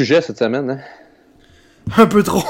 sujets 0.00 0.22
cette 0.22 0.38
semaine, 0.38 0.70
hein? 0.70 0.78
Un 1.96 2.06
peu 2.06 2.22
trop. 2.22 2.42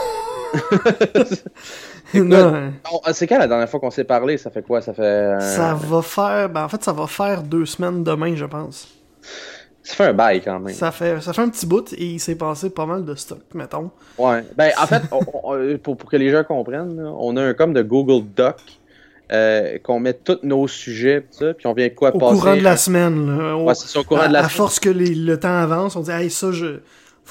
non. 2.14 2.72
C'est 3.12 3.26
quand 3.26 3.38
la 3.38 3.48
dernière 3.48 3.68
fois 3.68 3.80
qu'on 3.80 3.90
s'est 3.90 4.04
parlé? 4.04 4.38
Ça 4.38 4.50
fait 4.50 4.62
quoi? 4.62 4.80
Ça 4.80 4.94
fait. 4.94 5.02
Euh, 5.02 5.40
ça 5.40 5.74
va 5.74 6.02
faire. 6.02 6.48
Ben, 6.48 6.64
en 6.64 6.68
fait, 6.68 6.82
ça 6.84 6.92
va 6.92 7.06
faire 7.08 7.42
deux 7.42 7.66
semaines 7.66 8.04
demain, 8.04 8.36
je 8.36 8.44
pense. 8.44 8.88
Ça 9.82 9.94
fait 9.94 10.04
un 10.04 10.12
bail 10.12 10.42
quand 10.42 10.60
même. 10.60 10.74
Ça 10.74 10.92
fait, 10.92 11.20
ça 11.20 11.32
fait 11.32 11.42
un 11.42 11.48
petit 11.48 11.66
bout 11.66 11.92
et 11.94 12.04
il 12.04 12.20
s'est 12.20 12.36
passé 12.36 12.70
pas 12.70 12.86
mal 12.86 13.04
de 13.04 13.14
stock, 13.16 13.42
mettons. 13.54 13.90
Ouais. 14.18 14.44
Ben, 14.56 14.70
en 14.80 14.86
fait, 14.86 15.02
pour, 15.82 15.96
pour, 15.96 16.10
que 16.10 16.16
les 16.16 16.30
gens 16.30 16.44
comprennent, 16.44 17.00
on 17.00 17.36
a 17.36 17.42
un 17.42 17.54
comme 17.54 17.72
de 17.72 17.82
Google 17.82 18.26
Doc 18.36 18.58
euh, 19.32 19.78
qu'on 19.82 19.98
met 19.98 20.14
tous 20.14 20.38
nos 20.44 20.68
sujets, 20.68 21.26
ça, 21.30 21.54
puis 21.54 21.66
on 21.66 21.72
vient 21.72 21.88
quoi 21.88 22.14
au 22.14 22.18
passer. 22.18 22.34
Au 22.34 22.38
courant 22.38 22.56
de 22.56 22.62
la 22.62 22.76
semaine. 22.76 23.26
Là. 23.26 23.56
Ouais, 23.56 23.72
au 23.96 24.04
courant 24.04 24.20
à, 24.20 24.28
de 24.28 24.32
la 24.32 24.44
à 24.44 24.48
force 24.48 24.78
que 24.78 24.90
le 24.90 25.40
temps 25.40 25.56
avance, 25.56 25.96
on 25.96 26.02
dit, 26.02 26.10
hey, 26.10 26.30
ça, 26.30 26.52
je... 26.52 26.80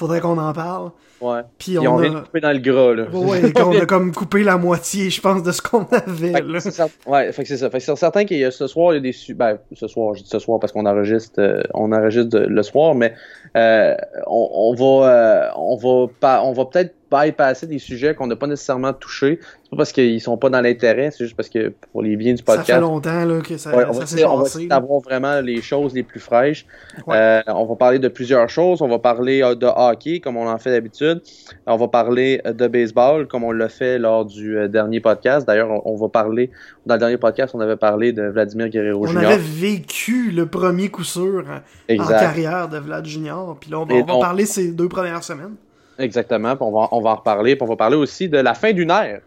faudrait 0.00 0.20
qu'on 0.20 0.38
en 0.38 0.52
parle. 0.52 0.90
Ouais. 1.20 1.40
Puis 1.58 1.78
on, 1.78 1.94
on, 1.94 1.96
vient 1.98 2.14
de 2.14 2.20
couper 2.20 2.40
dans 2.40 2.52
le 2.52 2.58
gras, 2.58 2.94
là. 2.94 3.04
Ouais, 3.12 3.52
on 3.56 3.78
a 3.78 3.86
comme 3.86 4.12
coupé 4.12 4.42
la 4.42 4.56
moitié, 4.56 5.10
je 5.10 5.20
pense, 5.20 5.42
de 5.42 5.52
ce 5.52 5.60
qu'on 5.60 5.84
avait, 5.84 6.32
fait 6.32 6.42
là. 6.42 6.88
Ouais, 7.06 7.30
fait 7.32 7.42
que 7.42 7.48
c'est 7.48 7.58
ça. 7.58 7.68
Fait 7.68 7.78
que 7.78 7.84
c'est 7.84 7.96
certain 7.96 8.24
qu'il 8.24 8.38
y 8.38 8.44
a 8.44 8.50
ce 8.50 8.66
soir, 8.66 8.92
il 8.92 8.96
y 8.96 8.98
a 8.98 9.00
des 9.00 9.12
su 9.12 9.34
ben, 9.34 9.58
ce 9.72 9.86
soir, 9.86 10.14
je 10.14 10.22
dis 10.22 10.28
ce 10.28 10.38
soir 10.38 10.58
parce 10.58 10.72
qu'on 10.72 10.86
enregistre, 10.86 11.38
euh, 11.38 11.62
on 11.74 11.92
enregistre 11.92 12.38
le 12.38 12.62
soir, 12.62 12.94
mais 12.94 13.12
euh, 13.56 13.94
on, 14.26 14.48
on, 14.52 14.74
va, 14.74 15.08
euh, 15.08 15.48
on 15.56 15.76
va 15.76 16.42
on 16.44 16.52
va 16.52 16.64
peut-être 16.64 16.94
bypasser 17.10 17.66
des 17.66 17.78
sujets 17.78 18.14
qu'on 18.14 18.26
n'a 18.26 18.36
pas 18.36 18.46
nécessairement 18.46 18.92
touchés. 18.92 19.40
C'est 19.42 19.70
pas 19.70 19.76
parce 19.76 19.92
qu'ils 19.92 20.20
sont 20.20 20.36
pas 20.36 20.50
dans 20.50 20.60
l'intérêt, 20.60 21.10
c'est 21.10 21.24
juste 21.24 21.36
parce 21.36 21.48
que 21.48 21.72
pour 21.92 22.02
les 22.02 22.16
biens 22.16 22.34
du 22.34 22.42
podcast. 22.42 22.66
Ça 22.66 22.74
fait 22.74 22.80
longtemps 22.80 23.24
là, 23.24 23.40
que 23.40 23.56
ça, 23.56 23.74
ouais, 23.74 23.84
ça 23.92 24.06
s'est 24.06 24.22
passé. 24.24 24.64
On 24.64 24.68
va 24.68 24.76
avoir 24.76 25.00
vraiment 25.00 25.40
les 25.40 25.62
choses 25.62 25.94
les 25.94 26.02
plus 26.02 26.20
fraîches. 26.20 26.66
Ouais. 27.06 27.16
Euh, 27.16 27.42
on 27.48 27.66
va 27.66 27.76
parler 27.76 27.98
de 27.98 28.08
plusieurs 28.08 28.48
choses. 28.48 28.82
On 28.82 28.88
va 28.88 28.98
parler 28.98 29.42
euh, 29.42 29.54
de 29.54 29.66
hockey 29.66 30.20
comme 30.20 30.36
on 30.36 30.48
en 30.48 30.58
fait 30.58 30.70
d'habitude. 30.70 31.22
On 31.66 31.76
va 31.76 31.88
parler 31.88 32.40
de 32.44 32.66
baseball 32.66 33.26
comme 33.26 33.44
on 33.44 33.52
l'a 33.52 33.68
fait 33.68 33.98
lors 33.98 34.24
du 34.24 34.56
euh, 34.56 34.68
dernier 34.68 35.00
podcast. 35.00 35.46
D'ailleurs, 35.46 35.70
on, 35.70 35.82
on, 35.84 35.96
va 35.96 36.08
parler 36.08 36.50
dans 36.86 36.94
le 36.94 37.00
dernier 37.00 37.18
podcast, 37.18 37.54
on 37.54 37.60
avait 37.60 37.76
parlé 37.76 38.12
de 38.12 38.22
Vladimir 38.22 38.68
Guerrero 38.68 39.06
Jr. 39.06 39.16
On 39.16 39.18
avait 39.18 39.36
vécu 39.36 40.30
le 40.30 40.46
premier 40.46 40.88
coup 40.88 41.04
sûr 41.04 41.44
exact. 41.88 42.04
en 42.04 42.20
carrière 42.20 42.68
de 42.68 42.78
Vlad 42.78 43.06
Jr. 43.06 43.54
Puis 43.60 43.70
là, 43.70 43.80
on 43.80 43.84
va, 43.84 43.94
on 43.94 44.04
va 44.04 44.14
on... 44.14 44.20
parler 44.20 44.46
ces 44.46 44.72
deux 44.72 44.88
premières 44.88 45.22
semaines. 45.22 45.54
Exactement. 46.00 46.56
Puis 46.56 46.64
on 46.64 46.72
va, 46.72 46.88
on 46.92 47.00
va 47.00 47.10
en 47.10 47.16
reparler. 47.16 47.56
Puis 47.56 47.62
on 47.62 47.68
va 47.68 47.76
parler 47.76 47.96
aussi 47.96 48.28
de 48.28 48.38
la 48.38 48.54
fin 48.54 48.72
d'une 48.72 48.90
ère 48.90 49.20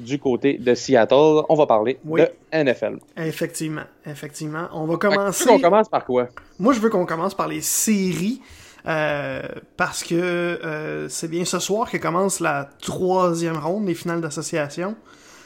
du 0.00 0.18
côté 0.18 0.58
de 0.58 0.74
Seattle. 0.74 1.42
On 1.48 1.54
va 1.54 1.66
parler 1.66 1.98
oui. 2.04 2.22
de 2.22 2.64
NFL. 2.64 2.98
Effectivement. 3.16 3.82
Effectivement. 4.06 4.68
On 4.72 4.86
va 4.86 4.96
commencer. 4.96 5.50
On 5.50 5.60
commence 5.60 5.88
par 5.88 6.04
quoi? 6.04 6.28
Moi, 6.58 6.72
je 6.72 6.80
veux 6.80 6.90
qu'on 6.90 7.06
commence 7.06 7.34
par 7.34 7.48
les 7.48 7.60
séries. 7.60 8.40
Euh, 8.84 9.42
parce 9.76 10.02
que 10.02 10.16
euh, 10.16 11.08
c'est 11.08 11.28
bien 11.28 11.44
ce 11.44 11.60
soir 11.60 11.88
que 11.88 11.98
commence 11.98 12.40
la 12.40 12.68
troisième 12.80 13.56
ronde 13.56 13.84
des 13.84 13.94
finales 13.94 14.20
d'association. 14.20 14.96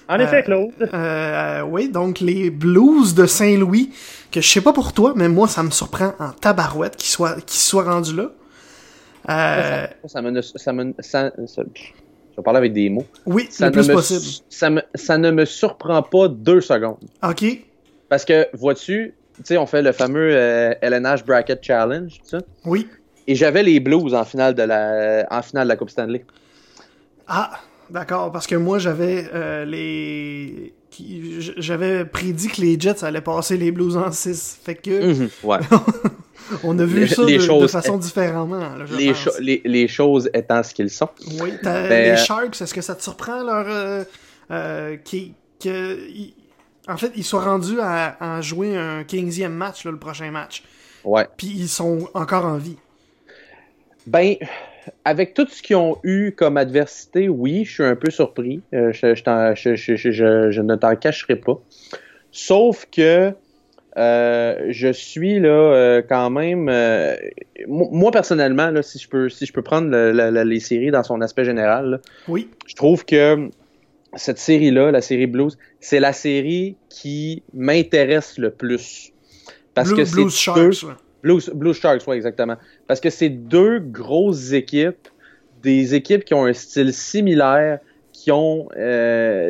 En 0.08 0.18
effet, 0.18 0.42
Claude. 0.42 0.70
Euh, 0.94 1.62
oui, 1.62 1.88
donc 1.88 2.20
les 2.20 2.48
Blues 2.50 3.14
de 3.14 3.26
Saint-Louis, 3.26 3.90
que 4.30 4.40
je 4.40 4.48
sais 4.48 4.60
pas 4.60 4.72
pour 4.72 4.92
toi, 4.92 5.12
mais 5.16 5.28
moi, 5.28 5.48
ça 5.48 5.62
me 5.62 5.70
surprend 5.70 6.14
en 6.18 6.30
tabarouette 6.30 6.96
qu'ils 6.96 7.10
soient, 7.10 7.34
qu'ils 7.40 7.60
soient 7.60 7.84
rendus 7.84 8.14
là. 8.14 8.30
Euh... 9.28 9.86
Ça, 10.06 10.22
me, 10.22 10.40
ça, 10.42 10.72
me, 10.72 10.94
ça, 11.00 11.32
ça, 11.46 11.62
je 12.36 12.36
vais 12.36 12.42
parler 12.44 12.58
avec 12.58 12.72
des 12.72 12.90
mots. 12.90 13.06
Oui, 13.24 13.46
ça 13.50 13.66
le 13.66 13.72
plus 13.72 13.88
me, 13.88 13.94
possible. 13.94 14.44
Ça, 14.48 14.70
me, 14.70 14.82
ça 14.94 15.18
ne 15.18 15.30
me 15.30 15.44
surprend 15.44 16.02
pas 16.02 16.28
deux 16.28 16.60
secondes. 16.60 16.98
OK. 17.22 17.44
Parce 18.08 18.24
que, 18.24 18.46
vois-tu, 18.52 19.14
tu 19.36 19.42
sais, 19.44 19.56
on 19.56 19.66
fait 19.66 19.82
le 19.82 19.92
fameux 19.92 20.30
euh, 20.32 20.74
LNH 20.80 21.24
Bracket 21.24 21.62
Challenge, 21.62 22.12
tout 22.18 22.28
ça. 22.28 22.38
Oui. 22.64 22.88
Et 23.26 23.34
j'avais 23.34 23.62
les 23.62 23.80
Blues 23.80 24.14
en 24.14 24.24
finale 24.24 24.54
de 24.54 24.62
la, 24.62 25.26
en 25.30 25.42
finale 25.42 25.64
de 25.64 25.70
la 25.70 25.76
Coupe 25.76 25.90
Stanley. 25.90 26.24
Ah, 27.26 27.52
d'accord, 27.90 28.30
parce 28.30 28.46
que 28.46 28.54
moi, 28.54 28.78
j'avais 28.78 29.28
euh, 29.34 29.64
les... 29.64 30.74
J'avais 31.58 32.06
prédit 32.06 32.48
que 32.48 32.60
les 32.60 32.80
Jets 32.80 33.04
allaient 33.04 33.20
passer 33.20 33.58
les 33.58 33.70
Blues 33.70 33.96
en 33.96 34.12
6. 34.12 34.60
Fait 34.64 34.76
que... 34.76 34.90
Mm 34.90 35.12
-hmm, 35.12 35.46
ouais. 35.46 35.58
On 36.64 36.78
a 36.78 36.84
vu 36.84 37.00
les, 37.00 37.06
ça 37.06 37.22
les 37.24 37.38
de, 37.38 37.42
choses, 37.42 37.62
de, 37.62 37.68
façon 37.68 37.98
différemment. 37.98 38.58
Là, 38.58 38.84
les, 38.96 39.14
cho 39.14 39.30
les, 39.40 39.62
les, 39.64 39.88
choses 39.88 40.30
étant 40.34 40.62
ce 40.62 40.74
qu'ils 40.74 40.90
sont. 40.90 41.08
Oui, 41.40 41.52
ben, 41.62 41.88
les 41.88 42.16
Sharks, 42.16 42.60
est-ce 42.60 42.74
que 42.74 42.80
ça 42.80 42.94
te 42.94 43.02
surprend 43.02 43.42
leur 43.42 43.66
euh, 43.68 44.04
euh, 44.50 44.96
qui, 44.96 45.34
que, 45.62 46.08
y, 46.08 46.34
en 46.88 46.96
fait, 46.96 47.12
ils 47.16 47.24
soient 47.24 47.44
rendus 47.44 47.80
à, 47.80 48.36
à 48.36 48.40
jouer 48.40 48.76
un 48.76 49.02
15e 49.02 49.48
match, 49.48 49.84
là, 49.84 49.90
le 49.90 49.98
prochain 49.98 50.30
match. 50.30 50.62
Ouais. 51.04 51.26
Puis 51.36 51.48
ils 51.48 51.68
sont 51.68 52.08
encore 52.14 52.44
en 52.44 52.58
vie. 52.58 52.76
Ben, 54.06 54.36
avec 55.04 55.34
tout 55.34 55.46
ce 55.48 55.62
qu'ils 55.62 55.76
ont 55.76 55.98
eu 56.04 56.32
comme 56.32 56.56
adversité, 56.56 57.28
oui, 57.28 57.64
je 57.64 57.72
suis 57.72 57.82
un 57.84 57.96
peu 57.96 58.10
surpris. 58.10 58.60
Euh, 58.72 58.92
je, 58.92 59.14
je, 59.14 59.74
je, 59.74 60.50
je, 60.50 60.60
ne 60.60 60.76
t'en 60.76 60.94
cacherai 60.94 61.36
pas. 61.36 61.58
Sauf 62.30 62.86
que 62.90 63.32
euh, 63.96 64.66
je 64.68 64.92
suis 64.92 65.40
là 65.40 65.48
euh, 65.48 66.02
quand 66.06 66.28
même. 66.28 66.68
Euh, 66.68 67.16
moi 67.66 68.10
personnellement, 68.10 68.70
là, 68.70 68.82
si 68.82 68.98
je 68.98 69.08
peux, 69.08 69.28
si 69.30 69.46
je 69.46 69.52
peux 69.52 69.62
prendre 69.62 69.88
le, 69.88 70.12
le, 70.12 70.42
les 70.42 70.60
séries 70.60 70.90
dans 70.90 71.02
son 71.02 71.20
aspect 71.22 71.44
général, 71.44 71.90
là, 71.90 72.00
oui. 72.28 72.48
je 72.66 72.74
trouve 72.74 73.06
que 73.06 73.48
cette 74.14 74.38
série-là, 74.38 74.90
la 74.90 75.00
série 75.00 75.26
Blues, 75.26 75.56
c'est 75.80 76.00
la 76.00 76.12
série 76.12 76.76
qui 76.90 77.42
m'intéresse 77.54 78.36
le 78.38 78.50
plus. 78.50 79.12
Parce 79.74 79.88
Blue, 79.88 80.04
que 80.04 80.10
Blues 80.10 80.32
c'est 80.32 80.40
Sharks. 80.40 80.58
Deux, 80.58 80.88
Blues, 81.22 81.50
Blues 81.54 81.76
Sharks, 81.76 82.02
oui, 82.06 82.16
exactement. 82.16 82.56
Parce 82.86 83.00
que 83.00 83.08
c'est 83.10 83.30
deux 83.30 83.78
grosses 83.78 84.52
équipes, 84.52 85.08
des 85.62 85.94
équipes 85.94 86.24
qui 86.24 86.34
ont 86.34 86.44
un 86.44 86.52
style 86.52 86.92
similaire, 86.92 87.78
qui 88.12 88.30
ont, 88.32 88.68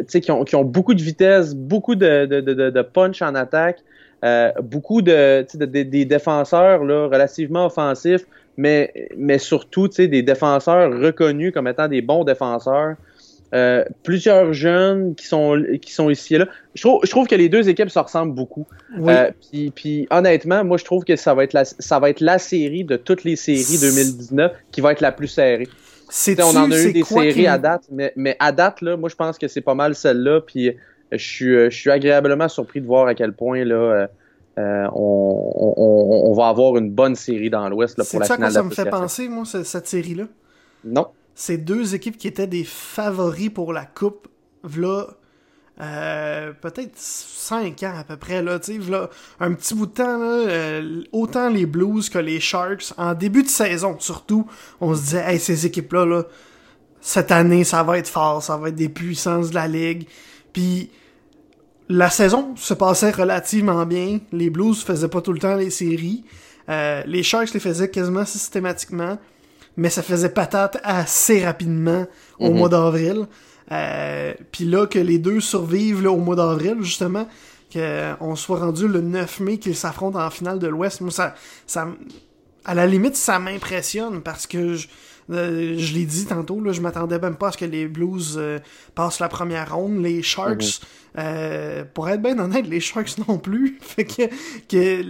qui 0.09 0.31
ont, 0.31 0.45
qui 0.45 0.57
ont 0.57 0.65
beaucoup 0.65 0.95
de 0.95 1.03
vitesse, 1.03 1.55
beaucoup 1.55 1.95
de, 1.95 2.27
de, 2.27 2.41
de, 2.41 2.71
de 2.71 2.83
punch 2.83 3.23
en 3.23 3.34
attaque. 3.34 3.81
Euh, 4.26 4.50
beaucoup 4.60 5.03
de, 5.03 5.47
de, 5.54 5.66
de, 5.66 5.82
des 5.84 6.04
défenseurs 6.04 6.82
là, 6.82 7.06
relativement 7.06 7.66
offensifs, 7.66 8.22
mais, 8.56 8.92
mais 9.16 9.38
surtout 9.38 9.87
des 9.87 10.22
défenseurs 10.22 10.91
reconnus 10.91 11.53
comme 11.53 11.69
étant 11.69 11.87
des 11.87 12.03
bons 12.03 12.25
défenseurs. 12.25 12.97
Euh, 13.54 13.84
plusieurs 14.03 14.53
jeunes 14.53 15.15
qui 15.15 15.26
sont, 15.26 15.62
qui 15.81 15.92
sont 15.92 16.10
ici 16.10 16.34
et 16.34 16.38
là. 16.38 16.48
Je 16.75 16.82
trouve, 16.82 17.00
je 17.04 17.10
trouve 17.10 17.28
que 17.28 17.36
les 17.36 17.48
deux 17.48 17.69
équipes 17.69 17.91
se 17.91 17.98
ressemblent 18.00 18.34
beaucoup. 18.34 18.66
Oui. 18.98 19.12
Euh, 19.12 19.31
puis, 19.48 19.70
puis 19.70 20.06
honnêtement, 20.10 20.65
moi 20.65 20.78
je 20.78 20.84
trouve 20.84 21.04
que 21.04 21.15
ça 21.15 21.32
va, 21.32 21.44
être 21.44 21.53
la, 21.53 21.65
ça 21.65 22.00
va 22.00 22.10
être 22.10 22.20
la 22.20 22.41
série 22.41 22.82
de 22.82 22.97
toutes 22.97 23.22
les 23.22 23.36
séries 23.36 23.78
2019 23.81 24.53
qui 24.72 24.81
va 24.81 24.91
être 24.91 25.00
la 25.00 25.12
plus 25.12 25.28
serrée. 25.28 25.69
On 26.41 26.56
en 26.56 26.72
a 26.72 26.78
eu 26.78 26.92
des 26.92 27.04
séries 27.04 27.47
à 27.47 27.59
date, 27.59 27.84
mais, 27.92 28.12
mais 28.16 28.36
à 28.41 28.50
date, 28.50 28.81
là, 28.81 28.97
moi 28.97 29.09
je 29.09 29.15
pense 29.15 29.38
que 29.38 29.47
c'est 29.47 29.60
pas 29.60 29.75
mal 29.75 29.94
celle-là. 29.94 30.41
Puis 30.41 30.76
je 31.12 31.17
suis, 31.19 31.55
je 31.55 31.77
suis 31.77 31.91
agréablement 31.91 32.49
surpris 32.49 32.81
de 32.81 32.87
voir 32.87 33.06
à 33.06 33.15
quel 33.15 33.33
point 33.33 33.65
là, 33.65 34.09
euh, 34.59 34.87
on, 34.94 35.53
on, 35.77 36.31
on, 36.31 36.33
va 36.33 36.49
avoir 36.49 36.78
une 36.78 36.91
bonne 36.91 37.15
série 37.15 37.50
dans 37.50 37.69
l'Ouest 37.69 37.97
pour 38.11 38.21
la 38.21 38.27
ça 38.27 38.37
finale 38.37 38.49
que 38.49 38.55
ça 38.55 38.62
me 38.62 38.71
fait 38.71 38.89
penser, 38.89 39.28
moi, 39.28 39.45
cette 39.45 39.87
série-là? 39.87 40.25
Non. 40.84 41.09
C'est 41.34 41.59
deux 41.59 41.95
équipes 41.95 42.16
qui 42.16 42.27
étaient 42.27 42.47
des 42.47 42.65
favoris 42.65 43.50
pour 43.50 43.75
la 43.75 43.84
Coupe, 43.84 44.28
euh, 45.78 46.53
peut-être 46.59 46.97
5 46.97 47.83
ans 47.83 47.95
à 47.99 48.05
peu 48.05 48.16
près, 48.16 48.43
là, 48.43 48.59
un 49.41 49.53
petit 49.53 49.75
bout 49.75 49.84
de 49.84 49.93
temps, 49.93 50.19
là, 50.19 50.49
euh, 50.49 51.03
autant 51.12 51.50
les 51.50 51.66
Blues 51.66 52.09
que 52.09 52.19
les 52.19 52.41
Sharks, 52.41 52.95
en 52.97 53.12
début 53.12 53.43
de 53.43 53.49
saison 53.49 53.97
surtout, 53.99 54.47
on 54.81 54.95
se 54.95 55.03
disait, 55.03 55.25
hey, 55.27 55.39
ces 55.39 55.66
équipes-là, 55.66 56.06
là, 56.06 56.22
cette 57.03 57.31
année, 57.31 57.62
ça 57.65 57.83
va 57.83 57.99
être 57.99 58.09
fort, 58.09 58.43
ça 58.43 58.56
va 58.56 58.71
être 58.71 58.75
des 58.75 58.89
puissances 58.89 59.50
de 59.50 59.55
la 59.55 59.69
Ligue, 59.69 60.09
puis 60.56 60.89
la 61.91 62.09
saison 62.09 62.55
se 62.56 62.72
passait 62.72 63.11
relativement 63.11 63.84
bien. 63.84 64.21
Les 64.33 64.49
Blues 64.49 64.83
faisaient 64.83 65.09
pas 65.09 65.21
tout 65.21 65.34
le 65.34 65.39
temps 65.39 65.55
les 65.55 65.69
séries. 65.69 66.25
Euh, 66.71 67.03
les 67.05 67.22
Sharks 67.22 67.53
les 67.53 67.61
faisaient 67.61 67.91
quasiment 67.91 68.25
systématiquement. 68.25 69.19
Mais 69.77 69.91
ça 69.91 70.03
faisait 70.03 70.31
patate 70.31 70.78
assez 70.83 71.45
rapidement 71.45 72.07
au 72.39 72.48
Mhm. 72.51 72.57
mois 72.57 72.69
d'avril. 72.71 73.27
Euh, 73.71 74.33
Puis 74.51 74.65
là, 74.65 74.86
que 74.86 74.98
les 74.98 75.19
deux 75.19 75.41
survivent 75.41 76.03
là, 76.03 76.10
au 76.10 76.16
mois 76.16 76.36
d'avril, 76.36 76.77
justement, 76.80 77.28
qu'on 77.71 78.34
soit 78.36 78.60
rendu 78.60 78.89
le 78.89 79.03
9 79.03 79.41
mai 79.41 79.59
qu'ils 79.59 79.77
s'affrontent 79.77 80.19
en 80.19 80.30
finale 80.30 80.59
de 80.59 80.69
l'Ouest, 80.69 81.03
moi, 81.03 81.10
ça, 81.10 81.34
ça, 81.66 81.86
à 82.65 82.75
la 82.75 82.86
limite, 82.86 83.15
ça 83.16 83.39
m'impressionne 83.39 84.22
parce 84.22 84.47
que 84.47 84.75
je, 84.75 84.89
euh, 85.31 85.75
je 85.77 85.95
l'ai 85.95 86.05
dit 86.05 86.27
tantôt, 86.27 86.61
là, 86.61 86.73
je 86.73 86.81
m'attendais 86.81 87.19
même 87.19 87.37
pas 87.37 87.49
à 87.49 87.53
ce 87.53 87.59
que 87.59 87.65
les 87.65 87.87
Blues 87.89 88.34
euh, 88.37 88.59
passent 88.95 89.19
la 89.21 89.28
première 89.28 89.75
ronde. 89.75 90.03
Les 90.03 90.23
Sharks, 90.23 90.81
euh, 91.19 91.84
pour 91.95 92.09
être 92.09 92.23
bien 92.23 92.39
honnête, 92.39 92.67
les 92.67 92.81
Sharks 92.81 93.19
non 93.28 93.39
plus. 93.39 93.78
fait 93.81 94.05
que, 94.05 94.23
que 94.69 95.05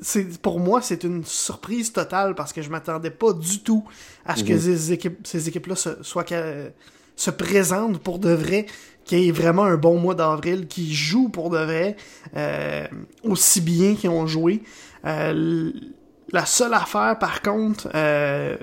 c'est, 0.00 0.40
pour 0.40 0.60
moi, 0.60 0.82
c'est 0.82 1.04
une 1.04 1.24
surprise 1.24 1.92
totale 1.92 2.34
parce 2.34 2.52
que 2.52 2.60
je 2.62 2.70
m'attendais 2.70 3.10
pas 3.10 3.32
du 3.32 3.60
tout 3.62 3.84
à 4.26 4.36
ce 4.36 4.44
que 4.44 4.52
Mhm. 4.52 4.58
ces, 4.60 4.92
équipes, 4.92 5.26
ces 5.26 5.48
équipes-là 5.48 5.76
se, 5.76 6.02
soient, 6.02 6.24
se 7.16 7.30
présentent 7.30 7.98
pour 7.98 8.18
de 8.18 8.30
vrai, 8.30 8.66
qu'il 9.04 9.18
y 9.20 9.28
ait 9.28 9.32
vraiment 9.32 9.64
un 9.64 9.76
bon 9.76 9.98
mois 9.98 10.14
d'avril, 10.14 10.66
qui 10.68 10.92
jouent 10.94 11.28
pour 11.28 11.50
de 11.50 11.58
vrai, 11.58 11.96
euh, 12.36 12.86
aussi 13.24 13.60
bien 13.60 13.94
qu'ils 13.94 14.10
ont 14.10 14.26
joué. 14.26 14.62
Euh, 15.04 15.72
la 16.32 16.46
seule 16.46 16.72
affaire, 16.74 17.18
par 17.18 17.42
contre, 17.42 17.88
euh, 17.94 18.56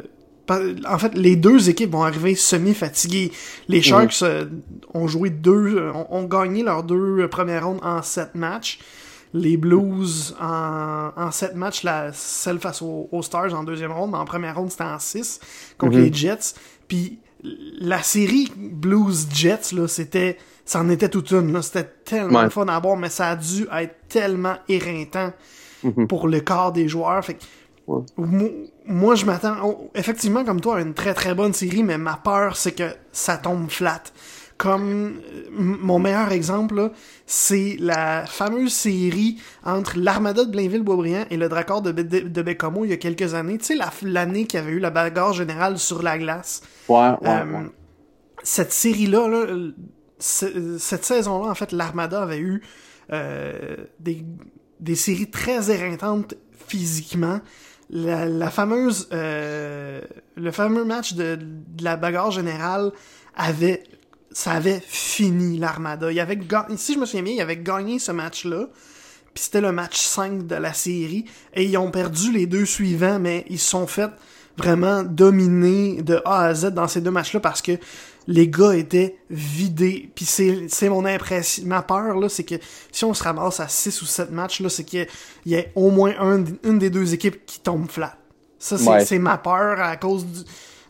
en 0.50 0.98
fait, 0.98 1.16
les 1.16 1.36
deux 1.36 1.70
équipes 1.70 1.92
vont 1.92 2.04
arriver 2.04 2.36
semi-fatiguées. 2.36 3.32
Les 3.68 3.82
Sharks 3.82 4.22
euh, 4.24 4.46
ont 4.94 5.08
joué 5.08 5.30
deux, 5.30 5.78
euh, 5.78 5.92
ont, 6.10 6.24
gagné 6.24 6.64
leurs 6.64 6.84
deux 6.84 7.28
premières 7.28 7.68
rondes 7.68 7.80
en 7.84 8.02
sept 8.02 8.36
matchs. 8.36 8.80
Les 9.34 9.58
Blues 9.58 10.36
en, 10.42 11.12
en 11.16 11.32
sept 11.32 11.56
matchs, 11.56 11.84
la, 11.84 12.12
celle 12.14 12.60
face 12.60 12.82
aux, 12.82 13.22
Stars 13.22 13.54
en 13.54 13.64
deuxième 13.64 13.92
ronde, 13.92 14.12
mais 14.12 14.18
en 14.18 14.26
première 14.26 14.56
ronde 14.56 14.72
c'était 14.72 14.86
en 14.86 14.98
six 14.98 15.40
contre 15.78 15.98
mhm. 15.98 16.04
les 16.04 16.14
Jets. 16.14 16.56
Puis 16.88 17.20
la 17.44 18.02
série 18.02 18.52
Blues-Jets, 18.56 19.74
là, 19.74 19.88
c'était, 19.88 20.38
ça 20.66 20.82
en 20.82 20.90
était 20.90 21.10
toute 21.10 21.32
une, 21.32 21.62
C'était 21.62 21.90
tellement 22.06 22.50
fun 22.50 22.68
à 22.68 22.80
voir, 22.80 22.98
mais 22.98 23.10
ça 23.10 23.30
a 23.30 23.36
dû 23.36 23.68
être 23.72 23.96
tellement 24.08 24.56
éreintant 24.68 25.32
mhm. 25.84 26.08
pour 26.08 26.28
le 26.28 26.42
corps 26.42 26.72
des 26.72 26.88
joueurs. 26.88 27.24
Fait 27.24 27.38
moi, 28.90 29.14
je 29.14 29.26
m'attends, 29.26 29.92
effectivement, 29.94 30.44
comme 30.44 30.62
toi, 30.62 30.78
à 30.78 30.82
une 30.82 30.96
très 30.96 31.14
très 31.14 31.36
bonne 31.36 31.54
série, 31.54 31.84
mais 31.84 32.00
ma 32.00 32.18
peur, 32.18 32.58
c'est 32.58 32.72
que 32.72 32.90
ça 33.12 33.38
tombe 33.38 33.70
flat. 33.70 34.02
Comme 34.58 35.22
mon 35.52 36.00
meilleur 36.00 36.32
exemple, 36.32 36.92
c'est 37.28 37.78
la 37.80 38.26
fameuse 38.26 38.74
série 38.74 39.40
entre 39.64 39.98
l'Armada 39.98 40.44
de 40.44 40.52
Blainville-Boisbriand 40.52 41.26
et 41.30 41.38
le 41.38 41.48
Dracor 41.48 41.82
de, 41.84 41.92
de, 41.92 42.42
Bécamo 42.42 42.84
il 42.84 42.90
y 42.90 42.94
a 42.94 42.98
quelques 42.98 43.36
années. 43.36 43.60
Tu 43.60 43.78
sais, 43.78 43.80
l'année 44.02 44.46
qu'il 44.46 44.60
y 44.60 44.64
avait 44.64 44.74
eu 44.74 44.80
la 44.80 44.90
bagarre 44.90 45.34
générale 45.34 45.78
sur 45.78 46.02
la 46.02 46.18
glace. 46.18 46.62
Ouais, 46.90 47.12
euh, 47.24 47.68
Cette 48.44 48.74
série-là, 48.74 49.48
cette 50.18 51.06
saison-là, 51.06 51.52
en 51.52 51.56
fait, 51.56 51.72
l'Armada 51.72 52.24
avait 52.24 52.40
eu 52.40 52.62
euh, 53.14 53.78
des, 54.00 54.26
des 54.80 54.96
séries 54.96 55.30
très 55.30 55.72
éreintantes 55.72 56.34
physiquement 56.68 57.40
la, 57.90 58.50
fameuse 58.50 59.08
euh, 59.14 60.02
le 60.36 60.52
fameux 60.52 60.86
match 60.86 61.14
de, 61.14 61.40
la 61.82 61.98
bagarre 61.98 62.32
générale 62.32 62.92
avait 63.36 63.84
ça 64.32 64.52
avait 64.52 64.82
fini 64.86 65.58
l'armada. 65.58 66.12
Il 66.12 66.20
avait 66.20 66.40
si 66.78 66.94
je 66.94 67.00
me 67.00 67.06
souviens 67.06 67.24
bien, 67.24 67.34
il 67.34 67.42
avait 67.42 67.58
gagné 67.58 67.98
ce 67.98 68.12
match-là. 68.12 68.68
Puis 69.34 69.44
c'était 69.46 69.62
le 69.62 69.72
match 69.72 70.00
5 70.00 70.46
de 70.46 70.56
la 70.56 70.74
série 70.74 71.26
et 71.54 71.64
ils 71.64 71.78
ont 71.78 71.92
perdu 71.92 72.32
les 72.32 72.46
deux 72.46 72.66
suivants 72.66 73.20
mais 73.20 73.46
ils 73.50 73.60
sont 73.60 73.88
fait 73.88 74.10
vraiment 74.58 75.04
dominer 75.04 76.02
de 76.02 76.22
A 76.26 76.46
à 76.46 76.54
Z 76.54 76.74
dans 76.74 76.88
ces 76.88 77.02
deux 77.02 77.12
matchs-là 77.12 77.40
parce 77.40 77.62
que 77.62 77.74
les 78.28 78.48
gars 78.48 78.76
étaient 78.76 79.18
vidés. 79.30 80.12
Puis 80.16 80.26
c'est 80.26 80.90
mon 80.90 81.06
impression, 81.06 81.64
ma 81.66 81.82
peur 81.82 82.18
là, 82.18 82.30
c'est 82.30 82.44
que 82.44 82.56
si 82.92 83.06
on 83.06 83.14
se 83.14 83.24
ramasse 83.24 83.60
à 83.60 83.68
6 83.68 84.02
ou 84.02 84.06
7 84.06 84.32
matchs 84.32 84.62
là, 84.62 84.70
c'est 84.70 84.84
qu'il 84.84 85.08
y, 85.46 85.54
ait 85.54 85.72
au 85.76 85.92
moins 85.92 86.14
une 86.64 86.80
des 86.80 86.90
deux 86.90 87.14
équipes 87.14 87.46
qui 87.46 87.60
tombe 87.60 87.90
flat. 87.90 88.18
Ça 88.60 88.78
c'est 88.78 89.20
ma 89.20 89.38
peur 89.38 89.80
à 89.80 89.96
cause 89.96 90.26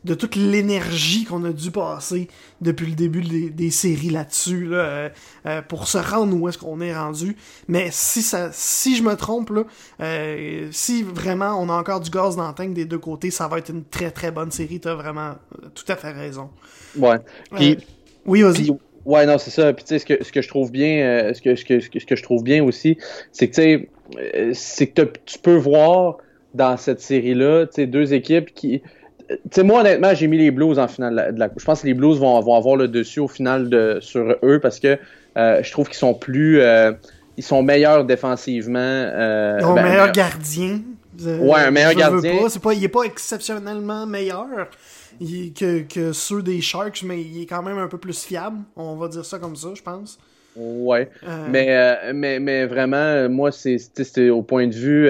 de 0.03 0.13
toute 0.13 0.35
l'énergie 0.35 1.25
qu'on 1.25 1.43
a 1.43 1.51
dû 1.51 1.71
passer 1.71 2.29
depuis 2.61 2.87
le 2.87 2.95
début 2.95 3.21
des, 3.21 3.71
séries 3.71 4.09
là-dessus 4.09 4.65
là, 4.65 4.77
euh, 4.77 5.09
euh, 5.45 5.61
pour 5.61 5.87
se 5.87 5.97
rendre 5.97 6.35
où 6.35 6.47
est-ce 6.47 6.57
qu'on 6.57 6.81
est 6.81 6.95
rendu. 6.95 7.35
Mais 7.67 7.89
si 7.91 8.21
ça, 8.21 8.49
si 8.51 8.95
je 8.95 9.03
me 9.03 9.15
trompe 9.15 9.49
là, 9.49 9.63
euh, 10.01 10.69
si 10.71 11.03
vraiment 11.03 11.61
on 11.61 11.69
a 11.69 11.73
encore 11.73 11.99
du 11.99 12.09
gaz 12.09 12.35
dans 12.35 12.47
le 12.47 12.53
tank 12.53 12.73
des 12.73 12.85
deux 12.85 12.97
côtés, 12.97 13.31
ça 13.31 13.47
va 13.47 13.57
être 13.57 13.69
une 13.69 13.83
très 13.83 14.11
très 14.11 14.31
bonne 14.31 14.51
série. 14.51 14.79
T'as 14.79 14.95
vraiment 14.95 15.35
tout 15.75 15.85
à 15.87 15.95
fait 15.95 16.11
raison. 16.11 16.49
Ouais. 16.97 17.17
Puis, 17.55 17.77
oui, 18.25 18.41
vas-y. 18.41 18.71
Ouais, 19.05 19.25
non, 19.25 19.37
c'est 19.37 19.51
ça. 19.51 19.73
Puis 19.73 19.83
tu 19.85 19.89
sais, 19.89 19.99
ce 19.99 20.05
que, 20.05 20.23
ce 20.23 20.31
que 20.31 20.41
je 20.41 20.47
trouve 20.47 20.71
bien, 20.71 21.31
ce 21.33 21.41
que, 21.41 21.55
ce 21.55 21.65
que, 21.65 21.79
ce 21.79 22.05
que 22.05 22.15
je 22.15 22.23
trouve 22.23 22.43
bien 22.43 22.63
aussi, 22.63 22.97
c'est 23.31 23.47
que 23.47 23.55
tu 23.55 23.61
sais, 23.61 24.53
c'est 24.53 24.87
que 24.87 25.01
tu 25.25 25.39
peux 25.39 25.55
voir 25.55 26.17
dans 26.53 26.77
cette 26.77 27.01
série-là, 27.01 27.65
tu 27.67 27.75
sais, 27.75 27.87
deux 27.87 28.13
équipes 28.13 28.53
qui 28.53 28.81
sais, 29.51 29.63
moi, 29.63 29.81
honnêtement, 29.81 30.13
j'ai 30.13 30.27
mis 30.27 30.37
les 30.37 30.51
Blues 30.51 30.79
en 30.79 30.87
finale 30.87 31.33
de 31.33 31.39
la 31.39 31.49
Coupe. 31.49 31.59
Je 31.59 31.65
pense 31.65 31.81
que 31.81 31.87
les 31.87 31.93
Blues 31.93 32.19
vont, 32.19 32.37
avoir 32.37 32.75
le 32.75 32.87
dessus 32.87 33.19
au 33.19 33.27
final 33.27 33.69
de, 33.69 33.99
sur 34.01 34.35
eux 34.43 34.59
parce 34.59 34.79
que 34.79 34.97
euh, 35.37 35.61
je 35.63 35.71
trouve 35.71 35.87
qu'ils 35.87 35.97
sont 35.97 36.13
plus. 36.13 36.61
Euh, 36.61 36.91
ils 37.37 37.43
sont 37.43 37.63
meilleurs 37.63 38.05
défensivement. 38.05 38.79
Euh, 38.79 39.57
ils 39.59 39.65
ont 39.65 39.73
ben, 39.73 39.83
meilleur 39.83 40.11
gardien. 40.11 40.81
ouais, 41.23 41.59
un 41.59 41.71
meilleur 41.71 41.93
gardien. 41.93 42.37
Pas, 42.61 42.73
il 42.73 42.83
est 42.83 42.89
pas 42.89 43.03
exceptionnellement 43.03 44.05
meilleur 44.05 44.67
que, 45.19 45.81
que 45.81 46.13
ceux 46.13 46.41
des 46.41 46.61
Sharks, 46.61 47.03
mais 47.03 47.21
il 47.21 47.41
est 47.41 47.45
quand 47.45 47.63
même 47.63 47.77
un 47.77 47.87
peu 47.87 47.97
plus 47.97 48.23
fiable. 48.23 48.57
On 48.75 48.95
va 48.95 49.07
dire 49.07 49.25
ça 49.25 49.39
comme 49.39 49.55
ça, 49.55 49.69
je 49.75 49.81
pense. 49.81 50.19
Ouais. 50.55 51.09
Mais, 51.49 52.13
mais, 52.13 52.39
mais 52.39 52.65
vraiment, 52.65 53.29
moi, 53.29 53.51
c'est 53.51 54.29
au 54.29 54.41
point 54.41 54.67
de 54.67 54.75
vue 54.75 55.07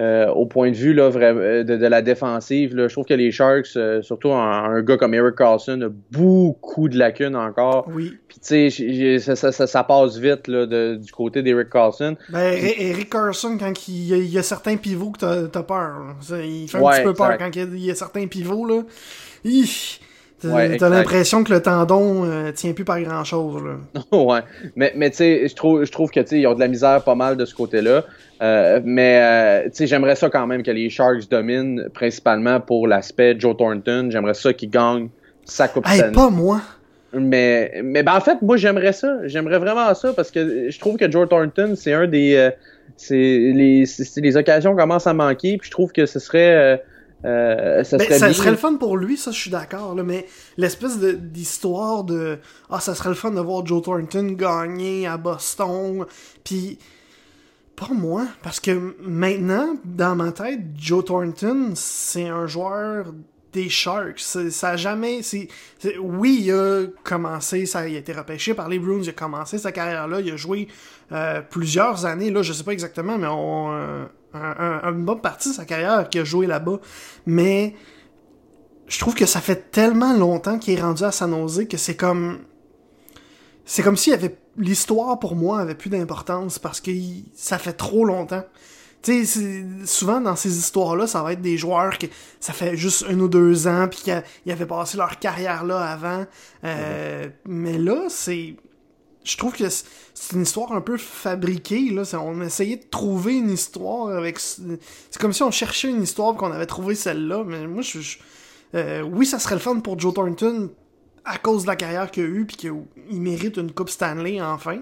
euh, 0.00 0.26
au 0.28 0.46
point 0.46 0.70
de 0.70 0.76
vue 0.76 0.94
là, 0.94 1.10
euh, 1.14 1.64
de, 1.64 1.86
la 1.86 2.00
défensive, 2.00 2.74
là, 2.74 2.88
je 2.88 2.94
trouve 2.94 3.04
que 3.04 3.12
les 3.12 3.30
Sharks, 3.30 3.76
euh, 3.76 4.00
surtout 4.00 4.32
un, 4.32 4.80
gars 4.80 4.96
comme 4.96 5.12
Eric 5.12 5.36
Carlson, 5.36 5.80
a 5.82 5.88
beaucoup 6.10 6.88
de 6.88 6.96
lacunes 6.96 7.36
encore. 7.36 7.86
Oui. 7.92 8.18
Puis 8.26 8.38
tu 8.40 8.70
sais, 8.70 9.18
ça, 9.18 9.52
ça, 9.52 9.66
ça, 9.66 9.84
passe 9.84 10.16
vite 10.16 10.48
là, 10.48 10.64
de, 10.64 10.96
du 10.96 11.12
côté 11.12 11.42
d'Eric 11.42 11.68
Carlson. 11.68 12.16
Ben, 12.30 12.58
Eric 12.58 13.10
Carlson, 13.10 13.58
quand 13.60 13.86
il 13.86 14.04
y, 14.04 14.14
a, 14.14 14.16
il 14.16 14.32
y 14.32 14.38
a 14.38 14.42
certains 14.42 14.76
pivots 14.76 15.10
que 15.10 15.18
t'as 15.18 15.60
as 15.60 15.62
peur. 15.62 16.16
Il 16.42 16.68
fait 16.68 16.78
un 16.78 16.90
petit 16.90 17.02
peu 17.02 17.14
peur 17.14 17.36
quand 17.36 17.54
il 17.54 17.84
y, 17.84 17.90
a, 17.90 17.94
certains 17.94 18.26
pivots. 18.26 18.64
là. 18.64 18.82
T'as 20.78 20.88
l'impression 20.88 21.44
que 21.44 21.52
le 21.52 21.62
tendon 21.62 22.24
euh, 22.24 22.52
tient 22.52 22.72
plus 22.72 22.84
par 22.84 23.00
grand 23.00 23.24
chose. 23.24 23.62
Là. 23.62 24.00
ouais. 24.18 24.40
Mais, 24.76 24.92
mais 24.96 25.10
tu 25.10 25.16
sais, 25.16 25.48
je 25.48 25.54
trouve, 25.54 25.84
je 25.84 25.92
trouve 25.92 26.10
que 26.10 26.20
ils 26.34 26.46
ont 26.46 26.54
de 26.54 26.60
la 26.60 26.68
misère 26.68 27.02
pas 27.04 27.14
mal 27.14 27.36
de 27.36 27.44
ce 27.44 27.54
côté-là. 27.54 28.04
Euh, 28.40 28.80
mais 28.84 29.20
euh, 29.20 29.64
tu 29.64 29.70
sais, 29.74 29.86
j'aimerais 29.86 30.16
ça 30.16 30.28
quand 30.28 30.46
même 30.46 30.62
que 30.62 30.70
les 30.70 30.90
Sharks 30.90 31.28
dominent 31.30 31.88
principalement 31.94 32.60
pour 32.60 32.88
l'aspect 32.88 33.36
Joe 33.38 33.56
Thornton. 33.56 34.08
J'aimerais 34.10 34.34
ça 34.34 34.52
qu'ils 34.52 34.70
gagnent 34.70 35.08
sa 35.44 35.68
coupe 35.68 35.86
hey, 35.88 36.02
pas 36.12 36.30
moi. 36.30 36.60
Mais, 37.12 37.80
mais 37.84 38.02
ben, 38.02 38.14
en 38.14 38.20
fait, 38.20 38.40
moi 38.42 38.56
j'aimerais 38.56 38.94
ça. 38.94 39.18
J'aimerais 39.26 39.58
vraiment 39.58 39.94
ça 39.94 40.12
parce 40.12 40.30
que 40.30 40.70
je 40.70 40.80
trouve 40.80 40.96
que 40.96 41.10
Joe 41.10 41.28
Thornton, 41.28 41.74
c'est 41.76 41.92
un 41.92 42.06
des. 42.06 42.50
c'est 42.96 43.16
les, 43.16 43.84
les 44.16 44.36
occasions 44.36 44.74
commencent 44.74 45.06
à 45.06 45.14
manquer. 45.14 45.58
Puis 45.58 45.66
je 45.66 45.70
trouve 45.70 45.92
que 45.92 46.06
ce 46.06 46.18
serait 46.18 46.82
euh, 47.24 47.84
ça, 47.84 47.98
ben, 47.98 48.32
serait 48.32 48.50
le 48.50 48.56
fun 48.56 48.74
pour 48.74 48.96
lui, 48.96 49.16
ça 49.16 49.30
je 49.30 49.38
suis 49.38 49.50
d'accord, 49.50 49.94
mais 49.94 50.26
l'espèce 50.56 50.98
d'histoire 50.98 52.04
de 52.04 52.38
Ah, 52.70 52.80
ça 52.80 52.94
serait 52.94 53.10
le 53.10 53.14
fun 53.14 53.30
de 53.30 53.40
voir 53.40 53.64
Joe 53.64 53.82
Thornton 53.82 54.32
gagner 54.32 55.06
à 55.06 55.16
Boston, 55.16 56.04
puis 56.44 56.78
pas 57.76 57.94
moi, 57.94 58.26
parce 58.42 58.60
que 58.60 58.94
maintenant, 59.00 59.76
dans 59.84 60.16
ma 60.16 60.32
tête, 60.32 60.60
Joe 60.76 61.04
Thornton, 61.04 61.72
c'est 61.74 62.28
un 62.28 62.46
joueur 62.46 63.06
des 63.52 63.68
Sharks. 63.68 64.20
Ça 64.20 64.70
a 64.70 64.76
jamais. 64.76 65.22
c'est 65.22 65.48
oui, 66.00 66.40
il 66.42 66.52
a 66.52 66.86
commencé, 67.04 67.66
ça, 67.66 67.88
il 67.88 67.96
a 67.96 67.98
été 67.98 68.12
repêché 68.12 68.54
par 68.54 68.68
les 68.68 68.78
Bruins, 68.78 69.00
il 69.02 69.08
a 69.10 69.12
commencé 69.12 69.58
sa 69.58 69.72
carrière-là, 69.72 70.20
il 70.20 70.32
a 70.32 70.36
joué 70.36 70.68
euh, 71.12 71.40
plusieurs 71.42 72.06
années, 72.06 72.30
là, 72.30 72.42
je 72.42 72.52
sais 72.52 72.64
pas 72.64 72.72
exactement, 72.72 73.18
mais 73.18 73.28
on. 73.28 73.72
Euh, 73.72 74.04
une 74.34 75.04
bonne 75.04 75.20
partie 75.20 75.50
de 75.50 75.54
sa 75.54 75.64
carrière 75.64 76.08
qui 76.08 76.18
a 76.18 76.24
joué 76.24 76.46
là-bas. 76.46 76.80
Mais 77.26 77.74
je 78.86 78.98
trouve 78.98 79.14
que 79.14 79.26
ça 79.26 79.40
fait 79.40 79.70
tellement 79.70 80.12
longtemps 80.12 80.58
qu'il 80.58 80.78
est 80.78 80.82
rendu 80.82 81.04
à 81.04 81.12
sa 81.12 81.26
nausée 81.26 81.66
que 81.66 81.76
c'est 81.76 81.96
comme. 81.96 82.40
C'est 83.64 83.82
comme 83.82 83.96
si 83.96 84.12
avait... 84.12 84.36
l'histoire 84.56 85.18
pour 85.18 85.36
moi 85.36 85.60
avait 85.60 85.76
plus 85.76 85.88
d'importance 85.88 86.58
parce 86.58 86.80
que 86.80 86.90
ça 87.34 87.58
fait 87.58 87.72
trop 87.72 88.04
longtemps. 88.04 88.44
Tu 89.02 89.26
sais, 89.26 89.64
souvent 89.84 90.20
dans 90.20 90.36
ces 90.36 90.58
histoires-là, 90.58 91.06
ça 91.06 91.22
va 91.22 91.32
être 91.32 91.40
des 91.40 91.56
joueurs 91.56 91.98
que 91.98 92.06
ça 92.38 92.52
fait 92.52 92.76
juste 92.76 93.04
un 93.08 93.18
ou 93.18 93.28
deux 93.28 93.66
ans 93.66 93.88
puis 93.88 94.00
qu'ils 94.00 94.52
avaient 94.52 94.66
passé 94.66 94.96
leur 94.96 95.18
carrière 95.18 95.64
là 95.64 95.80
avant. 95.80 96.24
Euh, 96.64 97.28
mais 97.44 97.78
là, 97.78 98.04
c'est 98.08 98.56
je 99.24 99.36
trouve 99.36 99.52
que 99.52 99.68
c'est 99.68 100.32
une 100.34 100.42
histoire 100.42 100.72
un 100.72 100.80
peu 100.80 100.96
fabriquée. 100.96 101.90
Là. 101.90 102.02
On 102.20 102.40
essayait 102.42 102.76
de 102.76 102.86
trouver 102.90 103.34
une 103.34 103.50
histoire 103.50 104.16
avec. 104.16 104.38
C'est 104.38 105.20
comme 105.20 105.32
si 105.32 105.42
on 105.42 105.50
cherchait 105.50 105.90
une 105.90 106.02
histoire 106.02 106.34
qu'on 106.34 106.52
avait 106.52 106.66
trouvé 106.66 106.94
celle-là. 106.94 107.44
Mais 107.46 107.66
moi, 107.66 107.82
je. 107.82 107.98
Euh, 108.74 109.02
oui, 109.02 109.26
ça 109.26 109.38
serait 109.38 109.54
le 109.54 109.60
fun 109.60 109.80
pour 109.80 109.98
Joe 109.98 110.14
Thornton 110.14 110.70
à 111.24 111.38
cause 111.38 111.62
de 111.62 111.68
la 111.68 111.76
carrière 111.76 112.10
qu'il 112.10 112.24
a 112.24 112.26
eue 112.26 112.46
puis 112.46 112.56
qu'il 112.56 113.20
mérite 113.20 113.56
une 113.56 113.70
Coupe 113.70 113.90
Stanley 113.90 114.40
enfin. 114.40 114.78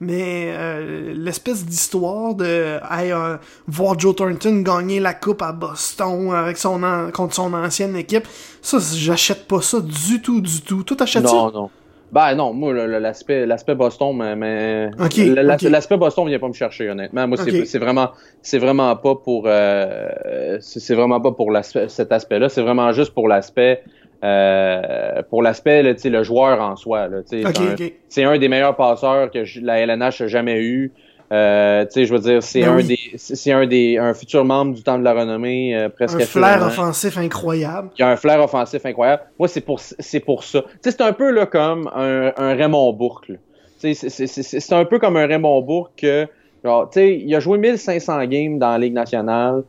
Mais 0.00 0.52
euh, 0.52 1.12
l'espèce 1.14 1.64
d'histoire 1.64 2.34
de 2.34 2.44
euh, 2.44 3.36
voir 3.66 3.98
Joe 3.98 4.14
Thornton 4.14 4.60
gagner 4.60 5.00
la 5.00 5.14
coupe 5.14 5.42
à 5.42 5.52
Boston 5.52 6.32
avec 6.32 6.56
son 6.56 7.10
contre 7.12 7.34
son 7.34 7.52
ancienne 7.54 7.96
équipe, 7.96 8.28
ça 8.62 8.78
j'achète 8.78 9.48
pas 9.48 9.62
ça 9.62 9.80
du 9.80 10.20
tout 10.20 10.40
du 10.40 10.60
tout. 10.60 10.82
Tout 10.84 10.96
achète 11.00 11.26
ça 11.26 11.32
Non 11.32 11.52
non. 11.52 11.70
Ben 12.10 12.34
non, 12.34 12.54
moi, 12.54 12.72
l'aspect 12.72 13.44
l'aspect 13.46 13.74
Boston, 13.74 14.16
mais, 14.16 14.34
mais 14.36 14.90
l'aspect 15.68 15.96
Boston 15.96 16.26
vient 16.26 16.38
pas 16.38 16.48
me 16.48 16.52
chercher, 16.52 16.88
honnêtement. 16.90 17.28
Moi, 17.28 17.36
c'est 17.36 17.78
vraiment 17.78 18.10
c'est 18.42 18.58
vraiment 18.58 18.94
pas 18.96 19.14
pour 19.14 19.44
euh, 19.46 20.56
c'est 20.60 20.94
vraiment 20.94 21.20
pas 21.20 21.32
pour 21.32 21.52
cet 21.62 22.12
aspect-là. 22.12 22.48
C'est 22.48 22.62
vraiment 22.62 22.92
juste 22.92 23.12
pour 23.12 23.28
l'aspect 23.28 23.82
euh, 24.24 25.22
pour 25.30 25.42
l'aspect 25.42 25.82
le 25.82 26.22
joueur 26.22 26.60
en 26.60 26.76
soi. 26.76 27.08
C'est 27.26 28.24
un, 28.24 28.30
un, 28.30 28.38
des 28.38 28.48
meilleurs 28.48 28.76
passeurs 28.76 29.30
que 29.30 29.44
la 29.62 29.80
LNH 29.80 30.22
a 30.22 30.26
jamais 30.26 30.60
eu. 30.60 30.92
Euh, 31.30 31.84
tu 31.84 31.90
sais, 31.92 32.04
je 32.06 32.12
veux 32.14 32.20
dire, 32.20 32.42
c'est 32.42 32.62
Ben 32.62 32.70
un 32.70 32.76
oui. 32.76 32.84
des, 32.84 32.98
c'est 33.18 33.52
un 33.52 33.66
des, 33.66 33.98
un 33.98 34.14
futur 34.14 34.44
membre 34.46 34.74
du 34.74 34.82
temps 34.82 34.98
de 34.98 35.04
la 35.04 35.12
renommée, 35.12 35.76
euh, 35.76 35.88
presque 35.90 36.20
Un 36.20 36.24
flair 36.24 36.62
offensif 36.66 37.18
incroyable. 37.18 37.90
qui 37.94 38.02
a 38.02 38.08
un 38.08 38.16
flair 38.16 38.40
offensif 38.42 38.84
incroyable. 38.86 39.22
Moi, 39.38 39.46
c'est 39.48 39.60
pour, 39.60 39.78
c'est 39.80 40.20
pour 40.20 40.42
ça. 40.44 40.62
Tu 40.62 40.68
sais, 40.84 40.90
c'est 40.92 41.02
un 41.02 41.12
peu 41.12 41.30
là 41.30 41.44
comme 41.44 41.90
un, 41.94 42.32
un 42.36 42.54
Raymond 42.54 42.92
Bourque. 42.94 43.28
là. 43.28 43.36
Tu 43.80 43.94
sais, 43.94 44.08
c'est- 44.08 44.26
c'est- 44.26 44.42
c'est 44.42 44.58
c'est 44.60 44.74
un 44.74 44.84
peu 44.86 44.98
comme 44.98 45.16
un 45.18 45.26
Raymond 45.26 45.60
Bourque 45.62 45.92
que, 45.98 46.26
genre, 46.64 46.88
tu 46.88 46.98
sais, 47.00 47.16
il 47.18 47.34
a 47.34 47.40
joué 47.40 47.58
1500 47.58 48.24
games 48.24 48.58
dans 48.58 48.70
la 48.70 48.78
Ligue 48.78 48.94
nationale. 48.94 49.64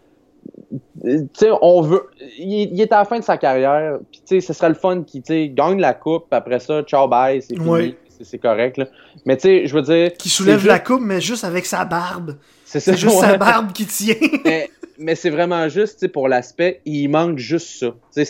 Tu 1.03 1.27
sais, 1.33 1.49
on 1.61 1.81
veut, 1.81 2.03
il, 2.37 2.69
il 2.73 2.81
est 2.81 2.91
à 2.91 2.99
la 2.99 3.05
fin 3.05 3.19
de 3.19 3.23
sa 3.23 3.37
carrière. 3.37 3.99
Puis, 4.11 4.21
tu 4.25 4.39
sais, 4.39 4.47
ce 4.47 4.53
serait 4.53 4.69
le 4.69 4.75
fun 4.75 5.03
qu'il, 5.03 5.21
tu 5.23 5.33
sais, 5.33 5.49
gagne 5.49 5.79
la 5.79 5.93
coupe. 5.93 6.25
Après 6.31 6.59
ça, 6.59 6.83
ciao, 6.83 7.07
bye, 7.07 7.41
c'est 7.41 7.55
fini. 7.55 7.69
Oui. 7.69 7.95
C'est- 8.21 8.38
correct, 8.38 8.77
là. 8.77 8.85
Mais, 9.25 9.38
tu 9.38 9.41
sais, 9.43 9.67
je 9.67 9.73
veux 9.73 9.81
dire. 9.81 10.13
Qui 10.13 10.29
soulève 10.29 10.65
la 10.65 10.79
coupe, 10.79 11.01
mais 11.01 11.21
juste 11.21 11.43
avec 11.43 11.65
sa 11.65 11.85
barbe. 11.85 12.35
C'est 12.65 12.79
C'est 12.79 12.97
juste 12.97 13.19
sa 13.19 13.31
ouais. 13.31 13.38
barbe 13.38 13.71
qui 13.73 13.85
tient. 13.85 14.15
mais, 14.45 14.69
mais 14.97 15.15
c'est 15.15 15.29
vraiment 15.29 15.67
juste 15.69 15.93
tu 15.93 15.99
sais, 16.01 16.07
pour 16.07 16.27
l'aspect, 16.27 16.81
il 16.85 17.07
manque 17.07 17.38
juste 17.39 17.79
ça. 17.79 17.93
C'est 18.11 18.25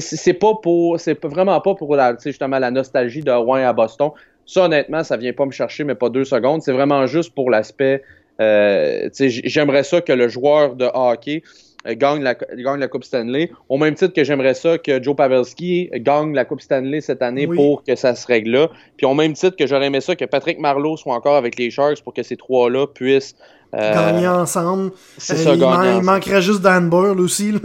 c'est 0.00 0.32
pas 0.34 0.54
pour, 0.62 0.98
c'est 0.98 1.24
vraiment 1.24 1.60
pas 1.60 1.74
pour 1.74 1.94
la, 1.96 2.14
tu 2.14 2.22
sais, 2.22 2.30
justement 2.30 2.58
la 2.58 2.70
nostalgie 2.70 3.20
de 3.22 3.30
Rouen 3.30 3.64
à 3.66 3.72
Boston. 3.72 4.10
Ça 4.44 4.64
honnêtement, 4.64 5.04
ça 5.04 5.16
vient 5.16 5.32
pas 5.32 5.46
me 5.46 5.52
chercher, 5.52 5.84
mais 5.84 5.94
pas 5.94 6.08
deux 6.08 6.24
secondes. 6.24 6.62
C'est 6.62 6.72
vraiment 6.72 7.06
juste 7.06 7.34
pour 7.34 7.50
l'aspect. 7.50 8.02
euh, 8.40 9.04
tu 9.04 9.10
sais, 9.12 9.28
j- 9.30 9.42
J'aimerais 9.44 9.84
ça 9.84 10.00
que 10.00 10.12
le 10.12 10.28
joueur 10.28 10.74
de 10.74 10.86
hockey 10.92 11.42
gagne 11.86 12.22
la, 12.22 12.34
gagne 12.34 12.78
la 12.80 12.88
Coupe 12.88 13.04
Stanley, 13.04 13.50
au 13.68 13.76
même 13.78 13.94
titre 13.94 14.14
que 14.14 14.22
j'aimerais 14.24 14.54
ça 14.54 14.78
que 14.78 15.02
Joe 15.02 15.16
Pavelski 15.16 15.90
gagne 15.94 16.34
la 16.34 16.44
Coupe 16.44 16.60
Stanley 16.60 17.00
cette 17.00 17.22
année 17.22 17.46
Oui. 17.46 17.56
pour 17.56 17.82
que 17.84 17.96
ça 17.96 18.14
se 18.14 18.26
règle 18.26 18.50
là. 18.52 18.68
Puis 18.96 19.06
au 19.06 19.14
même 19.14 19.32
titre 19.32 19.56
que 19.56 19.66
j'aurais 19.66 19.86
aimé 19.86 20.00
ça 20.00 20.14
que 20.14 20.24
Patrick 20.24 20.58
Marleau 20.58 20.96
soit 20.96 21.14
encore 21.14 21.36
avec 21.36 21.58
les 21.58 21.70
Sharks 21.70 22.02
pour 22.02 22.14
que 22.14 22.22
ces 22.22 22.36
trois-là 22.36 22.86
puissent 22.86 23.34
euh, 23.74 23.94
Gagner 23.94 24.28
ensemble. 24.28 24.92
c'est 25.18 25.32
Euh, 25.34 25.36
ça, 25.36 25.54
il, 25.54 25.60
gagner 25.60 25.72
man- 25.76 25.84
il 25.84 25.88
ensemble. 25.92 26.04
manquerait 26.06 26.42
juste 26.42 26.60
Dan 26.60 26.88
Boyle 26.90 27.18
aussi. 27.20 27.52
Là. 27.52 27.58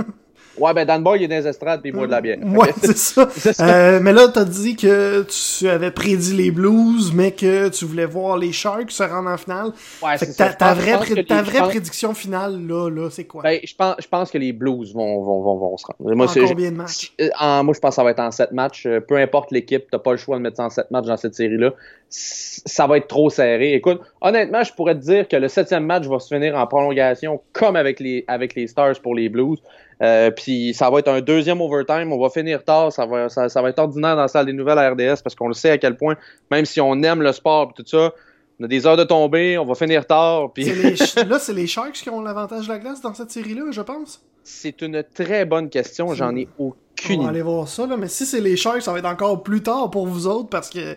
Ouais, 0.60 0.74
ben 0.74 0.86
Dan 0.86 1.04
Boy, 1.04 1.20
il 1.20 1.24
est 1.24 1.28
dans 1.28 1.36
les 1.36 1.48
estrades 1.48 1.82
puis 1.82 1.92
il 1.92 1.94
boit 1.96 2.08
de 2.08 2.12
la 2.12 2.22
bière. 2.22 2.38
Ouais, 2.44 2.74
c'est 2.82 2.98
ça. 2.98 3.28
Euh, 3.62 4.00
mais 4.02 4.14
là, 4.14 4.28
t'as 4.28 4.46
dit 4.46 4.76
que 4.76 5.24
tu 5.24 5.68
avais 5.70 5.92
prédit 5.92 6.34
les 6.36 6.52
Blues, 6.52 7.12
mais 7.14 7.32
que 7.32 7.70
tu 7.70 7.86
voulais 7.86 8.06
voir 8.06 8.38
les 8.38 8.52
Sharks 8.52 8.92
se 8.92 9.04
rendre 9.04 9.30
en 9.30 9.38
finale. 9.38 9.72
Ouais, 10.04 10.18
c'est 10.18 10.32
ça. 10.32 10.50
ta, 10.54 10.74
vraie, 10.74 10.98
pré- 10.98 11.24
ta 11.26 11.42
vraie 11.42 11.60
pense- 11.60 11.70
prédiction 11.70 12.14
finale, 12.14 12.66
là, 12.68 12.90
là, 12.90 13.10
c'est 13.12 13.26
quoi? 13.26 13.44
Ben, 13.44 13.60
je 13.64 13.74
pense, 13.76 13.96
je 14.00 14.08
pense 14.08 14.32
que 14.32 14.38
les 14.38 14.52
Blues 14.54 14.94
vont, 14.94 15.22
vont, 15.24 15.42
vont, 15.42 15.58
vont, 15.58 15.78
se 15.78 15.86
rendre. 15.86 16.16
Moi, 16.16 16.26
en 16.30 16.48
combien 16.48 16.72
de 16.72 16.78
matchs? 16.78 17.14
Euh, 17.22 17.30
en- 17.40 17.64
moi, 17.64 17.74
je 17.74 17.80
pense 17.80 17.92
que 17.92 17.96
ça 17.96 18.04
va 18.04 18.12
être 18.12 18.20
en 18.20 18.32
7 18.32 18.52
matchs. 18.52 18.86
Euh, 18.86 19.00
Peu 19.00 19.18
importe 19.18 19.52
l'équipe, 19.52 19.86
t'as 19.92 20.00
pas 20.00 20.12
le 20.12 20.18
choix 20.18 20.38
de 20.38 20.42
mettre 20.42 20.58
ça 20.58 20.64
en 20.66 20.70
7 20.70 20.90
matchs 20.92 21.06
dans 21.06 21.18
cette 21.18 21.36
série-là. 21.36 21.74
Ça 22.10 22.88
va 22.88 22.98
être 22.98 23.08
trop 23.08 23.30
serré. 23.30 23.74
Écoute, 23.74 24.02
honnêtement, 24.22 24.64
je 24.64 24.74
pourrais 24.74 24.96
te 24.96 25.02
dire 25.02 25.28
que 25.28 25.36
le 25.36 25.48
septième 25.50 25.86
match 25.86 26.06
va 26.06 26.20
se 26.20 26.34
finir 26.34 26.56
en 26.56 26.66
prolongation 26.66 27.42
comme 27.54 27.76
avec 27.76 28.00
les, 28.00 28.24
avec 28.28 28.56
les 28.56 28.68
Stars 28.68 29.00
pour 29.02 29.14
les 29.16 29.30
Blues. 29.30 29.60
Euh, 30.04 30.30
puis 30.32 30.74
ça 30.76 30.90
va 30.90 31.00
être 31.00 31.08
un 31.08 31.22
deuxième 31.22 31.60
overtime. 31.62 32.12
On 32.14 32.20
va 32.20 32.30
finir 32.30 32.64
tard. 32.64 32.92
Ça 32.92 33.06
va, 33.06 33.30
ça, 33.30 33.50
ça 33.50 33.62
va 33.62 33.70
être 33.70 33.80
ordinaire 33.80 34.16
dans 34.16 34.22
la 34.24 34.28
salle 34.28 34.46
des 34.46 34.54
nouvelles 34.54 34.78
à 34.78 34.90
RDS 34.92 35.22
parce 35.24 35.34
qu'on 35.36 35.48
le 35.48 35.54
sait 35.54 35.72
à 35.72 35.78
quel 35.78 35.98
point, 35.98 36.16
même 36.52 36.66
si 36.66 36.80
on 36.82 37.02
aime 37.04 37.22
le 37.22 37.32
sport 37.32 37.72
et 37.72 37.82
tout 37.82 37.88
ça, 37.88 38.14
on 38.60 38.66
a 38.66 38.68
des 38.68 38.86
heures 38.88 38.98
de 38.98 39.04
tomber, 39.04 39.58
on 39.58 39.66
va 39.66 39.76
finir 39.76 40.06
tard. 40.06 40.52
Puis 40.54 40.66
là, 41.28 41.40
c'est 41.40 41.54
les 41.54 41.68
Sharks 41.68 41.94
qui 41.94 42.10
ont 42.10 42.22
l'avantage 42.22 42.68
de 42.68 42.74
la 42.74 42.80
glace 42.80 43.02
dans 43.02 43.14
cette 43.14 43.32
série-là, 43.32 43.64
je 43.72 43.82
pense? 43.82 44.22
c'est 44.50 44.82
une 44.82 45.04
très 45.14 45.44
bonne 45.44 45.70
question. 45.70 46.14
J'en 46.14 46.34
ai 46.36 46.48
On 46.58 46.68
aucune 46.68 47.08
va 47.08 47.14
idée. 47.16 47.26
aller 47.28 47.42
voir 47.42 47.68
ça, 47.68 47.86
là. 47.86 47.98
Mais 47.98 48.08
si 48.08 48.26
c'est 48.26 48.40
les 48.40 48.56
Sharks, 48.56 48.82
ça 48.82 48.94
va 48.94 49.00
être 49.00 49.06
encore 49.06 49.44
plus 49.44 49.62
tard 49.62 49.90
pour 49.92 50.08
vous 50.08 50.26
autres 50.26 50.48
parce 50.48 50.70
que 50.70 50.96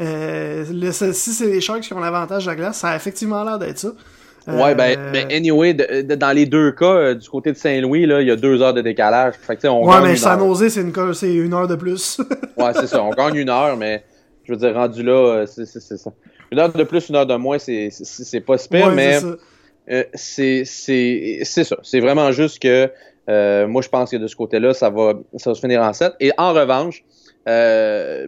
euh, 0.00 0.64
le- 0.70 0.92
si 0.92 1.12
c'est 1.32 1.46
les 1.46 1.60
Sharks 1.60 1.82
qui 1.82 1.92
ont 1.92 2.00
l'avantage 2.00 2.44
de 2.46 2.50
la 2.50 2.56
glace, 2.56 2.78
ça 2.78 2.88
a 2.90 2.96
effectivement 2.96 3.44
l'air 3.44 3.58
d'être 3.58 3.78
ça. 3.78 3.88
Ouais, 4.46 4.74
ben, 4.74 4.96
Euh, 4.98 5.12
ben, 5.12 5.26
anyway, 5.32 5.74
de- 5.74 6.02
de- 6.02 6.14
dans 6.14 6.32
les 6.32 6.46
deux 6.46 6.70
cas, 6.72 6.84
euh, 6.94 7.14
du 7.14 7.28
côté 7.28 7.52
de 7.52 7.56
Saint-Louis, 7.56 8.06
là, 8.06 8.20
il 8.22 8.28
y 8.28 8.30
a 8.30 8.36
deux 8.36 8.62
heures 8.62 8.74
de 8.74 8.80
décalage. 8.80 9.34
Fait 9.40 9.56
que, 9.56 9.66
on 9.66 9.84
Ouais, 9.88 10.00
mais 10.02 10.16
San. 10.16 10.38
Jose, 10.38 10.68
c'est 10.68 10.80
une, 10.82 10.92
co- 10.92 11.12
c'est 11.12 11.34
une 11.34 11.52
heure 11.54 11.68
de 11.68 11.74
plus. 11.76 12.18
Ouais, 12.56 12.72
c'est 12.74 12.86
ça. 12.86 13.02
On 13.02 13.10
gagne 13.10 13.34
une 13.36 13.50
heure, 13.50 13.76
mais 13.76 14.02
je 14.44 14.52
veux 14.52 14.58
dire, 14.58 14.74
rendu 14.74 15.02
là, 15.02 15.12
euh, 15.12 15.46
c'est 15.46 15.66
c'est- 15.66 15.80
c'est 15.80 15.96
ça. 15.98 16.10
Une 16.52 16.58
heure 16.60 16.72
de 16.72 16.84
plus, 16.84 17.08
une 17.08 17.16
heure 17.16 17.26
de 17.26 17.34
moins, 17.34 17.58
c'est 17.58 17.88
c'est- 17.90 18.04
c'est 18.24 18.40
pas 18.40 18.56
super, 18.56 18.88
Ouais, 18.88 18.94
mais 18.94 19.14
c'est 19.14 19.20
ça. 19.20 19.36
euh, 19.90 20.04
c'est 20.14 20.62
c'est 20.64 21.40
c'est 21.42 21.64
ça. 21.64 21.76
C'est 21.82 22.00
vraiment 22.00 22.30
juste 22.32 22.60
que 22.62 22.88
euh, 23.28 23.66
moi, 23.66 23.82
je 23.82 23.88
pense 23.88 24.10
que 24.12 24.16
de 24.16 24.28
ce 24.28 24.36
côté-là, 24.36 24.72
ça 24.72 24.88
va, 24.88 25.14
ça 25.36 25.50
va 25.50 25.54
se 25.54 25.60
finir 25.60 25.82
en 25.82 25.92
7. 25.92 26.12
Et 26.20 26.30
en 26.38 26.52
revanche, 26.52 27.02
euh, 27.48 28.26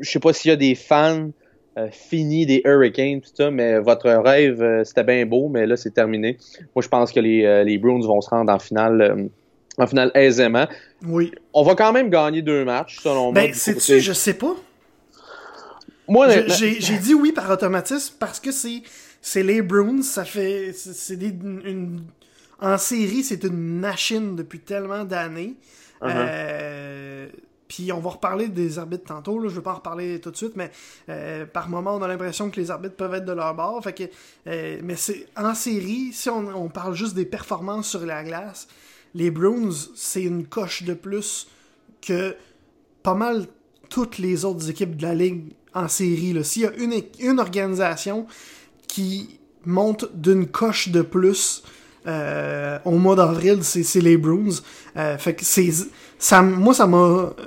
je 0.00 0.08
sais 0.10 0.20
pas 0.20 0.32
s'il 0.32 0.50
y 0.50 0.52
a 0.52 0.56
des 0.56 0.74
fans 0.74 1.30
euh, 1.78 1.88
finis 1.90 2.46
des 2.46 2.62
Hurricanes, 2.64 3.20
tout 3.20 3.30
ça, 3.34 3.50
mais 3.50 3.78
votre 3.80 4.08
rêve, 4.08 4.62
euh, 4.62 4.84
c'était 4.84 5.04
bien 5.04 5.26
beau, 5.26 5.48
mais 5.48 5.66
là, 5.66 5.76
c'est 5.76 5.90
terminé. 5.90 6.38
Moi, 6.74 6.82
je 6.82 6.88
pense 6.88 7.12
que 7.12 7.20
les, 7.20 7.44
euh, 7.44 7.64
les 7.64 7.76
Bruins 7.76 8.00
vont 8.00 8.20
se 8.20 8.30
rendre 8.30 8.50
en 8.52 8.58
finale, 8.58 9.28
en 9.76 9.86
finale 9.86 10.10
aisément. 10.14 10.66
Oui. 11.06 11.32
On 11.52 11.62
va 11.62 11.74
quand 11.74 11.92
même 11.92 12.08
gagner 12.08 12.40
deux 12.40 12.64
matchs, 12.64 13.00
selon 13.00 13.24
moi. 13.24 13.32
Ben, 13.32 13.52
sais-tu, 13.52 14.00
je 14.00 14.12
sais 14.12 14.34
pas. 14.34 14.54
Moi, 16.08 16.28
J'ai 16.46 16.80
j'ai 16.80 16.98
dit 16.98 17.14
oui 17.14 17.32
par 17.32 17.50
automatisme 17.50 18.14
parce 18.18 18.38
que 18.38 18.52
c'est 18.52 18.82
c'est 19.20 19.42
les 19.42 19.60
Bruins, 19.60 20.02
ça 20.02 20.24
fait 20.24 20.72
c'est 20.72 21.18
en 22.60 22.78
série, 22.78 23.22
c'est 23.22 23.44
une 23.44 23.80
machine 23.80 24.36
depuis 24.36 24.60
tellement 24.60 25.04
d'années. 25.04 25.56
Uh-huh. 26.00 26.08
Euh, 26.08 27.28
puis 27.68 27.92
on 27.92 28.00
va 28.00 28.10
reparler 28.10 28.48
des 28.48 28.78
arbitres 28.78 29.04
tantôt, 29.04 29.40
je 29.48 29.54
veux 29.54 29.62
pas 29.62 29.72
en 29.72 29.76
reparler 29.76 30.20
tout 30.20 30.30
de 30.30 30.36
suite, 30.36 30.56
mais 30.56 30.70
euh, 31.08 31.46
par 31.46 31.68
moment 31.68 31.96
on 31.96 32.02
a 32.02 32.08
l'impression 32.08 32.50
que 32.50 32.60
les 32.60 32.70
arbitres 32.70 32.96
peuvent 32.96 33.14
être 33.14 33.24
de 33.24 33.32
leur 33.32 33.54
bord. 33.54 33.82
Fait 33.82 33.92
que, 33.92 34.04
euh, 34.46 34.80
mais 34.82 34.96
c'est 34.96 35.26
en 35.36 35.54
série, 35.54 36.12
si 36.12 36.28
on, 36.30 36.68
parle 36.68 36.94
juste 36.94 37.14
des 37.14 37.24
performances 37.24 37.88
sur 37.88 38.04
la 38.04 38.22
glace, 38.24 38.68
les 39.14 39.30
Bruins, 39.30 39.70
c'est 39.94 40.22
une 40.22 40.46
coche 40.46 40.82
de 40.82 40.94
plus 40.94 41.48
que 42.00 42.36
pas 43.02 43.14
mal 43.14 43.46
toutes 43.88 44.18
les 44.18 44.44
autres 44.44 44.68
équipes 44.68 44.96
de 44.96 45.02
la 45.02 45.14
ligue 45.14 45.52
en 45.74 45.88
série. 45.88 46.36
S'il 46.44 46.62
y 46.62 46.66
a 46.66 46.72
une 47.20 47.40
organisation 47.40 48.26
qui 48.88 49.38
monte 49.64 50.10
d'une 50.14 50.46
coche 50.46 50.88
de 50.88 51.02
plus 51.02 51.62
euh, 52.06 52.78
au 52.84 52.92
mois 52.92 53.16
d'avril, 53.16 53.60
c'est 53.62 54.00
les 54.00 54.16
Bruins. 54.16 54.60
Euh, 54.96 55.18
fait 55.18 55.34
que 55.34 55.44
c'est 55.44 55.70
ça, 56.18 56.42
moi 56.42 56.72
ça 56.72 56.86
m'a, 56.86 56.96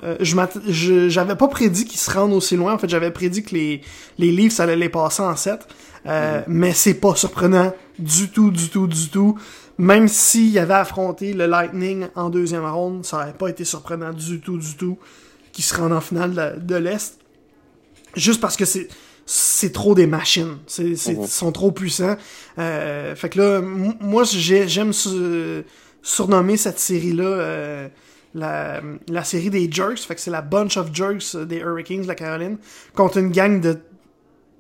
euh, 0.04 0.18
je 0.20 1.10
j'avais 1.10 1.36
pas 1.36 1.48
prédit 1.48 1.86
qu'ils 1.86 2.00
se 2.00 2.12
rendent 2.12 2.34
aussi 2.34 2.56
loin. 2.56 2.74
En 2.74 2.78
fait, 2.78 2.89
j'avais 2.89 3.12
prédit 3.12 3.44
que 3.44 3.56
les 3.56 3.82
les 4.18 4.32
Leafs 4.32 4.60
allaient 4.60 4.75
les 4.75 4.89
passer 4.89 5.22
en 5.22 5.36
7. 5.36 5.68
Euh, 6.06 6.42
Mais 6.48 6.74
c'est 6.74 6.94
pas 6.94 7.16
surprenant 7.16 7.74
du 7.98 8.30
tout, 8.30 8.51
du 8.51 8.70
tout, 8.70 8.88
du 8.88 9.10
tout. 9.10 9.38
Même 9.78 10.08
s'il 10.08 10.58
avait 10.60 10.74
affronté 10.74 11.34
le 11.34 11.46
Lightning 11.46 12.08
en 12.16 12.30
deuxième 12.30 12.66
ronde, 12.66 13.06
ça 13.06 13.18
aurait 13.18 13.34
pas 13.34 13.48
été 13.48 13.63
surprenant 13.63 14.13
du 14.13 14.39
tout, 14.39 14.58
du 14.58 14.75
tout 14.75 14.98
qu'ils 15.51 15.63
se 15.63 15.75
rendent 15.75 15.94
en 15.94 16.01
finale 16.01 16.34
de, 16.58 16.62
de 16.62 16.75
l'Est. 16.75 17.18
Juste 18.16 18.42
parce 18.42 18.58
que 18.58 18.66
c'est 18.66 18.88
c'est 19.31 19.71
trop 19.71 19.93
des 19.93 20.07
machines. 20.07 20.57
C'est, 20.65 20.95
c'est- 20.95 21.13
Mhm. 21.13 21.21
Ils 21.24 21.27
sont 21.27 21.51
trop 21.51 21.71
puissants. 21.71 22.17
Euh, 22.57 23.15
fait 23.15 23.29
que 23.29 23.39
là, 23.39 23.57
m- 23.59 23.93
moi, 24.00 24.24
j'ai- 24.24 24.67
j'aime 24.67 24.91
su- 24.91 25.63
surnommer 26.01 26.57
cette 26.57 26.79
série-là 26.79 27.24
euh, 27.25 27.88
la, 28.33 28.81
la 29.07 29.24
série 29.24 29.51
des 29.51 29.71
Jerks. 29.71 30.00
Fait 30.00 30.15
que 30.15 30.21
c'est 30.21 30.31
la 30.31 30.41
bunch 30.41 30.77
of 30.77 30.88
Jerks 30.93 31.36
euh, 31.36 31.45
des 31.45 31.57
Hurricanes 31.57 32.01
de 32.01 32.07
la 32.07 32.15
Caroline 32.15 32.57
contre 32.95 33.17
une 33.17 33.31
gang 33.31 33.62
de 33.62 33.77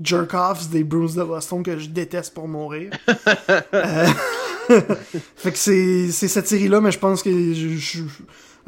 jerk-offs 0.03 0.69
des 0.69 0.83
Bruins 0.83 1.13
de 1.15 1.23
Boston 1.23 1.63
que 1.63 1.77
je 1.79 1.89
déteste 1.89 2.33
pour 2.35 2.47
mourir. 2.47 2.91
Euh, 3.73 4.05
fait 5.35 5.51
que 5.51 5.57
c'est 5.57 6.11
c'est 6.11 6.27
cette 6.27 6.47
série-là, 6.47 6.79
mais 6.79 6.91
je 6.91 6.99
pense 6.99 7.23
que 7.23 7.31
je- 7.31 7.69
je- 7.77 8.01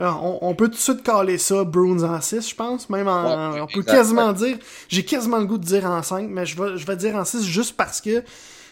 on, 0.01 0.39
on 0.41 0.55
peut 0.55 0.67
tout 0.67 0.75
de 0.75 0.79
suite 0.79 1.03
caler 1.03 1.37
ça 1.37 1.63
Bruins 1.63 2.03
en 2.03 2.19
6, 2.19 2.49
je 2.49 2.55
pense. 2.55 2.89
Même 2.89 3.07
en, 3.07 3.51
Ouais, 3.53 3.61
on 3.61 3.67
peut 3.67 3.81
exact, 3.81 3.91
quasiment 3.97 4.33
dire. 4.33 4.57
J'ai 4.89 5.05
quasiment 5.05 5.37
le 5.37 5.45
goût 5.45 5.57
de 5.57 5.63
dire 5.63 5.85
en 5.85 6.01
5, 6.01 6.27
mais 6.29 6.45
je 6.45 6.61
vais, 6.61 6.77
je 6.77 6.85
vais 6.85 6.95
dire 6.95 7.15
en 7.15 7.25
6 7.25 7.45
juste 7.45 7.77
parce 7.77 8.01
que 8.01 8.23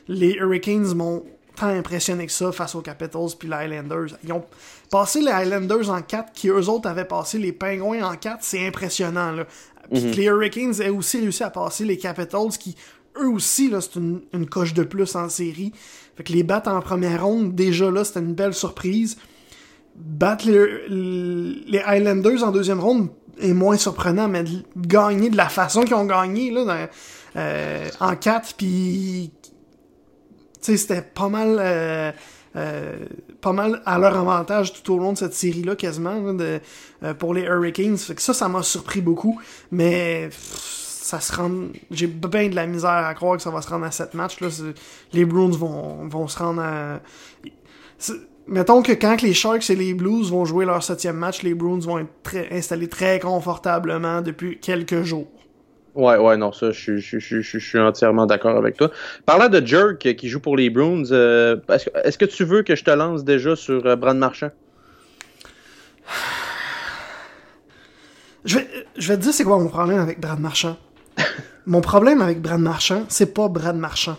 les 0.07 0.33
Hurricanes 0.33 0.93
m'ont 0.95 1.23
tant 1.55 1.67
impressionné 1.67 2.25
que 2.25 2.31
ça 2.31 2.51
face 2.51 2.73
aux 2.73 2.81
Capitals 2.81 3.27
puis 3.37 3.47
les 3.47 3.55
Highlanders. 3.55 4.17
Ils 4.23 4.33
ont 4.33 4.43
passé 4.89 5.21
les 5.21 5.31
Highlanders 5.31 5.89
en 5.89 6.01
4, 6.01 6.31
qui 6.33 6.47
eux 6.47 6.69
autres 6.69 6.89
avaient 6.89 7.05
passé 7.05 7.37
les 7.37 7.51
Pingouins 7.51 8.01
en 8.03 8.15
4. 8.15 8.39
C'est 8.41 8.65
impressionnant, 8.65 9.31
là. 9.31 9.45
Puis 9.91 10.11
que 10.11 10.15
les 10.17 10.25
Hurricanes 10.25 10.81
aient 10.81 10.89
aussi 10.89 11.19
réussi 11.19 11.43
à 11.43 11.49
passer 11.49 11.83
les 11.83 11.97
Capitals 11.97 12.49
qui, 12.59 12.75
eux 13.19 13.27
aussi, 13.29 13.69
là, 13.69 13.81
c'est 13.81 13.95
une, 13.95 14.21
une 14.33 14.47
coche 14.47 14.73
de 14.73 14.83
plus 14.83 15.15
en 15.15 15.29
série. 15.29 15.73
Fait 16.15 16.23
que 16.23 16.31
les 16.31 16.43
battre 16.43 16.69
en 16.69 16.79
première 16.81 17.25
ronde, 17.25 17.55
déjà 17.55 17.89
là, 17.89 18.03
c'était 18.03 18.19
une 18.19 18.35
belle 18.35 18.53
surprise. 18.53 19.17
Battre 19.99 20.47
les, 20.47 21.63
les 21.67 21.79
Highlanders 21.79 22.43
en 22.43 22.51
deuxième 22.51 22.79
ronde 22.79 23.09
est 23.39 23.53
moins 23.53 23.77
surprenant, 23.77 24.27
mais 24.27 24.43
gagner 24.75 25.29
de 25.29 25.37
la 25.37 25.49
façon 25.49 25.81
qu'ils 25.81 25.95
ont 25.95 26.05
gagné, 26.05 26.51
là, 26.51 26.87
euh, 27.35 27.89
en 27.99 28.15
4, 28.15 28.55
puis 28.55 29.31
c'était 30.61 31.01
pas 31.01 31.29
mal 31.29 31.57
euh, 31.59 32.11
euh, 32.55 32.97
pas 33.41 33.53
mal 33.53 33.81
à 33.85 33.99
leur 33.99 34.17
avantage 34.17 34.73
tout 34.73 34.93
au 34.93 34.97
long 34.97 35.13
de 35.13 35.17
cette 35.17 35.33
série-là, 35.33 35.75
quasiment, 35.75 36.19
là, 36.19 36.33
de, 36.33 36.59
euh, 37.03 37.13
pour 37.13 37.33
les 37.33 37.43
Hurricanes. 37.43 37.97
Fait 37.97 38.15
que 38.15 38.21
ça, 38.21 38.33
ça 38.33 38.49
m'a 38.49 38.63
surpris 38.63 39.01
beaucoup. 39.01 39.39
Mais 39.71 40.29
ça 40.31 41.19
se 41.19 41.33
rende. 41.35 41.71
J'ai 41.91 42.07
bien 42.07 42.49
de 42.49 42.55
la 42.55 42.65
misère 42.65 42.89
à 42.89 43.13
croire 43.13 43.37
que 43.37 43.43
ça 43.43 43.51
va 43.51 43.61
se 43.61 43.69
rendre 43.69 43.85
à 43.85 43.91
7 43.91 44.13
matchs. 44.13 44.41
Là. 44.41 44.49
Les 45.13 45.25
Bruins 45.25 45.51
vont, 45.51 46.07
vont 46.07 46.27
se 46.27 46.39
rendre 46.39 46.61
à. 46.61 46.99
Mettons 48.49 48.81
que 48.81 48.93
quand 48.93 49.21
les 49.21 49.35
Sharks 49.35 49.69
et 49.69 49.75
les 49.75 49.93
Blues 49.93 50.31
vont 50.31 50.43
jouer 50.43 50.65
leur 50.65 50.81
septième 50.81 51.17
match, 51.17 51.43
les 51.43 51.53
Bruins 51.53 51.81
vont 51.81 51.99
être 51.99 52.09
très, 52.23 52.51
installés 52.51 52.89
très 52.89 53.19
confortablement 53.19 54.23
depuis 54.23 54.59
quelques 54.59 55.03
jours. 55.03 55.27
Ouais, 55.93 56.17
ouais, 56.17 56.35
non, 56.35 56.51
ça, 56.51 56.71
je, 56.71 56.97
je, 56.97 57.19
je, 57.19 57.41
je 57.41 57.59
suis 57.59 57.77
entièrement 57.77 58.25
d'accord 58.25 58.57
avec 58.57 58.75
toi. 58.75 58.89
Parlant 59.27 59.49
de 59.49 59.63
Jerk 59.63 60.15
qui 60.15 60.29
joue 60.29 60.39
pour 60.39 60.57
les 60.57 60.71
Bruins, 60.71 61.03
euh, 61.11 61.57
est-ce, 62.03 62.17
que 62.17 62.25
tu 62.25 62.43
veux 62.43 62.63
que 62.63 62.75
je 62.75 62.83
te 62.83 62.89
lance 62.89 63.23
déjà 63.23 63.55
sur 63.55 63.85
euh, 63.85 63.95
Brad 63.95 64.17
Marchand? 64.17 64.49
Je 68.45 68.57
vais, 68.57 68.67
je 68.97 69.07
vais 69.09 69.17
te 69.17 69.21
dire 69.21 69.33
c'est 69.33 69.43
quoi 69.43 69.59
mon 69.59 69.67
problème 69.67 69.99
avec 69.99 70.19
Brad 70.19 70.39
Marchand. 70.39 70.75
mon 71.67 71.81
problème 71.81 72.19
avec 72.19 72.41
Brad 72.41 72.61
Marchand, 72.61 73.03
c'est 73.09 73.31
pas 73.31 73.47
Brad 73.47 73.75
Marchand. 73.75 74.17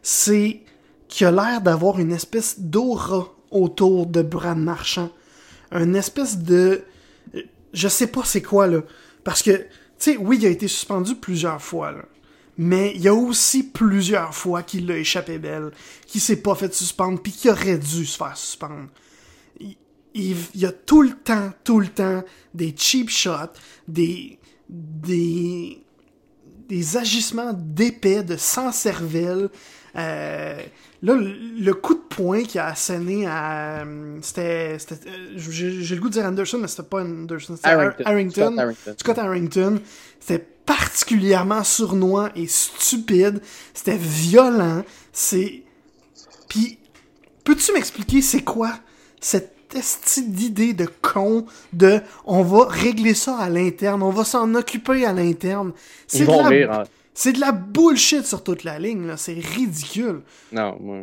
C'est 0.00 0.60
qu'il 1.08 1.26
a 1.26 1.30
l'air 1.30 1.60
d'avoir 1.60 2.00
une 2.00 2.12
espèce 2.12 2.58
d'aura 2.58 3.28
autour 3.52 4.06
de 4.06 4.22
Brad 4.22 4.58
Marchand. 4.58 5.10
Une 5.70 5.96
espèce 5.96 6.38
de... 6.38 6.82
Je 7.72 7.88
sais 7.88 8.08
pas 8.08 8.24
c'est 8.24 8.42
quoi, 8.42 8.66
là. 8.66 8.82
Parce 9.24 9.42
que, 9.42 9.52
tu 9.52 9.64
sais, 9.98 10.16
oui, 10.16 10.38
il 10.40 10.46
a 10.46 10.50
été 10.50 10.68
suspendu 10.68 11.14
plusieurs 11.14 11.62
fois, 11.62 11.92
là. 11.92 12.04
Mais 12.58 12.92
il 12.94 13.00
y 13.00 13.08
a 13.08 13.14
aussi 13.14 13.62
plusieurs 13.62 14.34
fois 14.34 14.62
qu'il 14.62 14.86
l'a 14.86 14.98
échappé 14.98 15.38
belle, 15.38 15.70
qu'il 16.06 16.20
s'est 16.20 16.42
pas 16.42 16.54
fait 16.54 16.74
suspendre, 16.74 17.20
puis 17.22 17.32
qu'il 17.32 17.50
aurait 17.50 17.78
dû 17.78 18.04
se 18.04 18.16
faire 18.16 18.36
suspendre. 18.36 18.88
Il, 19.58 19.76
il, 20.14 20.36
y 20.54 20.66
a 20.66 20.72
tout 20.72 21.02
le 21.02 21.12
temps, 21.12 21.52
tout 21.64 21.80
le 21.80 21.88
temps, 21.88 22.22
des 22.52 22.74
cheap 22.76 23.08
shots, 23.08 23.54
des... 23.88 24.38
des... 24.68 25.82
des 26.68 26.96
agissements 26.98 27.54
d'épais, 27.54 28.22
de 28.22 28.36
sans-cervelle, 28.36 29.48
euh, 29.96 30.62
Là, 31.04 31.16
le 31.16 31.72
coup 31.72 31.94
de 31.94 32.00
poing 32.08 32.44
qui 32.44 32.60
a 32.60 32.66
asséné 32.66 33.26
à. 33.26 33.80
Euh, 33.84 34.18
c'était. 34.22 34.76
Euh, 35.08 35.36
j'ai 35.36 35.94
le 35.96 36.00
goût 36.00 36.08
de 36.08 36.12
dire 36.12 36.24
Anderson, 36.24 36.58
mais 36.58 36.68
c'était 36.68 36.84
pas 36.84 37.00
Anderson. 37.00 37.56
C'était 37.56 38.04
Harrington. 38.04 38.74
Scott 38.96 39.18
Harrington. 39.18 39.80
C'était 40.20 40.46
particulièrement 40.64 41.64
sournois 41.64 42.30
et 42.36 42.46
stupide. 42.46 43.40
C'était 43.74 43.96
violent. 43.96 44.84
C'est. 45.12 45.64
Puis, 46.48 46.78
peux-tu 47.42 47.72
m'expliquer 47.72 48.22
c'est 48.22 48.42
quoi 48.42 48.78
cette 49.20 49.52
d'idée 50.28 50.74
de 50.74 50.86
con 51.00 51.46
de 51.72 52.00
on 52.26 52.42
va 52.42 52.66
régler 52.66 53.14
ça 53.14 53.38
à 53.38 53.48
l'interne, 53.48 54.02
on 54.02 54.10
va 54.10 54.24
s'en 54.24 54.54
occuper 54.54 55.04
à 55.04 55.12
l'interne? 55.12 55.72
Ils 56.12 56.24
vont 56.26 56.42
rire, 56.44 56.70
hein. 56.70 56.84
C'est 57.14 57.32
de 57.32 57.40
la 57.40 57.52
bullshit 57.52 58.24
sur 58.24 58.42
toute 58.42 58.64
la 58.64 58.78
ligne, 58.78 59.06
là. 59.06 59.16
C'est 59.16 59.34
ridicule. 59.34 60.22
Non, 60.52 60.76
moi. 60.80 61.02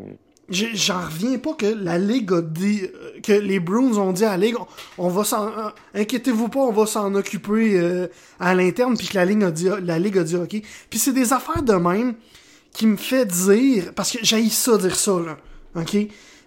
J'en 0.49 1.01
reviens 1.01 1.37
pas 1.37 1.53
que 1.53 1.67
la 1.67 1.99
Ligue 1.99 2.33
a 2.33 2.41
dit. 2.41 2.81
Euh, 2.83 3.19
que 3.21 3.33
les 3.33 3.59
Bruins 3.59 3.97
ont 3.97 4.11
dit 4.11 4.25
à 4.25 4.31
la 4.31 4.37
Ligue 4.37 4.55
on, 4.97 5.09
va 5.09 5.23
s'en. 5.23 5.47
Euh, 5.47 5.69
inquiétez-vous 5.93 6.47
pas, 6.49 6.59
on 6.59 6.71
va 6.71 6.87
s'en 6.87 7.13
occuper 7.13 7.79
euh, 7.79 8.07
à 8.39 8.55
l'interne, 8.55 8.97
puis 8.97 9.07
que 9.07 9.15
la 9.15 9.25
Ligue 9.25 9.43
a 9.43 9.51
dit, 9.51 9.69
la 9.83 9.99
Ligue 9.99 10.17
a 10.17 10.23
dit 10.23 10.35
OK. 10.35 10.61
Puis 10.89 10.99
c'est 10.99 11.13
des 11.13 11.33
affaires 11.33 11.61
de 11.61 11.73
même 11.73 12.15
qui 12.73 12.87
me 12.87 12.97
fait 12.97 13.25
dire. 13.25 13.93
Parce 13.95 14.11
que 14.11 14.19
j'ai 14.23 14.49
ça 14.49 14.77
dire 14.77 14.95
ça, 14.95 15.19
là. 15.19 15.37
OK? 15.75 15.95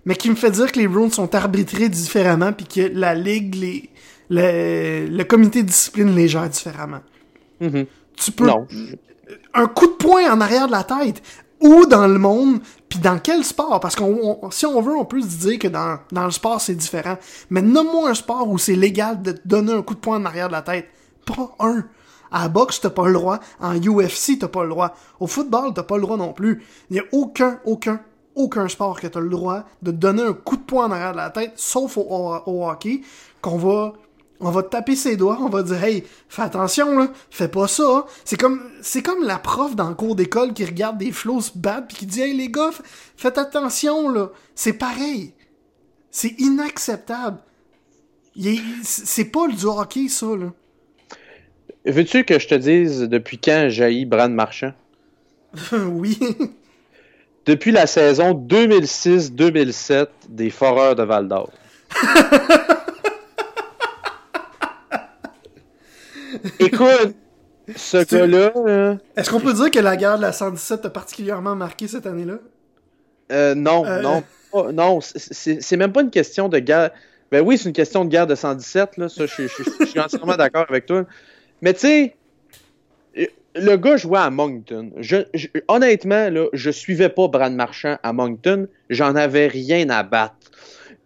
Mais 0.04 0.16
qui 0.16 0.30
me 0.30 0.34
fait 0.34 0.50
dire 0.50 0.72
que 0.72 0.80
les 0.80 0.88
Bruins 0.88 1.10
sont 1.10 1.32
arbitrés 1.36 1.88
différemment, 1.88 2.52
puis 2.52 2.66
que 2.66 2.80
la 2.92 3.14
Ligue, 3.14 3.54
les, 3.54 3.88
le, 4.28 5.22
comité 5.22 5.62
de 5.62 5.68
discipline 5.68 6.12
les 6.12 6.26
gère 6.26 6.48
différemment. 6.48 7.02
Mm-hmm. 7.60 7.86
Tu 8.16 8.32
peux. 8.32 8.46
Non 8.46 8.66
un 9.54 9.66
coup 9.66 9.86
de 9.86 9.92
poing 9.92 10.30
en 10.32 10.40
arrière 10.40 10.66
de 10.66 10.72
la 10.72 10.84
tête. 10.84 11.22
Où 11.60 11.86
dans 11.86 12.08
le 12.08 12.18
monde, 12.18 12.60
puis 12.88 12.98
dans 12.98 13.20
quel 13.20 13.44
sport? 13.44 13.78
Parce 13.78 13.94
que 13.94 14.02
si 14.50 14.66
on 14.66 14.80
veut, 14.80 14.96
on 14.96 15.04
peut 15.04 15.20
se 15.22 15.46
dire 15.46 15.58
que 15.60 15.68
dans, 15.68 15.98
dans 16.10 16.24
le 16.24 16.32
sport, 16.32 16.60
c'est 16.60 16.74
différent. 16.74 17.16
Mais 17.50 17.62
nomme-moi 17.62 18.10
un 18.10 18.14
sport 18.14 18.48
où 18.48 18.58
c'est 18.58 18.74
légal 18.74 19.22
de 19.22 19.38
donner 19.44 19.72
un 19.72 19.82
coup 19.82 19.94
de 19.94 20.00
poing 20.00 20.18
en 20.18 20.24
arrière 20.24 20.48
de 20.48 20.52
la 20.52 20.62
tête. 20.62 20.88
Pas 21.24 21.54
un. 21.60 21.84
À 22.32 22.42
la 22.42 22.48
boxe, 22.48 22.80
t'as 22.80 22.90
pas 22.90 23.06
le 23.06 23.12
droit. 23.12 23.38
En 23.60 23.76
UFC, 23.76 24.38
t'as 24.40 24.48
pas 24.48 24.64
le 24.64 24.70
droit. 24.70 24.94
Au 25.20 25.28
football, 25.28 25.72
t'as 25.74 25.84
pas 25.84 25.96
le 25.96 26.02
droit 26.02 26.16
non 26.16 26.32
plus. 26.32 26.64
Il 26.90 26.96
y 26.96 27.00
a 27.00 27.04
aucun, 27.12 27.60
aucun, 27.64 28.00
aucun 28.34 28.66
sport 28.66 28.98
que 29.00 29.06
t'as 29.06 29.20
le 29.20 29.28
droit 29.28 29.64
de 29.82 29.92
donner 29.92 30.22
un 30.22 30.32
coup 30.32 30.56
de 30.56 30.62
poing 30.62 30.86
en 30.86 30.90
arrière 30.90 31.12
de 31.12 31.18
la 31.18 31.30
tête, 31.30 31.52
sauf 31.56 31.96
au, 31.96 32.02
au 32.46 32.68
hockey, 32.68 33.02
qu'on 33.40 33.58
va 33.58 33.92
on 34.42 34.50
va 34.50 34.62
te 34.62 34.70
taper 34.70 34.96
ses 34.96 35.16
doigts, 35.16 35.38
on 35.40 35.48
va 35.48 35.62
dire 35.62 35.82
hey, 35.82 36.04
fais 36.28 36.42
attention 36.42 36.98
là, 36.98 37.12
fais 37.30 37.48
pas 37.48 37.68
ça. 37.68 38.06
C'est 38.24 38.36
comme 38.36 38.60
c'est 38.82 39.02
comme 39.02 39.22
la 39.24 39.38
prof 39.38 39.76
dans 39.76 39.88
le 39.88 39.94
cours 39.94 40.16
d'école 40.16 40.52
qui 40.52 40.64
regarde 40.64 40.98
des 40.98 41.12
flots 41.12 41.40
se 41.40 41.52
battre 41.56 41.88
puis 41.88 41.98
qui 41.98 42.06
dit 42.06 42.20
hey 42.20 42.36
les 42.36 42.48
gars, 42.50 42.70
faites 43.16 43.38
attention 43.38 44.08
là. 44.08 44.30
C'est 44.54 44.74
pareil. 44.74 45.32
C'est 46.10 46.34
inacceptable. 46.40 47.38
C'est 48.82 49.26
pas 49.26 49.46
du 49.48 49.64
hockey 49.64 50.08
ça 50.08 50.26
là. 50.26 50.52
Veux-tu 51.84 52.24
que 52.24 52.38
je 52.38 52.48
te 52.48 52.54
dise 52.54 53.00
depuis 53.02 53.38
quand 53.38 53.68
jaillit 53.68 54.06
Brand 54.06 54.32
Marchand? 54.32 54.72
Oui. 55.72 56.18
depuis 57.46 57.72
la 57.72 57.86
saison 57.86 58.32
2006-2007 58.32 60.06
des 60.28 60.50
Foreurs 60.50 60.96
de 60.96 61.02
Val 61.02 61.28
d'Or. 61.28 61.50
Écoute, 66.58 67.14
ce 67.76 68.04
gars-là. 68.04 68.98
Est-ce 69.16 69.30
qu'on 69.30 69.40
peut 69.40 69.54
dire 69.54 69.70
que 69.70 69.78
la 69.78 69.96
guerre 69.96 70.16
de 70.16 70.22
la 70.22 70.32
117 70.32 70.86
a 70.86 70.90
particulièrement 70.90 71.54
marqué 71.54 71.88
cette 71.88 72.06
année-là? 72.06 72.38
Euh, 73.30 73.54
non, 73.54 73.86
euh, 73.86 74.02
non. 74.02 74.22
non, 74.72 74.98
c'est 75.00 75.76
même 75.76 75.92
pas 75.92 76.02
une 76.02 76.10
question 76.10 76.48
de 76.48 76.58
guerre. 76.58 76.90
Ben 77.30 77.42
oui, 77.42 77.56
c'est 77.56 77.68
une 77.68 77.74
question 77.74 78.04
de 78.04 78.10
guerre 78.10 78.26
de 78.26 78.34
117, 78.34 78.98
là. 78.98 79.08
Ça, 79.08 79.24
je, 79.26 79.46
suis 79.86 80.00
entièrement 80.00 80.36
d'accord 80.36 80.66
avec 80.68 80.86
toi. 80.86 81.04
Mais 81.62 81.72
tu 81.72 81.80
sais, 81.80 82.16
le 83.54 83.76
gars 83.76 83.96
jouait 83.96 84.18
à 84.18 84.30
Moncton. 84.30 84.90
Je, 84.98 85.16
honnêtement, 85.68 86.28
là, 86.30 86.46
je 86.52 86.70
suivais 86.70 87.08
pas 87.08 87.28
Brad 87.28 87.54
Marchand 87.54 87.96
à 88.02 88.12
Moncton. 88.12 88.66
J'en 88.90 89.14
avais 89.16 89.46
rien 89.46 89.88
à 89.90 90.02
battre. 90.02 90.34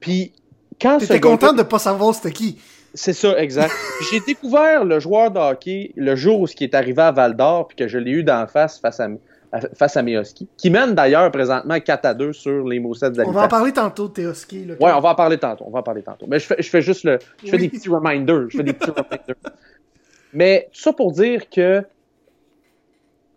Puis, 0.00 0.32
quand 0.80 0.98
T'étais 0.98 1.20
content 1.20 1.52
de 1.52 1.62
pas 1.62 1.78
savoir 1.78 2.14
c'était 2.14 2.32
qui? 2.32 2.58
C'est 2.94 3.12
ça, 3.12 3.38
exact. 3.38 3.72
J'ai 4.10 4.20
découvert 4.20 4.84
le 4.84 5.00
joueur 5.00 5.30
de 5.30 5.38
hockey 5.38 5.92
le 5.96 6.16
jour 6.16 6.40
où 6.40 6.46
ce 6.46 6.56
qui 6.56 6.64
est 6.64 6.74
arrivé 6.74 7.02
à 7.02 7.12
Val 7.12 7.36
d'Or, 7.36 7.68
puis 7.68 7.76
que 7.76 7.88
je 7.88 7.98
l'ai 7.98 8.12
eu 8.12 8.22
d'en 8.22 8.46
face 8.46 8.78
face 8.78 9.00
à, 9.00 9.08
face 9.74 9.96
à 9.96 10.02
Meoski, 10.02 10.48
qui 10.56 10.70
mène 10.70 10.94
d'ailleurs 10.94 11.30
présentement 11.30 11.78
4 11.78 12.04
à 12.04 12.14
2 12.14 12.32
sur 12.32 12.66
les 12.66 12.78
Moussets 12.78 13.12
On 13.24 13.30
va 13.32 13.44
en 13.44 13.48
parler 13.48 13.72
tantôt 13.72 14.08
de 14.08 14.14
Teoski. 14.14 14.66
Ouais, 14.80 14.92
on 14.92 15.00
va 15.00 15.10
en 15.10 15.14
parler 15.14 15.38
tantôt. 15.38 15.64
On 15.66 15.70
va 15.70 15.80
en 15.80 15.82
parler 15.82 16.02
tantôt. 16.02 16.26
Mais 16.28 16.38
je 16.38 16.46
fais, 16.46 16.56
je 16.58 16.68
fais 16.68 16.82
juste 16.82 17.04
le. 17.04 17.18
Je 17.44 17.50
fais 17.50 17.58
des 17.58 17.68
petits 17.68 17.88
reminders. 17.88 18.50
Je 18.50 18.58
fais 18.58 18.64
des 18.64 18.72
petits 18.72 18.90
reminders. 18.96 19.36
Mais 20.32 20.68
tout 20.72 20.80
ça 20.80 20.92
pour 20.92 21.12
dire 21.12 21.48
que 21.48 21.82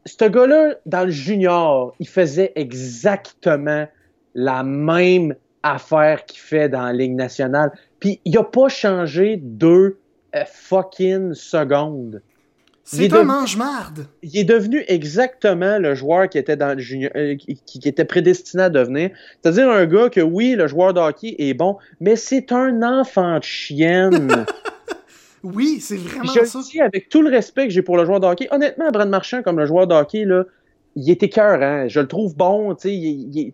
ce 0.06 0.26
gars-là, 0.26 0.76
dans 0.86 1.06
le 1.06 1.12
junior, 1.12 1.94
il 2.00 2.08
faisait 2.08 2.52
exactement 2.56 3.88
la 4.34 4.64
même 4.64 5.36
affaire 5.64 6.26
qu'il 6.26 6.40
fait 6.40 6.70
dans 6.70 6.84
la 6.84 6.94
Ligue 6.94 7.16
nationale. 7.16 7.72
Puis 8.00 8.20
il 8.26 8.38
a 8.38 8.44
pas 8.44 8.70
changé 8.70 9.38
deux 9.38 9.98
euh, 10.36 10.44
fucking 10.46 11.34
secondes. 11.34 12.22
C'est 12.92 13.14
un 13.14 13.24
mange-marde. 13.24 14.08
Il 14.24 14.36
est 14.36 14.44
devenu 14.44 14.84
exactement 14.88 15.78
le 15.78 15.94
joueur 15.94 16.28
qui 16.28 16.40
était 16.40 16.56
dans 16.56 16.74
le 16.74 16.80
junior, 16.80 17.12
euh, 17.16 17.36
qui, 17.36 17.80
était 17.86 18.06
prédestiné 18.06 18.64
à 18.64 18.70
devenir. 18.70 19.12
C'est-à-dire 19.42 19.70
un 19.70 19.86
gars 19.86 20.10
que 20.10 20.22
oui, 20.22 20.56
le 20.56 20.66
joueur 20.68 20.96
de 20.96 21.00
hockey 21.00 21.36
est 21.38 21.54
bon, 21.54 21.78
mais 22.00 22.16
c'est 22.16 22.52
un 22.52 22.82
enfant 22.82 23.38
de 23.38 23.44
chienne. 23.44 24.46
oui, 25.44 25.80
c'est 25.82 25.98
vraiment 25.98 26.34
je 26.34 26.46
ça. 26.46 26.60
Je 26.66 26.72
dis 26.72 26.82
avec 26.82 27.10
tout 27.10 27.22
le 27.22 27.30
respect 27.30 27.68
que 27.68 27.74
j'ai 27.74 27.84
pour 27.84 27.96
le 27.96 28.06
joueur 28.06 28.20
de 28.20 28.26
hockey. 28.26 28.48
Honnêtement, 28.50 28.90
Brad 28.90 29.10
Marchand, 29.10 29.44
comme 29.44 29.60
le 29.60 29.68
joueur 29.68 29.86
de 29.86 29.94
hockey, 29.94 30.26
là, 30.26 30.46
il 30.96 31.12
était 31.12 31.30
cœur, 31.30 31.62
hein. 31.62 31.88
Je 31.88 32.00
le 32.00 32.08
trouve 32.08 32.36
bon, 32.36 32.74
tu 32.74 32.90
sais. 32.90 32.96
Il, 32.96 33.54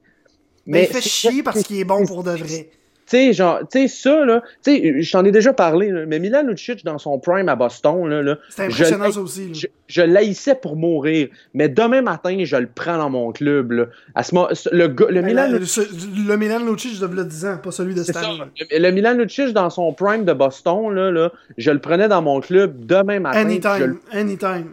mais, 0.65 0.83
il 0.83 0.93
fait 0.93 1.01
chier 1.01 1.43
parce 1.43 1.63
qu'il 1.63 1.79
est 1.79 1.85
bon 1.85 2.05
pour 2.05 2.23
de 2.23 2.31
vrai. 2.31 2.69
Tu 3.07 3.17
sais, 3.17 3.33
genre, 3.33 3.59
tu 3.71 3.81
sais, 3.81 3.87
ça, 3.87 4.25
là, 4.25 4.41
tu 4.63 4.71
sais, 4.71 5.03
je 5.03 5.11
t'en 5.11 5.23
ai 5.23 5.31
déjà 5.31 5.53
parlé, 5.53 5.91
mais 6.07 6.17
Milan 6.17 6.41
Lucic 6.41 6.83
dans 6.83 6.97
son 6.97 7.19
prime 7.19 7.47
à 7.49 7.55
Boston, 7.55 8.07
là, 8.07 8.23
là 8.23 8.39
c'est 8.49 8.63
impressionnant 8.63 9.11
ça 9.11 9.19
aussi. 9.19 9.53
Je, 9.53 9.67
je 9.87 10.01
l'haïssais 10.01 10.55
pour 10.55 10.75
mourir, 10.75 11.27
mais 11.53 11.69
demain 11.69 12.01
matin, 12.01 12.35
je 12.43 12.55
le 12.55 12.65
prends 12.65 12.97
dans 12.97 13.11
mon 13.11 13.31
club, 13.31 13.73
là. 13.73 13.85
À 14.15 14.23
ce 14.23 14.33
moment, 14.33 14.47
le, 14.71 14.87
le 14.87 15.21
Milan... 15.21 15.49
Le, 15.51 15.59
le, 15.59 16.35
Milan 16.35 16.65
Lucic 16.65 16.99
de 16.99 17.23
10 17.23 17.45
ans, 17.45 17.57
pas 17.61 17.69
celui 17.69 17.93
de 17.93 18.01
cette 18.01 18.15
année. 18.15 18.39
Le, 18.71 18.79
le, 18.79 18.91
Milan 18.91 19.13
Lucic 19.13 19.53
dans 19.53 19.69
son 19.69 19.93
prime 19.93 20.25
de 20.25 20.33
Boston, 20.33 20.91
là, 20.91 21.11
là, 21.11 21.31
je 21.59 21.69
le 21.69 21.79
prenais 21.79 22.07
dans 22.07 22.23
mon 22.23 22.41
club 22.41 22.87
demain 22.87 23.19
matin. 23.19 23.41
Anytime, 23.41 23.99
anytime. 24.11 24.71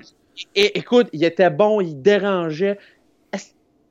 Et 0.54 0.78
écoute, 0.78 1.08
il 1.12 1.24
était 1.24 1.50
bon, 1.50 1.80
il 1.80 2.00
dérangeait 2.00 2.78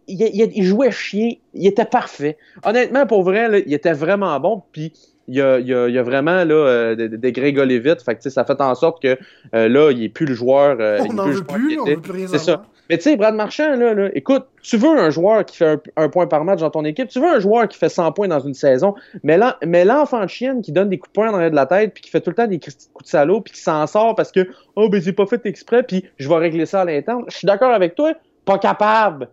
il, 0.08 0.64
jouait 0.64 0.92
chien, 0.92 1.32
il 1.54 1.68
était 1.68 1.86
parfait. 1.86 2.38
Honnêtement, 2.66 3.06
pour 3.06 3.24
vrai, 3.24 3.64
il 3.66 3.74
était 3.74 3.94
vraiment 3.94 4.40
bon. 4.40 4.64
Puis 4.72 4.94
il 5.28 5.36
y 5.36 5.42
a, 5.42 5.60
il 5.60 5.74
a, 5.74 5.88
il 5.88 5.94
y 5.96 5.98
a 6.00 6.04
vraiment 6.04 6.44
là, 6.44 6.54
euh, 6.54 6.96
des, 6.96 7.08
des 7.10 7.32
grégolés 7.32 7.80
vite. 7.80 8.02
Fait 8.02 8.16
que, 8.16 8.30
ça 8.30 8.44
fait 8.44 8.60
en 8.60 8.76
sorte 8.76 9.02
que 9.02 9.18
euh, 9.56 9.70
là, 9.70 9.92
il 9.92 10.04
est 10.04 10.10
plus 10.10 10.26
le 10.26 10.34
joueur. 10.34 10.78
euh, 10.80 10.98
on 11.10 11.14
n'en 11.14 11.26
veut 11.28 11.44
plus, 11.44 11.80
on 11.80 11.86
veut 11.96 12.02
plus 12.02 12.12
rien 12.12 12.28
C'est 12.28 12.40
savoir. 12.40 12.66
Mais 12.90 12.98
tu 12.98 13.04
sais, 13.04 13.16
Brad 13.16 13.34
Marchand, 13.36 13.78
là, 13.78 13.94
là, 13.94 14.10
écoute, 14.16 14.48
tu 14.62 14.76
veux 14.76 14.90
un 14.90 15.10
joueur 15.12 15.46
qui 15.46 15.56
fait 15.56 15.66
un, 15.66 15.80
un 15.96 16.10
point 16.10 16.28
par 16.28 16.44
match 16.44 16.60
dans 16.60 16.70
ton 16.72 16.84
équipe, 16.84 17.08
tu 17.08 17.22
veux 17.22 17.28
un 17.30 17.40
joueur 17.40 17.70
qui 17.70 17.78
fait 17.78 17.88
100 17.88 18.12
points 18.12 18.28
dans 18.28 18.42
une 18.42 18.54
saison, 18.54 18.96
mais 19.24 19.38
l'en- 19.38 19.54
mais 19.66 19.86
l'enfant 19.86 20.22
de 20.26 20.28
chienne 20.30 20.62
qui 20.62 20.74
donne 20.74 20.90
des 20.90 20.98
coups 20.98 21.10
de 21.12 21.14
poing 21.14 21.32
dans 21.32 21.38
de 21.50 21.56
la 21.56 21.66
tête, 21.68 21.94
puis 21.94 22.02
qui 22.04 22.10
fait 22.10 22.20
tout 22.20 22.32
le 22.32 22.36
temps 22.36 22.48
des 22.48 22.60
coups 22.60 22.76
de 22.76 23.08
salaud, 23.08 23.40
puis 23.40 23.54
qui 23.54 23.62
s'en 23.62 23.88
sort 23.88 24.16
parce 24.16 24.34
que, 24.34 24.46
oh, 24.76 24.90
ben, 24.90 25.00
c'est 25.02 25.14
pas 25.14 25.26
fait 25.26 25.46
exprès, 25.46 25.84
puis 25.84 26.04
je 26.18 26.28
vais 26.28 26.36
régler 26.36 26.66
ça 26.66 26.82
à 26.82 26.86
l'interne. 26.86 27.24
Je 27.30 27.38
suis 27.38 27.46
d'accord 27.46 27.72
avec 27.72 27.96
toi, 27.96 28.12
pas 28.44 28.58
capable. 28.58 29.30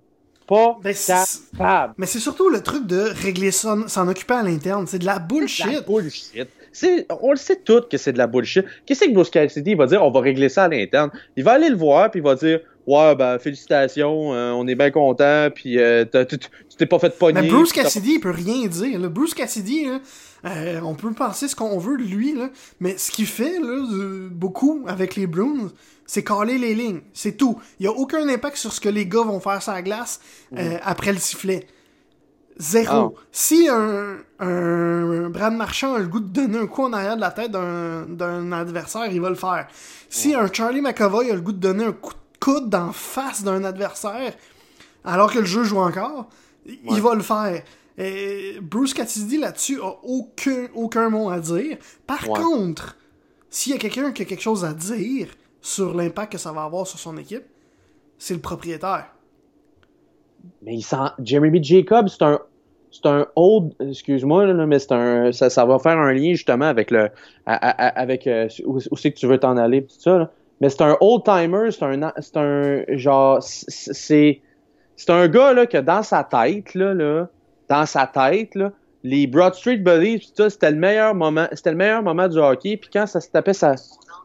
Pas 0.48 0.78
Ben, 0.82 0.94
capable. 0.94 1.94
Mais 1.98 2.06
c'est 2.06 2.18
surtout 2.20 2.48
le 2.48 2.62
truc 2.62 2.87
de 2.87 2.98
régler 3.22 3.50
ça, 3.50 3.76
s'en 3.87 4.08
occuper 4.08 4.34
à 4.34 4.42
l'interne. 4.42 4.87
C'est 4.87 4.98
de 4.98 5.04
la 5.06 5.14
La 5.14 5.18
bullshit. 5.18 5.87
bullshit. 5.87 6.48
C'est- 6.72 7.06
on 7.22 7.30
le 7.32 7.37
sait 7.37 7.56
tous 7.64 7.82
que 7.90 7.96
c'est 7.98 8.12
de 8.12 8.18
la 8.18 8.26
bullshit. 8.26 8.64
Qu'est-ce 8.87 9.04
que 9.04 9.12
Bruce 9.12 9.30
Cassidy 9.30 9.74
va 9.74 9.87
dire? 9.87 10.02
On 10.04 10.11
va 10.11 10.20
régler 10.20 10.48
ça 10.48 10.64
à 10.64 10.68
l'interne. 10.68 11.11
Il 11.37 11.44
va 11.44 11.52
aller 11.52 11.68
le 11.68 11.76
voir, 11.76 12.11
puis 12.11 12.20
il 12.20 12.24
va 12.24 12.34
dire 12.34 12.61
Ouais, 12.87 13.14
ben, 13.14 13.38
félicitations, 13.38 14.32
euh, 14.32 14.50
on 14.52 14.66
est 14.66 14.74
bien 14.74 14.90
content, 14.90 15.48
puis 15.54 15.78
euh, 15.78 16.06
tu 16.26 16.38
t'es 16.78 16.87
pas 16.87 16.98
fait 16.98 17.11
pogner. 17.18 17.42
Mais 17.42 17.48
Bruce 17.48 17.70
Cassidy, 17.70 18.12
il 18.14 18.20
peut 18.20 18.30
rien 18.30 18.66
dire. 18.66 18.98
là. 18.98 19.08
Bruce 19.11 19.34
Cassidy, 19.34 19.84
là, 19.84 20.00
euh, 20.46 20.80
on 20.82 20.94
peut 20.94 21.12
penser 21.12 21.48
ce 21.48 21.54
qu'on 21.56 21.76
veut 21.78 21.98
de 21.98 22.04
lui, 22.04 22.32
là, 22.34 22.48
mais 22.80 22.96
ce 22.96 23.11
qu'il 23.11 23.26
fait 23.26 23.58
là, 23.61 23.87
de- 23.92 24.28
beaucoup 24.30 24.84
avec 24.87 25.16
les 25.16 25.26
Bruins, 25.26 25.70
c'est 26.08 26.24
caler 26.24 26.58
les 26.58 26.74
lignes. 26.74 27.02
C'est 27.12 27.36
tout. 27.36 27.60
Il 27.78 27.82
n'y 27.84 27.86
a 27.86 27.92
aucun 27.92 28.28
impact 28.28 28.56
sur 28.56 28.72
ce 28.72 28.80
que 28.80 28.88
les 28.88 29.06
gars 29.06 29.22
vont 29.22 29.38
faire 29.38 29.62
sur 29.62 29.72
la 29.72 29.82
glace 29.82 30.20
euh, 30.56 30.78
après 30.82 31.12
le 31.12 31.18
sifflet. 31.20 31.68
Zéro. 32.60 33.14
Ah. 33.16 33.20
Si 33.30 33.68
un, 33.68 34.16
un 34.40 35.28
Brad 35.30 35.52
Marchand 35.54 35.94
a 35.94 35.98
le 36.00 36.08
goût 36.08 36.18
de 36.18 36.28
donner 36.28 36.58
un 36.58 36.66
coup 36.66 36.82
en 36.82 36.92
arrière 36.92 37.14
de 37.14 37.20
la 37.20 37.30
tête 37.30 37.52
d'un 37.52 38.50
adversaire, 38.52 39.06
il 39.12 39.20
va 39.20 39.28
le 39.30 39.36
faire. 39.36 39.68
Si 40.08 40.34
un 40.34 40.52
Charlie 40.52 40.80
McAvoy 40.80 41.30
a 41.30 41.34
le 41.34 41.40
goût 41.40 41.52
de 41.52 41.58
donner 41.60 41.84
un 41.84 41.92
coup 41.92 42.12
de 42.14 42.18
coude 42.44 42.68
d'en 42.68 42.90
face 42.92 43.44
d'un 43.44 43.62
adversaire, 43.62 44.34
alors 45.04 45.32
que 45.32 45.38
le 45.38 45.44
jeu 45.44 45.62
joue 45.62 45.78
encore, 45.78 46.28
il 46.66 47.00
va 47.00 47.14
le 47.14 47.22
faire. 47.22 47.62
Et 47.96 48.58
Bruce 48.60 48.94
Cassidy 48.94 49.38
là-dessus 49.38 49.80
a 49.80 49.94
aucun, 50.02 50.66
aucun 50.74 51.10
mot 51.10 51.30
à 51.30 51.38
dire. 51.40 51.78
Par 52.06 52.28
Ouais. 52.28 52.40
contre, 52.40 52.96
s'il 53.50 53.72
y 53.72 53.74
a 53.76 53.78
quelqu'un 53.78 54.10
qui 54.12 54.22
a 54.22 54.24
quelque 54.24 54.42
chose 54.42 54.64
à 54.64 54.72
dire 54.72 55.28
sur 55.60 55.94
l'impact 55.94 56.32
que 56.32 56.38
ça 56.38 56.52
va 56.52 56.64
avoir 56.64 56.86
sur 56.86 56.98
son 56.98 57.16
équipe, 57.16 57.44
c'est 58.18 58.34
le 58.34 58.40
propriétaire. 58.40 59.06
Mais 60.62 60.74
il 60.74 60.82
sent. 60.82 60.96
Jeremy 61.22 61.62
Jacobs, 61.62 62.08
c'est 62.08 62.22
un. 62.22 62.40
C'est 62.90 63.04
un 63.04 63.26
old, 63.36 63.74
excuse-moi, 63.80 64.46
mais 64.64 64.78
c'est 64.78 64.92
un, 64.92 65.30
ça, 65.30 65.64
va 65.66 65.78
faire 65.78 65.98
un 65.98 66.10
lien 66.10 66.32
justement 66.32 66.64
avec 66.64 66.90
le, 66.90 67.10
avec 67.44 68.26
euh, 68.26 68.48
où, 68.64 68.80
c'est 68.96 69.12
que 69.12 69.18
tu 69.18 69.26
veux 69.26 69.36
t'en 69.36 69.58
aller, 69.58 69.82
tout 69.84 69.94
ça. 69.98 70.16
Là. 70.16 70.30
Mais 70.62 70.70
c'est 70.70 70.80
un 70.80 70.96
old 71.02 71.22
timer, 71.22 71.70
c'est 71.70 71.84
un, 71.84 72.12
c'est 72.18 72.36
un 72.38 72.84
genre, 72.96 73.42
c'est, 73.42 74.40
c'est 74.96 75.10
un 75.10 75.28
gars 75.28 75.52
là 75.52 75.66
que 75.66 75.76
dans 75.76 76.02
sa 76.02 76.24
tête 76.24 76.74
là, 76.74 76.94
là, 76.94 77.28
dans 77.68 77.84
sa 77.84 78.06
tête 78.06 78.54
là, 78.54 78.72
les 79.04 79.26
Broad 79.26 79.54
Street 79.54 79.76
Bullies, 79.76 80.20
tout 80.20 80.32
ça, 80.34 80.50
c'était 80.50 80.70
le 80.70 80.78
meilleur 80.78 81.14
moment, 81.14 81.46
c'était 81.52 81.70
le 81.70 81.76
meilleur 81.76 82.02
moment 82.02 82.26
du 82.26 82.38
hockey. 82.38 82.76
Puis 82.76 82.90
quand 82.92 83.06
ça 83.06 83.20
se 83.20 83.28
tapait, 83.30 83.52
ça, 83.52 83.74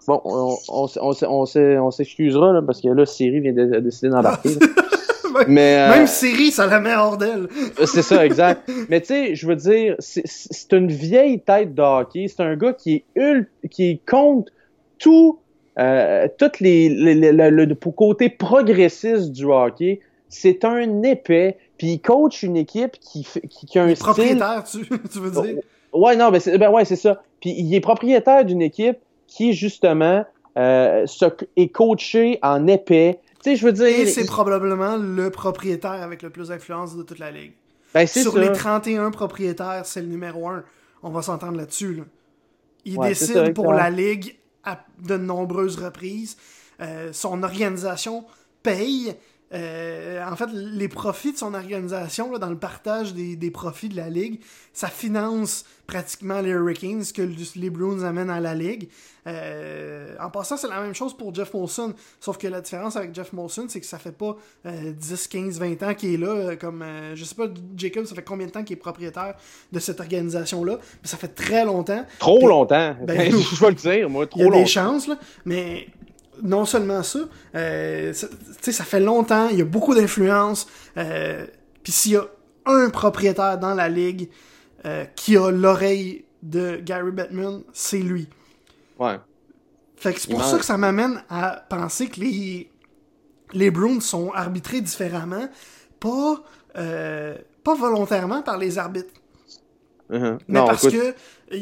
bon, 0.07 0.21
on, 0.25 0.55
on, 0.69 0.85
on, 0.85 0.87
on, 1.01 1.27
on 1.27 1.45
s'est- 1.45 1.77
on 1.77 1.91
s'excusera 1.91 2.53
là 2.53 2.61
parce 2.61 2.81
que 2.81 2.87
là, 2.89 3.05
Siri 3.05 3.39
vient 3.39 3.53
de, 3.53 3.65
de 3.65 3.79
décider 3.79 4.09
d'embarquer. 4.09 4.49
Mais 5.47 5.77
euh, 5.79 5.89
Même 5.89 6.07
série, 6.07 6.51
ça 6.51 6.67
la 6.67 6.79
met 6.79 6.93
hors 6.93 7.17
d'elle. 7.17 7.47
c'est 7.85 8.03
ça, 8.03 8.23
exact. 8.23 8.69
Mais 8.89 9.01
tu 9.01 9.07
sais, 9.07 9.35
je 9.35 9.47
veux 9.47 9.55
dire, 9.55 9.95
c'est- 9.97 10.21
c'est 10.25 10.73
une 10.73 10.89
vieille 10.89 11.39
tête 11.39 11.73
de 11.73 11.81
hockey. 11.81 12.27
C'est 12.27 12.43
un 12.43 12.55
gars 12.55 12.73
qui 12.73 12.93
est 12.97 13.03
ul- 13.15 13.49
qui 13.71 13.99
compte 14.07 14.49
tout, 14.99 15.39
euh, 15.79 16.27
toutes 16.37 16.59
les, 16.59 16.87
les- 16.89 17.15
les- 17.15 17.31
le, 17.31 17.49
le- 17.49 17.65
le 17.65 17.75
côté 17.75 18.29
progressiste 18.29 19.31
du 19.31 19.45
hockey. 19.45 20.01
C'est 20.29 20.65
un 20.65 21.01
épais, 21.01 21.57
puis 21.77 21.93
il 21.93 21.99
coach 21.99 22.43
une 22.43 22.57
équipe 22.57 22.93
qui, 22.99 23.25
qui, 23.49 23.65
qui 23.65 23.79
a 23.79 23.83
un 23.83 23.95
style. 23.95 24.03
propriétaire, 24.05 24.63
tu, 24.69 24.79
tu 25.11 25.19
veux 25.19 25.31
dire? 25.31 25.55
Ouais, 25.93 26.15
non, 26.15 26.29
mais 26.29 26.39
c'est, 26.41 26.57
ben 26.59 26.69
ouais, 26.69 26.85
c'est 26.85 26.95
ça. 26.95 27.23
Puis 27.41 27.55
il 27.57 27.73
est 27.73 27.81
propriétaire 27.81 28.45
d'une 28.45 28.61
équipe 28.61 28.97
qui 29.35 29.53
justement 29.53 30.25
euh, 30.57 31.07
se- 31.07 31.25
est 31.55 31.69
coachée 31.69 32.37
en 32.43 32.67
épais. 32.67 33.19
Tu 33.43 33.49
sais, 33.51 33.55
je 33.55 33.65
veux 33.65 33.71
dire, 33.71 33.87
Et 33.87 34.05
c'est 34.05 34.21
il- 34.21 34.27
probablement 34.27 34.97
le 34.97 35.29
propriétaire 35.31 36.01
avec 36.03 36.21
le 36.21 36.29
plus 36.29 36.49
d'influence 36.49 36.95
de 36.95 37.01
toute 37.03 37.17
la 37.19 37.31
ligue. 37.31 37.53
ben, 37.93 38.05
Sur 38.07 38.33
ça. 38.33 38.39
les 38.39 38.51
31 38.51 39.09
propriétaires, 39.11 39.81
c'est 39.85 40.01
le 40.01 40.07
numéro 40.07 40.47
1. 40.47 40.63
On 41.01 41.09
va 41.09 41.21
s'entendre 41.23 41.57
là-dessus. 41.57 41.95
Là. 41.95 42.03
Il 42.85 42.97
Ouais, 42.99 43.09
décide 43.09 43.33
ça, 43.33 43.49
pour 43.51 43.73
la 43.73 43.89
ligue 43.89 44.37
à 44.63 44.79
de 45.05 45.17
nombreuses 45.17 45.77
reprises. 45.77 46.37
Euh, 46.81 47.09
son 47.13 47.43
organisation 47.43 48.25
paye. 48.61 49.15
Euh, 49.53 50.23
en 50.27 50.35
fait, 50.35 50.47
les 50.51 50.87
profits 50.87 51.31
de 51.33 51.37
son 51.37 51.53
organisation, 51.53 52.31
là, 52.31 52.39
dans 52.39 52.49
le 52.49 52.57
partage 52.57 53.13
des, 53.13 53.35
des 53.35 53.51
profits 53.51 53.89
de 53.89 53.95
la 53.95 54.09
ligue, 54.09 54.39
ça 54.73 54.87
finance 54.87 55.63
pratiquement 55.85 56.39
les 56.41 56.49
Hurricanes 56.49 57.03
que 57.15 57.21
le- 57.21 57.35
les 57.61 57.69
Bruins 57.69 58.01
amènent 58.03 58.29
à 58.31 58.39
la 58.39 58.55
ligue. 58.55 58.89
Euh, 59.27 60.15
en 60.19 60.29
passant, 60.29 60.57
c'est 60.57 60.67
la 60.67 60.81
même 60.81 60.95
chose 60.95 61.15
pour 61.15 61.33
Jeff 61.35 61.53
Molson, 61.53 61.93
sauf 62.19 62.37
que 62.37 62.47
la 62.47 62.61
différence 62.61 62.95
avec 62.95 63.13
Jeff 63.13 63.31
Molson, 63.33 63.65
c'est 63.69 63.79
que 63.79 63.85
ça 63.85 63.99
fait 63.99 64.11
pas 64.11 64.35
euh, 64.65 64.91
10, 64.91 65.27
15, 65.27 65.59
20 65.59 65.83
ans 65.83 65.93
qu'il 65.93 66.13
est 66.13 66.17
là, 66.17 66.27
euh, 66.29 66.55
comme, 66.55 66.83
je 67.13 67.23
sais 67.23 67.35
pas, 67.35 67.47
Jacob, 67.77 68.05
ça 68.05 68.15
fait 68.15 68.23
combien 68.23 68.47
de 68.47 68.51
temps 68.51 68.63
qu'il 68.63 68.73
est 68.75 68.79
propriétaire 68.79 69.35
de 69.71 69.79
cette 69.79 69.99
organisation-là, 69.99 70.77
mais 71.01 71.07
ça 71.07 71.17
fait 71.17 71.27
très 71.27 71.63
longtemps. 71.65 72.05
Trop 72.19 72.39
Puis- 72.39 72.47
longtemps. 72.47 72.95
Ben, 73.05 73.31
je 73.53 73.59
vais 73.59 73.69
le 73.69 73.75
dire, 73.75 74.09
moi, 74.09 74.25
trop 74.27 74.39
il 74.39 74.43
y 74.43 74.45
a 74.47 74.49
longtemps. 74.49 74.59
des 74.63 74.65
chances, 74.67 75.07
là, 75.07 75.17
mais 75.45 75.87
non 76.41 76.65
seulement 76.65 77.03
ça, 77.03 77.19
euh, 77.55 78.13
ça- 78.13 78.27
ça 78.71 78.83
fait 78.83 78.99
longtemps, 78.99 79.49
il 79.49 79.59
y 79.59 79.61
a 79.61 79.65
beaucoup 79.65 79.93
d'influence, 79.95 80.67
euh, 80.97 81.45
puis 81.83 81.91
s'il 81.91 82.13
y 82.13 82.17
a 82.17 82.25
un 82.65 82.89
propriétaire 82.89 83.57
dans 83.59 83.73
la 83.73 83.89
ligue 83.89 84.29
euh, 84.85 85.05
qui 85.15 85.37
a 85.37 85.49
l'oreille 85.51 86.25
de 86.41 86.77
Gary 86.83 87.11
Bettman, 87.11 87.61
c'est 87.71 87.99
lui. 87.99 88.27
Ouais. 88.99 89.17
Fait 89.95 90.13
que 90.13 90.19
c'est 90.19 90.27
Il 90.27 90.31
pour 90.31 90.39
manque- 90.41 90.51
ça 90.51 90.57
que 90.57 90.65
ça 90.65 90.77
m'amène 90.77 91.23
à 91.29 91.65
penser 91.69 92.07
que 92.09 92.19
les, 92.19 92.69
les 93.53 93.71
Bruins 93.71 94.01
sont 94.01 94.31
arbitrés 94.31 94.81
différemment, 94.81 95.47
pas, 96.01 96.43
euh, 96.77 97.35
pas 97.63 97.75
volontairement 97.75 98.41
par 98.41 98.57
les 98.57 98.77
arbitres. 98.77 99.13
Mhm. 100.09 100.37
Mais 100.49 100.59
Non, 100.59 100.65
parce 100.65 100.83
écoute, 100.83 100.99
que 101.49 101.57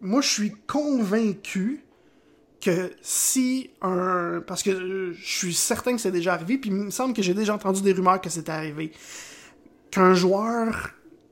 moi 0.00 0.20
je 0.20 0.28
suis 0.28 0.52
convaincu 0.66 1.84
que 2.62 2.92
si 3.02 3.70
un 3.82 4.42
parce 4.46 4.62
que 4.62 4.70
euh, 4.70 5.12
je 5.14 5.36
suis 5.38 5.54
certain 5.54 5.94
que 5.96 6.00
c'est 6.00 6.12
déjà 6.12 6.34
arrivé 6.34 6.58
puis 6.58 6.70
il 6.70 6.76
me 6.76 6.90
semble 6.90 7.12
que 7.14 7.22
j'ai 7.22 7.34
déjà 7.34 7.54
entendu 7.54 7.82
des 7.82 7.92
rumeurs 7.92 8.20
que 8.20 8.30
c'était 8.30 8.52
arrivé 8.52 8.92
qu'un 9.90 10.14
joueur 10.14 10.90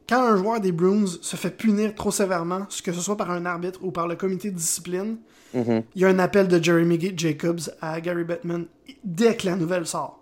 quand 0.08 0.22
un 0.22 0.36
joueur 0.36 0.60
des 0.60 0.72
Bruins 0.72 1.06
se 1.06 1.36
fait 1.36 1.56
punir 1.56 1.94
trop 1.94 2.10
sévèrement, 2.10 2.66
que 2.82 2.92
ce 2.92 3.00
soit 3.00 3.16
par 3.16 3.30
un 3.30 3.46
arbitre 3.46 3.78
ou 3.84 3.92
par 3.92 4.08
le 4.08 4.16
comité 4.16 4.50
de 4.50 4.56
discipline, 4.56 5.18
Mhm. 5.54 5.82
il 5.94 6.02
y 6.02 6.04
a 6.04 6.08
un 6.08 6.18
appel 6.18 6.48
de 6.48 6.60
Jeremy 6.62 7.12
Jacobs 7.16 7.60
à 7.80 8.00
Gary 8.00 8.24
Bettman 8.24 8.66
dès 9.04 9.36
que 9.36 9.46
la 9.46 9.54
nouvelle 9.56 9.86
sort. 9.86 10.20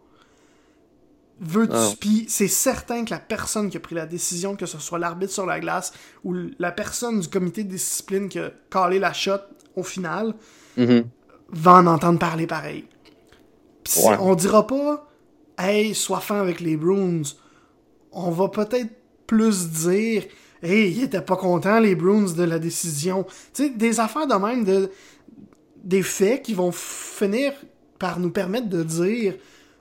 Veux-tu, 1.40 1.72
Ah. 1.74 1.90
puis 2.00 2.26
c'est 2.28 2.48
certain 2.48 3.04
que 3.04 3.10
la 3.10 3.18
personne 3.20 3.70
qui 3.70 3.76
a 3.76 3.80
pris 3.80 3.94
la 3.94 4.06
décision, 4.06 4.56
que 4.56 4.66
ce 4.66 4.78
soit 4.78 4.98
l'arbitre 4.98 5.32
sur 5.32 5.46
la 5.46 5.60
glace 5.60 5.92
ou 6.24 6.34
la 6.58 6.72
personne 6.72 7.20
du 7.20 7.28
comité 7.28 7.62
de 7.62 7.70
discipline 7.70 8.28
qui 8.28 8.40
a 8.40 8.50
calé 8.70 8.98
la 8.98 9.12
shot 9.12 9.38
au 9.76 9.82
final, 9.84 10.34
Mhm. 10.78 11.04
va 11.50 11.72
en 11.74 11.86
entendre 11.86 12.18
parler 12.18 12.46
pareil. 12.46 12.84
Pis 13.84 14.00
Ouais. 14.06 14.16
on 14.20 14.34
dira 14.34 14.66
pas, 14.66 15.08
hey, 15.58 15.94
sois 15.94 16.20
fin 16.20 16.40
avec 16.40 16.60
les 16.60 16.76
Bruins. 16.76 17.22
On 18.12 18.30
va 18.30 18.48
peut-être 18.48 18.90
plus 19.26 19.68
dire, 19.70 20.24
hey, 20.62 20.90
ils 20.90 21.02
étaient 21.04 21.20
pas 21.20 21.36
contents, 21.36 21.80
les 21.80 21.94
Bruins, 21.94 22.32
de 22.36 22.42
la 22.44 22.58
décision. 22.58 23.24
Tu 23.54 23.64
sais, 23.64 23.70
des 23.70 24.00
affaires 24.00 24.26
de 24.26 24.34
même, 24.34 24.64
de, 24.64 24.90
des 25.82 26.02
faits 26.02 26.42
qui 26.42 26.54
vont 26.54 26.72
finir 26.72 27.52
par 27.98 28.18
nous 28.20 28.30
permettre 28.30 28.68
de 28.68 28.82
dire, 28.82 29.34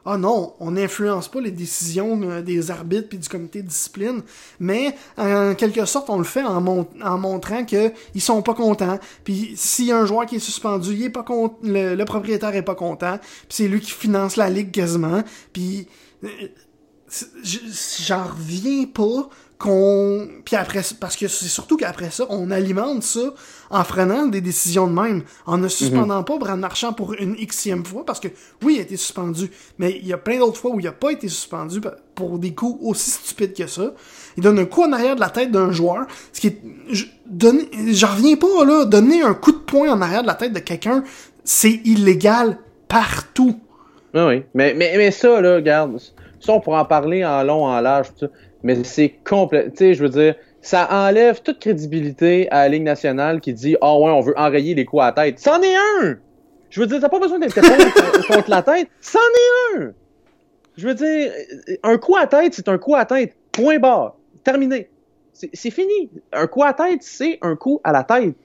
ah 0.09 0.17
non, 0.17 0.53
on 0.61 0.71
n'influence 0.71 1.27
pas 1.27 1.41
les 1.41 1.51
décisions 1.51 2.19
euh, 2.23 2.41
des 2.41 2.71
arbitres 2.71 3.09
puis 3.09 3.17
du 3.17 3.27
comité 3.27 3.61
de 3.61 3.67
discipline, 3.67 4.21
mais 4.59 4.95
en 5.17 5.53
quelque 5.53 5.83
sorte, 5.85 6.09
on 6.09 6.17
le 6.17 6.23
fait 6.23 6.43
en, 6.43 6.65
en 6.65 7.17
montrant 7.17 7.65
que 7.65 7.91
ils 8.15 8.21
sont 8.21 8.41
pas 8.41 8.53
contents. 8.53 8.99
Puis 9.25 9.53
s'il 9.57 9.85
y 9.85 9.91
a 9.91 9.97
un 9.97 10.05
joueur 10.05 10.25
qui 10.25 10.37
est 10.37 10.39
suspendu, 10.39 10.93
il 10.93 11.03
est 11.03 11.09
pas 11.09 11.25
le, 11.61 11.95
le 11.95 12.05
propriétaire 12.05 12.55
est 12.55 12.61
pas 12.61 12.75
content, 12.75 13.17
puis 13.19 13.47
c'est 13.49 13.67
lui 13.67 13.81
qui 13.81 13.91
finance 13.91 14.37
la 14.37 14.49
ligue 14.49 14.71
quasiment. 14.71 15.23
Puis 15.51 15.87
euh, 16.23 16.27
j'en 17.43 18.23
reviens 18.23 18.85
pas 18.85 19.29
qu'on 19.57 20.27
puis 20.45 20.55
après 20.55 20.81
parce 20.99 21.15
que 21.15 21.27
c'est 21.27 21.47
surtout 21.47 21.77
qu'après 21.77 22.11
ça 22.11 22.25
on 22.29 22.51
alimente 22.51 23.01
ça 23.01 23.33
en 23.71 23.83
prenant 23.83 24.27
des 24.27 24.39
décisions 24.39 24.87
de 24.87 24.93
même 24.93 25.23
en 25.47 25.57
ne 25.57 25.67
suspendant 25.67 26.23
pas 26.23 26.37
Brad 26.37 26.59
Marchand 26.59 26.93
pour 26.93 27.13
une 27.13 27.35
xème 27.35 27.83
fois 27.83 28.05
parce 28.05 28.19
que 28.19 28.27
oui 28.63 28.75
il 28.75 28.79
a 28.79 28.83
été 28.83 28.97
suspendu 28.97 29.49
mais 29.79 29.97
il 29.99 30.07
y 30.07 30.13
a 30.13 30.17
plein 30.17 30.37
d'autres 30.37 30.59
fois 30.59 30.71
où 30.71 30.79
il 30.79 30.87
a 30.87 30.91
pas 30.91 31.11
été 31.11 31.27
suspendu 31.27 31.81
pour 32.13 32.37
des 32.37 32.53
coups 32.53 32.79
aussi 32.83 33.09
stupides 33.09 33.53
que 33.53 33.67
ça. 33.67 33.93
Il 34.37 34.43
donne 34.43 34.59
un 34.59 34.65
coup 34.65 34.83
en 34.83 34.91
arrière 34.91 35.15
de 35.15 35.21
la 35.21 35.29
tête 35.29 35.51
d'un 35.51 35.71
joueur 35.71 36.05
ce 36.33 36.39
qui 36.39 36.47
est 36.47 36.61
j'en 36.91 38.07
reviens 38.13 38.35
pas 38.35 38.63
là 38.63 38.85
donner 38.85 39.23
un 39.23 39.33
coup 39.33 39.51
de 39.51 39.57
poing 39.57 39.89
en 39.89 40.01
arrière 40.01 40.21
de 40.21 40.27
la 40.27 40.35
tête 40.35 40.53
de 40.53 40.59
quelqu'un 40.59 41.03
c'est 41.43 41.81
illégal 41.83 42.59
partout. 42.87 43.59
Oui 44.13 44.21
oui. 44.21 44.43
Mais 44.53 44.75
mais 44.75 44.93
mais 44.97 45.09
ça 45.09 45.41
là 45.41 45.55
regarde 45.55 45.97
ça 46.39 46.53
on 46.53 46.59
pourra 46.59 46.83
en 46.83 46.85
parler 46.85 47.25
en 47.25 47.43
long 47.43 47.65
en 47.65 47.81
large 47.81 48.09
tout 48.09 48.27
ça 48.27 48.31
mais 48.63 48.83
c'est 48.83 49.09
complet. 49.23 49.69
Tu 49.71 49.77
sais, 49.77 49.93
je 49.93 50.03
veux 50.03 50.09
dire, 50.09 50.35
ça 50.61 50.87
enlève 50.91 51.41
toute 51.41 51.59
crédibilité 51.59 52.49
à 52.51 52.63
la 52.63 52.69
Ligue 52.69 52.83
nationale 52.83 53.39
qui 53.39 53.53
dit 53.53 53.75
Ah 53.81 53.93
oh 53.93 54.05
ouais, 54.05 54.11
on 54.11 54.21
veut 54.21 54.37
enrayer 54.37 54.75
les 54.75 54.85
coups 54.85 55.03
à 55.03 55.05
la 55.07 55.11
tête. 55.11 55.39
C'en 55.39 55.61
est 55.61 55.75
un! 55.75 56.17
Je 56.69 56.81
veux 56.81 56.87
dire, 56.87 56.99
t'as 56.99 57.09
pas 57.09 57.19
besoin 57.19 57.39
d'être 57.39 57.55
contre, 57.55 58.49
la 58.49 58.61
tête. 58.61 58.89
C'en 59.01 59.19
est 59.19 59.77
un! 59.77 59.93
Je 60.75 60.87
veux 60.87 60.93
dire, 60.93 61.31
un 61.83 61.97
coup 61.97 62.15
à 62.17 62.27
tête, 62.27 62.53
c'est 62.53 62.67
un 62.67 62.77
coup 62.77 62.95
à 62.95 63.05
tête. 63.05 63.35
Point 63.51 63.79
barre. 63.79 64.15
Terminé. 64.43 64.89
C'est 65.33 65.71
fini. 65.71 66.09
Un 66.33 66.47
coup 66.47 66.63
à 66.63 66.73
tête, 66.73 67.01
c'est 67.01 67.37
un 67.41 67.55
coup 67.55 67.79
à 67.83 67.91
la 67.91 68.03
tête. 68.03 68.35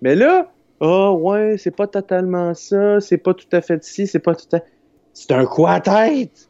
Mais 0.00 0.14
là, 0.14 0.50
oh, 0.80 1.18
ouais, 1.20 1.56
c'est 1.58 1.70
pas 1.70 1.86
totalement 1.86 2.54
ça, 2.54 3.00
c'est 3.00 3.18
pas 3.18 3.34
tout 3.34 3.48
à 3.52 3.60
fait 3.60 3.82
ci, 3.82 4.06
c'est 4.06 4.18
pas 4.18 4.34
tout 4.34 4.56
à. 4.56 4.60
C'est 5.12 5.32
un 5.32 5.46
coup 5.46 5.66
à 5.66 5.80
tête! 5.80 6.48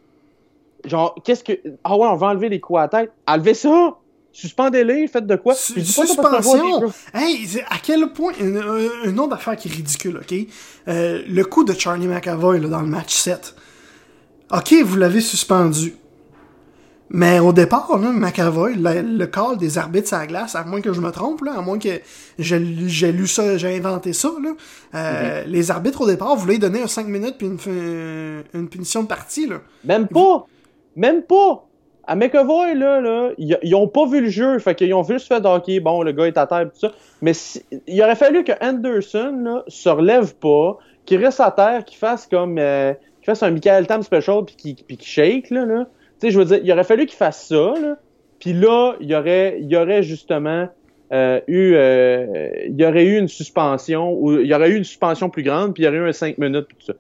Genre, 0.85 1.15
qu'est-ce 1.25 1.45
que. 1.45 1.53
Ah 1.85 1.97
ouais, 1.97 2.07
on 2.07 2.17
va 2.17 2.29
enlever 2.29 2.49
les 2.49 2.61
coups 2.61 2.81
à 2.81 2.89
tête. 2.89 3.13
Enlevez 3.27 3.55
ça! 3.55 3.97
Suspendez-les, 4.35 5.07
faites 5.07 5.29
de 5.29 5.37
quoi? 5.37 5.55
suspension! 5.55 6.93
Hey, 7.15 7.63
à 7.71 7.77
quel 7.81 8.13
point. 8.13 8.33
Un, 8.41 9.17
autre 9.19 9.35
affaire 9.35 9.55
qui 9.55 9.69
est 9.69 9.73
ridicule, 9.73 10.17
ok? 10.17 10.35
Euh, 10.89 11.23
le 11.29 11.45
coup 11.45 11.63
de 11.63 11.73
Charlie 11.73 12.09
McAvoy 12.09 12.59
là, 12.59 12.69
dans 12.69 12.81
le 12.81 12.89
match 12.89 13.15
7. 13.15 13.55
Ok, 14.51 14.75
vous 14.85 14.97
l'avez 14.97 15.21
suspendu. 15.21 15.95
Mais 17.11 17.39
au 17.39 17.53
départ, 17.53 17.97
là, 17.97 18.11
McAvoy, 18.11 18.75
le, 18.75 19.27
call 19.27 19.57
des 19.57 19.79
arbitres 19.79 20.13
à 20.15 20.21
la 20.21 20.27
glace, 20.27 20.57
à 20.57 20.65
moins 20.65 20.81
que 20.81 20.93
je 20.93 21.01
me 21.01 21.13
trompe, 21.13 21.43
là, 21.43 21.55
à 21.57 21.61
moins 21.61 21.79
que 21.79 22.01
j'ai 22.39 22.59
lu 22.59 23.29
ça, 23.29 23.57
j'ai 23.57 23.77
inventé 23.77 24.13
ça, 24.13 24.33
là, 24.43 24.51
euh, 24.95 25.45
mm-hmm. 25.45 25.49
les 25.49 25.71
arbitres 25.71 26.01
au 26.01 26.07
départ 26.09 26.35
voulaient 26.35 26.59
donner 26.59 26.83
un 26.83 26.89
5 26.89 27.07
minutes 27.07 27.37
puis 27.39 27.47
une, 27.47 28.43
une 28.53 28.69
punition 28.69 29.05
de 29.05 29.09
partie. 29.09 29.47
Là. 29.47 29.61
Même 29.85 30.09
pas! 30.09 30.47
Même 30.97 31.23
pas! 31.23 31.67
À 32.07 32.17
McAvoy, 32.17 32.75
là, 32.75 33.01
là 33.01 33.31
ils, 33.39 33.75
ont 33.75 33.89
pas 33.89 34.07
vu 34.07 34.21
le 34.21 34.29
jeu, 34.29 34.59
fait 34.59 34.75
qu'ils 34.75 34.93
ont 34.93 35.03
juste 35.05 35.27
fait 35.27 35.45
hockey, 35.45 35.81
bon, 35.81 36.03
le 36.03 36.13
gars 36.13 36.27
est 36.27 36.37
à 36.37 36.47
terre, 36.47 36.65
tout 36.65 36.79
ça. 36.79 36.93
Mais 37.23 37.33
il 37.87 38.03
aurait 38.03 38.17
fallu 38.17 38.45
que 38.45 38.53
Anderson, 38.61 39.41
là, 39.43 39.65
se 39.69 39.89
relève 39.89 40.35
pas, 40.35 40.79
qu'il 41.07 41.25
reste 41.25 41.41
à 41.41 41.51
terre, 41.51 41.85
qu'il 41.85 41.97
fasse 41.97 42.27
comme, 42.27 42.59
euh, 42.59 42.93
qu'il 42.93 43.27
fasse 43.27 43.43
un 43.43 43.51
Michael 43.51 43.87
Tam 43.87 44.03
special 44.03 44.45
puis 44.45 44.75
qu'il 44.75 44.99
qu 44.99 45.05
shake, 45.05 45.51
là, 45.51 45.65
là. 45.65 45.87
Tu 46.21 46.27
sais, 46.27 46.31
je 46.31 46.39
veux 46.39 46.45
dire, 46.45 46.61
il 46.63 46.71
aurait 46.73 46.85
fallu 46.85 47.07
qu'il 47.07 47.17
fasse 47.17 47.47
ça, 47.47 47.75
là. 47.81 47.97
Puis 48.39 48.53
là, 48.53 48.95
il 49.01 49.09
y 49.09 49.15
aurait, 49.15 49.59
il 49.61 49.71
y 49.71 49.77
aurait 49.77 50.03
justement 50.03 50.69
euh, 51.13 51.41
eu, 51.47 51.75
euh, 51.75 52.51
il 52.67 52.79
y 52.79 52.85
aurait 52.85 53.05
eu 53.05 53.19
une 53.19 53.29
suspension, 53.29 54.13
ou 54.13 54.41
il 54.41 54.47
y 54.47 54.55
aurait 54.55 54.71
eu 54.71 54.77
une 54.77 54.85
suspension 54.85 55.31
plus 55.31 55.43
grande, 55.43 55.73
puis 55.73 55.85
il 55.85 55.87
y 55.87 55.89
aurait 55.89 55.99
eu 55.99 56.09
un 56.09 56.13
5 56.13 56.37
minutes, 56.37 56.67
tout 56.69 56.87
ça. 56.87 56.93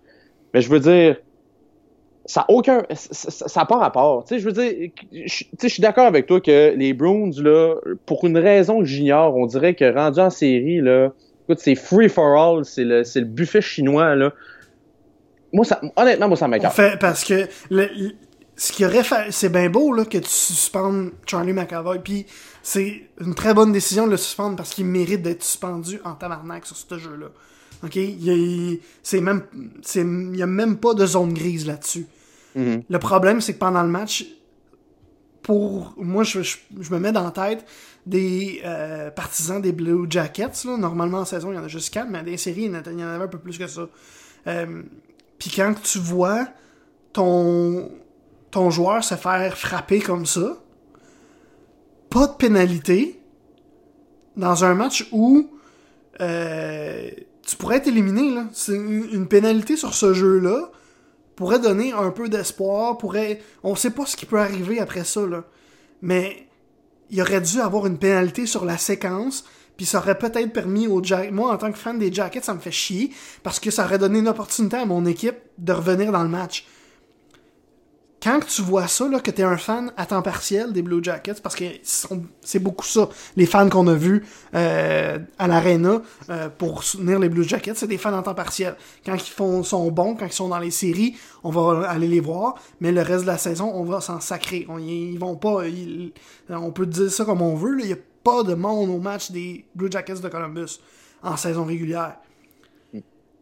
Mais 0.55 0.63
je 0.63 0.71
veux 0.71 0.81
dire, 0.81 1.17
ça 2.27 2.41
n'a 2.41 2.55
aucun. 2.55 2.83
Ça 2.93 3.61
n'a 3.61 3.67
pas 3.67 3.77
rapport. 3.77 4.25
Tu 4.25 4.35
sais, 4.35 4.41
je 4.41 4.47
veux 4.47 4.53
dire, 4.53 4.91
je 5.13 5.69
suis 5.69 5.83
d'accord 5.83 6.07
avec 6.07 6.27
toi 6.27 6.41
que 6.41 6.75
les 6.75 6.93
Bruins, 6.93 7.31
là, 7.39 7.77
pour 8.07 8.25
une 8.25 8.39
raison 8.39 8.81
que 8.81 8.87
j'ignore, 8.87 9.37
on 9.37 9.47
dirait 9.47 9.75
que 9.75 9.93
rendu 9.93 10.21
en 10.21 10.31
série, 10.31 10.81
là, 10.81 11.13
écoute, 11.45 11.61
c'est 11.61 11.75
free 11.75 12.09
for 12.09 12.37
all, 12.37 12.65
c'est 12.65 12.85
le, 12.85 13.03
le 13.03 13.25
buffet 13.25 13.61
chinois, 13.61 14.15
là. 14.15 14.33
Moi, 15.53 15.65
ça, 15.65 15.81
honnêtement, 15.97 16.29
moi, 16.29 16.37
ça 16.37 16.49
m'écarte. 16.49 16.81
parce 16.99 17.25
que 17.25 17.49
ce 18.57 18.73
qui 18.73 18.85
aurait 18.85 19.05
fait, 19.05 19.31
c'est 19.31 19.51
bien 19.51 19.69
beau, 19.69 19.93
là, 19.93 20.05
que 20.05 20.19
tu 20.19 20.29
suspendes 20.29 21.11
Charlie 21.27 21.53
McAvoy, 21.53 22.01
puis 22.01 22.27
c'est 22.63 23.03
une 23.21 23.35
très 23.35 23.55
bonne 23.55 23.73
décision 23.73 24.07
de 24.07 24.13
le 24.13 24.17
suspendre 24.17 24.57
parce 24.57 24.71
qu'il 24.71 24.87
mérite 24.87 25.23
d'être 25.23 25.43
suspendu 25.43 26.01
en 26.05 26.15
tabarnak 26.15 26.67
sur 26.67 26.77
ce 26.77 26.99
jeu-là. 26.99 27.27
OK? 27.85 27.97
Il 27.97 28.25
y 28.25 28.31
a, 28.31 29.21
même, 29.21 29.43
il 29.95 30.37
y 30.37 30.43
a 30.43 30.47
même 30.47 30.79
pas 30.79 30.95
de 30.95 31.05
zone 31.05 31.35
grise 31.35 31.67
là-dessus. 31.67 32.07
Mm-hmm. 32.57 32.85
Le 32.88 32.99
problème, 32.99 33.40
c'est 33.40 33.55
que 33.55 33.59
pendant 33.59 33.83
le 33.83 33.88
match, 33.88 34.27
pour 35.43 35.95
moi, 35.97 36.25
je, 36.25 36.40
me 36.90 36.99
mets 36.99 37.12
dans 37.12 37.25
la 37.25 37.31
tête 37.31 37.64
des 38.07 38.62
euh, 38.64 39.11
partisans 39.11 39.61
des 39.61 39.73
Blue 39.73 40.07
Jackets. 40.09 40.64
Normalement, 40.64 41.19
en 41.19 41.25
saison, 41.25 41.53
il 41.53 41.57
y 41.57 41.59
en 41.59 41.64
a 41.64 41.69
juste 41.69 41.93
4, 41.93 42.09
mais 42.09 42.19
dans 42.21 42.27
les 42.27 42.37
séries, 42.37 42.64
il 42.64 42.99
y 42.99 43.05
en 43.05 43.09
avait 43.09 43.25
un 43.25 43.29
peu 43.29 43.38
plus 43.38 43.59
que 43.59 43.67
ça. 43.67 43.88
Euh, 44.47 44.83
puis 45.38 45.51
quand 45.55 45.75
tu 45.83 45.99
vois 45.99 46.47
ton, 47.12 47.90
ton 48.51 48.71
joueur 48.71 49.03
se 49.05 49.14
faire 49.14 49.57
frapper 49.57 50.01
comme 50.01 50.27
ça, 50.27 50.59
pas 52.11 52.27
de 52.27 52.35
pénalité, 52.35 53.21
dans 54.37 54.64
un 54.64 54.75
match 54.75 55.09
où 55.12 55.51
euh, 56.21 57.11
tu 57.47 57.57
pourrais 57.57 57.77
être 57.77 57.88
éliminé. 57.88 58.43
C'est 58.53 58.75
une, 58.75 59.27
pénalité 59.29 59.77
sur 59.77 59.95
ce 59.95 60.14
jeu-là 60.14 60.71
pourrait 61.37 61.59
donner 61.59 61.92
un 61.92 62.11
peu 62.11 62.29
d'espoir, 62.29 62.99
pourrait... 62.99 63.40
On 63.62 63.75
sait 63.75 63.90
pas 63.90 64.07
ce 64.07 64.16
qui 64.16 64.27
peut 64.27 64.38
arriver 64.38 64.81
après 64.81 65.05
ça, 65.05 65.27
là. 65.27 65.44
Mais 66.03 66.47
il 67.11 67.20
aurait 67.20 67.40
dû 67.40 67.61
avoir 67.61 67.87
une 67.87 67.99
pénalité 67.99 68.47
sur 68.47 68.64
la 68.64 68.79
séquence, 68.79 69.44
puis 69.77 69.87
ça 69.87 69.99
aurait 69.99 70.18
peut-être 70.18 70.53
permis 70.53 70.87
aux 70.87 71.03
Jackets... 71.03 71.33
Moi, 71.33 71.53
en 71.53 71.57
tant 71.57 71.73
que 71.73 71.79
fan 71.79 71.99
des 71.99 72.12
Jackets, 72.12 72.44
ça 72.44 72.55
me 72.55 72.61
fait 72.61 72.70
chier, 72.70 73.11
parce 73.42 73.59
que 73.59 73.70
ça 73.70 73.85
aurait 73.85 73.99
donné 73.99 74.20
une 74.20 74.29
opportunité 74.29 74.77
à 74.77 74.87
mon 74.87 75.05
équipe 75.07 75.37
de 75.59 75.73
revenir 75.73 76.12
dans 76.12 76.23
le 76.23 76.29
match 76.29 76.66
quand 78.25 78.41
tu 78.41 78.63
vois 78.63 78.89
ça, 78.89 79.07
là, 79.07 79.21
que 79.21 79.31
t'es 79.31 79.43
un 79.43 79.59
fan 79.59 79.93
à 79.99 80.07
temps 80.07 80.23
partiel 80.23 80.73
des 80.73 80.81
Blue 80.81 81.05
Jackets, 81.05 81.43
parce 81.43 81.55
que 81.55 81.65
c'est 82.41 82.59
beaucoup 82.59 82.87
ça, 82.87 83.11
les 83.37 83.45
fans 83.45 83.69
qu'on 83.69 83.87
a 83.87 83.95
vus 83.95 84.25
euh, 84.55 85.19
à 85.39 85.47
l'arena 85.47 86.01
euh, 86.31 86.49
pour 86.49 86.85
soutenir 86.85 87.19
les 87.19 87.29
Blue 87.29 87.45
Jackets, 87.45 87.75
c'est 87.75 87.87
des 87.87 87.99
fans 87.99 88.17
à 88.17 88.23
temps 88.23 88.35
partiel. 88.35 88.77
Quand 89.05 89.15
ils 89.15 89.21
font, 89.21 89.63
sont 89.63 89.91
bons, 89.91 90.15
quand 90.15 90.25
ils 90.25 90.33
sont 90.33 90.49
dans 90.49 90.59
les 90.59 90.71
séries, 90.71 91.17
on 91.43 91.51
va 91.51 91.87
aller 91.87 92.09
les 92.09 92.21
voir, 92.21 92.55
mais 92.81 92.93
le 92.93 93.03
reste 93.03 93.25
de 93.25 93.27
la 93.27 93.37
saison, 93.37 93.71
on 93.75 93.85
va 93.85 94.01
s'en 94.01 94.21
sacrer. 94.21 94.65
On, 94.71 94.79
ils 94.79 95.19
vont 95.19 95.37
pas, 95.37 95.63
on 96.49 96.71
peut 96.71 96.87
dire 96.87 97.13
ça 97.13 97.27
comme 97.27 97.43
on 97.43 97.55
veut, 97.55 97.79
il 97.81 97.91
y 97.91 97.93
a 97.93 97.99
pas 98.23 98.43
de 98.43 98.55
monde 98.55 98.89
au 98.89 99.01
match 99.01 99.33
des 99.33 99.67
Blue 99.75 99.93
Jackets 99.93 100.21
de 100.21 100.29
Columbus 100.29 100.81
en 101.23 101.37
saison 101.37 101.67
régulière. 101.67 102.17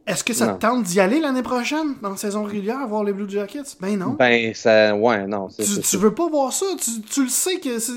Est-ce 0.07 0.25
que 0.25 0.33
ça 0.33 0.49
te 0.49 0.61
tente 0.61 0.83
d'y 0.83 0.99
aller 0.99 1.21
l'année 1.21 1.43
prochaine, 1.43 1.95
dans 2.03 2.11
la 2.11 2.17
saison 2.17 2.43
régulière, 2.43 2.87
voir 2.89 3.05
les 3.05 3.13
Blue 3.13 3.29
Jackets? 3.29 3.77
Ben 3.81 3.97
non. 3.97 4.17
Ben, 4.19 4.53
ça. 4.53 4.97
Ouais, 4.97 5.27
non. 5.27 5.49
Tu, 5.49 5.81
tu 5.81 5.97
veux 5.97 6.13
pas 6.13 6.29
voir 6.29 6.53
ça. 6.53 6.67
Tu, 7.09 7.23
le 7.23 7.29
sais 7.29 7.61
que 7.61 7.79
c'est. 7.79 7.93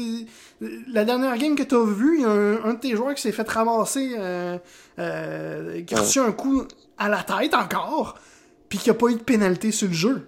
La 0.87 1.03
dernière 1.03 1.35
game 1.37 1.55
que 1.55 1.63
t'as 1.63 1.83
vue, 1.83 2.17
il 2.17 2.21
y 2.21 2.25
a 2.25 2.29
un, 2.29 2.73
de 2.73 2.79
tes 2.79 2.95
joueurs 2.95 3.15
qui 3.15 3.21
s'est 3.21 3.31
fait 3.31 3.49
ramasser, 3.49 4.13
euh, 4.17 4.57
euh, 4.99 5.81
qui 5.81 5.95
a 5.95 5.99
reçu 5.99 6.19
un 6.19 6.31
coup 6.31 6.63
à 6.97 7.09
la 7.09 7.23
tête 7.23 7.53
encore, 7.53 8.15
puis 8.69 8.77
qui 8.77 8.89
a 8.89 8.93
pas 8.93 9.07
eu 9.07 9.15
de 9.15 9.23
pénalité 9.23 9.71
sur 9.71 9.87
le 9.87 9.93
jeu. 9.93 10.27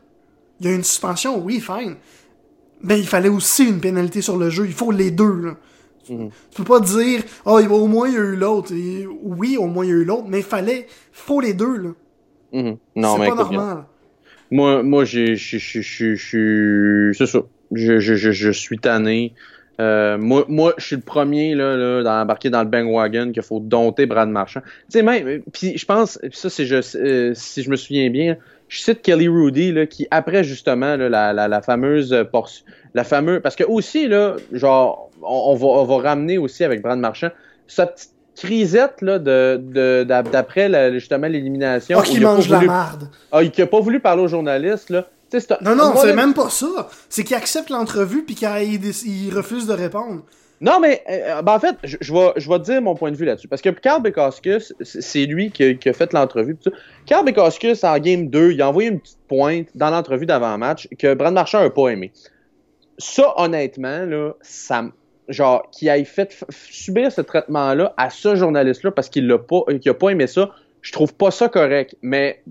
Il 0.59 0.67
y 0.67 0.69
a 0.69 0.75
une 0.75 0.83
suspension, 0.83 1.37
oui, 1.39 1.61
fine. 1.61 1.95
Mais 2.81 2.99
il 2.99 3.07
fallait 3.07 3.29
aussi 3.29 3.65
une 3.65 3.79
pénalité 3.79 4.21
sur 4.21 4.37
le 4.37 4.49
jeu. 4.49 4.65
Il 4.65 4.73
faut 4.73 4.91
les 4.91 5.11
deux, 5.11 5.41
là. 5.41 5.53
Mhm. 6.09 6.29
Tu 6.51 6.61
peux 6.61 6.63
pas 6.63 6.79
dire, 6.79 7.21
oh, 7.45 7.59
au 7.59 7.87
moins 7.87 8.07
il 8.07 8.13
y 8.13 8.17
a 8.17 8.21
eu 8.21 8.35
l'autre. 8.35 8.73
Oui, 9.21 9.57
au 9.57 9.67
moins 9.67 9.85
il 9.85 9.89
y 9.89 9.91
a 9.91 9.95
eu 9.95 10.05
l'autre, 10.05 10.25
mais 10.27 10.39
il 10.39 10.43
fallait, 10.43 10.87
faut 11.11 11.41
les 11.41 11.53
deux, 11.53 11.77
là. 11.77 11.89
Mhm. 12.53 12.77
Non, 12.95 13.17
c'est 13.17 13.29
pas 13.29 13.35
normal. 13.35 13.85
Moi, 14.49 14.83
moi, 14.83 15.05
je 15.05 15.35
suis, 15.35 15.59
c'est 17.13 17.25
ça. 17.25 17.39
Je, 17.73 17.99
je, 17.99 18.15
je, 18.15 18.51
suis 18.51 18.79
tanné. 18.79 19.33
Euh, 19.79 20.17
moi, 20.17 20.45
moi, 20.47 20.73
je 20.77 20.85
suis 20.85 20.95
le 20.95 21.01
premier 21.01 21.53
là, 21.53 21.75
là 21.75 22.01
d'embarquer 22.01 22.49
dans 22.49 22.63
le 22.63 22.69
bandwagon 22.69 23.31
qu'il 23.31 23.43
faut 23.43 23.59
dompter 23.59 24.05
Brad 24.05 24.29
Marchand. 24.29 24.61
Tu 24.61 24.99
sais 24.99 25.03
même, 25.03 25.41
puis 25.51 25.77
je 25.77 25.85
pense, 25.85 26.17
ça 26.31 26.49
c'est 26.49 26.65
je, 26.65 26.97
euh, 26.97 27.33
si 27.35 27.61
je 27.61 27.69
me 27.69 27.75
souviens 27.75 28.09
bien, 28.09 28.37
je 28.69 28.79
cite 28.79 29.01
Kelly 29.01 29.27
Rudy 29.27 29.71
là, 29.73 29.85
qui 29.85 30.07
après 30.09 30.43
justement 30.43 30.95
là, 30.95 31.09
la, 31.09 31.33
la, 31.33 31.47
la 31.47 31.61
fameuse 31.61 32.15
portion, 32.31 32.65
la 32.95 33.03
fameuse, 33.03 33.41
parce 33.43 33.55
que 33.55 33.65
aussi 33.65 34.07
là, 34.07 34.37
genre 34.51 35.06
on, 35.21 35.55
va, 35.55 35.65
on, 35.67 35.85
va, 35.85 36.09
ramener 36.09 36.37
aussi 36.37 36.63
avec 36.63 36.81
Brad 36.81 36.99
Marchand 36.99 37.29
sa 37.67 37.87
petite 37.87 38.11
crisette 38.35 39.01
là, 39.01 39.19
de, 39.19 40.03
d'après 40.03 40.93
justement 40.93 41.27
l'élimination. 41.27 41.99
Ah, 41.99 42.03
qui 42.03 42.19
mange 42.19 42.49
la 42.49 42.61
merde. 42.61 43.09
Ah, 43.31 43.43
il 43.43 43.51
n'a 43.57 43.65
pas 43.65 43.79
voulu 43.79 43.99
parler 43.99 44.23
aux 44.23 44.27
journalistes. 44.27 44.89
Là. 44.89 45.07
non, 45.61 45.75
non, 45.75 45.93
c'est 45.97 46.13
même 46.13 46.33
pas 46.33 46.49
ça. 46.49 46.89
C'est 47.09 47.23
qu'il 47.23 47.35
accepte 47.35 47.69
l'entrevue 47.69 48.23
puis 48.23 48.35
qu'il 48.35 48.47
il 48.47 49.33
refuse 49.33 49.67
de 49.67 49.73
répondre. 49.73 50.23
Non, 50.59 50.79
mais 50.79 51.03
euh, 51.09 51.41
ben, 51.43 51.53
en 51.53 51.59
fait, 51.59 51.75
je, 51.83 51.97
je, 52.01 52.11
vais, 52.11 52.33
je 52.37 52.49
vais 52.49 52.57
te 52.57 52.63
dire 52.63 52.81
mon 52.81 52.95
point 52.95 53.11
de 53.11 53.15
vue 53.15 53.25
là-dessus. 53.25 53.47
Parce 53.47 53.61
que 53.61 53.69
Carl 53.69 54.01
Bekoskus, 54.01 54.73
c'est 54.81 55.25
lui 55.25 55.51
qui, 55.51 55.77
qui, 55.77 55.89
a 55.89 55.93
fait 55.93 56.13
l'entrevue. 56.13 56.57
Carl 57.05 57.25
Bekoskus, 57.25 57.83
en 57.83 57.99
Game 57.99 58.29
2, 58.29 58.53
il 58.53 58.61
a 58.61 58.69
envoyé 58.69 58.89
une 58.89 58.99
petite 58.99 59.19
pointe 59.27 59.67
dans 59.75 59.91
l'entrevue 59.91 60.25
d'avant-match 60.25 60.87
que 60.97 61.13
Brad 61.13 61.33
Marchand 61.33 61.61
n'a 61.61 61.69
pas 61.69 61.89
aimé. 61.89 62.11
Ça, 62.97 63.33
honnêtement, 63.37 64.05
là, 64.05 64.33
ça, 64.41 64.85
genre, 65.27 65.69
qui 65.71 65.87
ait 65.87 66.03
fait 66.03 66.45
subir 66.49 67.11
ce 67.11 67.21
traitement-là 67.21 67.93
à 67.97 68.09
ce 68.09 68.35
journaliste-là 68.35 68.91
parce 68.91 69.09
qu'il 69.09 69.27
l'a 69.27 69.37
pas, 69.37 69.61
qu'il 69.81 69.89
a 69.89 69.93
pas 69.93 70.09
aimé 70.09 70.27
ça, 70.27 70.51
je 70.81 70.91
trouve 70.91 71.13
pas 71.13 71.31
ça 71.31 71.49
correct. 71.49 71.95
Mais 72.01 72.41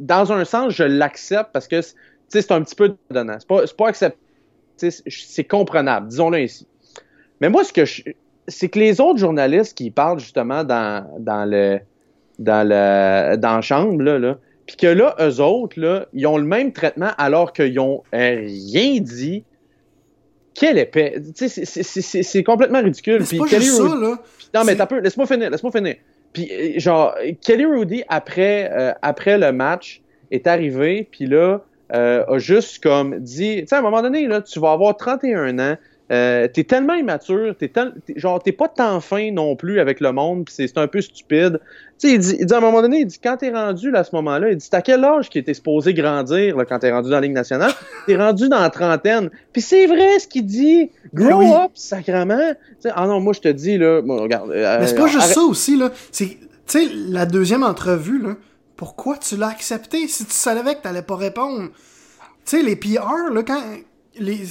dans 0.00 0.32
un 0.32 0.44
sens, 0.44 0.74
je 0.74 0.84
l'accepte 0.84 1.50
parce 1.52 1.68
que 1.68 1.80
c'est 2.28 2.52
un 2.52 2.62
petit 2.62 2.74
peu 2.74 2.96
donnant. 3.10 3.36
C'est 3.38 3.48
pas, 3.48 3.62
pas 3.76 3.88
acceptable. 3.88 4.22
C'est 4.76 5.44
comprenable, 5.44 6.08
disons-le 6.08 6.38
ainsi. 6.38 6.66
Mais 7.40 7.48
moi, 7.48 7.64
ce 7.64 7.72
que 7.72 7.84
je, 7.84 8.02
c'est 8.46 8.68
que 8.68 8.78
les 8.78 9.00
autres 9.00 9.18
journalistes 9.18 9.76
qui 9.76 9.90
parlent 9.90 10.18
justement 10.18 10.64
dans, 10.64 11.06
dans 11.18 11.44
le 11.44 11.80
dans 12.38 12.68
le 12.68 13.36
dans 13.36 13.56
la 13.56 13.60
chambre 13.62 14.02
là, 14.02 14.18
là 14.18 14.36
puis 14.66 14.76
que 14.76 14.86
là, 14.86 15.14
eux 15.20 15.40
autres, 15.40 15.78
là, 15.78 16.06
ils 16.12 16.26
ont 16.26 16.38
le 16.38 16.44
même 16.44 16.72
traitement 16.72 17.10
alors 17.18 17.52
qu'ils 17.52 17.78
ont 17.78 18.02
rien 18.12 19.00
dit. 19.00 19.44
Quelle 20.58 20.78
épée! 20.78 21.20
C'est 21.34 22.42
complètement 22.42 22.82
ridicule. 22.82 23.26
C'est 23.26 23.36
pas 23.36 23.46
juste 23.46 23.76
ça, 23.76 23.82
là. 23.82 24.18
non, 24.54 24.64
mais 24.64 24.74
t'as 24.74 24.86
peu, 24.86 25.00
laisse-moi 25.00 25.26
finir, 25.26 25.50
laisse-moi 25.50 25.72
finir. 25.72 25.96
Puis, 26.32 26.50
euh, 26.50 26.78
genre, 26.78 27.14
Kelly 27.42 27.64
Rudy, 27.64 28.04
après, 28.08 28.70
euh, 28.72 28.92
après 29.02 29.38
le 29.38 29.52
match, 29.52 30.02
est 30.30 30.46
arrivé, 30.46 31.08
puis 31.10 31.26
là, 31.26 31.60
euh, 31.94 32.24
a 32.26 32.38
juste 32.38 32.82
comme 32.82 33.20
dit, 33.20 33.60
tu 33.60 33.68
sais, 33.68 33.76
à 33.76 33.78
un 33.78 33.82
moment 33.82 34.02
donné, 34.02 34.26
là, 34.26 34.42
tu 34.42 34.58
vas 34.58 34.72
avoir 34.72 34.96
31 34.96 35.58
ans, 35.58 35.76
euh, 36.12 36.46
t'es 36.46 36.62
tellement 36.62 36.94
immature, 36.94 37.56
t'es 37.58 37.72
genre 38.14 38.40
t'es 38.40 38.52
pas 38.52 38.68
tant 38.68 39.00
fin 39.00 39.32
non 39.32 39.56
plus 39.56 39.80
avec 39.80 39.98
le 39.98 40.12
monde, 40.12 40.44
puis 40.44 40.54
c'est 40.54 40.78
un 40.78 40.86
peu 40.86 41.00
stupide. 41.00 41.60
Tu 41.98 42.08
sais, 42.08 42.14
il 42.14 42.18
dit, 42.20 42.54
à 42.54 42.58
un 42.58 42.60
moment 42.60 42.80
donné, 42.80 43.00
il 43.00 43.06
dit 43.06 43.18
quand 43.18 43.38
t'es 43.38 43.50
rendu 43.50 43.90
là, 43.90 44.00
à 44.00 44.04
ce 44.04 44.14
moment-là, 44.14 44.50
il 44.50 44.56
dit 44.56 44.70
t'as 44.70 44.82
quel 44.82 45.04
âge 45.04 45.28
qui 45.30 45.38
était 45.38 45.54
supposé 45.54 45.94
grandir 45.94 46.56
là, 46.56 46.64
quand 46.64 46.78
t'es 46.78 46.92
rendu 46.92 47.10
dans 47.10 47.16
la 47.16 47.22
Ligue 47.22 47.32
nationale? 47.32 47.72
T'es 48.06 48.16
rendu 48.16 48.48
dans 48.48 48.60
la 48.60 48.70
trentaine. 48.70 49.30
Puis 49.52 49.62
c'est 49.62 49.86
vrai 49.86 50.18
ce 50.20 50.28
qu'il 50.28 50.46
dit. 50.46 50.90
Grow 51.12 51.40
ben 51.40 51.64
up, 51.64 51.70
sacrement. 51.74 52.52
ah 52.94 53.06
non, 53.06 53.20
moi 53.20 53.32
je 53.32 53.40
te 53.40 53.48
dis 53.48 53.76
là, 53.76 54.00
regarde. 54.06 54.50
Euh, 54.52 54.78
Mais 54.80 54.86
c'est 54.86 54.94
pas 54.94 55.08
juste 55.08 55.32
ça 55.32 55.40
aussi 55.40 55.76
là. 55.76 55.90
C'est, 56.12 56.26
tu 56.26 56.38
sais, 56.66 56.88
la 57.08 57.26
deuxième 57.26 57.64
entrevue 57.64 58.22
là. 58.22 58.36
Pourquoi 58.76 59.16
tu 59.16 59.36
l'as 59.36 59.48
accepté? 59.48 60.06
Si 60.06 60.26
tu 60.26 60.32
savais 60.32 60.74
que 60.74 60.82
t'allais 60.82 61.02
pas 61.02 61.16
répondre? 61.16 61.70
Tu 62.44 62.58
sais, 62.58 62.62
les 62.62 62.76
PR, 62.76 63.32
là, 63.32 63.42
quand, 63.42 63.60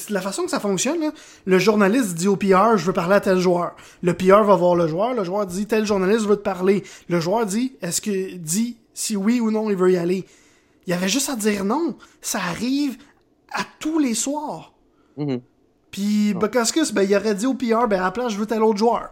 la 0.09 0.21
façon 0.21 0.43
que 0.43 0.51
ça 0.51 0.59
fonctionne, 0.59 1.11
le 1.45 1.59
journaliste 1.59 2.15
dit 2.15 2.27
au 2.27 2.35
PR, 2.35 2.77
je 2.77 2.85
veux 2.85 2.93
parler 2.93 3.15
à 3.15 3.21
tel 3.21 3.39
joueur. 3.39 3.75
Le 4.01 4.13
PR 4.13 4.43
va 4.43 4.55
voir 4.55 4.75
le 4.75 4.87
joueur, 4.87 5.13
le 5.13 5.23
joueur 5.23 5.45
dit, 5.45 5.65
tel 5.65 5.85
journaliste 5.85 6.25
veut 6.25 6.37
te 6.37 6.41
parler. 6.41 6.83
Le 7.09 7.19
joueur 7.19 7.45
dit, 7.45 7.75
est-ce 7.81 8.01
que, 8.01 8.35
dit 8.35 8.77
si 8.95 9.15
oui 9.15 9.39
ou 9.39 9.51
non 9.51 9.69
il 9.69 9.75
veut 9.75 9.91
y 9.91 9.97
aller. 9.97 10.25
Il 10.87 10.91
y 10.91 10.93
avait 10.93 11.09
juste 11.09 11.29
à 11.29 11.35
dire 11.35 11.63
non. 11.63 11.95
Ça 12.21 12.39
arrive 12.39 12.97
à 13.51 13.63
tous 13.79 13.99
les 13.99 14.15
soirs. 14.15 14.73
Mm-hmm. 15.17 15.41
Puis, 15.91 16.33
Bukaskus, 16.33 16.91
ben, 16.93 17.03
il 17.03 17.15
aurait 17.15 17.35
dit 17.35 17.45
au 17.45 17.53
PR, 17.53 17.87
ben, 17.87 17.99
à 17.99 18.05
la 18.05 18.11
place, 18.11 18.33
je 18.33 18.37
veux 18.37 18.45
tel 18.45 18.63
autre 18.63 18.79
joueur. 18.79 19.11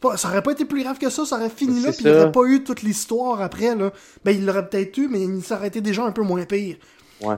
Pas, 0.00 0.18
ça 0.18 0.28
aurait 0.28 0.42
pas 0.42 0.52
été 0.52 0.66
plus 0.66 0.82
grave 0.82 0.98
que 0.98 1.08
ça, 1.08 1.24
ça 1.24 1.36
aurait 1.36 1.48
fini 1.48 1.80
là, 1.80 1.90
puis 1.92 2.02
il 2.04 2.10
aurait 2.10 2.32
pas 2.32 2.44
eu 2.44 2.62
toute 2.62 2.82
l'histoire 2.82 3.40
après, 3.40 3.74
là. 3.74 3.90
Ben, 4.22 4.32
il 4.32 4.44
l'aurait 4.44 4.68
peut-être 4.68 4.98
eu, 4.98 5.08
mais 5.08 5.40
ça 5.40 5.56
aurait 5.56 5.68
été 5.68 5.80
déjà 5.80 6.04
un 6.04 6.12
peu 6.12 6.22
moins 6.22 6.44
pire. 6.44 6.76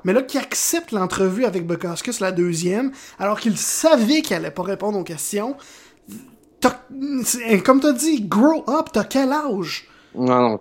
Mais 0.04 0.12
là, 0.12 0.22
qui 0.22 0.38
accepte 0.38 0.92
l'entrevue 0.92 1.44
avec 1.44 1.66
Bukowskis, 1.66 2.18
la 2.20 2.32
deuxième, 2.32 2.92
alors 3.18 3.38
qu'il 3.40 3.56
savait 3.56 4.22
qu'il 4.22 4.36
allait 4.36 4.50
pas 4.50 4.62
répondre 4.62 4.98
aux 4.98 5.04
questions. 5.04 5.56
Comme 6.60 7.80
t'as 7.80 7.92
dit, 7.92 8.22
grow 8.22 8.64
up, 8.68 8.88
t'as 8.92 9.04
quel 9.04 9.32
âge? 9.32 9.88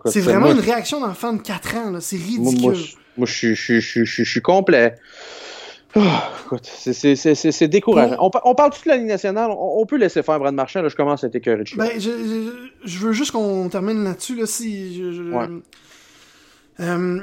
c'est 0.06 0.19
vraiment 0.19 0.51
une 0.51 0.60
réaction 0.60 0.99
d'enfant 0.99 1.34
de 1.34 1.41
4 1.41 1.75
ans, 1.75 1.93
c'est 2.01 2.17
ridicule. 2.17 2.75
Moi, 3.17 3.25
je 3.25 4.23
suis 4.23 4.41
complet. 4.41 4.95
Oh, 5.97 6.01
écoute, 6.45 6.65
c'est 6.65 7.67
décourageant. 7.69 8.17
On, 8.19 8.30
on, 8.43 8.54
parle 8.56 8.71
toute 8.71 8.84
de 8.84 8.89
la 8.89 8.97
Ligue 8.97 9.08
nationale, 9.08 9.49
on, 9.49 9.86
peut 9.86 9.95
laisser 9.95 10.23
faire 10.23 10.39
Brad 10.39 10.54
Marchand, 10.54 10.82
là, 10.82 10.89
je 10.89 10.95
commence 10.95 11.23
à 11.23 11.28
être 11.28 11.36
écœuré 11.36 11.63
de 11.63 11.78
Ben, 11.78 11.91
je, 11.97 12.10
je, 12.84 12.99
veux 12.99 13.13
juste 13.13 13.32
qu'on 13.32 13.69
termine 13.69 14.04
là-dessus, 14.04 14.36
là, 14.36 14.45
si... 14.45 15.01
ouais. 15.32 15.47
euh, 16.82 17.21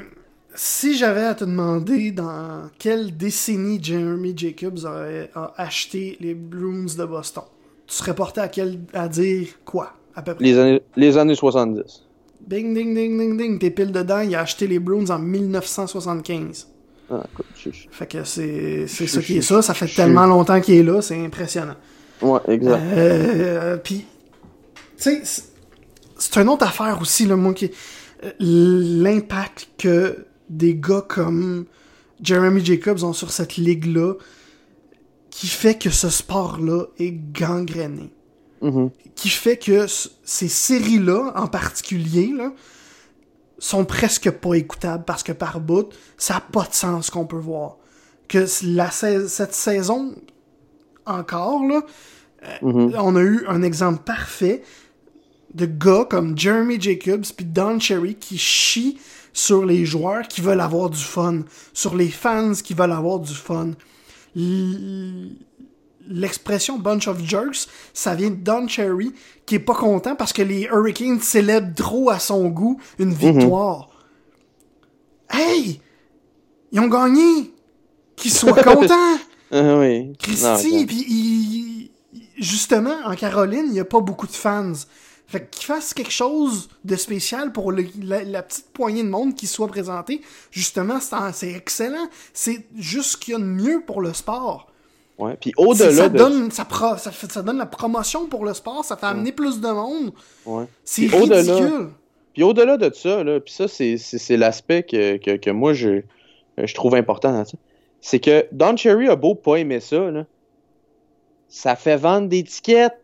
si 0.55 0.97
j'avais 0.97 1.23
à 1.23 1.35
te 1.35 1.43
demander 1.43 2.11
dans 2.11 2.69
quelle 2.77 3.15
décennie 3.17 3.83
Jeremy 3.83 4.33
Jacobs 4.35 4.85
a 4.85 5.53
acheté 5.57 6.17
les 6.19 6.33
Bruins 6.33 6.95
de 6.97 7.05
Boston, 7.05 7.43
tu 7.87 7.95
serais 7.95 8.15
porté 8.15 8.41
à, 8.41 8.47
quel, 8.47 8.79
à 8.93 9.07
dire 9.07 9.47
quoi, 9.65 9.93
à 10.15 10.21
peu 10.21 10.35
près? 10.35 10.43
Les 10.43 10.57
années, 10.57 10.81
les 10.95 11.17
années 11.17 11.35
70. 11.35 12.03
Ding, 12.47 12.73
ding, 12.73 12.93
ding, 12.93 13.17
ding, 13.17 13.37
ding, 13.37 13.59
t'es 13.59 13.71
pile 13.71 13.91
dedans, 13.91 14.19
il 14.19 14.35
a 14.35 14.41
acheté 14.41 14.67
les 14.67 14.79
Bruins 14.79 15.09
en 15.09 15.19
1975. 15.19 16.67
Ah, 17.09 17.23
écoute, 17.31 17.45
Fait 17.91 18.07
que 18.07 18.23
c'est 18.23 18.87
ça 18.87 19.21
qui 19.21 19.37
est 19.37 19.41
ça, 19.41 19.61
ça 19.61 19.73
fait 19.73 19.87
tellement 19.87 20.25
longtemps 20.25 20.59
qu'il 20.61 20.75
est 20.75 20.83
là, 20.83 21.01
c'est 21.01 21.23
impressionnant. 21.23 21.75
Ouais, 22.21 22.39
exact. 22.47 22.81
Euh, 22.93 23.77
Puis, 23.77 24.05
tu 24.97 25.25
sais, 25.25 25.43
c'est 26.17 26.37
une 26.37 26.49
autre 26.49 26.65
affaire 26.65 26.99
aussi, 27.01 27.25
là, 27.25 27.35
moi, 27.35 27.53
qui 27.53 27.71
euh, 28.23 28.31
l'impact 28.39 29.69
que 29.77 30.25
des 30.49 30.75
gars 30.75 31.05
comme 31.07 31.65
Jeremy 32.21 32.63
Jacobs 32.63 33.03
ont 33.03 33.13
sur 33.13 33.31
cette 33.31 33.57
ligue-là 33.57 34.13
qui 35.29 35.47
fait 35.47 35.77
que 35.77 35.89
ce 35.89 36.09
sport-là 36.09 36.85
est 36.99 37.11
gangréné. 37.11 38.11
Mm-hmm. 38.61 38.91
Qui 39.15 39.29
fait 39.29 39.57
que 39.57 39.87
ces 40.23 40.47
séries-là, 40.47 41.33
en 41.35 41.47
particulier, 41.47 42.31
là, 42.35 42.53
sont 43.57 43.83
presque 43.83 44.29
pas 44.29 44.55
écoutables 44.55 45.03
parce 45.05 45.23
que 45.23 45.31
par 45.31 45.59
bout, 45.59 45.89
ça 46.17 46.35
n'a 46.35 46.41
pas 46.41 46.63
de 46.63 46.73
sens 46.73 47.09
qu'on 47.09 47.25
peut 47.25 47.37
voir. 47.37 47.77
Que 48.27 48.45
la, 48.63 48.91
cette 48.91 49.53
saison, 49.53 50.15
encore, 51.05 51.65
là, 51.65 51.81
euh, 52.43 52.47
mm-hmm. 52.61 52.95
on 52.99 53.15
a 53.15 53.21
eu 53.21 53.43
un 53.47 53.63
exemple 53.63 54.03
parfait 54.03 54.63
de 55.53 55.65
gars 55.65 56.05
comme 56.09 56.37
Jeremy 56.37 56.79
Jacobs 56.79 57.25
puis 57.35 57.45
Don 57.45 57.79
Cherry 57.79 58.15
qui 58.15 58.37
chient 58.37 58.97
sur 59.33 59.65
les 59.65 59.85
joueurs 59.85 60.27
qui 60.27 60.41
veulent 60.41 60.61
avoir 60.61 60.89
du 60.89 61.03
fun, 61.03 61.39
sur 61.73 61.95
les 61.95 62.09
fans 62.09 62.53
qui 62.53 62.73
veulent 62.73 62.91
avoir 62.91 63.19
du 63.19 63.33
fun. 63.33 63.71
L'expression 66.07 66.77
bunch 66.77 67.07
of 67.07 67.23
jerks, 67.23 67.67
ça 67.93 68.13
vient 68.13 68.29
de 68.29 68.35
Don 68.35 68.67
Cherry 68.67 69.11
qui 69.45 69.55
est 69.55 69.59
pas 69.59 69.75
content 69.75 70.15
parce 70.15 70.33
que 70.33 70.41
les 70.41 70.63
Hurricanes 70.71 71.19
célèbrent 71.19 71.73
trop 71.75 72.09
à 72.09 72.19
son 72.19 72.47
goût 72.49 72.79
une 72.99 73.09
mhm. 73.09 73.15
victoire. 73.15 73.89
Hey! 75.29 75.81
Ils 76.71 76.79
ont 76.79 76.87
gagné! 76.87 77.53
Qu'ils 78.15 78.31
soient 78.31 78.53
contents! 78.63 79.17
Ah 79.51 79.77
oui. 79.77 80.13
Christy, 80.19 80.85
puis 80.85 81.91
justement, 82.37 82.95
en 83.05 83.15
Caroline, 83.15 83.65
il 83.67 83.73
y 83.73 83.79
a 83.79 83.85
pas 83.85 83.99
beaucoup 83.99 84.27
de 84.27 84.33
fans. 84.33 84.73
Fait 85.33 85.49
qu'il 85.49 85.65
fasse 85.65 85.95
quelque 85.95 86.11
chose 86.11 86.69
de 86.83 86.95
spécial 86.95 87.51
pour 87.51 87.71
la, 87.71 88.43
petite 88.43 88.67
poignée 88.71 89.01
de 89.01 89.09
monde 89.09 89.33
qui 89.33 89.47
soit 89.47 89.67
présenté. 89.67 90.21
Justement, 90.51 90.99
c'est 90.99 91.53
excellent. 91.53 92.07
C'est 92.33 92.67
juste 92.77 93.13
ce 93.13 93.17
qu'il 93.17 93.31
y 93.31 93.35
a 93.35 93.39
de 93.39 93.43
mieux 93.43 93.81
pour 93.83 93.99
le 93.99 94.13
sport. 94.13 94.71
Ouais, 95.17 95.35
puis 95.41 95.51
au-delà 95.57 95.91
ça 95.91 96.09
donne 96.09 96.51
ça, 96.51 96.67
ça, 96.99 97.41
donne 97.41 97.57
la 97.57 97.65
promotion 97.65 98.27
pour 98.27 98.45
le 98.45 98.53
sport, 98.53 98.85
ça 98.85 98.95
fait 98.95 99.07
amener 99.07 99.31
plus 99.31 99.59
de 99.59 99.69
monde. 99.69 100.13
Ouais. 100.45 100.65
C'est 100.83 101.07
ridicule. 101.07 101.89
Puis 102.35 102.43
au-delà 102.43 102.77
de 102.77 102.93
ça, 102.93 103.23
là, 103.23 103.39
puis 103.39 103.55
ça, 103.55 103.67
c'est 103.67 104.37
l'aspect 104.37 104.83
que, 104.83 105.17
que, 105.17 105.37
que, 105.37 105.49
moi, 105.49 105.73
je, 105.73 106.03
je 106.59 106.73
trouve 106.75 106.93
important 106.93 107.31
dans 107.31 107.45
ça. 107.45 107.57
C'est 108.01 108.19
que 108.19 108.45
Don 108.51 108.77
Cherry 108.77 109.07
a 109.07 109.15
beau 109.15 109.33
pas 109.33 109.55
aimer 109.55 109.79
ça, 109.79 110.11
là, 110.11 110.27
ça 111.47 111.75
fait 111.75 111.97
vendre 111.97 112.27
des 112.27 112.43
tickets 112.43 113.02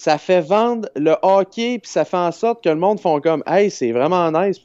ça 0.00 0.16
fait 0.16 0.40
vendre 0.40 0.88
le 0.96 1.14
hockey, 1.20 1.78
puis 1.78 1.90
ça 1.90 2.06
fait 2.06 2.16
en 2.16 2.32
sorte 2.32 2.64
que 2.64 2.70
le 2.70 2.76
monde 2.76 2.98
font 2.98 3.20
comme 3.20 3.42
Hey, 3.46 3.70
c'est 3.70 3.92
vraiment 3.92 4.32
nice. 4.32 4.56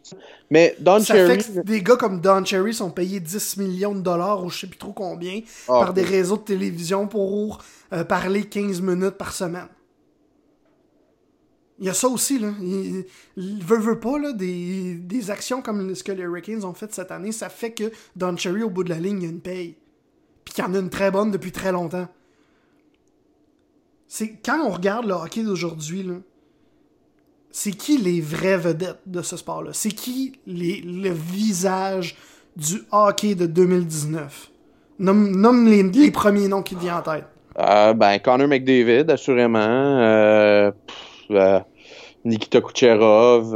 Mais 0.49 0.77
Don 0.79 1.01
ça 1.01 1.13
Cherry. 1.13 1.41
Fait 1.41 1.51
que 1.51 1.59
des 1.59 1.81
gars 1.81 1.97
comme 1.97 2.21
Don 2.21 2.45
Cherry 2.45 2.73
sont 2.73 2.89
payés 2.89 3.19
10 3.19 3.57
millions 3.57 3.93
de 3.93 3.99
dollars 3.99 4.45
ou 4.45 4.49
je 4.49 4.59
sais 4.59 4.67
plus 4.67 4.77
trop 4.77 4.93
combien 4.93 5.41
ah, 5.67 5.81
par 5.81 5.93
des 5.93 6.03
réseaux 6.03 6.37
de 6.37 6.43
télévision 6.43 7.09
pour 7.09 7.61
euh, 7.91 8.05
parler 8.05 8.45
15 8.45 8.79
minutes 8.79 9.17
par 9.17 9.33
semaine. 9.33 9.67
Il 11.79 11.85
y 11.87 11.89
a 11.89 11.93
ça 11.93 12.07
aussi, 12.07 12.39
là. 12.39 12.53
Il, 12.61 13.61
veut, 13.61 13.77
veut 13.77 13.99
pas, 13.99 14.17
là, 14.17 14.31
des, 14.31 14.93
des, 14.93 15.31
actions 15.31 15.61
comme 15.61 15.93
ce 15.95 16.01
que 16.05 16.13
les 16.13 16.23
Hurricanes 16.23 16.63
ont 16.63 16.73
fait 16.73 16.93
cette 16.93 17.11
année, 17.11 17.33
ça 17.33 17.49
fait 17.49 17.71
que 17.71 17.91
Don 18.15 18.37
Cherry, 18.37 18.63
au 18.63 18.69
bout 18.69 18.85
de 18.85 18.89
la 18.89 18.99
ligne, 18.99 19.17
il 19.17 19.23
y 19.23 19.27
a 19.27 19.31
une 19.31 19.41
paye. 19.41 19.75
Puis 20.45 20.53
qu'il 20.53 20.63
y 20.63 20.67
en 20.67 20.73
a 20.73 20.79
une 20.79 20.89
très 20.89 21.11
bonne 21.11 21.31
depuis 21.31 21.51
très 21.51 21.73
longtemps 21.73 22.07
c'est 24.15 24.29
quand 24.45 24.65
on 24.65 24.69
regarde 24.69 25.07
le 25.07 25.13
hockey 25.13 25.43
d'aujourd'hui, 25.43 26.07
c'est 27.51 27.71
qui 27.71 27.97
les 27.97 28.21
vraies 28.21 28.57
vedettes 28.57 29.01
de 29.05 29.21
ce 29.21 29.35
sport-là? 29.35 29.71
C'est 29.73 29.91
qui 29.91 30.39
les, 30.47 30.79
le 30.79 31.09
visage 31.09 32.15
du 32.55 32.83
hockey 32.93 33.35
de 33.35 33.45
2019? 33.45 34.51
Nomme, 34.99 35.67
les, 35.67 36.11
premiers 36.11 36.47
noms 36.47 36.63
qui 36.63 36.75
te 36.75 36.79
viennent 36.79 36.93
en 36.93 37.01
tête. 37.01 37.25
Euh, 37.59 37.93
ben, 37.93 38.17
Connor 38.19 38.47
McDavid, 38.47 39.11
assurément. 39.11 39.59
Euh, 39.59 40.71
euh, 41.31 41.59
Nikita 42.23 42.61
Kucherov. 42.61 43.47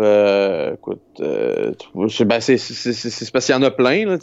écoute, 0.74 1.22
ben, 1.22 2.41
c'est 2.41 3.32
parce 3.32 3.45
qu'il 3.45 3.55
y 3.55 3.57
en 3.57 3.64
a 3.64 3.72
plein. 3.72 4.05
Là, 4.05 4.18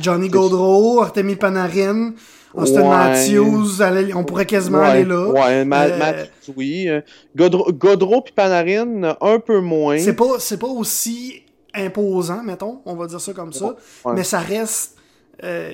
Johnny 0.00 0.28
Gaudreau, 0.30 1.02
Artemi 1.02 1.36
Panarin. 1.36 2.14
Austin. 2.54 2.88
Matthews, 2.88 3.82
on 4.14 4.24
pourrait 4.24 4.46
quasiment 4.46 4.78
ouais, 4.78 4.86
aller 4.86 5.04
là. 5.04 5.28
Ouais, 5.30 5.40
Euh, 5.60 5.64
Matthews, 5.64 6.54
oui. 6.56 6.88
Godreau, 7.36 7.72
Godreau 7.72 8.20
puis 8.22 8.32
Panarin, 8.34 9.16
un 9.20 9.38
peu 9.38 9.60
moins. 9.60 9.98
C'est 9.98 10.14
pas, 10.16 10.38
c'est 10.38 10.58
pas 10.58 10.66
aussi 10.68 11.42
imposant, 11.74 12.42
mettons, 12.42 12.80
on 12.86 12.94
va 12.96 13.06
dire 13.06 13.20
ça 13.20 13.32
comme 13.32 13.52
ça, 13.52 13.76
Ouais. 14.04 14.14
mais 14.14 14.24
ça 14.24 14.38
reste. 14.40 14.96
euh, 15.44 15.72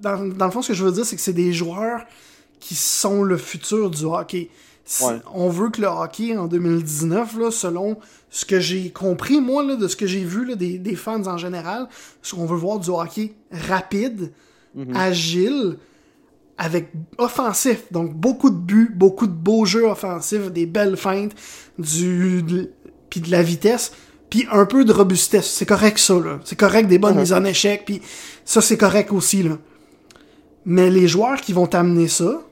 dans, 0.00 0.16
dans 0.34 0.46
le 0.46 0.50
fond, 0.50 0.62
ce 0.62 0.68
que 0.68 0.74
je 0.74 0.82
veux 0.84 0.92
dire, 0.92 1.04
c'est 1.04 1.16
que 1.16 1.20
c'est 1.22 1.34
des 1.34 1.52
joueurs 1.52 2.02
qui 2.58 2.74
sont 2.74 3.22
le 3.22 3.36
futur 3.36 3.90
du 3.90 4.04
hockey. 4.04 4.48
On 5.34 5.48
veut 5.50 5.68
que 5.70 5.80
le 5.82 5.86
hockey 5.88 6.36
en 6.36 6.46
2019, 6.46 7.38
là, 7.38 7.50
selon 7.50 7.98
ce 8.30 8.44
que 8.46 8.58
j'ai 8.58 8.90
compris, 8.90 9.40
moi, 9.40 9.62
là, 9.62 9.76
de 9.76 9.86
ce 9.88 9.96
que 9.96 10.06
j'ai 10.06 10.24
vu 10.24 10.44
là, 10.46 10.54
des, 10.54 10.78
des 10.78 10.96
fans 10.96 11.26
en 11.26 11.36
général, 11.36 11.86
c'est 12.22 12.34
qu'on 12.34 12.46
veut 12.46 12.56
voir 12.56 12.78
du 12.78 12.90
hockey 12.90 13.34
rapide, 13.52 14.32
Mhm. 14.74 14.96
agile, 14.96 15.78
avec 16.58 16.92
offensif. 17.18 17.84
Donc 17.90 18.14
beaucoup 18.14 18.50
de 18.50 18.56
buts, 18.56 18.92
beaucoup 18.94 19.26
de 19.26 19.32
beaux 19.32 19.64
jeux 19.64 19.84
offensifs, 19.86 20.50
des 20.50 20.66
belles 20.66 20.96
feintes, 20.96 21.32
du 21.78 22.42
de- 22.42 22.70
puis 23.08 23.20
de 23.20 23.30
la 23.30 23.42
vitesse, 23.42 23.92
puis 24.28 24.46
un 24.52 24.66
peu 24.66 24.84
de 24.84 24.92
robustesse. 24.92 25.50
C'est 25.50 25.66
correct 25.66 25.98
ça 25.98 26.14
là. 26.20 26.38
C'est 26.44 26.56
correct 26.58 26.86
des 26.86 26.98
bonnes 26.98 27.14
Mhm. 27.14 27.20
mises 27.20 27.32
en 27.32 27.44
échec, 27.44 27.84
puis 27.84 28.00
ça 28.44 28.60
c'est 28.60 28.76
correct 28.76 29.12
aussi 29.12 29.42
là. 29.42 29.56
Mais 30.64 30.90
les 30.90 31.08
joueurs 31.08 31.40
qui 31.40 31.52
vont 31.52 31.66
t'amener 31.66 32.06
ça, 32.08 32.42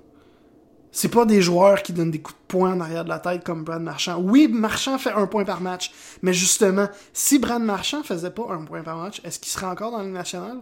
c'est 0.91 1.09
pas 1.11 1.27
des 1.27 1.43
joueurs 1.43 1.83
qui 1.83 1.93
donnent 1.93 2.11
des 2.11 2.19
coups 2.21 2.35
de 2.39 2.47
poing 2.49 2.73
en 2.75 2.81
arrière 2.81 3.05
de 3.05 3.11
la 3.11 3.19
tête 3.19 3.45
comme 3.45 3.62
Brad 3.62 3.83
Marchand. 3.83 4.19
Oui, 4.21 4.49
Marchand 4.49 4.99
fait 4.99 5.12
un 5.12 5.27
point 5.27 5.45
par 5.45 5.61
match, 5.61 5.93
mais 6.23 6.33
justement, 6.33 6.89
si 7.12 7.39
Brad 7.39 7.62
Marchand 7.62 8.03
faisait 8.03 8.31
pas 8.31 8.47
un 8.51 8.64
point 8.64 8.83
par 8.83 8.97
match, 8.97 9.21
est-ce 9.23 9.39
qu'il 9.39 9.53
serait 9.53 9.66
encore 9.66 9.93
dans 9.93 10.01
Ligue 10.01 10.14
nationale? 10.14 10.59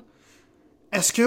Est-ce 0.97 1.13
que 1.13 1.23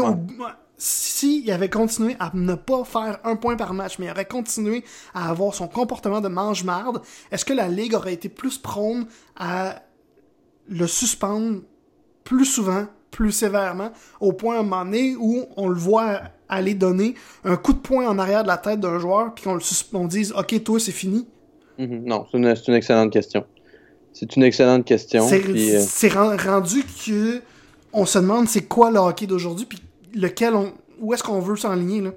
s'il 0.78 1.52
avait 1.52 1.70
continué 1.70 2.16
à 2.20 2.32
ne 2.34 2.56
pas 2.56 2.84
faire 2.86 3.20
un 3.26 3.36
point 3.36 3.58
par 3.58 3.74
match, 3.74 4.00
mais 4.00 4.06
il 4.06 4.12
aurait 4.12 4.26
continué 4.26 4.84
à 5.14 5.30
avoir 5.30 5.54
son 5.54 5.68
comportement 5.68 6.22
de 6.22 6.30
mange-marde, 6.30 7.02
est-ce 7.32 7.44
que 7.44 7.54
la 7.54 7.68
Ligue 7.68 7.94
aurait 7.94 8.14
été 8.14 8.30
plus 8.30 8.58
prône 8.58 9.06
à 9.36 9.84
le 10.70 10.88
suspendre 10.88 11.62
plus 12.24 12.46
souvent, 12.46 12.86
plus 13.12 13.32
sévèrement, 13.32 13.92
au 14.22 14.32
point 14.32 14.56
à 14.56 14.60
un 14.60 14.64
moment 14.64 14.86
donné 14.86 15.16
où 15.20 15.46
on 15.58 15.68
le 15.68 15.76
voit 15.76 16.22
aller 16.48 16.76
donner 16.76 17.16
un 17.44 17.58
coup 17.58 17.74
de 17.74 17.80
poing 17.80 18.08
en 18.08 18.18
arrière 18.18 18.44
de 18.44 18.48
la 18.48 18.58
tête 18.58 18.80
d'un 18.80 19.00
joueur, 19.00 19.34
puis 19.36 19.44
qu'on 19.44 19.56
le 19.56 19.62
on 19.94 20.06
dise 20.06 20.34
Ok, 20.38 20.64
toi, 20.64 20.80
c'est 20.80 20.92
fini? 20.92 21.28
Mhm. 21.78 22.04
Non, 22.06 22.26
c'est 22.32 22.38
une, 22.38 22.74
excellente 22.76 23.12
question. 23.12 23.46
C'est 24.14 24.36
une 24.36 24.44
excellente 24.44 24.86
question. 24.86 25.28
C'est 25.28 26.16
euh, 26.16 26.38
rendu 26.38 26.84
que 26.84 27.42
on 27.94 28.06
se 28.06 28.20
demande 28.20 28.48
c'est 28.48 28.66
quoi 28.66 28.92
le 28.92 29.00
hockey 29.00 29.28
d'aujourd'hui, 29.28 29.66
puis 29.66 29.80
lequel 30.14 30.54
on, 30.56 30.74
où 31.00 31.14
est-ce 31.14 31.24
qu'on 31.24 31.40
veut 31.40 31.56
s'enligner 31.56 32.02
là. 32.02 32.12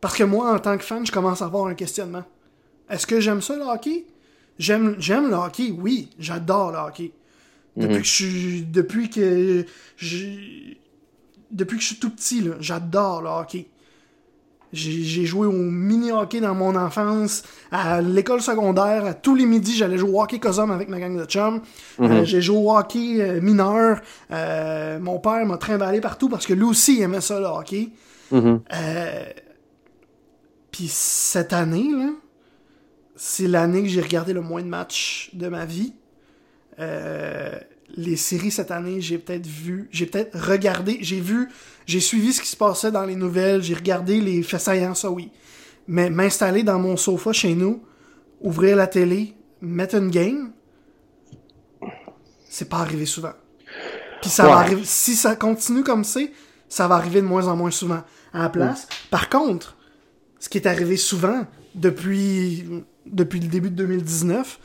Parce 0.00 0.16
que 0.16 0.24
moi, 0.24 0.52
en 0.54 0.58
tant 0.58 0.76
que 0.76 0.84
fan, 0.84 1.06
je 1.06 1.12
commence 1.12 1.42
à 1.42 1.46
avoir 1.46 1.66
un 1.66 1.74
questionnement. 1.74 2.24
Est-ce 2.90 3.06
que 3.06 3.20
j'aime 3.20 3.40
ça 3.40 3.56
le 3.56 3.62
hockey? 3.62 4.04
J'aime, 4.58 4.96
j'aime 4.98 5.28
le 5.28 5.34
hockey, 5.36 5.70
oui, 5.70 6.10
j'adore 6.18 6.72
le 6.72 6.78
hockey. 6.78 7.12
Depuis 7.76 7.94
Mhm. 7.94 8.00
que 8.00 8.06
je 8.06 8.10
suis, 8.12 8.62
depuis 8.62 9.08
que 9.10 9.64
je, 9.96 10.26
depuis 11.50 11.76
que 11.78 11.82
je 11.82 11.86
suis 11.88 11.96
tout 11.96 12.10
petit 12.10 12.40
là, 12.42 12.54
j'adore 12.60 13.22
le 13.22 13.28
hockey. 13.28 13.66
J'ai 14.72 15.26
joué 15.26 15.46
au 15.46 15.52
mini-hockey 15.52 16.40
dans 16.40 16.54
mon 16.54 16.74
enfance, 16.76 17.42
à 17.70 18.00
l'école 18.00 18.40
secondaire, 18.40 19.04
à 19.04 19.12
tous 19.12 19.34
les 19.34 19.44
midis, 19.44 19.76
j'allais 19.76 19.98
jouer 19.98 20.10
au 20.10 20.22
hockey 20.22 20.38
cosum 20.38 20.70
avec 20.70 20.88
ma 20.88 20.98
gang 20.98 21.14
de 21.14 21.24
chums. 21.26 21.60
Euh, 22.00 22.24
j'ai 22.24 22.40
joué 22.40 22.56
au 22.56 22.74
hockey 22.74 23.20
euh, 23.20 23.40
mineur. 23.42 24.00
Euh, 24.30 24.98
mon 24.98 25.18
père 25.18 25.44
m'a 25.44 25.58
trimballé 25.58 26.00
partout 26.00 26.30
parce 26.30 26.46
que 26.46 26.54
lui 26.54 26.64
aussi 26.64 26.96
il 26.96 27.02
aimait 27.02 27.20
ça, 27.20 27.38
le 27.38 27.46
hockey. 27.46 27.90
mhm. 28.30 28.60
Euh, 28.72 29.24
Puis 30.70 30.88
cette 30.88 31.52
année, 31.52 31.90
c'est 33.14 33.48
l'année 33.48 33.82
que 33.82 33.88
j'ai 33.88 34.00
regardé 34.00 34.32
le 34.32 34.40
moins 34.40 34.62
de 34.62 34.68
matchs 34.68 35.28
de 35.34 35.48
ma 35.48 35.66
vie. 35.66 35.92
Les 37.94 38.16
séries 38.16 38.50
cette 38.50 38.70
année, 38.70 39.00
j'ai 39.00 39.18
peut-être 39.18 39.46
vu, 39.46 39.88
j'ai 39.90 40.06
peut-être 40.06 40.38
regardé, 40.38 40.98
j'ai 41.02 41.20
vu, 41.20 41.48
j'ai 41.86 42.00
suivi 42.00 42.32
ce 42.32 42.40
qui 42.40 42.48
se 42.48 42.56
passait 42.56 42.90
dans 42.90 43.04
les 43.04 43.16
nouvelles, 43.16 43.62
j'ai 43.62 43.74
regardé 43.74 44.20
les 44.20 44.42
faits 44.42 44.60
saillants, 44.60 44.94
ça 44.94 45.10
oui. 45.10 45.30
Mais 45.88 46.08
m'installer 46.08 46.62
dans 46.62 46.78
mon 46.78 46.96
sofa 46.96 47.32
chez 47.32 47.54
nous, 47.54 47.82
ouvrir 48.40 48.76
la 48.76 48.86
télé, 48.86 49.34
mettre 49.60 49.96
une 49.96 50.10
game, 50.10 50.52
c'est 52.48 52.68
pas 52.68 52.78
arrivé 52.78 53.06
souvent. 53.06 53.32
Puis 54.20 54.30
ça 54.30 54.44
va 54.44 54.56
arriver, 54.58 54.82
si 54.84 55.14
ça 55.16 55.36
continue 55.36 55.82
comme 55.82 56.04
c'est, 56.04 56.32
ça 56.68 56.88
va 56.88 56.94
arriver 56.94 57.20
de 57.20 57.26
moins 57.26 57.48
en 57.48 57.56
moins 57.56 57.70
souvent. 57.70 58.02
À 58.32 58.44
la 58.44 58.48
place, 58.48 58.88
par 59.10 59.28
contre, 59.28 59.76
ce 60.38 60.48
qui 60.48 60.56
est 60.56 60.66
arrivé 60.66 60.96
souvent 60.96 61.46
depuis, 61.74 62.64
depuis 63.04 63.40
le 63.40 63.48
début 63.48 63.70
de 63.70 63.76
2019, 63.76 64.58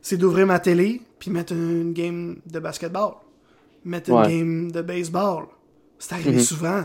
c'est 0.00 0.16
d'ouvrir 0.16 0.46
ma 0.46 0.58
télé 0.58 1.02
puis 1.22 1.30
mettre 1.30 1.52
une 1.52 1.92
game 1.92 2.38
de 2.46 2.58
basketball, 2.58 3.12
mettre 3.84 4.10
une 4.10 4.22
game 4.26 4.72
de 4.72 4.82
baseball. 4.82 5.44
C'est 6.00 6.14
arrivé 6.14 6.32
Mhm. 6.32 6.40
souvent. 6.40 6.82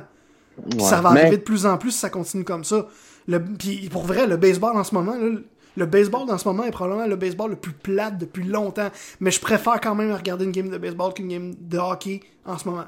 Ouais. 0.76 0.80
ça 0.84 1.02
va 1.02 1.12
Mais- 1.14 1.22
arriver 1.22 1.38
de 1.38 1.42
plus 1.44 1.66
en 1.66 1.78
plus 1.80 1.90
si 1.90 1.98
ça 1.98 2.12
continue 2.12 2.44
comme 2.44 2.64
ça. 2.64 2.88
Le, 3.28 3.44
puis 3.44 3.90
pour 3.92 4.04
vrai, 4.04 4.28
le 4.28 4.38
baseball 4.38 4.76
en 4.78 4.84
ce 4.84 4.94
moment, 4.94 5.16
là, 5.16 5.40
le 5.76 5.86
baseball 5.88 6.30
en 6.30 6.38
ce 6.38 6.48
moment 6.48 6.64
est 6.66 6.72
probablement 6.72 7.08
le 7.08 7.16
baseball 7.16 7.50
le 7.52 7.56
plus 7.56 7.74
plate 7.74 8.20
depuis 8.20 8.44
longtemps. 8.44 8.90
Mais 9.20 9.32
je 9.32 9.40
préfère 9.42 9.80
quand 9.82 9.96
même 9.96 10.12
regarder 10.14 10.46
une 10.46 10.52
game 10.52 10.70
de 10.70 10.78
baseball 10.78 11.14
qu'une 11.16 11.28
game 11.30 11.54
de 11.60 11.78
hockey 11.80 12.20
en 12.46 12.60
ce 12.60 12.68
moment. 12.70 12.86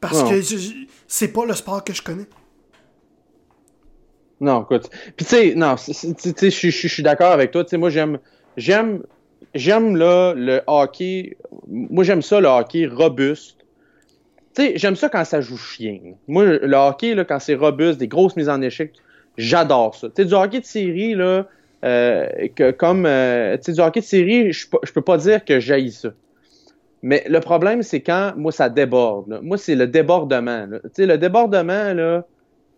Parce 0.00 0.22
que 0.24 0.40
c'est 1.06 1.28
pas 1.28 1.44
le 1.46 1.54
sport 1.54 1.84
que 1.84 1.92
je 1.92 2.02
connais. 2.02 2.26
Non, 4.40 4.62
écoute. 4.62 4.88
Puis 5.16 5.26
tu 5.26 5.36
sais, 5.36 5.54
non, 5.54 5.76
je 5.76 6.70
suis 6.88 7.02
d'accord 7.02 7.32
avec 7.32 7.50
toi. 7.50 7.62
Tu 7.64 7.70
sais, 7.70 7.76
moi, 7.78 7.90
j'aime, 7.90 8.18
j'aime, 8.56 9.02
j'aime 9.54 9.96
là 9.96 10.34
le 10.34 10.60
hockey. 10.66 11.36
Moi, 11.68 12.04
j'aime 12.04 12.22
ça 12.22 12.40
le 12.40 12.48
hockey 12.48 12.86
robuste. 12.86 13.56
Tu 14.54 14.62
sais, 14.62 14.72
j'aime 14.76 14.96
ça 14.96 15.08
quand 15.08 15.24
ça 15.24 15.40
joue 15.40 15.56
chien. 15.56 15.98
Moi, 16.26 16.44
le 16.44 16.76
hockey 16.76 17.14
là, 17.14 17.24
quand 17.24 17.38
c'est 17.38 17.54
robuste, 17.54 17.98
des 17.98 18.08
grosses 18.08 18.36
mises 18.36 18.48
en 18.48 18.60
échec, 18.62 18.92
j'adore 19.36 19.94
ça. 19.94 20.08
Tu 20.08 20.22
sais, 20.22 20.24
du 20.28 20.34
hockey 20.34 20.60
de 20.60 20.64
série 20.64 21.14
là, 21.14 21.46
euh, 21.84 22.26
que 22.54 22.72
comme, 22.72 23.06
euh, 23.06 23.56
tu 23.56 23.64
sais, 23.64 23.72
du 23.72 23.80
hockey 23.80 24.00
de 24.00 24.04
série, 24.04 24.52
je 24.52 24.66
peux- 24.68 25.00
pas 25.02 25.16
dire 25.18 25.44
que 25.44 25.60
j'haïs 25.60 25.92
ça. 25.92 26.10
Mais 27.02 27.24
le 27.28 27.40
problème, 27.40 27.82
c'est 27.82 28.02
quand, 28.02 28.34
moi, 28.36 28.52
ça 28.52 28.68
déborde. 28.68 29.40
Moi, 29.42 29.56
c'est 29.56 29.74
le 29.74 29.86
débordement. 29.86 30.66
Tu 30.70 30.90
sais, 30.94 31.06
le 31.06 31.16
débordement, 31.16 31.94
là, 31.94 32.24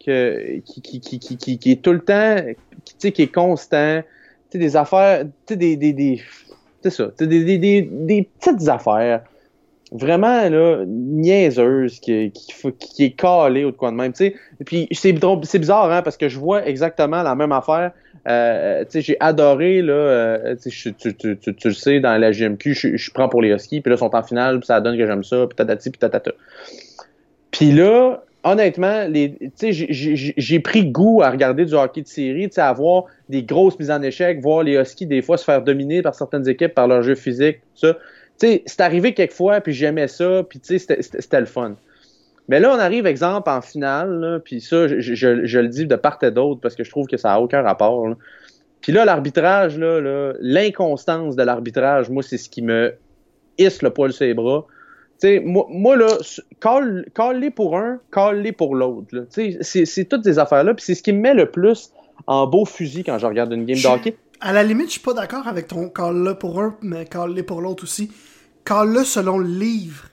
que, 0.04 0.58
qui, 0.60 0.80
qui, 0.82 1.00
qui, 1.00 1.18
qui, 1.18 1.58
qui, 1.58 1.72
est 1.72 1.82
tout 1.82 1.92
le 1.92 2.00
temps, 2.00 2.36
qui, 2.84 3.12
qui 3.12 3.22
est 3.22 3.32
constant. 3.34 4.02
Tu 4.50 4.52
sais, 4.52 4.58
des 4.58 4.76
affaires, 4.76 5.24
tu 5.24 5.54
sais, 5.54 5.56
des, 5.56 5.76
des, 5.76 5.92
des, 5.92 6.22
c'est 6.82 6.90
ça, 6.90 7.06
des, 7.18 7.44
des, 7.44 7.58
des, 7.58 7.82
des 7.82 8.28
petites 8.38 8.68
affaires 8.68 9.22
vraiment, 9.92 10.48
là, 10.48 10.84
niaiseuses, 10.86 12.00
qui, 12.00 12.32
qui, 12.32 12.72
qui 12.78 13.04
est 13.04 13.10
calée 13.10 13.64
au 13.64 13.72
coin 13.72 13.92
de 13.92 13.96
même, 13.96 14.12
tu 14.12 14.26
sais. 14.26 14.34
Et 14.60 14.64
Puis, 14.64 14.88
c'est 14.92 15.12
bizarre, 15.12 15.90
hein, 15.90 16.02
parce 16.02 16.16
que 16.16 16.28
je 16.28 16.38
vois 16.38 16.66
exactement 16.66 17.22
la 17.22 17.34
même 17.34 17.52
affaire. 17.52 17.92
Euh, 18.26 18.84
j'ai 18.90 19.16
adoré, 19.20 19.82
là, 19.82 19.92
euh, 19.92 20.56
tu, 20.56 20.94
tu, 20.94 21.14
tu, 21.14 21.36
tu 21.36 21.68
le 21.68 21.74
sais, 21.74 22.00
dans 22.00 22.18
la 22.18 22.30
GMQ, 22.30 22.74
je, 22.74 22.96
je 22.96 23.10
prends 23.10 23.28
pour 23.28 23.42
les 23.42 23.50
Huskies, 23.50 23.80
puis 23.80 23.90
là, 23.90 23.96
ils 23.96 23.98
sont 23.98 24.14
en 24.14 24.22
finale, 24.22 24.60
puis 24.60 24.66
ça 24.66 24.80
donne 24.80 24.96
que 24.96 25.06
j'aime 25.06 25.24
ça, 25.24 25.46
puis 25.46 25.56
tatati, 25.56 25.90
puis 25.90 25.98
tatata. 25.98 26.32
Puis 27.50 27.72
là, 27.72 28.22
honnêtement, 28.44 29.06
j'ai- 29.60 30.60
pris 30.60 30.86
goût 30.86 31.22
à 31.22 31.30
regarder 31.30 31.64
du 31.64 31.74
hockey 31.74 32.02
de 32.02 32.08
série, 32.08 32.50
à 32.56 32.72
voir 32.72 33.04
des 33.28 33.42
grosses 33.42 33.78
mises 33.78 33.90
en 33.90 34.02
échec, 34.02 34.40
voir 34.40 34.62
les 34.62 34.76
Huskies 34.76 35.06
des 35.06 35.22
fois 35.22 35.36
se 35.36 35.44
faire 35.44 35.62
dominer 35.62 36.02
par 36.02 36.14
certaines 36.14 36.48
équipes 36.48 36.74
par 36.74 36.88
leur 36.88 37.02
jeu 37.02 37.14
physique, 37.14 37.58
tout 37.74 37.86
ça. 37.86 37.98
C'est 38.38 38.80
arrivé 38.80 39.14
quelquefois, 39.14 39.60
puis 39.60 39.72
j'aimais 39.72 40.08
ça, 40.08 40.42
puis 40.48 40.60
c'était- 40.62 41.40
le 41.40 41.46
fun. 41.46 41.76
Mais 42.48 42.58
là, 42.58 42.74
on 42.74 42.78
arrive, 42.78 43.06
exemple, 43.06 43.48
en 43.48 43.60
finale, 43.60 44.18
là, 44.18 44.40
puis 44.40 44.60
ça, 44.60 44.88
je, 44.88 45.58
le 45.58 45.68
dis 45.68 45.86
de 45.86 45.94
part 45.94 46.18
et 46.22 46.30
d'autre 46.32 46.60
parce 46.60 46.74
que 46.74 46.82
je 46.82 46.90
trouve 46.90 47.06
que 47.06 47.16
ça 47.16 47.28
n'a 47.28 47.40
aucun 47.40 47.62
rapport. 47.62 48.08
là. 48.08 48.16
Puis 48.80 48.90
là, 48.90 49.04
l'arbitrage, 49.04 49.78
là, 49.78 50.00
là, 50.00 50.32
l'inconstance 50.40 51.36
de 51.36 51.42
l'arbitrage, 51.44 52.10
moi, 52.10 52.22
c'est 52.24 52.38
ce 52.38 52.50
qui 52.50 52.62
me 52.62 52.94
hisse 53.58 53.80
le 53.82 53.90
poil 53.90 54.12
sur 54.12 54.24
les 54.24 54.34
bras. 54.34 54.66
Moi, 55.44 55.66
moi, 55.70 55.96
là, 55.96 56.08
call, 56.60 57.06
call-les 57.14 57.50
pour 57.50 57.76
un, 57.76 57.98
call-les 58.12 58.52
pour 58.52 58.74
l'autre. 58.74 59.26
c'est- 59.30 60.04
toutes 60.08 60.24
ces 60.24 60.38
affaires-là, 60.38 60.74
puis 60.74 60.84
c'est 60.84 60.94
ce 60.94 61.02
qui 61.02 61.12
me 61.12 61.20
met 61.20 61.34
le 61.34 61.50
plus 61.50 61.90
en 62.26 62.46
beau 62.46 62.64
fusil 62.64 63.04
quand 63.04 63.18
je 63.18 63.26
regarde 63.26 63.52
une 63.52 63.64
game 63.64 63.76
Je- 63.76 63.88
de 63.88 63.92
hockey. 63.92 64.16
À 64.40 64.52
la 64.52 64.62
limite, 64.62 64.86
je 64.86 64.92
suis 64.92 65.00
pas 65.00 65.14
d'accord 65.14 65.46
avec 65.46 65.68
ton 65.68 65.88
call-là 65.88 66.34
pour 66.34 66.60
un, 66.60 66.76
mais 66.82 67.04
call-le 67.04 67.42
pour 67.44 67.60
l'autre 67.60 67.84
aussi. 67.84 68.10
Call-le 68.64 69.04
selon 69.04 69.38
le 69.38 69.46
livre. 69.46 70.04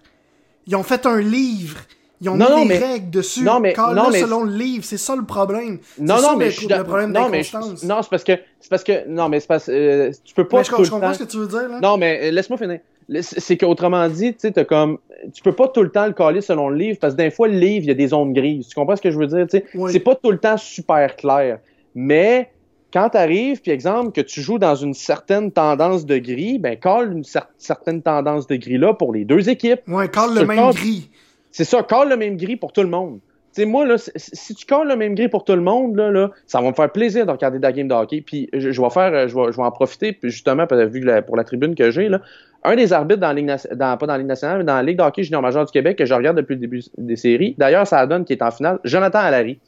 Ils 0.68 0.76
ont 0.76 0.84
fait 0.84 1.06
un 1.06 1.20
livre. 1.20 1.78
Ils 2.22 2.30
ont 2.30 2.36
Non, 2.36 2.50
non, 2.50 2.58
mis 2.64 2.68
des 2.68 2.80
mais- 2.80 2.86
règles 2.94 3.10
dessus. 3.10 3.44
non, 3.44 3.60
mais- 3.60 3.74
Call-le 3.74 3.96
non, 3.96 4.10
mais- 4.12 4.20
selon 4.22 4.44
le 4.44 4.52
livre. 4.52 4.84
C'est 4.84 4.98
ça 4.98 5.16
le 5.16 5.24
problème. 5.24 5.80
Non, 5.98 6.18
C'est 6.18 6.22
non, 6.22 6.28
ça 6.30 6.36
mais 6.36 6.46
le, 6.46 6.52
je 6.52 6.58
suis 6.58 6.68
le 6.68 6.84
problème 6.84 7.12
non, 7.14 7.30
mais 7.30 7.42
non, 7.84 8.02
c'est 8.04 8.10
parce 8.10 8.24
que 8.26 8.34
c'est 8.60 8.70
parce 8.70 8.84
que 8.84 9.08
non, 9.08 9.30
mais 9.30 9.40
c'est 9.40 9.48
parce 9.48 9.70
euh, 9.70 10.12
tu 10.26 10.34
peux 10.36 10.46
pas 10.48 10.58
Mais 10.58 10.64
je, 10.66 10.70
tout 10.70 10.78
je 10.80 10.84
le 10.84 10.90
comprends 10.90 11.08
temps- 11.08 11.14
ce 11.18 11.24
que 11.24 11.30
tu 11.30 11.38
veux 11.38 11.48
dire. 11.48 11.70
Là. 11.70 11.80
Non, 11.82 11.98
mais 11.98 12.20
euh, 12.28 12.32
laisse-moi 12.32 12.58
finir. 12.60 12.80
C'est 13.22 13.58
qu'autrement 13.58 14.08
dit, 14.08 14.34
tu 14.34 14.52
sais, 14.54 14.66
comme, 14.66 15.00
tu 15.34 15.42
peux 15.42 15.54
pas 15.54 15.68
tout 15.68 15.84
le 15.84 15.90
temps 15.90 16.06
le 16.06 16.14
caler 16.14 16.42
selon 16.42 16.70
le 16.70 16.78
livre, 16.78 17.00
parce 17.00 17.14
que 17.14 17.22
des 17.22 17.32
fois, 17.32 17.48
le 17.48 17.58
livre, 17.58 17.86
il 17.86 17.88
y 17.88 17.92
a 17.92 17.96
des 17.96 18.08
zones 18.08 18.34
grises. 18.34 18.68
Tu 18.68 18.76
comprends 18.76 18.96
ce 18.96 19.02
que 19.02 19.12
je 19.12 19.18
veux 19.18 19.28
dire? 19.28 19.46
Sais? 19.50 19.66
C'est 19.90 20.00
pas 20.00 20.16
tout 20.16 20.32
le 20.32 20.38
temps 20.38 20.58
super 20.58 21.16
clair. 21.16 21.60
Mais 21.96 22.50
quand 22.94 23.10
tu 23.10 23.18
arrives, 23.18 23.62
puis 23.62 23.72
exemple, 23.72 24.12
que 24.12 24.22
tu 24.22 24.42
joues 24.42 24.60
dans 24.60 24.76
une 24.76 24.94
certaine 24.94 25.52
tendance 25.52 26.06
de 26.06 26.18
gris, 26.18 26.60
ben, 26.60 26.78
call 26.78 27.12
une 27.12 27.24
certaine 27.58 28.02
tendance 28.02 28.48
de 28.48 28.56
gris-là 28.56 28.94
pour 28.94 29.14
les 29.14 29.26
deux 29.26 29.50
équipes. 29.50 29.82
Ouais, 29.88 30.08
call 30.10 30.36
le 30.36 30.46
même 30.46 30.72
gris. 30.72 31.10
C'est 31.52 31.66
ça, 31.66 31.84
call 31.84 32.10
le 32.10 32.18
même 32.18 32.38
gris 32.38 32.56
pour 32.56 32.74
tout 32.74 32.82
le 32.82 32.90
monde. 32.90 33.20
Tu 33.54 33.64
sais, 33.64 33.66
moi, 33.66 33.84
là, 33.84 33.96
si 33.98 34.54
tu 34.54 34.64
colles 34.68 34.88
le 34.88 34.96
même 34.96 35.16
gris 35.16 35.28
pour 35.28 35.44
tout 35.44 35.56
le 35.56 35.62
monde, 35.62 35.96
là, 35.96 36.12
là, 36.12 36.30
ça 36.46 36.62
va 36.62 36.70
me 36.70 36.76
faire 36.76 36.92
plaisir 36.92 37.26
de 37.26 37.32
regarder 37.32 37.58
la 37.58 37.72
game 37.72 37.88
de 37.88 37.94
hockey. 37.96 38.22
Puis 38.22 38.48
je, 38.54 38.80
vais 38.80 38.90
faire, 38.92 39.28
je 39.28 39.36
vais, 39.36 39.52
je 39.52 39.58
vais 39.58 39.64
en 39.64 39.72
profiter, 39.72 40.16
justement, 40.22 40.68
vu 40.70 41.04
pour 41.26 41.36
la 41.36 41.44
tribune 41.44 41.74
que 41.74 41.90
j'ai, 41.90 42.10
là, 42.10 42.22
un 42.64 42.76
des 42.76 42.94
arbitres 42.94 43.22
dans 43.22 43.28
la 43.28 43.34
Ligue 43.34 43.48
dans, 43.76 43.98
pas 43.98 44.06
dans 44.06 44.14
la 44.14 44.18
Ligue 44.18 44.28
nationale, 44.28 44.60
mais 44.60 44.64
dans 44.64 44.76
la 44.76 44.84
Ligue 44.84 44.98
de 44.98 45.04
hockey 45.04 45.24
junior 45.24 45.42
major 45.42 45.66
du 45.66 45.72
Québec 45.72 45.98
que 45.98 46.06
je 46.06 46.14
regarde 46.14 46.38
depuis 46.38 46.56
le 46.56 46.62
début 46.62 46.84
des 46.98 47.16
séries. 47.16 47.56
D'ailleurs, 47.58 47.88
ça 47.88 48.06
donne 48.06 48.26
qui 48.26 48.34
est 48.34 48.42
en 48.42 48.52
finale, 48.52 48.80
Jonathan 48.84 49.20
Allary. 49.20 49.60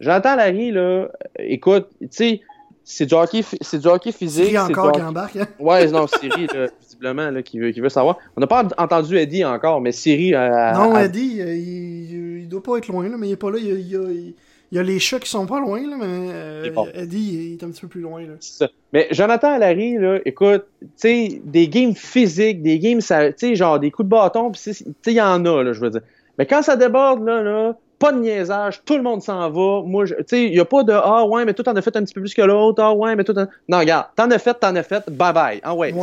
Jonathan 0.00 0.30
Allary, 0.30 0.70
là, 0.72 1.08
écoute, 1.38 1.88
tu 2.00 2.08
sais, 2.10 2.40
c'est 2.88 3.06
du 3.06 3.14
hockey, 3.14 3.42
c'est 3.60 3.80
du 3.80 3.88
hockey 3.88 4.12
physique. 4.12 4.50
C'est 4.50 4.58
encore 4.58 4.92
qui 4.92 5.02
embarque. 5.02 5.36
Hein? 5.36 5.48
Ouais, 5.58 5.88
non, 5.88 6.06
Siri, 6.06 6.46
là, 6.54 6.66
visiblement, 6.80 7.30
là, 7.30 7.42
qui 7.42 7.58
veut, 7.58 7.72
qui 7.72 7.80
veut 7.80 7.88
savoir. 7.88 8.16
On 8.36 8.40
n'a 8.40 8.46
pas 8.46 8.62
entendu 8.78 9.16
Eddie 9.18 9.44
encore, 9.44 9.80
mais 9.80 9.90
Siri. 9.90 10.34
Euh, 10.34 10.72
non, 10.72 10.96
Eddie, 10.96 11.40
euh, 11.40 11.56
il, 11.56 12.42
il, 12.42 12.48
doit 12.48 12.62
pas 12.62 12.76
être 12.78 12.86
loin, 12.86 13.08
là, 13.08 13.16
mais 13.18 13.28
il 13.28 13.32
est 13.32 13.36
pas 13.36 13.50
là. 13.50 13.58
Il, 13.60 13.66
il, 13.66 14.34
il 14.72 14.76
y 14.76 14.78
a 14.78 14.82
les 14.82 14.98
chats 14.98 15.20
qui 15.20 15.30
sont 15.30 15.46
pas 15.46 15.60
loin, 15.60 15.80
là, 15.80 15.96
mais 15.98 16.30
euh, 16.32 16.92
Eddie 16.94 17.52
il 17.52 17.52
est 17.54 17.64
un 17.64 17.70
petit 17.70 17.82
peu 17.82 17.88
plus 17.88 18.00
loin. 18.00 18.22
Là. 18.22 18.34
Ça. 18.40 18.68
Mais 18.92 19.08
Jonathan 19.10 19.52
Allary, 19.52 19.96
là, 19.96 20.18
écoute, 20.24 20.64
tu 20.80 20.88
sais, 20.96 21.40
des 21.44 21.68
games 21.68 21.94
physiques, 21.94 22.62
des 22.62 22.78
games, 22.78 23.00
tu 23.00 23.34
sais, 23.36 23.54
genre 23.54 23.78
des 23.78 23.90
coups 23.90 24.06
de 24.06 24.10
bâton, 24.10 24.50
tu 24.50 24.72
sais, 24.72 24.84
il 25.06 25.12
y 25.12 25.20
en 25.20 25.44
a, 25.44 25.62
là, 25.62 25.72
je 25.72 25.80
veux 25.80 25.90
dire. 25.90 26.02
Mais 26.38 26.46
quand 26.46 26.62
ça 26.62 26.76
déborde, 26.76 27.24
là, 27.24 27.42
là, 27.42 27.76
pas 27.98 28.12
de 28.12 28.18
niaisage, 28.18 28.82
tout 28.84 28.96
le 28.96 29.02
monde 29.02 29.22
s'en 29.22 29.50
va. 29.50 29.82
Moi, 29.86 30.06
tu 30.06 30.14
sais, 30.26 30.44
il 30.44 30.52
n'y 30.52 30.60
a 30.60 30.64
pas 30.64 30.82
de 30.82 30.92
Ah 30.92 31.24
ouais, 31.24 31.44
mais 31.44 31.54
toi 31.54 31.64
t'en 31.64 31.76
as 31.76 31.82
fait 31.82 31.96
un 31.96 32.04
petit 32.04 32.12
peu 32.12 32.20
plus 32.20 32.34
que 32.34 32.42
l'autre. 32.42 32.82
Ah 32.82 32.92
ouais, 32.92 33.16
mais 33.16 33.24
toi 33.24 33.34
t'en. 33.34 33.46
Non, 33.68 33.78
regarde, 33.78 34.06
t'en 34.16 34.30
as 34.30 34.38
fait, 34.38 34.54
t'en 34.54 34.74
as 34.76 34.82
fait, 34.82 35.02
bye 35.08 35.32
bye. 35.32 35.60
Ah 35.62 35.74
ouais, 35.74 35.94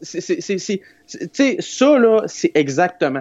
c'est 0.00 0.20
Tu 0.20 0.80
sais, 1.32 1.56
ça, 1.60 1.98
là, 1.98 2.22
c'est 2.26 2.52
exactement. 2.54 3.20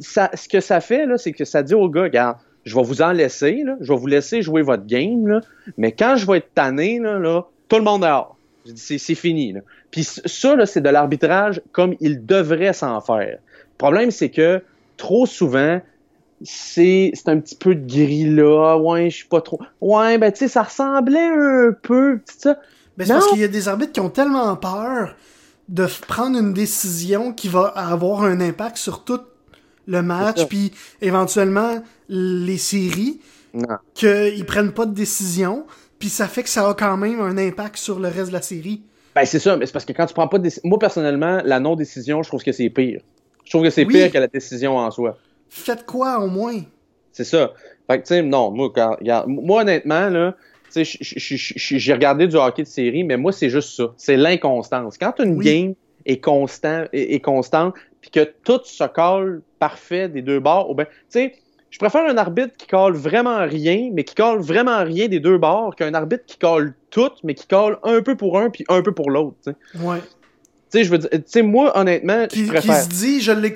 Ça, 0.00 0.30
ce 0.34 0.48
que 0.48 0.60
ça 0.60 0.80
fait, 0.80 1.06
là, 1.06 1.16
c'est 1.16 1.32
que 1.32 1.44
ça 1.44 1.62
dit 1.62 1.74
au 1.74 1.88
gars, 1.88 2.02
regarde, 2.02 2.36
je 2.64 2.74
vais 2.76 2.82
vous 2.82 3.02
en 3.02 3.12
laisser, 3.12 3.62
là, 3.64 3.76
je 3.80 3.92
vais 3.92 3.98
vous 3.98 4.06
laisser 4.06 4.42
jouer 4.42 4.62
votre 4.62 4.86
game, 4.86 5.26
là, 5.26 5.40
mais 5.78 5.92
quand 5.92 6.16
je 6.16 6.26
vais 6.26 6.38
être 6.38 6.54
tanné, 6.54 6.98
là, 6.98 7.18
là 7.18 7.46
tout 7.68 7.76
le 7.76 7.82
monde 7.82 8.02
dehors. 8.02 8.36
C'est 8.74 8.98
fini. 9.14 9.52
Là. 9.52 9.60
Puis 9.90 10.04
ça, 10.04 10.54
là, 10.54 10.66
c'est 10.66 10.80
de 10.80 10.88
l'arbitrage 10.88 11.62
comme 11.72 11.94
il 12.00 12.26
devrait 12.26 12.72
s'en 12.72 13.00
faire. 13.00 13.38
Le 13.38 13.78
problème, 13.78 14.10
c'est 14.10 14.28
que 14.28 14.62
trop 14.96 15.24
souvent, 15.24 15.80
c'est 16.42 17.12
un 17.26 17.38
petit 17.38 17.54
peu 17.54 17.74
de 17.74 17.86
gris 17.86 18.28
là. 18.28 18.76
Ouais, 18.76 19.08
je 19.10 19.16
suis 19.16 19.28
pas 19.28 19.40
trop. 19.40 19.60
Ouais, 19.80 20.18
ben 20.18 20.30
tu 20.30 20.40
sais, 20.40 20.48
ça 20.48 20.62
ressemblait 20.62 21.18
un 21.18 21.72
peu. 21.80 22.20
Ça. 22.26 22.58
Ben, 22.96 23.06
c'est 23.06 23.12
parce 23.14 23.28
qu'il 23.28 23.40
y 23.40 23.44
a 23.44 23.48
des 23.48 23.68
arbitres 23.68 23.92
qui 23.92 24.00
ont 24.00 24.10
tellement 24.10 24.54
peur 24.56 25.16
de 25.68 25.86
prendre 26.06 26.38
une 26.38 26.52
décision 26.52 27.32
qui 27.32 27.48
va 27.48 27.62
avoir 27.68 28.24
un 28.24 28.40
impact 28.40 28.76
sur 28.76 29.04
tout 29.04 29.20
le 29.86 30.02
match, 30.02 30.46
puis 30.46 30.72
éventuellement 31.00 31.82
les 32.10 32.58
séries, 32.58 33.20
qu'ils 33.94 34.44
prennent 34.44 34.72
pas 34.72 34.84
de 34.84 34.94
décision, 34.94 35.64
puis 35.98 36.08
ça 36.08 36.26
fait 36.26 36.42
que 36.42 36.48
ça 36.48 36.68
a 36.68 36.74
quand 36.74 36.96
même 36.96 37.20
un 37.20 37.38
impact 37.38 37.76
sur 37.76 38.00
le 38.00 38.08
reste 38.08 38.28
de 38.28 38.32
la 38.32 38.42
série. 38.42 38.82
Ben 39.14 39.24
c'est 39.24 39.38
ça, 39.38 39.56
mais 39.56 39.66
c'est 39.66 39.72
parce 39.72 39.84
que 39.84 39.92
quand 39.92 40.06
tu 40.06 40.14
prends 40.14 40.28
pas 40.28 40.38
de 40.38 40.44
décision... 40.44 40.68
Moi 40.68 40.78
personnellement, 40.78 41.40
la 41.44 41.60
non-décision, 41.60 42.22
je 42.22 42.28
trouve 42.28 42.42
que 42.42 42.52
c'est 42.52 42.70
pire. 42.70 43.00
Je 43.44 43.50
trouve 43.50 43.62
que 43.62 43.70
c'est 43.70 43.84
pire 43.84 44.10
que 44.10 44.18
la 44.18 44.28
décision 44.28 44.76
en 44.76 44.90
soi. 44.90 45.16
Faites 45.48 45.84
quoi 45.86 46.18
au 46.20 46.28
moins? 46.28 46.60
C'est 47.12 47.24
ça. 47.24 47.52
Fait 47.88 47.98
que 47.98 48.06
tu 48.06 48.14
sais, 48.14 48.22
non, 48.22 48.50
moi, 48.50 48.72
moi 49.26 49.62
honnêtement, 49.62 50.08
là, 50.08 50.36
j'ai 50.74 51.92
regardé 51.92 52.28
du 52.28 52.36
hockey 52.36 52.62
de 52.62 52.68
série, 52.68 53.02
mais 53.02 53.16
moi, 53.16 53.32
c'est 53.32 53.50
juste 53.50 53.76
ça. 53.76 53.92
C'est 53.96 54.16
l'inconstance. 54.16 54.96
Quand 54.96 55.18
une 55.18 55.38
game 55.38 55.74
est, 56.06 56.20
constant, 56.20 56.84
est, 56.92 57.14
est 57.14 57.20
constante, 57.20 57.74
puis 58.00 58.10
que 58.10 58.32
tout 58.44 58.60
se 58.64 58.84
colle 58.84 59.42
parfait 59.58 60.08
des 60.08 60.22
deux 60.22 60.38
bords, 60.38 60.74
ben, 60.74 60.86
tu 60.86 60.92
sais, 61.08 61.34
je 61.70 61.78
préfère 61.78 62.04
un 62.04 62.16
arbitre 62.16 62.56
qui 62.56 62.66
colle 62.66 62.94
vraiment 62.94 63.46
rien, 63.46 63.90
mais 63.92 64.04
qui 64.04 64.14
colle 64.14 64.40
vraiment 64.40 64.82
rien 64.84 65.08
des 65.08 65.20
deux 65.20 65.38
bords, 65.38 65.76
qu'un 65.76 65.94
arbitre 65.94 66.24
qui 66.26 66.36
colle 66.36 66.74
tout, 66.90 67.12
mais 67.22 67.34
qui 67.34 67.46
colle 67.46 67.78
un 67.84 68.02
peu 68.02 68.16
pour 68.16 68.38
un 68.38 68.50
puis 68.50 68.64
un 68.68 68.82
peu 68.82 68.92
pour 68.92 69.10
l'autre. 69.10 69.36
Ouais. 69.80 70.00
Tu 70.70 70.78
sais, 70.78 70.84
je 70.84 70.90
veux 70.90 70.98
dire, 70.98 71.10
tu 71.10 71.22
sais, 71.26 71.42
moi, 71.42 71.76
honnêtement, 71.76 72.26
qui, 72.28 72.46
je 72.46 72.52
préfère... 72.52 72.76
Qui 72.76 72.82
se 72.82 72.88
dit, 72.88 73.20
je 73.20 73.32
l'ai 73.32 73.52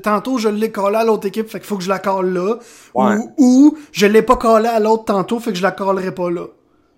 tantôt, 0.00 0.38
je 0.38 0.48
l'ai 0.48 0.70
collé 0.72 0.96
à 0.96 1.04
l'autre 1.04 1.26
équipe, 1.26 1.48
fait 1.48 1.58
qu'il 1.58 1.66
faut 1.66 1.76
que 1.76 1.84
je 1.84 1.88
la 1.88 1.98
colle 1.98 2.32
là. 2.32 2.58
Ou, 2.94 3.32
ou, 3.38 3.78
je 3.92 4.06
l'ai 4.06 4.22
pas 4.22 4.36
collé 4.36 4.66
à 4.66 4.80
l'autre 4.80 5.04
tantôt, 5.04 5.38
fait 5.38 5.52
que 5.52 5.58
je 5.58 5.62
la 5.62 5.70
collerai 5.70 6.12
pas 6.12 6.30
là. 6.30 6.46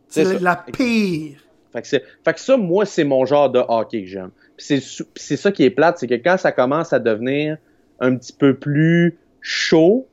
C'est 0.08 0.40
la 0.40 0.56
pire. 0.56 1.38
Fait 1.72 1.82
que, 1.82 1.88
fait 1.88 2.02
que 2.34 2.40
ça, 2.40 2.56
moi, 2.56 2.84
c'est 2.84 3.04
mon 3.04 3.24
genre 3.24 3.50
de 3.50 3.62
hockey 3.66 4.02
que 4.02 4.08
j'aime. 4.08 4.30
c'est 4.56 5.36
ça 5.36 5.52
qui 5.52 5.64
est 5.64 5.70
plate, 5.70 5.98
c'est 5.98 6.06
que 6.06 6.14
quand 6.14 6.36
ça 6.36 6.52
commence 6.52 6.92
à 6.92 6.98
devenir 6.98 7.56
un 8.00 8.16
petit 8.16 8.32
peu 8.32 8.54
plus 8.54 9.18
chaud, 9.40 10.08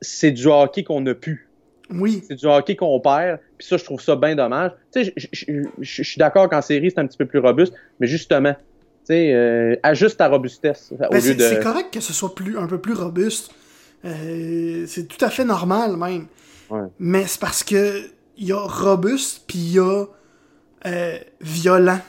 c'est 0.00 0.30
du 0.30 0.46
hockey 0.46 0.84
qu'on 0.84 1.04
a 1.06 1.14
pu. 1.14 1.48
Oui. 1.90 2.22
C'est 2.26 2.36
du 2.36 2.46
hockey 2.46 2.76
qu'on 2.76 3.00
perd. 3.00 3.40
Puis 3.58 3.66
ça, 3.66 3.76
je 3.76 3.84
trouve 3.84 4.00
ça 4.00 4.16
bien 4.16 4.34
dommage. 4.34 4.72
Tu 4.92 5.04
sais, 5.04 5.14
je 5.16 6.02
suis 6.02 6.18
d'accord 6.18 6.48
qu'en 6.48 6.62
série, 6.62 6.90
c'est 6.90 7.00
un 7.00 7.06
petit 7.06 7.18
peu 7.18 7.26
plus 7.26 7.40
robuste, 7.40 7.74
mais 7.98 8.06
justement, 8.06 8.54
tu 8.54 8.58
sais, 9.04 9.32
euh, 9.32 9.76
ajuste 9.82 10.18
ta 10.18 10.28
robustesse 10.28 10.92
au 10.92 10.96
ben, 10.96 11.08
lieu 11.20 11.34
de... 11.34 11.42
C'est 11.42 11.62
correct 11.62 11.92
que 11.92 12.00
ce 12.00 12.12
soit 12.12 12.34
plus, 12.34 12.58
un 12.58 12.66
peu 12.66 12.78
plus 12.78 12.94
robuste. 12.94 13.50
Euh, 14.04 14.84
c'est 14.86 15.08
tout 15.08 15.22
à 15.24 15.30
fait 15.30 15.44
normal, 15.44 15.96
même. 15.96 16.26
Ouais. 16.70 16.88
Mais 16.98 17.26
c'est 17.26 17.40
parce 17.40 17.64
que 17.64 18.02
il 18.38 18.46
y 18.46 18.52
a 18.52 18.60
robuste, 18.60 19.42
puis 19.46 19.58
il 19.58 19.72
y 19.72 19.78
a 19.78 20.06
euh, 20.86 21.18
violent, 21.40 22.00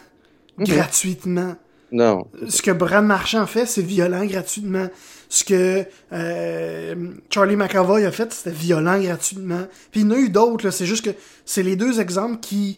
gratuitement. 0.58 1.56
Non. 1.92 2.28
Ce 2.48 2.62
que 2.62 2.72
Brad 2.72 3.04
Marchand 3.04 3.46
fait, 3.46 3.66
c'est 3.66 3.82
violent 3.82 4.26
gratuitement. 4.26 4.88
Ce 5.34 5.46
que 5.46 5.86
euh, 6.12 6.96
Charlie 7.30 7.56
McAvoy 7.56 8.04
a 8.06 8.12
fait, 8.12 8.34
c'était 8.34 8.52
violent 8.52 9.00
gratuitement. 9.00 9.66
Puis 9.90 10.02
il 10.02 10.04
y 10.04 10.08
en 10.08 10.12
a 10.12 10.18
eu 10.18 10.30
d'autres, 10.30 10.72
c'est 10.72 10.86
juste 10.86 11.06
que 11.06 11.12
c'est 11.46 11.64
les 11.64 11.78
deux 11.78 12.02
exemples 12.02 12.42
qui... 12.42 12.78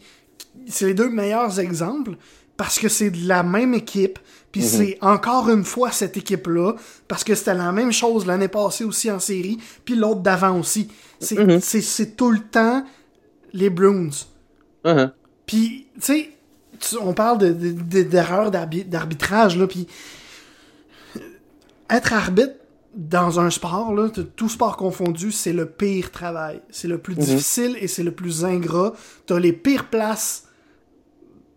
C'est 0.68 0.86
les 0.86 0.94
deux 0.94 1.08
meilleurs 1.08 1.58
exemples 1.58 2.12
parce 2.56 2.78
que 2.78 2.88
c'est 2.88 3.10
de 3.10 3.26
la 3.26 3.42
même 3.42 3.74
équipe. 3.74 4.20
Puis 4.52 4.60
mhm. 4.60 4.68
c'est 4.68 4.98
encore 5.00 5.50
une 5.50 5.64
fois 5.64 5.90
cette 5.90 6.16
équipe-là, 6.16 6.74
parce 7.08 7.24
que 7.24 7.34
c'était 7.34 7.54
la 7.54 7.72
même 7.72 7.90
chose 7.90 8.24
l'année 8.24 8.46
passée 8.46 8.84
aussi 8.84 9.10
en 9.10 9.18
série, 9.18 9.58
puis 9.84 9.96
l'autre 9.96 10.20
d'avant 10.20 10.56
aussi. 10.60 10.86
C'est 11.18 11.36
mhm. 11.36 11.60
tout 12.16 12.30
le 12.30 12.38
temps 12.38 12.84
les 13.52 13.68
Bruins. 13.68 14.10
Uh-huh. 14.84 15.10
Puis, 15.44 15.88
tu 15.96 16.02
sais, 16.02 16.30
on 17.00 17.14
parle 17.14 17.38
d'erreurs 17.38 18.52
d'arbitrage, 18.52 19.58
là, 19.58 19.66
puis 19.66 19.88
être 21.90 22.12
arbitre 22.12 22.54
dans 22.94 23.40
un 23.40 23.50
sport, 23.50 23.92
là, 23.92 24.08
tout 24.36 24.48
sport 24.48 24.76
confondu, 24.76 25.32
c'est 25.32 25.52
le 25.52 25.66
pire 25.66 26.10
travail. 26.10 26.60
C'est 26.70 26.88
le 26.88 26.98
plus 26.98 27.16
mhm. 27.16 27.24
difficile 27.24 27.76
et 27.80 27.88
c'est 27.88 28.04
le 28.04 28.12
plus 28.12 28.44
ingrat. 28.44 28.94
T'as 29.26 29.38
les 29.38 29.52
pires 29.52 29.88
places 29.88 30.46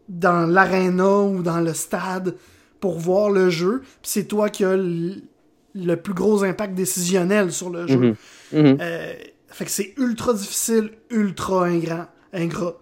dans 0.09 0.49
l'aréna 0.49 1.19
ou 1.19 1.43
dans 1.43 1.59
le 1.59 1.73
stade 1.73 2.35
pour 2.79 2.99
voir 2.99 3.29
le 3.29 3.49
jeu, 3.49 3.81
puis 3.81 4.11
c'est 4.11 4.25
toi 4.25 4.49
qui 4.49 4.63
as 4.63 4.77
le, 4.77 5.95
plus 5.95 6.13
gros 6.13 6.43
impact 6.43 6.75
décisionnel 6.75 7.51
sur 7.51 7.69
le 7.69 7.87
jeu. 7.87 7.97
Mhm. 7.97 8.15
Mhm. 8.53 8.77
Euh, 8.81 9.13
fait 9.47 9.65
que 9.65 9.71
c'est 9.71 9.93
ultra 9.97 10.33
difficile, 10.33 10.91
ultra 11.09 11.65
ingrat. 11.65 12.11
ingrat. 12.33 12.77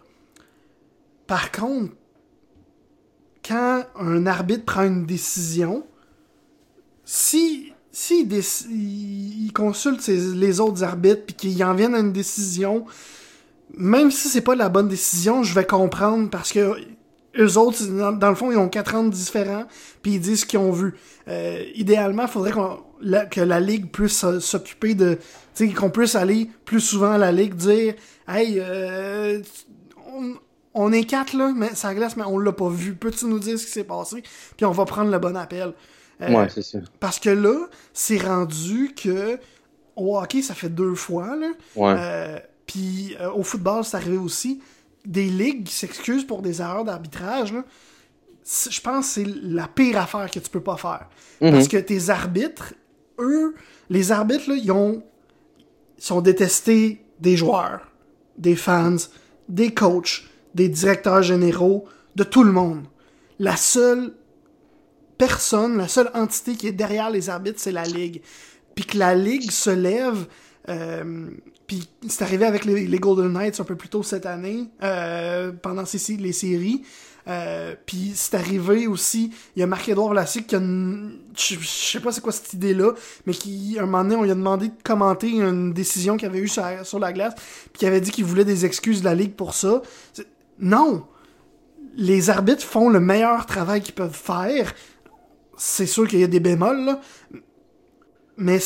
Par 1.28 1.52
contre, 1.52 1.94
quand 3.46 3.84
un 4.00 4.26
arbitre 4.26 4.66
prend 4.66 4.84
une 4.84 5.06
décision, 5.06 5.86
si, 7.06 7.74
si 7.92 8.28
il, 8.70 9.52
consulte 9.54 10.06
les 10.08 10.60
autres 10.60 10.84
arbitres 10.84 11.24
puis 11.28 11.36
qu'il 11.36 11.64
en 11.64 11.74
vienne 11.74 11.96
à 11.96 12.00
une 12.00 12.12
décision, 12.12 12.86
même 13.78 14.12
si 14.12 14.28
c'est 14.28 14.42
pas 14.42 14.56
la 14.56 14.70
bonne 14.70 14.88
décision, 14.88 15.44
je 15.44 15.54
vais 15.54 15.66
comprendre 15.66 16.30
parce 16.30 16.52
que 16.52 16.76
eux 17.38 17.58
autres, 17.58 17.86
dans, 17.86 18.30
le 18.30 18.36
fond, 18.36 18.52
ils 18.52 18.58
ont 18.58 18.70
quatre 18.70 18.96
ans 18.96 19.04
différents, 19.04 19.66
puis 20.02 20.14
ils 20.14 20.22
disent 20.22 20.42
ce 20.42 20.46
qu'ils 20.46 20.60
ont 20.60 20.72
vu. 20.72 20.96
Euh, 21.28 21.64
idéalement, 21.76 22.24
il 22.24 22.30
faudrait 22.30 22.54
que 23.30 23.42
la 23.42 23.60
Ligue 23.60 23.92
puisse 23.92 24.26
s'occuper 24.40 24.96
de... 24.96 25.20
Tu 25.54 25.68
sais, 25.68 25.74
qu'on 25.74 25.90
puisse 25.90 26.16
aller 26.16 26.50
plus 26.64 26.80
souvent 26.80 27.12
à 27.12 27.18
la 27.18 27.32
Ligue, 27.32 27.56
dire 27.56 27.96
«Hey, 28.28 28.58
euh, 28.60 29.42
on 30.74 30.92
est 30.92 31.04
quatre 31.04 31.34
là, 31.34 31.54
mais 31.56 31.76
ça 31.76 31.94
glace, 31.94 32.18
mais 32.18 32.24
on 32.26 32.38
l'a 32.38 32.52
pas 32.52 32.70
vu. 32.70 32.96
Peux-tu 32.96 33.26
nous 33.26 33.40
dire 33.40 33.60
ce 33.60 33.66
qui 33.66 33.72
s'est 33.72 33.84
passé? 33.84 34.24
Puis 34.58 34.66
on 34.66 34.72
va 34.72 34.86
prendre 34.86 35.12
le 35.12 35.20
bon 35.20 35.36
appel. 35.36 35.74
Euh, 36.22 36.32
ouais, 36.32 36.48
c'est. 36.50 36.82
Parce 37.00 37.20
que 37.20 37.30
là, 37.30 37.68
c'est 37.94 38.18
rendu 38.18 38.94
que 38.96 39.38
au 39.96 40.18
hockey, 40.18 40.42
ça 40.42 40.54
fait 40.54 40.70
deux 40.70 40.96
fois. 40.96 41.36
Là. 41.36 41.52
Ouais. 41.76 41.96
Euh, 41.98 42.40
puis 42.66 43.16
euh, 43.20 43.32
au 43.32 43.44
football, 43.44 43.84
c'est 43.84 43.98
arrivé 43.98 44.18
aussi. 44.18 44.62
Des 45.06 45.26
ligues 45.26 45.66
qui 45.66 45.74
s'excusent 45.74 46.26
pour 46.26 46.42
des 46.42 46.62
erreurs 46.62 46.84
d'arbitrage. 46.84 47.54
je 47.54 48.82
pense 48.82 49.08
que 49.08 49.14
c'est 49.14 49.28
la 49.44 49.68
pire 49.68 50.00
affaire 50.00 50.30
que 50.32 50.40
tu 50.40 50.50
peux 50.50 50.62
pas 50.62 50.78
faire. 50.78 51.08
Mhm. 51.42 51.52
Parce 51.52 51.68
que 51.68 51.78
tes 51.78 52.10
arbitres, 52.10 52.74
eux, 53.20 53.56
les 53.90 54.12
arbitres, 54.12 54.50
là, 54.50 54.56
ils 54.56 54.72
ont 54.72 55.04
sont 55.98 56.22
détestés 56.22 57.02
des 57.20 57.38
joueurs, 57.38 57.92
des 58.38 58.56
fans, 58.56 58.98
des 59.48 59.74
coachs, 59.74 60.24
des 60.54 60.70
directeurs 60.70 61.22
généraux, 61.22 61.86
de 62.16 62.24
tout 62.24 62.44
le 62.44 62.52
monde. 62.52 62.84
La 63.40 63.56
seule 63.56 64.14
personne, 65.18 65.78
la 65.78 65.88
seule 65.88 66.12
entité 66.14 66.56
qui 66.56 66.68
est 66.68 66.72
derrière 66.72 67.10
les 67.10 67.30
arbitres, 67.30 67.60
c'est 67.60 67.72
la 67.72 67.86
Ligue. 67.86 68.22
Puis 68.76 68.86
que 68.86 68.98
la 68.98 69.16
Ligue 69.16 69.52
se 69.52 69.70
lève, 69.70 70.26
euh, 70.70 71.30
puis 71.68 71.88
c'est 72.08 72.24
arrivé 72.24 72.46
avec 72.46 72.66
les, 72.66 73.00
Golden 73.00 73.32
Knights 73.32 73.60
un 73.60 73.64
peu 73.64 73.76
plus 73.76 73.90
tôt 73.90 74.04
cette 74.04 74.26
année, 74.26 74.70
euh, 74.84 75.52
pendant 75.52 75.86
ces, 75.86 76.18
les 76.18 76.34
séries. 76.34 76.84
Euh, 77.28 77.76
puis 77.88 78.12
c'est 78.14 78.36
arrivé 78.36 78.86
aussi, 78.86 79.32
il 79.56 79.60
y 79.60 79.64
a 79.64 79.68
Marc-Édouard 79.68 80.14
Lassique 80.14 80.46
qui 80.46 80.56
a 80.56 80.60
je, 80.60 81.58
sais 81.66 82.00
pas 82.00 82.12
c'est 82.12 82.22
quoi 82.22 82.32
cette 82.32 82.54
idée-là, 82.54 82.94
mais 83.26 83.34
qui, 83.34 83.78
un 83.80 83.86
moment 83.88 84.04
donné, 84.04 84.16
on 84.16 84.24
lui 84.24 84.32
a 84.32 84.36
demandé 84.36 84.68
de 84.68 84.74
commenter 84.84 85.32
une 85.32 85.74
décision 85.74 86.18
qu'il 86.18 86.28
avait 86.28 86.40
eue 86.40 86.48
sur, 86.48 86.64
sur, 86.84 87.00
la 87.00 87.14
glace, 87.14 87.34
puis 87.36 87.80
qui 87.80 87.88
avait 87.88 88.02
dit 88.02 88.12
qu'il 88.12 88.26
voulait 88.26 88.46
des 88.46 88.66
excuses 88.66 89.00
de 89.00 89.06
la 89.06 89.16
Ligue 89.16 89.34
pour 89.34 89.56
ça. 89.56 89.82
Non! 90.60 91.06
Les 91.98 92.30
arbitres 92.30 92.64
font 92.64 92.90
le 92.90 93.00
meilleur 93.00 93.46
travail 93.46 93.82
qu'ils 93.82 93.96
peuvent 93.96 94.14
faire. 94.14 94.74
C'est 95.58 95.86
sûr 95.86 96.08
qu'il 96.08 96.20
y 96.20 96.24
a 96.24 96.28
des 96.28 96.40
bémols, 96.40 96.86
là. 96.86 97.02
Mais 98.38 98.60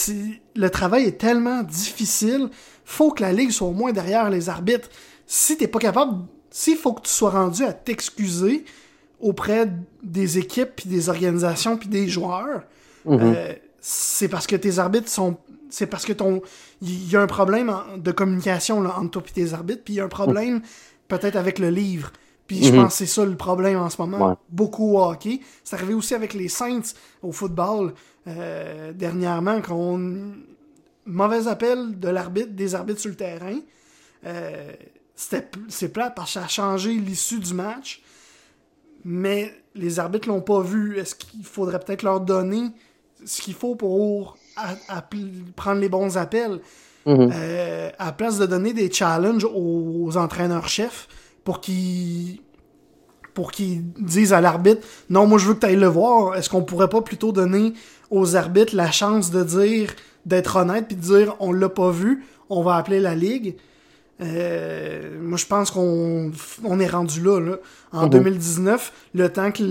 le 0.56 0.70
travail 0.70 1.06
est 1.06 1.20
tellement 1.20 1.62
difficile, 1.62 2.50
faut 2.86 3.12
que 3.12 3.22
la 3.22 3.32
Ligue 3.32 3.52
soit 3.52 3.68
au 3.68 3.74
moins 3.74 3.92
derrière 3.92 4.30
les 4.30 4.50
arbitres. 4.50 4.90
Si 5.28 5.58
t'es 5.58 5.68
pas 5.68 5.80
capable 5.80 6.26
s'il 6.50 6.78
faut 6.78 6.94
que 6.94 7.02
tu 7.04 7.12
sois 7.12 7.30
rendu 7.30 7.64
à 7.64 7.74
t'excuser 7.74 8.66
auprès 9.20 9.72
des 10.02 10.40
équipes, 10.40 10.72
puis 10.78 10.90
des 10.90 11.10
organisations, 11.10 11.78
puis 11.78 11.90
des 11.90 12.08
joueurs, 12.08 12.64
Mhm. 13.06 13.20
euh, 13.22 13.54
c'est 13.80 14.28
parce 14.28 14.48
que 14.48 14.56
tes 14.56 14.80
arbitres 14.80 15.10
sont... 15.10 15.38
C'est 15.70 15.86
parce 15.86 16.06
que 16.06 16.14
ton... 16.14 16.42
Il 16.82 17.12
y 17.12 17.16
a 17.16 17.22
un 17.22 17.28
problème 17.28 17.72
de 17.98 18.12
communication 18.12 18.82
là, 18.82 18.96
entre 18.98 19.12
toi 19.12 19.24
et 19.30 19.32
tes 19.32 19.54
arbitres, 19.54 19.84
puis 19.84 19.94
il 19.94 19.98
y 19.98 20.00
a 20.00 20.06
un 20.06 20.10
problème 20.10 20.62
peut-être 21.08 21.36
avec 21.36 21.60
le 21.60 21.70
livre. 21.70 22.12
Puis 22.50 22.64
je 22.64 22.72
Mhm. 22.74 22.82
pense 22.82 22.94
que 22.94 22.98
c'est 22.98 23.06
ça 23.06 23.24
le 23.24 23.36
problème 23.38 23.78
en 23.78 23.92
ce 23.92 24.02
moment. 24.02 24.30
Ouais. 24.30 24.36
Beaucoup 24.50 24.96
au 24.98 25.04
hockey. 25.04 25.40
C'est 25.64 25.76
arrivé 25.76 25.94
aussi 25.94 26.16
avec 26.16 26.34
les 26.34 26.50
Saints 26.50 26.82
au 27.22 27.32
football 27.32 27.94
euh, 28.28 28.92
dernièrement, 28.92 29.62
qu'on 29.62 30.34
mauvais 31.06 31.48
appel 31.48 32.00
de 32.00 32.10
l'arbitre, 32.10 32.50
des 32.54 32.74
arbitres 32.74 33.02
sur 33.02 33.12
le 33.12 33.16
terrain. 33.16 33.60
Euh, 34.26 34.72
c'était 35.16 35.48
c'est 35.68 35.90
plate 35.90 36.14
parce 36.16 36.30
que 36.34 36.40
ça 36.40 36.46
a 36.46 36.48
changé 36.48 36.94
l'issue 36.94 37.40
du 37.40 37.54
match. 37.54 38.02
Mais 39.06 39.54
les 39.76 40.00
arbitres 40.00 40.28
l'ont 40.28 40.42
pas 40.42 40.62
vu. 40.62 40.98
Est-ce 40.98 41.14
qu'il 41.14 41.44
faudrait 41.46 41.80
peut-être 41.80 42.02
leur 42.02 42.20
donner 42.20 42.72
ce 43.26 43.42
qu'il 43.44 43.54
faut 43.54 43.76
pour 43.76 44.38
prendre 45.56 45.80
les 45.82 45.90
bons 45.90 46.18
appels? 46.18 46.60
Mhm. 47.06 47.30
euh, 47.34 47.90
à 47.98 48.08
la 48.08 48.12
place 48.12 48.38
de 48.40 48.46
donner 48.46 48.74
des 48.74 48.92
challenges 48.92 49.46
aux, 49.46 50.18
entraîneurs-chefs 50.18 51.08
pour 51.50 51.62
qu'ils 51.62 52.42
pour 53.34 53.52
qu'ils 53.52 53.82
disent 53.94 54.34
à 54.34 54.40
l'arbitre 54.40 54.86
non 55.10 55.26
moi 55.26 55.40
je 55.40 55.48
veux 55.48 55.56
que 55.56 55.62
tu 55.62 55.66
ailles 55.66 55.78
le 55.78 55.88
voir 55.88 56.36
est-ce 56.36 56.48
qu'on 56.48 56.62
pourrait 56.62 56.90
pas 56.90 57.02
plutôt 57.02 57.32
donner 57.32 57.74
aux 58.12 58.36
arbitres 58.36 58.76
la 58.76 58.92
chance 58.92 59.32
de 59.32 59.44
dire 59.44 59.96
d'être 60.28 60.58
honnête 60.58 60.86
puis 60.88 60.96
de 60.96 61.02
dire 61.02 61.36
on 61.40 61.52
l'a 61.52 61.68
pas 61.70 61.90
vu 61.90 62.24
on 62.52 62.62
va 62.62 62.76
appeler 62.76 63.00
la 63.00 63.16
ligue? 63.16 63.56
Euh, 64.22 65.18
moi 65.20 65.40
je 65.40 65.48
pense 65.48 65.72
qu'on 65.72 66.32
on 66.64 66.80
est 66.80 66.88
rendu 66.88 67.20
là, 67.24 67.40
là. 67.40 67.56
en 67.94 68.04
Mhm. 68.04 68.10
2019 68.12 68.94
le 69.16 69.30
temps 69.30 69.52
que 69.52 69.64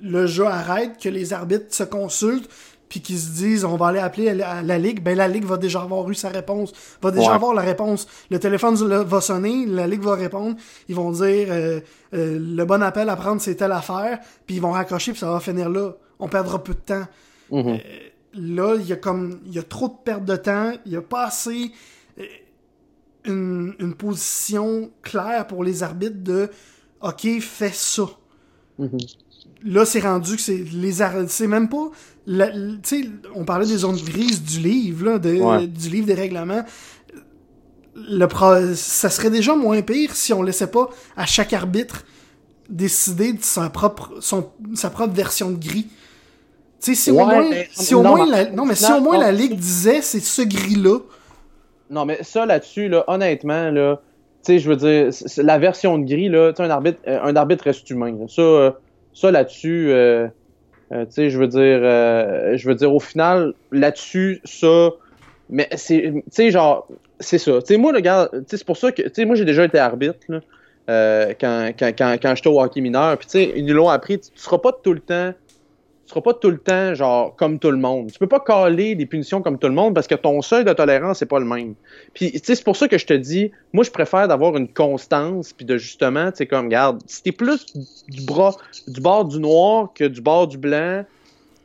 le 0.00 0.26
jeu 0.28 0.46
arrête 0.46 0.92
que 1.02 1.08
les 1.08 1.32
arbitres 1.32 1.74
se 1.74 1.82
consultent 1.82 2.48
puis 2.90 3.00
qu'ils 3.00 3.18
se 3.18 3.30
disent 3.30 3.64
on 3.64 3.76
va 3.76 3.86
aller 3.86 4.00
appeler 4.00 4.34
la, 4.34 4.60
la 4.60 4.78
ligue 4.78 5.02
ben 5.02 5.16
la 5.16 5.26
ligue 5.28 5.44
va 5.46 5.56
déjà 5.56 5.80
avoir 5.80 6.10
eu 6.10 6.14
sa 6.14 6.28
réponse 6.28 6.72
va 7.00 7.10
déjà 7.10 7.28
Ouais. 7.30 7.34
avoir 7.36 7.54
la 7.54 7.62
réponse 7.62 8.06
le 8.30 8.38
téléphone 8.38 8.74
va 8.74 9.20
sonner 9.22 9.64
la 9.64 9.86
ligue 9.86 10.02
va 10.02 10.14
répondre 10.16 10.56
ils 10.90 10.94
vont 10.94 11.10
dire 11.12 11.48
euh, 11.50 11.80
euh, 12.12 12.38
le 12.38 12.64
bon 12.66 12.82
appel 12.82 13.08
à 13.08 13.16
prendre 13.16 13.40
c'est 13.40 13.54
telle 13.54 13.72
affaire 13.72 14.18
puis 14.44 14.56
ils 14.56 14.60
vont 14.60 14.72
raccrocher 14.72 15.12
puis 15.12 15.20
ça 15.20 15.30
va 15.32 15.40
finir 15.40 15.70
là 15.70 15.92
on 16.18 16.28
perdra 16.28 16.62
peu 16.62 16.74
de 16.74 16.80
temps 16.80 17.06
Mhm. 17.50 17.78
là, 18.34 18.76
il 18.76 18.86
y 18.86 18.92
a 18.92 18.96
comme 18.96 19.40
il 19.46 19.52
y 19.54 19.58
a 19.58 19.62
trop 19.64 19.88
de 19.88 19.94
perte 20.04 20.24
de 20.24 20.36
temps, 20.36 20.72
il 20.86 20.92
y 20.92 20.96
a 20.96 21.02
pas 21.02 21.24
assez 21.26 21.72
euh, 22.18 22.22
une, 23.24 23.74
une 23.80 23.94
position 23.94 24.90
claire 25.02 25.46
pour 25.48 25.64
les 25.64 25.82
arbitres 25.82 26.22
de 26.22 26.48
OK, 27.00 27.26
fais 27.40 27.72
ça. 27.72 28.04
Mhm. 28.78 28.98
Là, 29.64 29.84
c'est 29.84 30.00
rendu 30.00 30.36
que 30.36 30.42
c'est 30.42 30.64
les 30.72 30.92
c'est 31.28 31.46
même 31.46 31.68
pas 31.68 31.90
tu 32.26 32.34
sais 32.82 33.04
on 33.34 33.44
parlait 33.44 33.66
des 33.66 33.78
zones 33.78 33.96
grises 33.96 34.42
du 34.42 34.60
livre 34.60 35.04
là, 35.06 35.18
de- 35.18 35.36
Ouais. 35.40 35.66
du 35.66 35.88
livre 35.88 36.06
des 36.06 36.14
règlements. 36.14 36.64
Le 37.94 38.26
pro- 38.26 38.74
ça 38.74 39.10
serait 39.10 39.30
déjà 39.30 39.54
moins 39.54 39.82
pire 39.82 40.14
si 40.14 40.32
on 40.32 40.42
laissait 40.42 40.68
pas 40.68 40.88
à 41.16 41.26
chaque 41.26 41.52
arbitre 41.52 42.04
décider 42.68 43.32
de 43.32 43.42
sa 43.42 43.68
propre 43.68 44.12
son 44.20 44.50
sa 44.74 44.90
propre 44.90 45.12
version 45.14 45.50
de 45.50 45.58
gris. 45.58 45.88
Tu 46.80 46.94
sais, 46.94 46.94
si 46.94 47.10
au 47.10 47.16
moins, 47.16 47.50
mais- 47.50 47.68
si 47.72 47.94
au 47.94 48.02
non, 48.02 48.16
moins 48.16 48.26
mais- 48.26 48.44
la, 48.44 48.50
non, 48.52 48.64
mais 48.64 48.74
si 48.76 48.90
non, 48.90 48.98
au 48.98 49.00
moins 49.02 49.14
non, 49.16 49.20
la 49.22 49.32
ligue 49.32 49.56
disait 49.56 50.00
c'est 50.02 50.20
ce 50.20 50.42
gris-là, 50.42 50.98
Non, 51.90 52.04
mais 52.06 52.20
ça 52.22 52.46
là-dessus, 52.46 52.88
là, 52.88 53.04
honnêtement, 53.08 53.70
là, 53.72 53.96
tu 53.96 54.52
sais, 54.52 54.58
je 54.60 54.68
veux 54.70 54.76
dire, 54.76 55.10
la 55.38 55.58
version 55.58 55.98
de 55.98 56.04
gris, 56.06 56.28
là, 56.28 56.52
tu 56.52 56.58
sais, 56.58 56.62
un 56.62 56.70
arbitre, 56.70 57.00
euh, 57.08 57.20
un 57.20 57.34
arbitre 57.34 57.64
reste 57.64 57.90
humain. 57.90 58.12
là. 58.12 58.26
Ça, 58.28 58.40
euh, 58.40 58.70
ça 59.12 59.30
là-dessus, 59.30 59.90
euh, 59.90 60.28
euh, 60.92 61.04
tu 61.06 61.12
sais, 61.12 61.30
je 61.30 61.38
veux 61.38 61.46
dire, 61.46 61.60
euh, 61.82 62.56
je 62.56 62.68
veux 62.68 62.74
dire, 62.74 62.92
au 62.92 63.00
final, 63.00 63.54
là-dessus, 63.70 64.40
ça, 64.44 64.90
mais 65.48 65.68
c'est, 65.76 66.12
tu 66.14 66.22
sais, 66.30 66.50
genre, 66.50 66.88
c'est 67.20 67.38
ça. 67.38 67.60
Tu 67.60 67.66
sais, 67.74 67.76
moi, 67.76 67.92
le 67.92 68.00
gars, 68.00 68.28
c'est 68.46 68.64
pour 68.64 68.76
ça 68.76 68.90
que, 68.90 69.02
tu 69.02 69.10
sais, 69.14 69.24
moi, 69.24 69.36
j'ai 69.36 69.44
déjà 69.44 69.64
été 69.64 69.78
arbitre, 69.78 70.18
là, 70.28 70.40
euh, 70.88 71.34
quand, 71.40 71.70
quand, 71.78 71.92
quand, 71.96 72.16
quand 72.20 72.34
j'étais 72.34 72.48
au 72.48 72.60
hockey 72.60 72.80
mineur. 72.80 73.16
Puis, 73.18 73.26
tu 73.26 73.32
sais, 73.32 73.52
ils 73.54 73.64
nous 73.64 73.74
l'ont 73.74 73.88
appris, 73.88 74.18
tu 74.18 74.30
seras 74.34 74.58
pas 74.58 74.72
tout 74.72 74.92
le 74.92 75.00
temps 75.00 75.32
seras 76.10 76.20
pas 76.20 76.34
tout 76.34 76.50
le 76.50 76.58
temps 76.58 76.94
genre 76.94 77.34
comme 77.36 77.58
tout 77.58 77.70
le 77.70 77.76
monde. 77.76 78.10
Tu 78.12 78.18
peux 78.18 78.26
pas 78.26 78.40
caler 78.40 78.94
des 78.94 79.06
punitions 79.06 79.42
comme 79.42 79.58
tout 79.58 79.68
le 79.68 79.74
monde 79.74 79.94
parce 79.94 80.06
que 80.06 80.14
ton 80.14 80.42
seuil 80.42 80.64
de 80.64 80.72
tolérance 80.72 81.18
c'est 81.18 81.26
pas 81.26 81.38
le 81.38 81.46
même. 81.46 81.74
Puis 82.14 82.32
tu 82.32 82.54
c'est 82.54 82.64
pour 82.64 82.76
ça 82.76 82.88
que 82.88 82.98
je 82.98 83.06
te 83.06 83.14
dis, 83.14 83.50
moi 83.72 83.84
je 83.84 83.90
préfère 83.90 84.28
d'avoir 84.28 84.56
une 84.56 84.68
constance 84.68 85.52
puis 85.52 85.64
de 85.64 85.76
justement, 85.76 86.30
tu 86.30 86.38
sais 86.38 86.46
comme 86.46 86.66
regarde, 86.66 87.00
si 87.06 87.32
plus 87.32 87.66
du 88.08 88.24
bord 88.24 89.24
du 89.24 89.38
noir 89.38 89.90
que 89.94 90.04
du 90.04 90.20
bord 90.20 90.46
du 90.46 90.58
blanc 90.58 91.04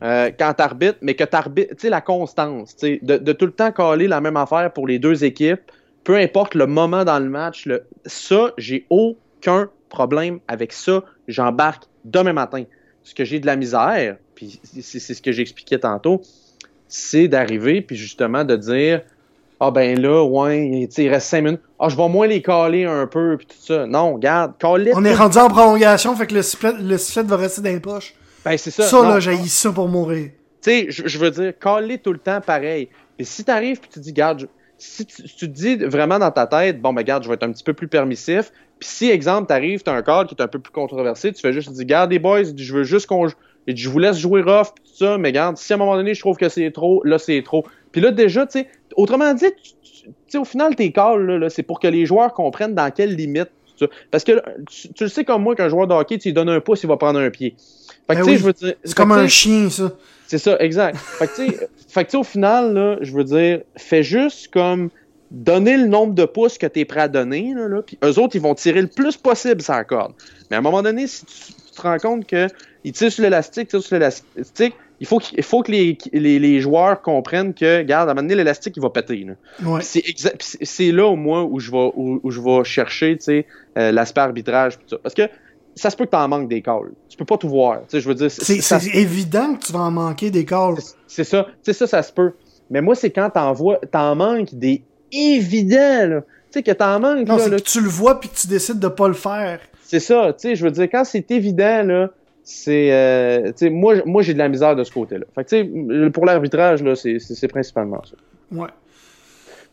euh, 0.02 0.30
quand 0.38 0.54
t'arbitres, 0.54 0.98
mais 1.00 1.14
que 1.14 1.24
t'arbitres, 1.24 1.74
tu 1.74 1.82
sais 1.82 1.90
la 1.90 2.00
constance, 2.00 2.76
tu 2.76 2.98
de 3.02 3.32
tout 3.32 3.46
le 3.46 3.52
temps 3.52 3.72
caler 3.72 4.08
la 4.08 4.20
même 4.20 4.36
affaire 4.36 4.72
pour 4.72 4.86
les 4.86 4.98
deux 4.98 5.24
équipes, 5.24 5.72
peu 6.04 6.16
importe 6.16 6.54
le 6.54 6.66
moment 6.66 7.04
dans 7.04 7.18
le 7.18 7.28
match, 7.28 7.66
le, 7.66 7.84
ça 8.04 8.52
j'ai 8.58 8.86
aucun 8.90 9.68
problème 9.88 10.38
avec 10.48 10.72
ça, 10.72 11.02
j'embarque 11.28 11.84
demain 12.04 12.32
matin. 12.32 12.64
Ce 13.06 13.14
que 13.14 13.24
j'ai 13.24 13.38
de 13.38 13.46
la 13.46 13.54
misère, 13.54 14.16
puis 14.34 14.60
c'est 14.82 14.98
ce 14.98 15.22
que 15.22 15.30
j'expliquais 15.30 15.78
tantôt, 15.78 16.22
c'est 16.88 17.28
d'arriver, 17.28 17.80
puis 17.80 17.94
justement 17.94 18.42
de 18.42 18.56
dire 18.56 19.02
Ah 19.60 19.70
ben 19.70 20.00
là, 20.00 20.24
ouais, 20.24 20.88
il 20.98 21.08
reste 21.08 21.28
cinq 21.28 21.42
minutes. 21.42 21.60
Ah, 21.78 21.88
je 21.88 21.96
vais 21.96 22.08
moins 22.08 22.26
les 22.26 22.42
caler 22.42 22.84
un 22.84 23.06
peu, 23.06 23.36
puis 23.36 23.46
tout 23.46 23.64
ça. 23.64 23.86
Non, 23.86 24.14
regarde, 24.14 24.54
caler. 24.58 24.90
on 24.96 25.04
est 25.04 25.14
rendu 25.14 25.38
en 25.38 25.48
prolongation, 25.48 26.16
fait 26.16 26.26
que 26.26 26.34
le 26.34 26.42
sifflet, 26.42 26.72
le 26.72 27.22
va 27.22 27.36
rester 27.36 27.62
dans 27.62 27.70
les 27.70 27.78
poches. 27.78 28.12
Ben, 28.44 28.58
c'est 28.58 28.72
ça. 28.72 28.82
Ça, 28.82 28.96
Non, 28.96 29.08
là, 29.10 29.20
j'ai 29.20 29.36
ça 29.36 29.70
pour 29.70 29.88
mourir. 29.88 30.30
Tu 30.60 30.70
sais, 30.70 30.86
je, 30.90 31.18
veux 31.18 31.30
dire, 31.30 31.52
caler 31.60 31.98
tout 31.98 32.12
le 32.12 32.18
temps 32.18 32.40
pareil. 32.40 32.88
Et 33.20 33.24
si 33.24 33.44
t'arrives 33.44 33.78
puis 33.78 33.88
tu 33.88 34.00
dis, 34.00 34.12
garde, 34.12 34.40
je- 34.40 34.46
si 34.78 35.06
tu, 35.06 35.22
te 35.22 35.44
dis 35.46 35.76
vraiment 35.76 36.18
dans 36.18 36.30
ta 36.30 36.46
tête, 36.46 36.80
bon, 36.80 36.92
ben, 36.92 37.02
garde, 37.02 37.22
je 37.22 37.28
vais 37.28 37.34
être 37.34 37.42
un 37.42 37.52
petit 37.52 37.64
peu 37.64 37.74
plus 37.74 37.88
permissif. 37.88 38.52
Puis 38.78 38.88
si, 38.88 39.10
exemple, 39.10 39.48
t'arrives, 39.48 39.82
t'as 39.82 39.94
un 39.94 40.02
call 40.02 40.26
qui 40.26 40.34
est 40.34 40.42
un 40.42 40.48
peu 40.48 40.58
plus 40.58 40.72
controversé, 40.72 41.32
tu 41.32 41.40
fais 41.40 41.52
juste 41.52 41.70
dire, 41.72 41.84
garde 41.86 42.10
les 42.10 42.18
boys, 42.18 42.42
je 42.56 42.74
veux 42.74 42.84
juste 42.84 43.06
qu'on. 43.06 43.26
Je 43.66 43.88
vous 43.88 43.98
laisse 43.98 44.18
jouer 44.18 44.42
rough, 44.42 44.74
pis 44.74 44.82
tout 44.82 44.96
ça, 44.98 45.18
mais 45.18 45.32
garde, 45.32 45.56
si 45.56 45.72
à 45.72 45.76
un 45.76 45.78
moment 45.78 45.96
donné, 45.96 46.14
je 46.14 46.20
trouve 46.20 46.36
que 46.36 46.48
c'est 46.48 46.70
trop, 46.70 47.02
là, 47.04 47.18
c'est 47.18 47.42
trop. 47.42 47.64
Puis 47.90 48.00
là, 48.00 48.12
déjà, 48.12 48.46
tu 48.46 48.60
sais, 48.60 48.68
autrement 48.94 49.32
dit, 49.34 49.46
tu- 49.82 50.10
tu 50.28 50.38
au 50.38 50.44
final, 50.44 50.76
tes 50.76 50.92
calls, 50.92 51.26
là, 51.26 51.50
c'est 51.50 51.62
pour 51.62 51.80
que 51.80 51.88
les 51.88 52.06
joueurs 52.06 52.32
comprennent 52.32 52.74
dans 52.74 52.90
quelle 52.92 53.14
limite. 53.16 53.50
tout 53.76 53.86
ça. 53.86 53.92
Parce 54.10 54.24
que 54.24 54.40
tu, 54.70 54.92
tu 54.92 55.04
le 55.04 55.08
sais 55.10 55.24
comme 55.24 55.42
moi 55.42 55.56
qu'un 55.56 55.68
joueur 55.68 55.86
de 55.86 55.94
hockey, 55.94 56.18
tu 56.18 56.28
lui 56.28 56.32
donnes 56.32 56.48
un 56.48 56.60
pouce, 56.60 56.82
il 56.82 56.86
va 56.86 56.96
prendre 56.96 57.18
un 57.18 57.30
pied. 57.30 57.56
Fait 58.08 58.14
que, 58.14 58.20
Ben 58.20 58.24
tu 58.24 58.24
sais, 58.24 58.30
oui. 58.30 58.38
je 58.38 58.44
veux 58.44 58.52
dire. 58.52 58.74
C'est 58.84 58.94
comme 58.94 59.12
un 59.12 59.28
chien, 59.28 59.70
ça. 59.70 59.92
c'est 60.26 60.38
ça, 60.38 60.56
exact. 60.58 60.96
Fait 60.96 61.26
que, 61.26 61.36
tu 61.36 61.50
sais, 61.50 61.68
fait 61.88 62.04
que, 62.04 62.10
tu 62.10 62.12
sais, 62.12 62.16
au 62.16 62.24
final, 62.24 62.72
là, 62.74 62.96
je 63.00 63.12
veux 63.12 63.24
dire, 63.24 63.60
fais 63.76 64.02
juste 64.02 64.48
comme 64.52 64.90
donner 65.30 65.76
le 65.76 65.86
nombre 65.86 66.14
de 66.14 66.24
pouces 66.24 66.56
que 66.56 66.66
tu 66.66 66.80
es 66.80 66.84
prêt 66.84 67.00
à 67.00 67.08
donner, 67.08 67.52
là, 67.54 67.66
là, 67.66 67.82
puis 67.82 67.98
eux 68.04 68.18
autres, 68.18 68.36
ils 68.36 68.42
vont 68.42 68.54
tirer 68.54 68.80
le 68.80 68.88
plus 68.88 69.16
possible 69.16 69.60
sur 69.60 69.74
la 69.74 69.84
corde. 69.84 70.12
Mais 70.50 70.56
à 70.56 70.60
un 70.60 70.62
moment 70.62 70.82
donné, 70.82 71.06
si 71.06 71.24
tu, 71.26 71.52
tu 71.52 71.72
te 71.76 71.82
rends 71.82 71.98
compte 71.98 72.26
qu'ils 72.26 72.92
tirent 72.92 73.10
sur 73.12 73.22
l'élastique, 73.22 73.68
tirent 73.68 73.82
sur 73.82 73.96
l'élastique, 73.96 74.74
il 75.00 75.06
faut, 75.06 75.20
faut 75.42 75.62
que 75.62 75.72
les, 75.72 75.98
les, 76.12 76.38
les 76.38 76.60
joueurs 76.60 77.02
comprennent 77.02 77.52
que, 77.52 77.78
regarde, 77.78 78.08
à 78.08 78.12
un 78.12 78.14
moment 78.14 78.22
donné, 78.22 78.36
l'élastique, 78.36 78.74
il 78.76 78.82
va 78.82 78.90
péter. 78.90 79.26
Ouais. 79.62 79.80
C'est 79.82 80.92
là, 80.92 81.06
au 81.06 81.16
moins, 81.16 81.42
où 81.42 81.60
je 81.60 81.70
vais, 81.70 81.90
où, 81.94 82.20
où 82.22 82.30
je 82.30 82.40
vais 82.40 82.64
chercher, 82.64 83.18
euh, 83.76 83.92
l'aspect 83.92 84.20
arbitrage. 84.20 84.78
tout 84.78 84.88
ça. 84.88 84.96
Parce 85.02 85.14
que, 85.14 85.28
ça 85.76 85.90
se 85.90 85.96
peut 85.96 86.06
que 86.06 86.10
tu 86.10 86.16
en 86.16 86.26
manques 86.28 86.48
des 86.48 86.62
calls. 86.62 86.92
Tu 87.08 87.16
peux 87.16 87.24
pas 87.24 87.36
tout 87.36 87.48
voir. 87.48 87.80
Tu 87.82 87.84
sais, 87.90 88.00
je 88.00 88.08
veux 88.08 88.14
dire, 88.14 88.30
c'est 88.30 88.60
ça- 88.60 88.78
évident 88.94 89.54
que 89.54 89.66
tu 89.66 89.72
vas 89.72 89.80
en 89.80 89.90
manquer 89.90 90.30
des 90.30 90.44
calls. 90.44 90.76
c'est 91.06 91.24
ça. 91.24 91.44
Tu 91.62 91.72
sais, 91.72 91.72
ça, 91.74 91.86
ça 91.86 92.02
se 92.02 92.12
peut. 92.12 92.32
Mais 92.70 92.80
moi, 92.80 92.94
c'est 92.94 93.10
quand 93.10 93.30
t'en 93.30 93.52
vois, 93.52 93.76
t'en 93.92 94.16
manques 94.16 94.54
des 94.54 94.82
évidents, 95.12 96.08
là. 96.08 96.20
Tu 96.50 96.58
sais, 96.58 96.62
que 96.62 96.70
t'en 96.72 96.98
manques, 97.00 97.26
Non, 97.28 97.38
c'est 97.38 97.50
que 97.50 97.56
tu 97.60 97.80
le 97.80 97.88
vois 97.88 98.18
puis 98.20 98.28
que 98.28 98.34
tu 98.36 98.46
décides 98.46 98.78
de 98.78 98.88
pas 98.88 99.08
le 99.08 99.14
faire. 99.14 99.60
C'est 99.82 100.00
ça, 100.00 100.32
tu 100.32 100.48
sais, 100.48 100.56
je 100.56 100.64
veux 100.64 100.70
dire, 100.70 100.84
quand 100.90 101.04
c'est 101.04 101.30
évident, 101.30 101.82
là, 101.84 102.10
c'est, 102.42 102.92
euh, 102.92 103.46
tu 103.48 103.52
sais, 103.56 103.70
moi, 103.70 103.94
moi 104.04 104.22
j'ai 104.22 104.32
de 104.32 104.38
la 104.38 104.48
misère 104.48 104.74
de 104.74 104.82
ce 104.84 104.90
côté-là. 104.92 105.26
Fait 105.34 105.44
que, 105.44 105.48
tu 105.48 106.04
sais, 106.04 106.10
pour 106.10 106.24
l'arbitrage, 106.24 106.82
là, 106.82 106.94
c'est 106.96 107.48
principalement 107.48 108.02
ça. 108.04 108.16
Ouais. 108.56 108.68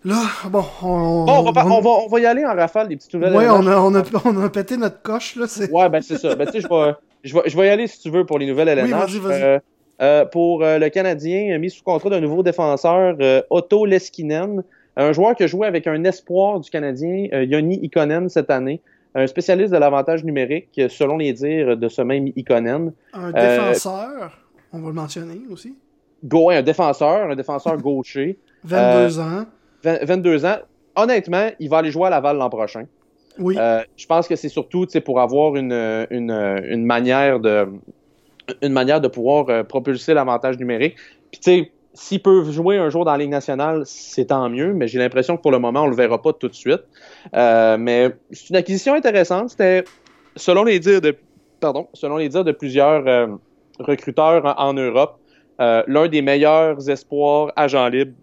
Là, 0.05 0.23
bon, 0.49 0.63
on, 0.81 1.25
Bon, 1.25 1.45
on 1.47 1.51
va, 1.51 1.65
on 1.65 1.81
va, 1.81 1.89
on 1.89 2.07
va 2.07 2.19
y 2.19 2.25
aller 2.25 2.45
en 2.45 2.53
rafale, 2.55 2.87
des 2.89 2.97
petites 2.97 3.13
nouvelles. 3.13 3.33
LNH. 3.33 3.51
on 3.51 3.67
a, 3.67 3.77
on, 3.77 3.95
a, 3.95 4.03
on 4.25 4.43
a 4.43 4.49
pété 4.49 4.75
notre 4.77 5.01
coche, 5.01 5.35
là. 5.37 5.47
c'est- 5.47 5.71
Ouais, 5.71 5.87
ben 5.89 6.01
c'est 6.01 6.17
ça. 6.17 6.35
Ben, 6.35 6.45
tu 6.45 6.53
sais, 6.53 6.61
je 6.61 6.67
vais, 6.67 6.93
je, 7.23 7.33
vais, 7.33 7.41
je 7.45 7.57
vais 7.57 7.67
y 7.67 7.69
aller 7.69 7.87
si 7.87 7.99
tu 7.99 8.09
veux 8.09 8.25
pour 8.25 8.37
les 8.39 8.45
nouvelles 8.45 8.67
LNH. 8.67 8.85
Oui, 8.85 8.91
vas-y, 8.91 9.19
vas-y. 9.19 9.41
Euh, 9.41 9.59
euh, 10.01 10.25
pour 10.25 10.63
euh, 10.63 10.77
le 10.79 10.89
Canadien, 10.89 11.57
mis 11.57 11.69
sous 11.69 11.83
contrat 11.83 12.09
d'un 12.09 12.19
nouveau 12.19 12.43
défenseur, 12.43 13.15
Otto 13.49 13.85
Leskinen, 13.85 14.63
un 14.97 15.13
joueur 15.13 15.35
qui 15.35 15.43
a 15.43 15.47
joué 15.47 15.67
avec 15.67 15.87
un 15.87 16.03
espoir 16.03 16.59
du 16.59 16.69
Canadien, 16.69 17.27
Yoni 17.31 17.79
Ikonen, 17.83 18.27
cette 18.29 18.49
année, 18.49 18.81
un 19.15 19.25
spécialiste 19.27 19.71
de 19.71 19.77
l'avantage 19.77 20.23
numérique, 20.25 20.81
selon 20.89 21.17
les 21.17 21.31
dires 21.33 21.77
de 21.77 21.87
ce 21.87 22.01
même 22.01 22.27
Ikonen. 22.35 22.91
Un 23.13 23.31
défenseur, 23.31 24.37
on 24.73 24.79
va 24.79 24.87
le 24.87 24.93
mentionner 24.93 25.41
aussi. 25.49 25.75
Go, 26.25 26.49
un 26.49 26.61
défenseur, 26.61 27.29
un 27.29 27.35
défenseur 27.35 27.77
gaucher, 27.81 28.37
22 28.65 29.19
ans. 29.19 29.45
20 29.83 30.05
22 30.05 30.45
ans. 30.45 30.57
Honnêtement, 30.95 31.49
il 31.59 31.69
va 31.69 31.79
aller 31.79 31.91
jouer 31.91 32.07
à 32.07 32.09
Laval 32.11 32.37
l'an 32.37 32.49
prochain. 32.49 32.85
Oui. 33.39 33.55
Euh, 33.57 33.81
je 33.97 34.05
pense 34.05 34.27
que 34.27 34.35
c'est 34.35 34.49
surtout 34.49 34.85
pour 35.03 35.19
avoir 35.19 35.55
une, 35.55 35.73
une, 36.11 36.31
une 36.31 36.85
manière 36.85 37.39
de 37.39 37.67
une 38.61 38.73
manière 38.73 39.01
de 39.01 39.07
pouvoir 39.07 39.49
euh, 39.49 39.63
propulser 39.63 40.13
l'avantage 40.13 40.57
numérique. 40.57 40.95
Puis 41.31 41.39
tu 41.39 41.51
sais, 41.51 41.71
s'ils 41.93 42.21
peuvent 42.21 42.51
jouer 42.51 42.77
un 42.77 42.89
jour 42.89 43.05
dans 43.05 43.11
la 43.11 43.17
Ligue 43.19 43.29
nationale, 43.29 43.83
c'est 43.85 44.25
tant 44.25 44.49
mieux, 44.49 44.73
mais 44.73 44.87
j'ai 44.87 44.99
l'impression 44.99 45.37
que 45.37 45.41
pour 45.41 45.51
le 45.51 45.59
moment, 45.59 45.83
on 45.83 45.87
le 45.87 45.95
verra 45.95 46.21
pas 46.21 46.33
tout 46.33 46.47
de 46.47 46.53
suite. 46.53 46.81
Euh, 47.35 47.77
mais 47.77 48.11
c'est 48.31 48.49
une 48.49 48.55
acquisition 48.55 48.93
intéressante. 48.93 49.51
C'était 49.51 49.83
selon 50.35 50.63
les 50.63 50.79
dires 50.79 51.01
de 51.01 51.15
pardon, 51.59 51.87
selon 51.93 52.17
les 52.17 52.29
dires 52.29 52.43
de 52.43 52.51
plusieurs 52.51 53.07
euh, 53.07 53.27
recruteurs 53.79 54.45
en, 54.45 54.69
en 54.69 54.73
Europe, 54.73 55.17
euh, 55.61 55.83
l'un 55.87 56.07
des 56.07 56.21
meilleurs 56.21 56.89
espoirs 56.89 57.53
agents 57.55 57.87
libres 57.87 58.13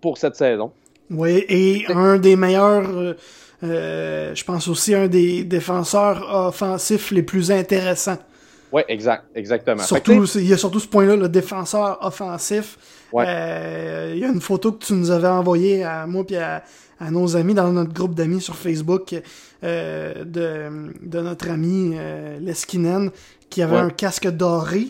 pour 0.00 0.18
cette 0.18 0.36
saison. 0.36 0.72
Oui, 1.10 1.44
et 1.48 1.84
un 1.88 2.16
des 2.18 2.34
meilleurs, 2.36 2.88
euh, 2.90 3.14
euh, 3.62 4.34
je 4.34 4.44
pense 4.44 4.66
aussi 4.68 4.94
un 4.94 5.06
des 5.06 5.44
défenseurs 5.44 6.46
offensifs 6.48 7.10
les 7.12 7.22
plus 7.22 7.50
intéressants. 7.50 8.18
Oui, 8.72 8.82
exact, 8.88 9.24
exactement. 9.34 9.82
Surtout, 9.82 10.24
il 10.34 10.48
y 10.48 10.52
a 10.52 10.56
surtout 10.56 10.80
ce 10.80 10.88
point-là, 10.88 11.14
le 11.16 11.28
défenseur 11.28 11.98
offensif. 12.02 12.76
Ouais. 13.12 13.24
Euh, 13.26 14.12
il 14.14 14.18
y 14.20 14.24
a 14.24 14.28
une 14.28 14.40
photo 14.40 14.72
que 14.72 14.84
tu 14.84 14.92
nous 14.94 15.10
avais 15.12 15.28
envoyée 15.28 15.84
à 15.84 16.06
moi 16.08 16.24
et 16.28 16.36
à, 16.36 16.64
à 16.98 17.10
nos 17.12 17.36
amis 17.36 17.54
dans 17.54 17.70
notre 17.70 17.92
groupe 17.92 18.14
d'amis 18.14 18.40
sur 18.40 18.56
Facebook 18.56 19.14
euh, 19.62 20.24
de, 20.24 20.92
de 21.06 21.20
notre 21.20 21.48
ami 21.50 21.92
euh, 21.94 22.40
Leskinen 22.40 23.10
qui 23.48 23.62
avait 23.62 23.76
Ouais. 23.76 23.82
un 23.82 23.90
casque 23.90 24.26
doré. 24.28 24.88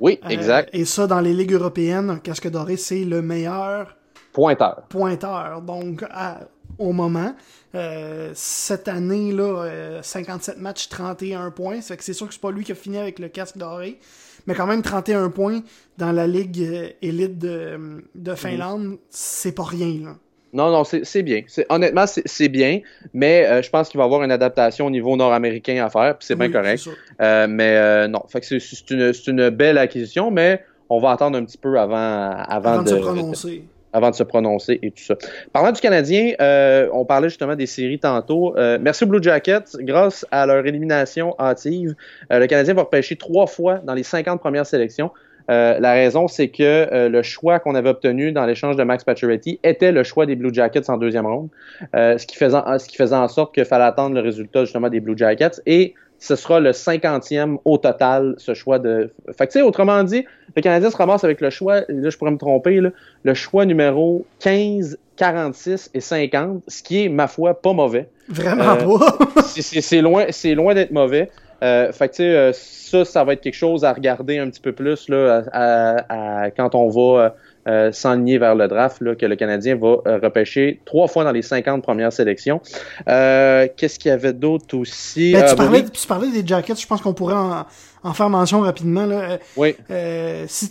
oui, 0.00 0.18
exact. 0.30 0.70
et 0.72 0.86
ça, 0.86 1.06
dans 1.06 1.20
les 1.20 1.34
ligues 1.34 1.52
européennes, 1.52 2.08
un 2.08 2.18
casque 2.18 2.48
doré, 2.48 2.78
c'est 2.78 3.04
le 3.04 3.20
meilleur 3.20 3.94
Pointeur. 4.38 4.82
pointeur. 4.88 5.62
Donc, 5.62 6.04
à- 6.10 6.40
au 6.78 6.92
moment, 6.92 7.34
euh, 7.74 8.30
cette 8.34 8.86
année, 8.86 9.32
là, 9.32 9.64
euh, 9.64 10.00
57 10.00 10.58
matchs, 10.58 10.88
31 10.88 11.50
points. 11.50 11.80
Ça 11.80 11.88
fait 11.88 11.96
que 11.96 12.04
c'est 12.04 12.12
sûr 12.12 12.28
que 12.28 12.32
c'est 12.34 12.40
pas 12.40 12.52
lui 12.52 12.62
qui 12.62 12.70
a 12.70 12.76
fini 12.76 12.98
avec 12.98 13.18
le 13.18 13.28
casque 13.28 13.56
doré. 13.58 13.98
Mais 14.46 14.54
quand 14.54 14.66
même, 14.66 14.80
31 14.82 15.28
points 15.30 15.60
dans 15.98 16.12
la 16.12 16.28
ligue 16.28 16.60
euh, 16.62 16.88
élite 17.02 17.36
de, 17.38 18.04
de 18.14 18.34
Finlande, 18.36 18.98
c'est 19.10 19.52
pas 19.52 19.64
rien, 19.64 20.04
là. 20.04 20.14
Non, 20.52 20.70
non, 20.70 20.84
c'est 20.84 21.22
bien. 21.22 21.42
Honnêtement, 21.68 22.04
c'est 22.06 22.48
bien, 22.48 22.80
mais 23.12 23.44
euh, 23.44 23.60
je 23.60 23.68
pense 23.68 23.88
qu'il 23.88 23.98
va 23.98 24.04
y 24.04 24.06
avoir 24.06 24.22
une 24.22 24.30
adaptation 24.30 24.86
au 24.86 24.90
niveau 24.90 25.14
nord-américain 25.16 25.84
à 25.84 25.90
faire, 25.90 26.16
puis 26.16 26.26
c'est 26.26 26.36
bien 26.36 26.50
correct. 26.50 26.88
Euh, 27.20 27.46
mais 27.50 27.76
euh, 27.76 28.08
non, 28.08 28.22
c'est- 28.28 29.28
une, 29.28 29.50
belle 29.50 29.76
acquisition, 29.76 30.30
mais 30.30 30.64
on 30.88 31.00
va 31.00 31.10
attendre 31.10 31.36
un 31.36 31.44
petit 31.44 31.58
peu 31.58 31.78
avant, 31.78 32.30
avant, 32.30 32.70
Avant 32.70 32.82
de 32.82 32.90
de, 32.90 32.96
se 32.96 33.00
prononcer. 33.02 33.64
Avant 33.98 34.10
de 34.10 34.14
se 34.14 34.22
prononcer 34.22 34.78
et 34.82 34.90
tout 34.90 35.02
ça. 35.02 35.16
Parlant 35.52 35.72
du 35.72 35.80
Canadien, 35.80 36.32
euh, 36.40 36.88
on 36.92 37.04
parlait 37.04 37.28
justement 37.28 37.54
des 37.54 37.66
séries 37.66 37.98
tantôt. 37.98 38.56
Euh, 38.56 38.78
merci 38.80 39.04
aux 39.04 39.08
Blue 39.08 39.22
Jackets. 39.22 39.76
Grâce 39.80 40.26
à 40.30 40.46
leur 40.46 40.66
élimination 40.66 41.34
hâtive, 41.38 41.94
euh, 42.32 42.38
le 42.38 42.46
Canadien 42.46 42.74
va 42.74 42.82
repêcher 42.82 43.16
trois 43.16 43.46
fois 43.46 43.78
dans 43.84 43.94
les 43.94 44.02
50 44.02 44.40
premières 44.40 44.66
sélections. 44.66 45.10
Euh, 45.50 45.78
la 45.80 45.92
raison, 45.92 46.28
c'est 46.28 46.48
que 46.48 46.62
euh, 46.62 47.08
le 47.08 47.22
choix 47.22 47.58
qu'on 47.58 47.74
avait 47.74 47.88
obtenu 47.88 48.32
dans 48.32 48.44
l'échange 48.44 48.76
de 48.76 48.82
Max 48.82 49.04
Pacioretty 49.04 49.58
était 49.62 49.92
le 49.92 50.02
choix 50.02 50.26
des 50.26 50.36
Blue 50.36 50.52
Jackets 50.52 50.90
en 50.90 50.98
deuxième 50.98 51.26
ronde, 51.26 51.48
euh, 51.96 52.18
ce, 52.18 52.26
qui 52.26 52.36
faisait, 52.36 52.58
ce 52.78 52.86
qui 52.86 52.96
faisait 52.96 53.16
en 53.16 53.28
sorte 53.28 53.54
qu'il 53.54 53.64
fallait 53.64 53.84
attendre 53.84 54.14
le 54.14 54.20
résultat 54.20 54.64
justement 54.64 54.90
des 54.90 55.00
Blue 55.00 55.16
Jackets. 55.16 55.62
Et 55.64 55.94
ce 56.18 56.34
sera 56.36 56.58
le 56.60 56.70
50e 56.72 57.58
au 57.64 57.78
total, 57.78 58.34
ce 58.38 58.54
choix 58.54 58.78
de... 58.78 59.10
Fait 59.36 59.46
que 59.46 59.52
tu 59.52 59.58
sais, 59.58 59.62
autrement 59.62 60.02
dit, 60.04 60.24
le 60.56 60.62
Canadien 60.62 60.90
se 60.90 60.96
ramasse 60.96 61.22
avec 61.24 61.40
le 61.40 61.50
choix, 61.50 61.80
là 61.88 62.10
je 62.10 62.16
pourrais 62.18 62.30
me 62.32 62.38
tromper, 62.38 62.80
là, 62.80 62.90
le 63.22 63.34
choix 63.34 63.64
numéro 63.64 64.26
15, 64.40 64.98
46 65.16 65.90
et 65.94 66.00
50, 66.00 66.62
ce 66.66 66.82
qui 66.82 67.04
est, 67.04 67.08
ma 67.08 67.26
foi, 67.28 67.60
pas 67.60 67.72
mauvais. 67.72 68.08
Vraiment 68.28 68.74
Euh, 68.94 68.98
pas. 68.98 69.18
C'est- 69.46 70.00
loin, 70.02 70.26
c'est 70.30 70.54
loin 70.54 70.74
d'être 70.74 70.90
mauvais. 70.90 71.30
Euh, 71.62 71.90
fait 71.92 72.08
que, 72.08 72.12
tu 72.14 72.22
sais, 72.22 72.36
euh, 72.36 72.52
ça, 72.52 73.04
ça 73.04 73.24
va 73.24 73.32
être 73.32 73.40
quelque 73.40 73.54
chose 73.54 73.84
à 73.84 73.92
regarder 73.92 74.38
un 74.38 74.48
petit 74.48 74.60
peu 74.60 74.72
plus 74.72 75.08
là, 75.08 75.42
à, 75.52 75.96
à- 76.02 76.42
à- 76.44 76.50
quand 76.52 76.74
on 76.74 76.88
va 76.88 77.34
euh, 77.68 77.92
s'enligner 77.92 78.38
vers 78.38 78.54
le 78.54 78.66
draft, 78.66 79.00
là, 79.02 79.14
que 79.14 79.26
le 79.26 79.36
Canadien 79.36 79.76
va 79.76 79.98
euh, 80.06 80.18
repêcher 80.22 80.80
trois 80.86 81.06
fois 81.06 81.22
dans 81.24 81.32
les 81.32 81.42
50 81.42 81.82
premières 81.82 82.12
sélections. 82.12 82.60
Euh, 83.08 83.68
Qu'est-ce 83.76 83.98
qu'il 83.98 84.08
y 84.08 84.12
avait 84.12 84.32
d'autre 84.32 84.76
aussi? 84.78 85.32
Ben, 85.32 85.44
tu, 85.48 85.54
parlais, 85.54 85.82
oui, 85.82 85.90
tu 85.90 86.06
parlais 86.06 86.30
des 86.30 86.46
Jackets, 86.46 86.76
je 86.80 86.86
pense 86.86 87.02
qu'on 87.02 87.12
pourrait 87.14 87.34
en, 87.34 87.66
en 88.02 88.12
faire 88.14 88.30
mention 88.30 88.60
rapidement. 88.60 89.04
Là. 89.06 89.32
Euh, 89.32 89.36
oui. 89.56 89.76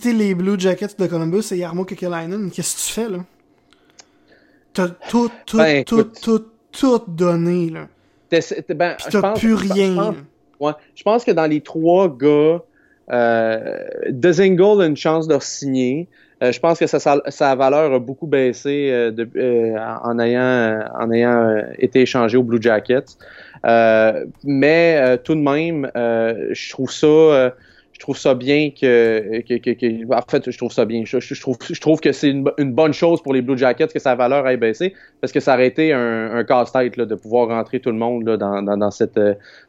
Les 0.04 0.34
Blue 0.34 0.58
Jackets 0.58 0.96
de 0.98 1.06
Columbus 1.06 1.44
et 1.52 1.56
Yarmo 1.56 1.84
Kekalainen, 1.84 2.50
qu'est-ce 2.50 2.74
que 2.76 2.80
tu 2.80 2.92
fais, 2.92 3.08
là? 3.08 3.24
T'as 4.72 4.88
tout, 5.08 5.30
tout, 5.46 5.56
Ben, 5.58 5.84
tout, 5.84 6.04
tout, 6.22 6.44
tout 6.72 7.02
donné, 7.08 7.70
là. 7.70 7.86
Ben, 8.30 8.96
t'as 9.10 9.32
plus 9.34 9.56
je 9.56 9.72
rien. 9.72 9.94
pense- 9.94 10.14
Ouais, 10.60 10.72
je 10.94 11.02
pense 11.04 11.24
que 11.24 11.30
dans 11.30 11.46
les 11.46 11.60
trois 11.60 12.08
gars, 12.08 12.60
euh, 13.12 13.84
Dezingle 14.10 14.82
a 14.82 14.86
une 14.86 14.96
chance 14.96 15.28
de 15.28 15.34
re-signer? 15.34 16.08
Euh, 16.42 16.52
je 16.52 16.60
pense 16.60 16.78
que 16.78 16.86
sa, 16.86 16.98
sa, 17.00 17.54
valeur 17.56 17.92
a 17.92 17.98
beaucoup 17.98 18.26
baissé 18.28 18.90
euh, 18.92 19.10
de- 19.10 19.28
euh, 19.36 19.76
en 20.04 20.18
ayant, 20.20 20.80
en 20.98 21.10
ayant 21.10 21.48
euh, 21.48 21.62
été 21.78 22.02
échangé 22.02 22.36
aux 22.36 22.44
Blue 22.44 22.62
Jackets. 22.62 23.16
Euh, 23.66 24.24
mais 24.44 24.98
euh, 25.00 25.16
tout 25.16 25.34
de 25.34 25.40
même, 25.40 25.90
euh, 25.96 26.48
je 26.52 26.70
trouve 26.70 26.92
ça, 26.92 27.06
euh, 27.06 27.50
je 27.98 28.04
trouve 28.04 28.16
ça 28.16 28.34
bien 28.34 28.70
que, 28.70 29.40
que, 29.46 29.54
que- 29.58 29.70
que- 29.72 30.14
en 30.14 30.22
fait, 30.30 30.50
je 30.50 30.56
trouve 30.56 30.70
ça 30.72 30.84
bien. 30.84 31.02
Je, 31.04 31.40
trouve, 31.40 31.56
je 31.68 31.80
trouve 31.80 31.98
que 31.98 32.12
c'est 32.12 32.28
une, 32.30 32.44
bo- 32.44 32.52
une 32.56 32.72
bonne 32.72 32.92
chose 32.92 33.20
pour 33.20 33.34
les 33.34 33.42
Blue 33.42 33.58
Jackets 33.58 33.88
que 33.88 33.98
sa 33.98 34.14
valeur 34.14 34.46
ait 34.46 34.56
baissé 34.56 34.94
parce 35.20 35.32
que 35.32 35.40
ça 35.40 35.54
aurait 35.54 35.66
été 35.66 35.92
un, 35.92 36.30
un 36.36 36.44
casse-tête 36.44 36.96
là, 36.96 37.06
de 37.06 37.14
pouvoir 37.16 37.48
rentrer 37.48 37.80
tout 37.80 37.90
le 37.90 37.96
monde 37.98 38.24
là, 38.24 38.36
dans, 38.36 38.62
dans, 38.62 38.76
dans 38.76 38.90
cette, 38.92 39.18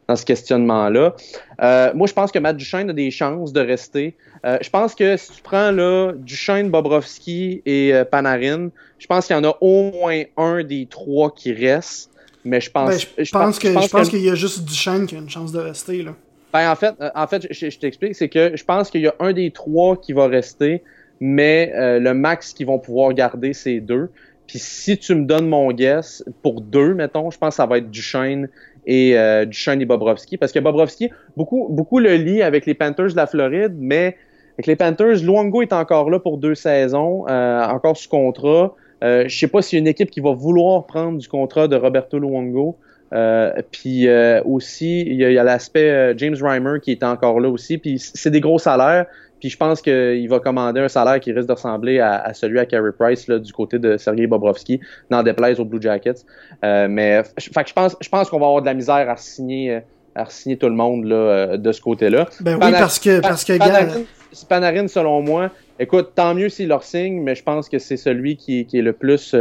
dans 0.06 0.14
ce 0.14 0.24
questionnement-là. 0.24 1.16
Euh, 1.60 1.90
moi, 1.94 2.06
je 2.06 2.12
pense 2.12 2.30
que 2.30 2.38
Matt 2.38 2.56
Duchesne 2.56 2.88
a 2.90 2.92
des 2.92 3.10
chances 3.10 3.52
de 3.52 3.60
rester. 3.60 4.14
Euh, 4.46 4.58
je 4.62 4.70
pense 4.70 4.94
que 4.94 5.16
si 5.16 5.32
tu 5.32 5.42
prends 5.42 5.72
là, 5.72 6.12
Duchesne, 6.16 6.70
Bobrovski 6.70 7.62
et 7.66 7.92
euh, 7.92 8.04
Panarin, 8.04 8.70
je 8.98 9.06
pense 9.08 9.26
qu'il 9.26 9.34
y 9.34 9.38
en 9.38 9.44
a 9.44 9.56
au 9.60 9.90
moins 9.90 10.22
un 10.36 10.62
des 10.62 10.86
trois 10.88 11.32
qui 11.34 11.52
reste. 11.52 12.10
Mais 12.44 12.60
je 12.60 12.70
pense, 12.70 12.90
Ben, 12.90 12.98
je, 13.18 13.24
je 13.24 13.30
pense 13.32 13.58
que, 13.58 13.68
je 13.68 13.88
pense 13.88 14.08
qu'il 14.08 14.22
y 14.22 14.30
a 14.30 14.34
juste 14.36 14.64
Duchesne 14.64 15.06
qui 15.06 15.16
a 15.16 15.18
une 15.18 15.28
chance 15.28 15.50
de 15.52 15.58
rester, 15.58 16.02
là. 16.02 16.12
Ben, 16.52 16.70
en 16.70 16.74
fait, 16.74 16.94
euh, 17.00 17.10
en 17.14 17.26
fait, 17.26 17.46
je, 17.50 17.70
je 17.70 17.78
t'explique, 17.78 18.14
c'est 18.14 18.28
que 18.28 18.56
je 18.56 18.64
pense 18.64 18.90
qu'il 18.90 19.02
y 19.02 19.06
a 19.06 19.14
un 19.20 19.32
des 19.32 19.50
trois 19.50 19.96
qui 19.96 20.12
va 20.12 20.26
rester, 20.26 20.82
mais 21.20 21.72
euh, 21.74 21.98
le 21.98 22.14
max 22.14 22.52
qu'ils 22.52 22.66
vont 22.66 22.78
pouvoir 22.78 23.12
garder, 23.12 23.52
c'est 23.52 23.80
deux. 23.80 24.10
Puis 24.46 24.58
si 24.58 24.98
tu 24.98 25.14
me 25.14 25.26
donnes 25.26 25.46
mon 25.46 25.70
guess 25.70 26.24
pour 26.42 26.60
deux, 26.60 26.94
mettons, 26.94 27.30
je 27.30 27.38
pense 27.38 27.50
que 27.50 27.54
ça 27.56 27.66
va 27.66 27.78
être 27.78 27.88
Duchesne 27.88 28.48
et 28.84 29.16
euh, 29.16 29.44
Duchesne 29.44 29.80
et 29.80 29.84
Bobrovski, 29.84 30.38
parce 30.38 30.50
que 30.50 30.58
Bobrovski, 30.58 31.10
beaucoup, 31.36 31.68
beaucoup 31.70 32.00
le 32.00 32.14
lit 32.14 32.42
avec 32.42 32.66
les 32.66 32.74
Panthers 32.74 33.12
de 33.12 33.16
la 33.16 33.28
Floride, 33.28 33.76
mais 33.78 34.16
avec 34.54 34.66
les 34.66 34.76
Panthers, 34.76 35.22
Luongo 35.22 35.62
est 35.62 35.72
encore 35.72 36.10
là 36.10 36.18
pour 36.18 36.38
deux 36.38 36.56
saisons, 36.56 37.26
euh, 37.28 37.64
encore 37.64 37.96
sous 37.96 38.08
contrat. 38.08 38.74
Euh, 39.04 39.24
je 39.28 39.38
sais 39.38 39.46
pas 39.46 39.62
s'il 39.62 39.78
y 39.78 39.80
a 39.80 39.82
une 39.82 39.88
équipe 39.88 40.10
qui 40.10 40.20
va 40.20 40.32
vouloir 40.32 40.84
prendre 40.86 41.18
du 41.18 41.28
contrat 41.28 41.68
de 41.68 41.76
Roberto 41.76 42.18
Luongo. 42.18 42.76
Euh, 43.12 43.52
puis 43.70 44.06
euh, 44.06 44.40
aussi, 44.44 45.00
il 45.00 45.16
y 45.16 45.38
a, 45.38 45.42
l'aspect 45.42 45.90
euh, 45.90 46.14
James 46.16 46.36
Reimer 46.40 46.78
qui 46.80 46.92
est 46.92 47.02
encore 47.02 47.40
là 47.40 47.48
aussi. 47.48 47.78
Puis 47.78 47.98
c'est 47.98 48.30
des 48.30 48.40
gros 48.40 48.58
salaires. 48.58 49.06
Puis 49.40 49.48
je 49.48 49.56
pense 49.56 49.80
qu'il 49.80 50.28
va 50.28 50.38
commander 50.38 50.80
un 50.80 50.88
salaire 50.88 51.18
qui 51.18 51.32
risque 51.32 51.48
de 51.48 51.54
ressembler 51.54 51.98
à, 51.98 52.18
à 52.18 52.34
celui 52.34 52.58
à 52.58 52.66
Carey 52.66 52.90
Price 52.96 53.26
là, 53.26 53.38
du 53.38 53.52
côté 53.52 53.78
de 53.78 53.96
Sergei 53.96 54.26
Bobrovski, 54.26 54.80
n'en 55.10 55.22
déplaise 55.22 55.58
aux 55.58 55.64
Blue 55.64 55.80
Jackets. 55.80 56.26
Euh, 56.62 56.88
mais 56.88 57.22
fait 57.24 57.62
que 57.62 57.68
je 57.68 57.72
pense, 57.72 57.96
je 58.00 58.08
pense 58.08 58.28
qu'on 58.28 58.38
va 58.38 58.46
avoir 58.46 58.60
de 58.60 58.66
la 58.66 58.74
misère 58.74 59.08
à 59.08 59.16
signer 59.16 59.80
à 60.14 60.26
signer 60.28 60.58
tout 60.58 60.66
le 60.66 60.74
monde 60.74 61.04
là, 61.04 61.56
de 61.56 61.72
ce 61.72 61.80
côté-là. 61.80 62.26
Ben 62.40 62.58
oui, 62.60 62.72
parce 62.72 62.98
que, 62.98 63.20
parce 63.20 63.44
que 63.44 63.56
Panarin, 63.56 64.02
Panarin, 64.48 64.88
selon 64.88 65.22
moi, 65.22 65.50
écoute, 65.78 66.10
tant 66.16 66.34
mieux 66.34 66.48
s'il 66.48 66.68
leur 66.68 66.82
signe, 66.82 67.22
mais 67.22 67.36
je 67.36 67.44
pense 67.44 67.68
que 67.68 67.78
c'est 67.78 67.96
celui 67.96 68.36
qui, 68.36 68.66
qui, 68.66 68.80
est 68.80 68.82
le 68.82 68.92
plus 68.92 69.36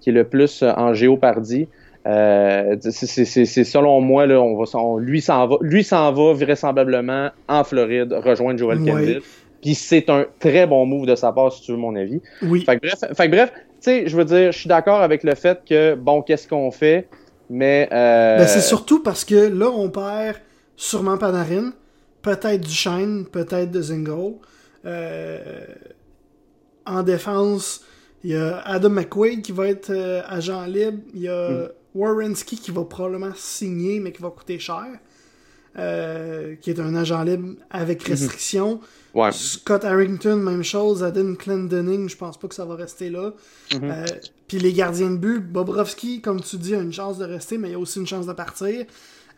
qui 0.00 0.10
est 0.10 0.12
le 0.12 0.24
plus 0.24 0.64
en 0.64 0.92
géopardie. 0.92 1.68
Euh, 2.04 2.76
c'est 2.80 3.64
selon 3.64 4.00
moi 4.00 4.26
là, 4.26 4.40
on 4.40 4.56
va, 4.56 4.64
lui 5.00 5.20
s'en 5.20 5.46
va, 5.46 5.56
lui 5.60 5.84
s'en 5.84 6.12
va 6.12 6.32
vraisemblablement 6.32 7.30
en 7.46 7.62
Floride 7.62 8.12
rejoindre 8.12 8.58
Joel 8.58 8.80
oui. 8.80 9.18
Puis 9.60 9.76
c'est 9.76 10.10
un 10.10 10.26
très 10.40 10.66
bon 10.66 10.84
move 10.84 11.06
de 11.06 11.14
sa 11.14 11.30
part, 11.30 11.52
si 11.52 11.62
tu 11.62 11.70
veux 11.70 11.78
mon 11.78 11.94
avis. 11.94 12.20
Oui. 12.42 12.64
Fait 12.64 12.80
que 12.80 12.88
bref, 12.88 13.16
fait 13.16 13.26
que 13.26 13.30
bref, 13.30 13.52
tu 13.54 13.62
sais, 13.80 14.08
je 14.08 14.16
veux 14.16 14.24
dire, 14.24 14.50
je 14.50 14.58
suis 14.58 14.68
d'accord 14.68 15.00
avec 15.00 15.22
le 15.22 15.36
fait 15.36 15.60
que 15.64 15.94
bon, 15.94 16.22
qu'est-ce 16.22 16.48
qu'on 16.48 16.72
fait, 16.72 17.06
mais 17.48 17.88
euh... 17.92 18.38
ben, 18.38 18.48
c'est 18.48 18.60
surtout 18.60 19.04
parce 19.04 19.24
que 19.24 19.36
là, 19.36 19.70
on 19.70 19.88
perd 19.88 20.38
sûrement 20.74 21.16
Panarin, 21.16 21.72
peut-être 22.22 22.62
Duchesne, 22.62 23.26
peut-être 23.30 23.70
de 23.70 23.80
Zingo. 23.80 24.40
Euh... 24.84 25.38
En 26.84 27.04
défense, 27.04 27.84
il 28.24 28.32
y 28.32 28.36
a 28.36 28.58
Adam 28.64 28.90
McQuaid 28.90 29.42
qui 29.42 29.52
va 29.52 29.68
être 29.68 29.90
euh, 29.90 30.22
agent 30.26 30.64
libre. 30.66 30.98
Il 31.14 31.22
y 31.22 31.28
a 31.28 31.50
mm. 31.50 31.68
Warrenski 31.94 32.56
qui 32.56 32.70
va 32.70 32.84
probablement 32.84 33.32
signer, 33.36 34.00
mais 34.00 34.12
qui 34.12 34.22
va 34.22 34.30
coûter 34.30 34.58
cher. 34.58 34.86
Euh, 35.78 36.54
qui 36.56 36.68
est 36.68 36.78
un 36.80 36.94
agent 36.94 37.22
libre 37.22 37.54
avec 37.70 38.04
mhm. 38.04 38.10
restriction. 38.10 38.80
Scott 39.30 39.86
Harrington, 39.86 40.36
même 40.36 40.62
chose. 40.62 41.02
Adam 41.02 41.34
Clendening, 41.34 42.10
je 42.10 42.16
pense 42.16 42.38
pas 42.38 42.46
que 42.46 42.54
ça 42.54 42.66
va 42.66 42.74
rester 42.74 43.08
là. 43.08 43.32
Mhm. 43.72 43.80
Euh, 43.84 44.04
puis 44.48 44.58
les 44.58 44.74
gardiens 44.74 45.10
de 45.10 45.16
but, 45.16 45.40
Bobrovski, 45.40 46.20
comme 46.20 46.42
tu 46.42 46.58
dis, 46.58 46.74
a 46.74 46.80
une 46.80 46.92
chance 46.92 47.16
de 47.16 47.24
rester, 47.24 47.56
mais 47.56 47.68
il 47.68 47.72
y 47.72 47.74
a 47.74 47.78
aussi 47.78 48.00
une 48.00 48.06
chance 48.06 48.26
de 48.26 48.34
partir. 48.34 48.84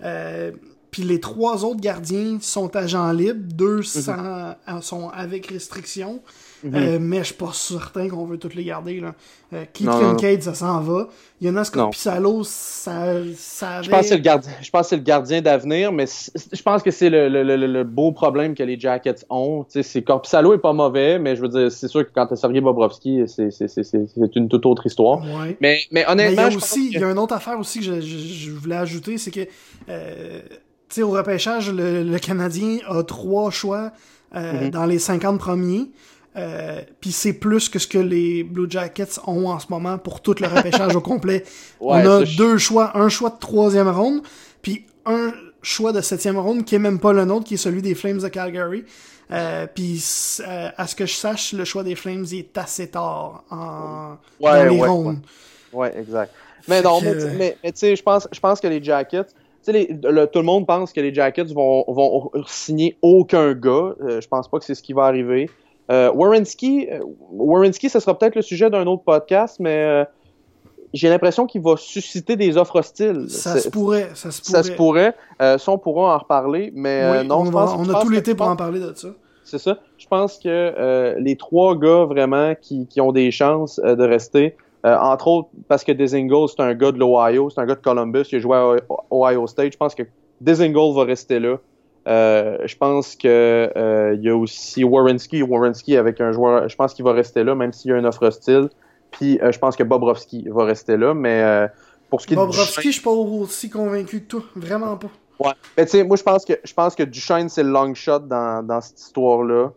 Euh, 0.02 0.50
puis 0.90 1.02
les 1.04 1.20
trois 1.20 1.64
autres 1.64 1.80
gardiens 1.80 2.38
sont 2.40 2.74
agents 2.74 3.12
libres, 3.12 3.52
deux 3.54 3.82
mhm. 3.82 4.82
sont 4.82 5.08
avec 5.10 5.46
restriction. 5.46 6.20
Mhm. 6.64 6.74
Euh, 6.74 6.98
mais 6.98 7.18
je 7.18 7.24
suis 7.24 7.34
pas 7.34 7.52
certain 7.52 8.08
qu'on 8.08 8.24
veut 8.24 8.38
tous 8.38 8.54
les 8.54 8.64
garder. 8.64 8.98
Là. 8.98 9.14
Euh, 9.52 9.64
Keith 9.72 9.90
Kincaid, 9.90 10.42
ça 10.42 10.54
s'en 10.54 10.80
va. 10.80 11.08
Jonas 11.40 11.70
Corpissalo, 11.70 12.42
ça, 12.42 13.16
ça 13.36 13.82
Je 13.82 13.90
pense 13.90 14.00
que 14.00 14.06
c'est 14.06 14.16
le 14.16 14.22
gardien, 14.22 14.52
je 14.62 14.70
pense 14.70 14.88
c'est 14.88 14.96
le 14.96 15.02
gardien 15.02 15.42
d'avenir, 15.42 15.92
mais 15.92 16.06
je 16.06 16.62
pense 16.62 16.82
que 16.82 16.90
c'est 16.90 17.10
le, 17.10 17.28
le, 17.28 17.42
le, 17.42 17.84
beau 17.84 18.12
problème 18.12 18.54
que 18.54 18.62
les 18.62 18.80
Jackets 18.80 19.26
ont. 19.28 19.66
C'est 19.68 20.02
Corpissalo 20.02 20.54
est 20.54 20.58
pas 20.58 20.72
mauvais, 20.72 21.18
mais 21.18 21.36
je 21.36 21.42
veux 21.42 21.48
dire, 21.48 21.70
c'est 21.70 21.88
sûr 21.88 22.06
que 22.06 22.10
quand 22.14 22.26
tu 22.28 22.36
Sergei 22.36 22.62
Bobrovski, 22.62 23.24
c'est 23.26 24.36
une 24.36 24.48
toute 24.48 24.64
autre 24.64 24.86
histoire. 24.86 25.22
Mais, 25.60 25.80
mais 25.90 26.06
honnêtement, 26.08 26.46
il 26.48 26.52
y 26.52 26.54
a 26.54 26.56
aussi, 26.56 26.90
il 26.92 26.98
y 26.98 27.04
a 27.04 27.10
une 27.10 27.18
autre 27.18 27.34
affaire 27.34 27.58
aussi 27.58 27.80
que 27.80 28.00
je, 28.00 28.00
je, 28.00 28.50
voulais 28.50 28.76
ajouter, 28.76 29.18
c'est 29.18 29.30
que 29.30 29.46
euh, 29.88 30.40
tu 30.88 31.00
sais, 31.00 31.02
au 31.02 31.10
repêchage, 31.10 31.70
le, 31.70 32.18
Canadien 32.18 32.78
a 32.88 33.02
trois 33.02 33.50
choix 33.50 33.92
euh, 34.34 34.64
mhm. 34.64 34.70
dans 34.70 34.86
les 34.86 34.98
50 34.98 35.38
premiers. 35.38 35.90
Euh, 36.36 36.80
puis 37.00 37.12
c'est 37.12 37.34
plus 37.34 37.68
que 37.68 37.78
ce 37.78 37.86
que 37.86 37.98
les 37.98 38.42
Blue 38.42 38.66
Jackets 38.68 39.20
ont 39.26 39.48
en 39.48 39.58
ce 39.60 39.66
moment 39.70 39.98
pour 39.98 40.20
tout 40.20 40.34
le 40.40 40.48
repêchage 40.48 40.96
au 40.96 41.00
complet. 41.00 41.44
On 41.80 41.94
a 41.94 42.24
deux 42.24 42.58
choix, 42.58 42.96
un 42.96 43.08
choix 43.08 43.30
de 43.30 43.38
troisième 43.38 43.88
ronde, 43.88 44.22
puis 44.60 44.84
un 45.06 45.32
choix 45.62 45.92
de 45.92 46.00
septième 46.00 46.38
ronde 46.38 46.64
qui 46.64 46.74
est 46.74 46.80
même 46.80 46.98
pas 46.98 47.12
le 47.12 47.24
nôtre, 47.24 47.44
qui 47.44 47.54
est 47.54 47.58
celui 47.58 47.82
des 47.82 47.94
Flames 47.94 48.18
de 48.18 48.28
Calgary. 48.28 48.84
Euh, 49.30 49.66
puis 49.72 50.04
euh, 50.40 50.68
à 50.76 50.86
ce 50.86 50.96
que 50.96 51.06
je 51.06 51.14
sache, 51.14 51.52
le 51.52 51.64
choix 51.64 51.82
des 51.82 51.94
Flames 51.94 52.26
est 52.32 52.58
assez 52.58 52.88
tard 52.88 53.44
en 53.50 54.16
dans 54.40 54.68
les 54.68 54.84
rondes. 54.84 55.20
Ouais. 55.72 55.96
exact. 55.98 56.32
Mais 56.66 56.82
non, 56.82 57.00
mais, 57.36 57.56
tu 57.62 57.70
sais, 57.74 57.94
je 57.94 58.02
pense, 58.02 58.26
je 58.32 58.40
pense 58.40 58.58
que 58.58 58.66
les 58.66 58.82
Jackets, 58.82 59.34
sais, 59.62 59.86
tout 60.02 60.38
le 60.38 60.42
monde 60.42 60.66
pense 60.66 60.92
que 60.92 61.00
les 61.00 61.12
Jackets 61.14 61.52
vont, 61.52 61.84
vont 61.86 62.30
signer 62.46 62.96
aucun 63.02 63.52
gars. 63.52 63.94
je 64.00 64.26
pense 64.26 64.48
pas 64.48 64.58
que 64.58 64.64
c'est 64.64 64.74
ce 64.74 64.82
qui 64.82 64.94
va 64.94 65.04
arriver. 65.04 65.48
Euh, 65.90 66.10
Warrenski, 66.12 66.88
euh, 66.90 67.72
ce 67.72 68.00
sera 68.00 68.18
peut-être 68.18 68.36
le 68.36 68.42
sujet 68.42 68.70
d'un 68.70 68.86
autre 68.86 69.02
podcast, 69.02 69.58
mais 69.60 69.76
euh, 69.76 70.04
j'ai 70.94 71.08
l'impression 71.08 71.46
qu'il 71.46 71.60
va 71.60 71.76
susciter 71.76 72.36
des 72.36 72.56
offres 72.56 72.76
hostiles. 72.78 73.26
Ça 73.28 73.58
se 73.58 73.68
pourrait, 73.68 74.10
ça 74.14 74.30
se 74.30 74.40
pourrait. 74.40 74.52
Ça 74.52 74.62
se 74.62 74.72
pourrait. 74.72 75.16
Euh, 75.42 75.58
ça, 75.58 75.72
on 75.72 75.78
pourra 75.78 76.14
en 76.14 76.18
reparler, 76.18 76.72
mais 76.74 77.22
non, 77.24 77.40
on, 77.40 77.44
je 77.46 77.50
pense, 77.50 77.74
on 77.76 77.94
a 77.94 78.00
tout 78.00 78.08
l'été 78.08 78.34
pour 78.34 78.46
en 78.46 78.56
parler 78.56 78.80
de 78.80 78.94
ça. 78.94 79.08
C'est 79.44 79.58
ça. 79.58 79.78
Je 79.98 80.06
pense 80.06 80.38
que 80.38 81.16
les 81.18 81.36
trois 81.36 81.76
gars 81.76 82.04
vraiment 82.04 82.54
qui, 82.60 82.86
qui 82.86 83.00
ont 83.00 83.12
des 83.12 83.30
chances 83.30 83.78
de 83.78 84.04
rester, 84.04 84.56
entre 84.84 85.28
autres 85.28 85.48
parce 85.68 85.84
que 85.84 85.92
Desingle, 85.92 86.48
c'est 86.48 86.62
un 86.62 86.74
gars 86.74 86.92
de 86.92 86.98
l'Ohio, 86.98 87.50
c'est 87.50 87.60
un 87.60 87.66
gars 87.66 87.74
de 87.74 87.80
Columbus, 87.80 88.24
il 88.32 88.36
a 88.36 88.38
joué 88.38 88.56
à 88.56 88.76
Ohio 89.10 89.46
State. 89.46 89.72
Je 89.72 89.76
pense 89.76 89.94
que 89.94 90.04
Desingle 90.40 90.94
va 90.94 91.04
rester 91.04 91.40
là. 91.40 91.56
Euh, 92.06 92.58
je 92.66 92.76
pense 92.76 93.16
que 93.16 93.72
euh, 93.76 94.14
il 94.16 94.22
y 94.22 94.28
a 94.28 94.36
aussi 94.36 94.84
Warrenski. 94.84 95.42
Warrenski 95.42 95.96
avec 95.96 96.20
un 96.20 96.32
joueur, 96.32 96.68
je 96.68 96.76
pense 96.76 96.94
qu'il 96.94 97.04
va 97.04 97.12
rester 97.12 97.44
là, 97.44 97.54
même 97.54 97.72
s'il 97.72 97.90
y 97.90 97.94
a 97.94 97.98
une 97.98 98.06
offre 98.06 98.26
hostile. 98.26 98.68
Puis 99.10 99.38
euh, 99.40 99.52
je 99.52 99.58
pense 99.58 99.76
que 99.76 99.82
Bobrovski 99.82 100.48
va 100.48 100.64
rester 100.64 100.96
là, 100.96 101.14
mais 101.14 101.68
pour 102.10 102.20
ce 102.20 102.26
qui 102.26 102.34
est 102.34 102.36
Bobrovski, 102.36 102.88
je 102.88 102.92
suis 102.92 103.02
pas 103.02 103.10
aussi 103.10 103.70
convaincu 103.70 104.20
que 104.22 104.26
toi, 104.26 104.42
vraiment 104.54 104.96
pas. 104.96 105.10
Ouais. 105.40 105.52
Mais 105.76 105.84
tu 105.84 105.92
sais, 105.92 106.04
moi 106.04 106.16
je 106.16 106.22
pense 106.22 106.44
que 106.44 106.52
je 106.62 106.74
pense 106.74 106.94
que 106.94 107.02
Duchesne 107.02 107.48
c'est 107.48 107.64
le 107.64 107.70
long 107.70 107.92
shot 107.94 108.20
dans, 108.20 108.64
dans 108.64 108.80
cette 108.80 109.00
histoire-là. 109.00 109.70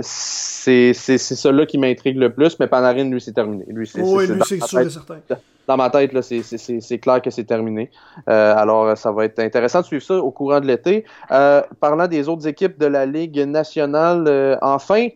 c'est 0.00 0.92
c'est 0.94 1.18
celui-là 1.18 1.66
qui 1.66 1.78
m'intrigue 1.78 2.16
le 2.16 2.32
plus, 2.32 2.58
mais 2.58 2.66
Panarin 2.66 3.04
lui 3.04 3.20
c'est 3.20 3.32
terminé. 3.32 3.64
Lui 3.68 3.86
c'est 3.86 4.00
oui, 4.00 4.26
lui 4.26 4.40
c'est 4.46 4.62
sûr 4.64 4.80
et 4.80 4.90
certain 4.90 5.18
dans 5.66 5.76
ma 5.76 5.90
tête, 5.90 6.12
là, 6.12 6.22
c'est, 6.22 6.98
clair 6.98 7.20
que 7.20 7.30
c'est 7.30 7.44
terminé. 7.44 7.90
Euh, 8.28 8.54
alors, 8.56 8.96
ça 8.96 9.10
va 9.12 9.24
être 9.24 9.38
intéressant 9.40 9.80
de 9.80 9.86
suivre 9.86 10.02
ça 10.02 10.16
au 10.16 10.30
courant 10.30 10.60
de 10.60 10.66
l'été. 10.66 11.04
Euh, 11.30 11.62
parlant 11.80 12.06
des 12.06 12.28
autres 12.28 12.46
équipes 12.46 12.78
de 12.78 12.86
la 12.86 13.04
Ligue 13.06 13.38
nationale, 13.40 14.24
euh, 14.28 14.56
enfin, 14.62 15.08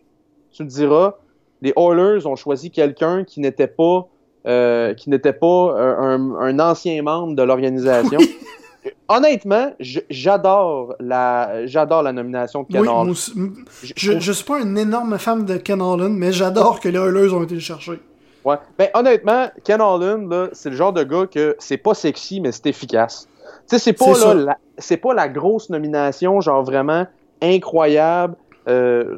tu 0.51 0.63
me 0.63 0.67
diras, 0.69 1.15
les 1.61 1.73
Oilers 1.77 2.25
ont 2.25 2.35
choisi 2.35 2.71
quelqu'un 2.71 3.23
qui 3.23 3.39
n'était 3.39 3.67
pas 3.67 4.07
qui 4.43 5.11
n'était 5.11 5.33
pas 5.33 5.75
un, 5.77 6.59
ancien 6.59 7.03
membre 7.03 7.35
de 7.35 7.43
l'organisation. 7.43 8.17
Honnêtement, 9.07 9.71
j'adore 10.09 10.95
la 10.99 11.67
j'adore 11.67 12.01
la 12.01 12.11
nomination 12.11 12.63
de 12.63 12.73
Ken 12.73 12.81
oui, 12.81 13.51
Je, 13.95 14.19
je, 14.19 14.31
suis 14.31 14.43
pas 14.43 14.59
un 14.59 14.75
énorme 14.75 15.19
fan 15.19 15.45
de 15.45 15.57
Ken 15.57 15.79
Holland, 15.79 16.17
mais 16.17 16.31
j'adore 16.31 16.79
que 16.79 16.89
les 16.89 16.97
Oilers 16.97 17.31
ont 17.31 17.43
été 17.43 17.53
le 17.53 17.59
chercher. 17.59 17.99
Ouais. 18.43 18.55
Ben, 18.77 18.89
honnêtement, 18.93 19.47
Ken 19.63 19.81
Holland, 19.81 20.49
c'est 20.53 20.69
le 20.69 20.75
genre 20.75 20.93
de 20.93 21.03
gars 21.03 21.27
que 21.27 21.55
c'est 21.59 21.77
pas 21.77 21.93
sexy, 21.93 22.41
mais 22.41 22.51
c'est 22.51 22.67
efficace. 22.67 23.27
Tu 23.67 23.77
sais, 23.77 23.79
c'est 23.79 23.93
pas, 23.93 24.17
là, 24.17 24.33
la, 24.33 24.57
c'est 24.77 24.97
pas 24.97 25.13
la 25.13 25.29
grosse 25.29 25.69
nomination, 25.69 26.41
genre 26.41 26.63
vraiment 26.63 27.05
incroyable, 27.41 28.35
euh, 28.67 29.17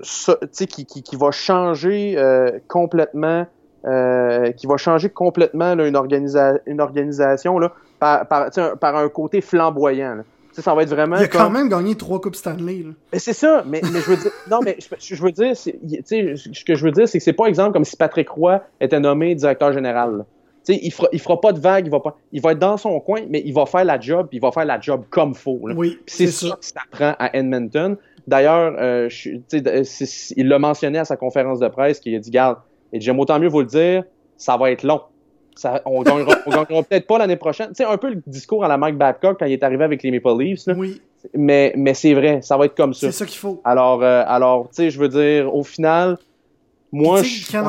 qui, 0.51 0.85
qui, 0.85 1.03
qui, 1.03 1.15
va 1.15 1.31
changer 1.31 2.15
euh, 2.17 2.59
complètement, 2.67 3.45
euh, 3.85 4.51
qui 4.51 4.67
va 4.67 4.77
changer 4.77 5.09
complètement 5.09 5.75
là, 5.75 5.87
une, 5.87 5.95
organisa 5.95 6.53
une 6.65 6.81
organisation 6.81 7.59
là, 7.59 7.73
par, 7.99 8.27
par, 8.27 8.49
par 8.79 8.95
un 8.95 9.09
côté 9.09 9.41
flamboyant. 9.41 10.15
Là 10.15 10.23
ça 10.61 10.73
va 10.73 10.83
être 10.83 10.89
vraiment. 10.89 11.17
Il 11.17 11.23
a 11.23 11.27
quand 11.27 11.49
même 11.49 11.69
gagné 11.69 11.95
trois 11.95 12.19
coupes 12.21 12.35
Stanley. 12.35 12.83
Là. 12.83 12.91
Mais 13.11 13.19
c'est 13.19 13.33
ça. 13.33 13.63
Mais, 13.67 13.81
mais 13.81 13.99
je 13.99 14.11
veux 14.11 14.17
dire, 14.17 14.31
non, 14.49 14.59
mais 14.63 14.77
je, 14.79 15.21
veux 15.21 15.31
dire, 15.31 15.55
ce 15.55 16.63
que 16.63 16.75
je 16.75 16.85
veux 16.85 16.91
dire, 16.91 17.07
c'est 17.07 17.17
que 17.17 17.23
c'est 17.23 17.33
pas 17.33 17.45
exemple 17.45 17.73
comme 17.73 17.85
si 17.85 17.97
Patrick 17.97 18.29
Roy 18.29 18.61
était 18.79 18.99
nommé 18.99 19.35
directeur 19.35 19.73
général. 19.73 20.25
sais, 20.63 20.79
il 20.81 20.91
fera, 20.91 21.07
il 21.11 21.19
fera 21.19 21.39
pas 21.39 21.53
de 21.53 21.59
vague, 21.59 21.87
il 21.87 21.91
va 21.91 21.99
pas, 21.99 22.17
il 22.31 22.41
va 22.41 22.51
être 22.51 22.59
dans 22.59 22.77
son 22.77 22.99
coin, 22.99 23.21
mais 23.29 23.41
il 23.45 23.53
va 23.53 23.65
faire 23.65 23.85
la 23.85 23.99
job, 23.99 24.27
puis 24.29 24.37
il 24.37 24.41
va 24.41 24.51
faire 24.51 24.65
la 24.65 24.79
job 24.79 25.05
comme 25.09 25.33
faut. 25.33 25.59
Oui, 25.61 25.99
c'est 26.05 26.27
ça 26.27 26.57
que 26.59 26.65
ça 26.65 26.81
prend 26.91 27.15
à 27.19 27.35
Edmonton. 27.35 27.97
D'ailleurs, 28.27 28.73
euh, 28.79 29.09
il 29.51 30.47
l'a 30.47 30.59
mentionné 30.59 30.99
à 30.99 31.05
sa 31.05 31.17
conférence 31.17 31.59
de 31.59 31.67
presse, 31.67 31.99
qu'il 31.99 32.15
a 32.15 32.19
dit, 32.19 32.31
garde, 32.31 32.57
et 32.93 33.01
j'aime 33.01 33.19
autant 33.19 33.39
mieux 33.39 33.49
vous 33.49 33.61
le 33.61 33.65
dire, 33.65 34.03
ça 34.37 34.55
va 34.55 34.71
être 34.71 34.83
long 34.83 35.01
on 35.85 36.01
gagnera, 36.01 36.35
gagnera 36.47 36.83
peut-être 36.83 37.07
pas 37.07 37.17
l'année 37.17 37.35
prochaine. 37.35 37.71
C'est 37.73 37.85
un 37.85 37.97
peu 37.97 38.09
le 38.09 38.21
discours 38.27 38.63
à 38.65 38.67
la 38.67 38.77
Mike 38.77 38.97
Babcock 38.97 39.39
quand 39.39 39.45
il 39.45 39.53
est 39.53 39.63
arrivé 39.63 39.83
avec 39.83 40.03
les 40.03 40.11
Maple 40.11 40.41
Leafs. 40.41 40.67
Oui. 40.75 41.01
Mais, 41.33 41.73
mais 41.77 41.93
c'est 41.93 42.13
vrai, 42.13 42.41
ça 42.41 42.57
va 42.57 42.65
être 42.65 42.75
comme 42.75 42.93
ça. 42.93 43.07
C'est 43.07 43.17
ça 43.19 43.25
qu'il 43.25 43.37
faut. 43.37 43.61
Alors, 43.63 44.03
euh, 44.03 44.23
alors 44.27 44.67
tu 44.69 44.75
sais, 44.75 44.89
je 44.89 44.99
veux 44.99 45.07
dire, 45.07 45.53
au 45.55 45.63
final, 45.63 46.17
moi, 46.91 47.23
je. 47.23 47.49
Ken 47.49 47.65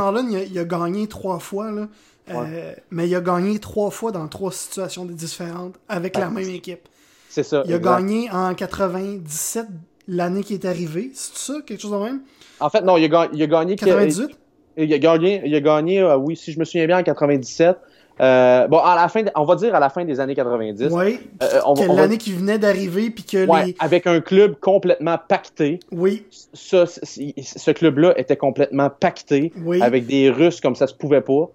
il, 0.51 0.59
a, 0.59 0.64
gagné 0.64 1.07
trois 1.07 1.39
fois, 1.39 1.70
là. 1.70 1.89
Euh, 2.30 2.72
mais 2.91 3.07
il 3.07 3.14
a 3.14 3.20
gagné 3.20 3.59
trois 3.59 3.91
fois 3.91 4.11
dans 4.11 4.26
trois 4.28 4.51
situations 4.51 5.05
différentes 5.05 5.76
avec 5.89 6.16
la 6.16 6.30
même 6.30 6.49
équipe. 6.49 6.89
C'est 7.28 7.43
ça. 7.43 7.62
Il 7.66 7.74
a 7.74 7.78
gagné 7.78 8.30
en 8.30 8.55
97, 8.55 9.66
l'année 10.09 10.43
qui 10.43 10.55
est 10.55 10.64
arrivée. 10.64 11.11
C'est 11.14 11.37
ça, 11.37 11.55
quelque 11.66 11.80
chose 11.80 11.93
de 11.93 11.97
même? 11.97 12.22
En 12.61 12.70
fait, 12.70 12.82
non, 12.82 12.97
il 12.97 13.12
a, 13.14 13.28
il 13.32 13.43
a 13.43 13.47
gagné. 13.47 13.76
98? 13.76 14.37
Il 14.76 14.92
a 14.92 14.98
gagné, 14.98 15.42
il 15.44 15.54
a 15.54 15.60
gagné 15.60 16.00
euh, 16.00 16.16
oui, 16.16 16.36
si 16.36 16.52
je 16.52 16.58
me 16.58 16.64
souviens 16.64 16.86
bien, 16.86 16.98
en 16.98 17.02
97. 17.02 17.76
Euh, 18.20 18.68
bon, 18.68 18.78
à 18.78 18.94
la 18.94 19.08
fin, 19.08 19.24
on 19.34 19.44
va 19.44 19.56
dire 19.56 19.74
à 19.74 19.80
la 19.80 19.88
fin 19.88 20.04
des 20.04 20.20
années 20.20 20.34
90. 20.34 20.88
Oui. 20.92 21.18
Euh, 21.42 21.94
l'année 21.96 22.18
qui 22.18 22.32
venait 22.32 22.58
d'arriver, 22.58 23.10
puis 23.10 23.24
que 23.24 23.46
ouais, 23.46 23.74
avec 23.80 24.06
un 24.06 24.20
club 24.20 24.54
complètement 24.60 25.18
pacté. 25.28 25.80
Oui. 25.90 26.24
Ce, 26.30 26.84
ce 26.86 27.70
club-là 27.70 28.14
était 28.16 28.36
complètement 28.36 28.88
pacté, 28.88 29.52
oui. 29.64 29.82
avec 29.82 30.06
des 30.06 30.30
Russes 30.30 30.60
comme 30.60 30.76
ça 30.76 30.86
se 30.86 30.94
pouvait 30.94 31.22
pas. 31.22 31.48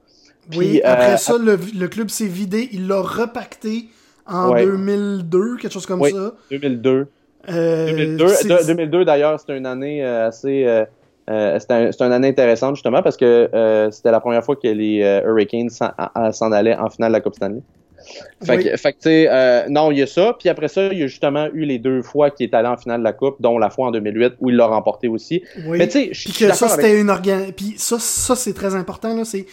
oui. 0.56 0.82
Après 0.84 1.18
ça, 1.18 1.38
le, 1.38 1.58
le 1.78 1.88
club 1.88 2.10
s'est 2.10 2.26
vidé, 2.26 2.70
il 2.74 2.88
l'a 2.88 3.02
repacté 3.02 3.86
en 4.28 4.54
2002, 4.54 5.58
quelque 5.58 5.72
chose 5.72 5.86
comme 5.86 6.04
ça. 6.04 6.34
2002. 6.52 7.08
2002, 7.48 8.28
2002 8.68 9.06
d'ailleurs, 9.06 9.40
c'était 9.40 9.58
une 9.58 9.66
année 9.66 10.04
assez 10.04 10.86
euh, 11.30 11.60
c'était 11.60 11.92
une 12.06 12.12
année 12.12 12.30
intéressante 12.30 12.76
justement 12.76 13.04
parce 13.04 13.16
que 13.16 13.50
euh, 13.54 13.92
c'était 13.92 14.12
la 14.12 14.20
première 14.20 14.44
fois 14.44 14.56
que 14.56 14.68
les 14.68 15.04
euh, 15.04 15.22
Hurricanes 15.26 15.70
s'en 15.70 16.52
allaient 16.52 16.76
en 16.76 16.90
finale 16.90 17.12
de 17.12 17.18
la 17.18 17.22
Coupe 17.22 17.36
Stanley. 17.36 17.62
Fait 18.42 18.64
que, 18.64 18.78
fait 18.78 18.94
que 18.94 19.70
non, 19.70 19.92
il 19.92 20.00
y 20.00 20.02
a 20.02 20.08
ça. 20.08 20.36
Puis 20.40 20.50
après 20.50 20.70
ça, 20.70 20.88
il 20.88 20.98
y 20.98 21.04
a 21.04 21.08
justement 21.08 21.48
eu 21.54 21.66
les 21.66 21.78
deux 21.78 22.02
fois 22.02 22.32
qu'il 22.32 22.50
est 22.50 22.56
allé 22.56 22.68
en 22.68 22.78
finale 22.78 23.02
de 23.02 23.04
la 23.04 23.14
Coupe, 23.14 23.36
dont 23.42 23.60
la 23.60 23.70
fois 23.70 23.88
en 23.88 23.92
2008 23.92 24.36
où 24.40 24.50
il 24.50 24.56
l'a 24.56 24.66
remporté 24.66 25.08
aussi. 25.08 25.44
Oui. 25.68 25.78
Mais 25.78 25.88
tu 25.88 25.94
sais, 25.94 26.10
je 26.14 26.20
suis 26.20 26.32
ça, 26.32 26.70
c'était 26.70 27.00
une 27.00 27.10
organ... 27.10 27.52
Puis 27.56 27.76
ça, 27.78 28.00
ça 28.00 28.36
c'est 28.36 28.54
très 28.54 28.74
important 28.74 29.16
là. 29.16 29.26
C'est 29.26 29.46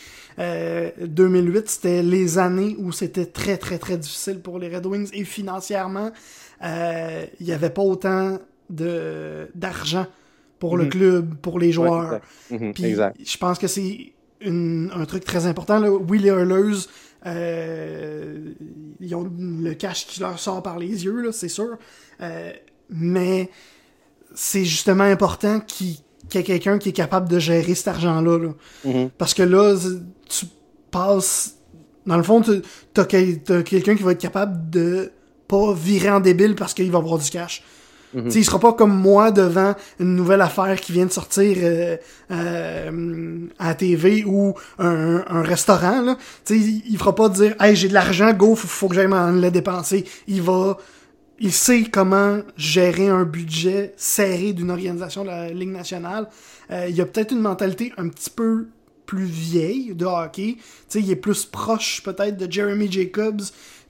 2008, 1.01 1.69
c'était 1.69 2.03
les 2.03 2.39
années 2.39 2.77
où 2.79 2.93
c'était 2.93 3.27
très 3.27 3.59
très 3.59 3.79
très 3.79 3.99
difficile 3.99 4.39
pour 4.39 4.59
les 4.59 4.75
Red 4.75 4.87
Wings 4.87 5.11
et 5.13 5.25
financièrement, 5.25 6.11
il 6.63 7.47
n'y 7.47 7.53
avait 7.53 7.71
pas 7.71 7.83
autant 7.83 8.39
de 8.71 9.49
d'argent 9.55 10.07
pour 10.59 10.77
le 10.77 10.85
mhm. 10.85 10.91
club, 10.91 11.35
pour 11.37 11.59
les 11.59 11.73
joueurs. 11.73 12.21
Mhm, 12.51 12.73
je 12.77 13.37
pense 13.39 13.59
que 13.59 13.67
c'est 13.67 14.13
un 14.45 15.05
truc 15.07 15.25
très 15.25 15.47
important. 15.47 15.79
Là. 15.79 15.91
Oui, 15.91 16.19
les 16.19 16.29
Hurlers, 16.29 16.87
euh, 17.27 18.53
ils 19.01 19.15
ont 19.15 19.31
le 19.39 19.75
cash 19.75 20.07
qui 20.07 20.21
leur 20.21 20.39
sort 20.39 20.63
par 20.63 20.79
les 20.79 21.05
yeux, 21.05 21.31
c'est 21.33 21.49
sûr. 21.49 21.77
Euh, 22.21 22.53
mais 22.91 23.51
c'est 24.35 24.65
justement 24.65 25.05
important 25.05 25.61
qu'il 25.61 25.97
y 26.35 26.39
ait 26.39 26.43
quelqu'un 26.43 26.79
qui 26.79 26.91
est 26.91 26.95
capable 26.95 27.29
de 27.29 27.39
gérer 27.39 27.75
cet 27.75 27.89
argent-là. 27.89 28.53
Mhm. 28.85 29.11
Parce 29.19 29.35
que 29.35 29.43
là, 29.43 29.77
tu 30.29 30.47
passes... 30.91 31.55
Dans 32.07 32.17
le 32.17 32.23
fond, 32.23 32.41
tu 32.41 32.63
as, 33.01 33.05
quelqu'un 33.05 33.97
qui 33.97 34.03
va 34.03 34.13
être 34.13 34.21
capable 34.21 34.71
de 34.71 35.11
pas 35.49 35.73
virer 35.75 36.11
en 36.11 36.21
débile 36.21 36.55
parce 36.55 36.73
qu'il 36.73 36.91
va 36.91 36.99
avoir 36.99 37.19
du 37.19 37.29
cash. 37.31 37.65
Mm 38.15 38.29
Il 38.35 38.45
sera 38.45 38.59
pas 38.59 38.73
comme 38.73 38.95
moi 38.95 39.31
devant 39.31 39.75
une 39.99 40.15
nouvelle 40.15 40.41
affaire 40.41 40.81
qui 40.81 40.93
vient 40.93 41.07
de 41.07 41.13
sortir 41.13 41.57
euh, 41.61 41.97
euh, 42.31 43.47
à 43.59 43.75
TV 43.75 44.25
ou 44.25 44.55
un, 44.79 45.25
un 45.27 45.43
restaurant. 45.43 46.03
Là. 46.03 46.17
il, 46.51 46.83
il 46.89 46.99
fera 46.99 47.15
pas 47.15 47.29
dire 47.29 47.55
Hey, 47.61 47.77
j'ai 47.77 47.89
de 47.89 47.95
l'argent, 47.95 48.33
go, 48.33 48.55
faut, 48.55 48.69
faut 48.69 48.89
que 48.89 48.95
j'aille 48.95 49.09
m'en 49.09 49.31
le 49.31 49.51
dépenser. 49.51 50.05
Il 50.27 50.43
va. 50.43 50.77
Il 51.39 51.53
sait 51.53 51.85
comment 51.85 52.39
gérer 52.57 53.09
un 53.09 53.25
budget 53.25 53.93
serré 53.99 54.55
d'une 54.55 54.71
organisation 54.71 55.23
de 55.23 55.29
la 55.29 55.51
Ligue 55.51 55.69
nationale. 55.71 56.29
Euh, 56.71 56.87
il 56.89 56.99
a 56.99 57.05
peut-être 57.05 57.33
une 57.33 57.41
mentalité 57.41 57.93
un 57.99 58.09
petit 58.09 58.31
peu 58.31 58.69
plus 59.05 59.25
vieille 59.25 59.95
de 59.95 60.05
hockey. 60.05 60.57
sais 60.89 61.01
il 61.01 61.11
est 61.11 61.17
plus 61.17 61.45
proche 61.45 62.03
peut-être 62.03 62.37
de 62.37 62.51
Jeremy 62.51 62.91
Jacobs 62.91 63.43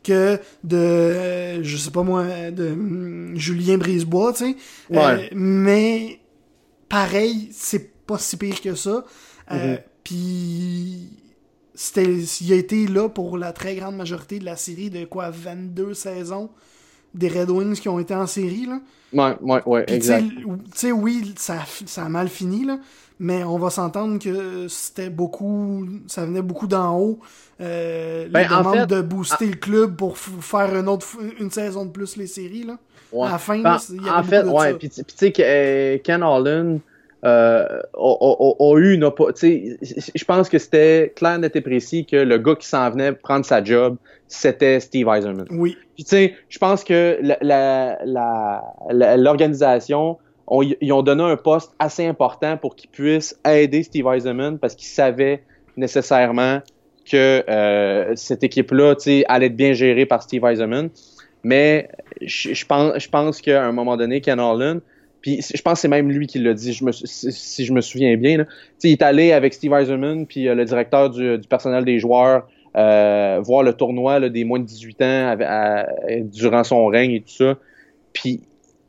que 0.06 0.38
de, 0.64 1.62
je 1.62 1.76
sais 1.76 1.90
pas 1.90 2.02
moi, 2.02 2.50
de 2.50 2.68
hum, 2.68 3.32
Julien 3.34 3.78
Brisebois, 3.78 4.32
tu 4.32 4.44
sais. 4.44 4.56
Euh, 4.92 5.28
mais 5.32 6.20
pareil, 6.88 7.48
c'est 7.52 7.92
pas 8.06 8.18
si 8.18 8.36
pire 8.36 8.60
que 8.60 8.74
ça. 8.74 9.04
Euh, 9.50 9.74
mm-hmm. 9.74 9.80
Puis 10.04 11.10
c'était, 11.74 12.14
il 12.40 12.52
a 12.52 12.56
été 12.56 12.86
là 12.86 13.08
pour 13.08 13.36
la 13.36 13.52
très 13.52 13.74
grande 13.74 13.96
majorité 13.96 14.38
de 14.38 14.44
la 14.44 14.56
série 14.56 14.90
de 14.90 15.04
quoi 15.04 15.30
22 15.30 15.94
saisons 15.94 16.50
des 17.14 17.28
Red 17.28 17.50
Wings 17.50 17.80
qui 17.80 17.88
ont 17.88 17.98
été 17.98 18.14
en 18.14 18.26
série 18.26 18.66
là. 18.66 18.80
Ouais, 19.12 19.36
ouais, 19.40 19.62
ouais, 19.66 19.84
exact. 19.88 20.26
Tu 20.28 20.46
sais, 20.74 20.92
oui, 20.92 21.34
ça, 21.38 21.64
ça 21.86 22.04
a 22.04 22.08
mal 22.08 22.28
fini 22.28 22.64
là, 22.64 22.78
mais 23.18 23.44
on 23.44 23.58
va 23.58 23.70
s'entendre 23.70 24.18
que 24.18 24.68
c'était 24.68 25.10
beaucoup, 25.10 25.86
ça 26.06 26.26
venait 26.26 26.42
beaucoup 26.42 26.66
d'en 26.66 26.98
haut. 26.98 27.18
Euh, 27.60 28.28
ben, 28.30 28.46
les 28.48 28.86
de 28.86 29.00
booster 29.00 29.46
le 29.46 29.56
club 29.56 29.96
pour 29.96 30.18
faire 30.18 30.76
une 30.76 30.88
autre 30.88 31.06
une 31.40 31.50
saison 31.50 31.86
de 31.86 31.90
plus 31.90 32.16
les 32.16 32.26
séries 32.26 32.64
là. 32.64 32.76
À 33.18 33.32
la 33.32 33.38
fin, 33.38 33.58
ben, 33.60 33.78
il 33.90 34.04
y 34.04 34.08
a 34.08 34.18
En 34.18 34.22
fait, 34.22 34.42
ouais, 34.42 34.74
puis 34.74 34.90
tu 34.90 35.02
sais 35.06 35.32
que 35.32 35.40
euh, 35.42 35.98
Ken 36.04 36.22
Holland 36.22 36.80
euh, 37.24 37.80
a, 37.94 38.74
eu 38.76 38.92
une 38.94 39.10
je 40.14 40.24
pense 40.24 40.48
que 40.50 40.58
c'était 40.58 41.12
clair, 41.16 41.38
net 41.38 41.56
et 41.56 41.60
précis 41.62 42.04
que 42.04 42.16
le 42.16 42.36
gars 42.38 42.54
qui 42.56 42.66
s'en 42.66 42.90
venait 42.90 43.12
prendre 43.12 43.46
sa 43.46 43.64
job, 43.64 43.96
c'était 44.28 44.78
Steve 44.80 45.08
Eiserman. 45.08 45.46
Oui. 45.50 45.78
Puis 45.94 46.04
tu 46.04 46.10
sais, 46.10 46.34
je 46.48 46.58
pense 46.58 46.84
que 46.84 47.18
l'organisation 49.16 50.18
ils 50.80 50.92
ont 50.92 51.02
donné 51.02 51.22
un 51.22 51.36
poste 51.36 51.72
assez 51.78 52.06
important 52.06 52.56
pour 52.56 52.76
qu'ils 52.76 52.90
puissent 52.90 53.38
aider 53.44 53.82
Steve 53.82 54.06
Eisenman 54.06 54.58
parce 54.58 54.74
qu'ils 54.74 54.88
savaient 54.88 55.42
nécessairement 55.76 56.60
que 57.10 57.44
euh, 57.48 58.12
cette 58.16 58.42
équipe-là 58.44 58.94
allait 59.28 59.46
être 59.46 59.56
bien 59.56 59.72
gérée 59.72 60.06
par 60.06 60.22
Steve 60.22 60.44
Eisenman. 60.44 60.90
Mais 61.42 61.88
je, 62.20 62.64
pense, 62.64 62.98
je 62.98 63.08
pense 63.08 63.40
qu'à 63.40 63.64
un 63.64 63.72
moment 63.72 63.96
donné, 63.96 64.20
Ken 64.20 64.40
Holland, 64.40 64.80
puis 65.20 65.40
je 65.42 65.62
pense 65.62 65.74
que 65.74 65.80
c'est 65.80 65.88
même 65.88 66.10
lui 66.10 66.26
qui 66.26 66.38
l'a 66.38 66.54
dit, 66.54 66.72
je 66.72 66.84
me, 66.84 66.92
si 66.92 67.64
je 67.64 67.72
me 67.72 67.80
souviens 67.80 68.16
bien, 68.16 68.44
il 68.82 68.92
est 68.92 69.02
allé 69.02 69.32
avec 69.32 69.54
Steve 69.54 69.72
Eisenman, 69.72 70.26
puis 70.26 70.48
euh, 70.48 70.54
le 70.54 70.64
directeur 70.64 71.10
du, 71.10 71.38
personnel 71.48 71.84
des 71.84 71.98
joueurs, 71.98 72.48
euh, 72.76 73.40
voir 73.42 73.62
le 73.62 73.72
tournoi 73.72 74.28
des 74.28 74.44
moins 74.44 74.58
de 74.58 74.64
18 74.64 75.02
ans 75.02 75.36
durant 76.24 76.64
son 76.64 76.86
règne 76.86 77.12
et 77.12 77.20
tout 77.20 77.30
ça. 77.30 77.56
Puis 78.12 78.42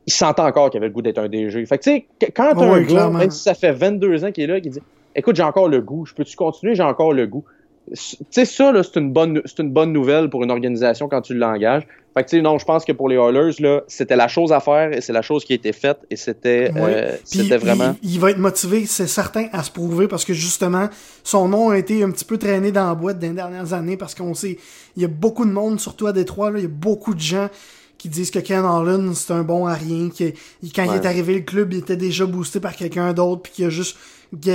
il 0.07 0.13
sentait 0.13 0.41
encore 0.41 0.69
qu'il 0.69 0.77
avait 0.77 0.87
le 0.87 0.93
goût 0.93 1.01
d'être 1.01 1.17
un 1.17 1.27
DG. 1.27 1.65
Fait 1.65 1.77
que, 1.77 1.83
tu 1.83 1.91
sais, 1.91 2.31
quand 2.31 2.55
t'as 2.55 2.65
un 2.65 2.81
gars, 2.81 3.09
même 3.09 3.29
si 3.29 3.43
ça 3.43 3.53
fait 3.53 3.73
22 3.73 4.23
ans 4.23 4.31
qu'il 4.31 4.45
est 4.45 4.47
là, 4.47 4.61
qui 4.61 4.69
dit 4.69 4.79
Écoute, 5.15 5.35
j'ai 5.35 5.43
encore 5.43 5.67
le 5.67 5.81
goût, 5.81 6.05
je 6.05 6.13
peux-tu 6.13 6.35
continuer, 6.35 6.75
j'ai 6.75 6.83
encore 6.83 7.11
le 7.11 7.27
goût. 7.27 7.43
Tu 7.91 8.17
sais, 8.31 8.45
ça, 8.45 8.71
là, 8.71 8.83
c'est 8.83 8.99
une 8.99 9.11
bonne, 9.11 9.41
c'est 9.45 9.59
une 9.59 9.71
bonne 9.71 9.91
nouvelle 9.91 10.29
pour 10.29 10.43
une 10.43 10.51
organisation 10.51 11.07
quand 11.07 11.21
tu 11.21 11.33
l'engages. 11.33 11.83
Fait 12.13 12.23
que, 12.23 12.29
tu 12.29 12.37
sais, 12.37 12.41
non, 12.41 12.57
je 12.57 12.65
pense 12.65 12.85
que 12.85 12.91
pour 12.91 13.09
les 13.09 13.15
Oilers, 13.15 13.55
là, 13.59 13.81
c'était 13.87 14.15
la 14.15 14.27
chose 14.27 14.51
à 14.51 14.59
faire 14.59 14.91
et 14.91 15.01
c'est 15.01 15.13
la 15.13 15.21
chose 15.21 15.43
qui 15.43 15.53
a 15.53 15.55
été 15.55 15.71
faite 15.73 15.99
et 16.09 16.15
c'était, 16.15 16.71
euh, 16.75 17.15
c'était 17.23 17.57
vraiment. 17.57 17.95
Il, 18.03 18.19
va 18.19 18.31
être 18.31 18.37
motivé, 18.37 18.85
c'est 18.85 19.07
certain, 19.07 19.47
à 19.51 19.63
se 19.63 19.71
prouver 19.71 20.07
parce 20.07 20.25
que 20.25 20.33
justement, 20.33 20.89
son 21.23 21.47
nom 21.47 21.69
a 21.69 21.77
été 21.77 22.03
un 22.03 22.11
petit 22.11 22.25
peu 22.25 22.37
traîné 22.37 22.71
dans 22.71 22.87
la 22.87 22.95
boîte 22.95 23.19
des 23.19 23.29
dernières 23.29 23.73
années 23.73 23.97
parce 23.97 24.15
qu'on 24.15 24.33
sait, 24.33 24.57
il 24.95 25.01
y 25.01 25.05
a 25.05 25.09
beaucoup 25.09 25.45
de 25.45 25.51
monde, 25.51 25.79
surtout 25.79 26.07
à 26.07 26.13
Détroit, 26.13 26.51
là, 26.51 26.59
il 26.59 26.63
y 26.63 26.65
a 26.65 26.69
beaucoup 26.69 27.13
de 27.13 27.19
gens 27.19 27.49
qui 27.97 28.09
disent 28.09 28.31
que 28.31 28.39
Ken 28.39 28.63
Holland 28.63 29.13
c'est 29.15 29.33
un 29.33 29.43
bon 29.43 29.65
à 29.65 29.73
rien, 29.73 30.09
que 30.09 30.31
quand 30.75 30.83
il 30.83 30.93
est 30.93 31.05
arrivé 31.05 31.35
le 31.35 31.41
club, 31.41 31.73
il 31.73 31.79
était 31.79 31.97
déjà 31.97 32.25
boosté 32.25 32.59
par 32.59 32.75
quelqu'un 32.75 33.13
d'autre, 33.13 33.43
puis 33.43 33.51
qu'il 33.51 33.65
a 33.65 33.69
juste 33.69 33.97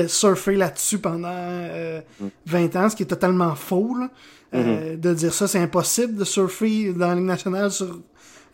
surfé 0.08 0.56
là-dessus 0.56 0.98
pendant 0.98 1.28
20 1.28 1.32
euh, 1.32 2.78
ans, 2.78 2.88
ce 2.90 2.96
qui 2.96 3.02
est 3.02 3.06
totalement 3.06 3.54
faux. 3.54 3.96
Euh, 4.54 4.94
mm-hmm. 4.94 5.00
de 5.00 5.14
dire 5.14 5.32
ça, 5.32 5.48
c'est 5.48 5.60
impossible 5.60 6.14
de 6.14 6.24
surfer 6.24 6.92
dans 6.92 7.08
la 7.08 7.14
Ligue 7.14 7.24
nationale 7.24 7.70
sur 7.70 8.00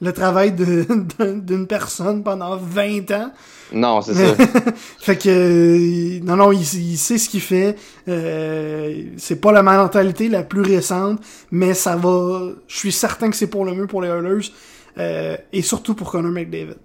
le 0.00 0.12
travail 0.12 0.52
d'une 1.18 1.66
personne 1.66 2.22
pendant 2.22 2.56
20 2.56 3.10
ans. 3.10 3.32
Non, 3.72 4.00
c'est 4.00 4.14
ça. 4.14 4.34
fait 4.98 5.16
que 5.16 6.20
non, 6.20 6.36
non, 6.36 6.52
il, 6.52 6.64
sait 6.64 7.18
ce 7.18 7.28
qu'il 7.28 7.40
fait. 7.40 7.76
Euh, 8.08 9.02
c'est 9.16 9.40
pas 9.40 9.52
la 9.52 9.62
mentalité 9.62 10.28
la 10.28 10.42
plus 10.42 10.62
récente, 10.62 11.20
mais 11.50 11.74
ça 11.74 11.96
va. 11.96 12.50
Je 12.66 12.76
suis 12.76 12.92
certain 12.92 13.28
que 13.28 13.36
c'est 13.36 13.48
pour 13.48 13.64
le 13.64 13.74
mieux 13.74 13.86
pour 13.86 14.00
les 14.00 14.08
Oilers. 14.08 14.50
Euh, 14.98 15.36
et 15.52 15.62
surtout 15.62 15.94
pour 15.94 16.10
Connor 16.10 16.32
McDavid. 16.32 16.76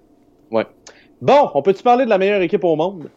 Ouais. 0.52 0.68
Bon, 1.22 1.50
on 1.54 1.62
peut-tu 1.62 1.84
parler 1.84 2.06
de 2.06 2.10
la 2.10 2.18
meilleure 2.18 2.42
équipe 2.42 2.64
au 2.64 2.76
monde? 2.76 3.10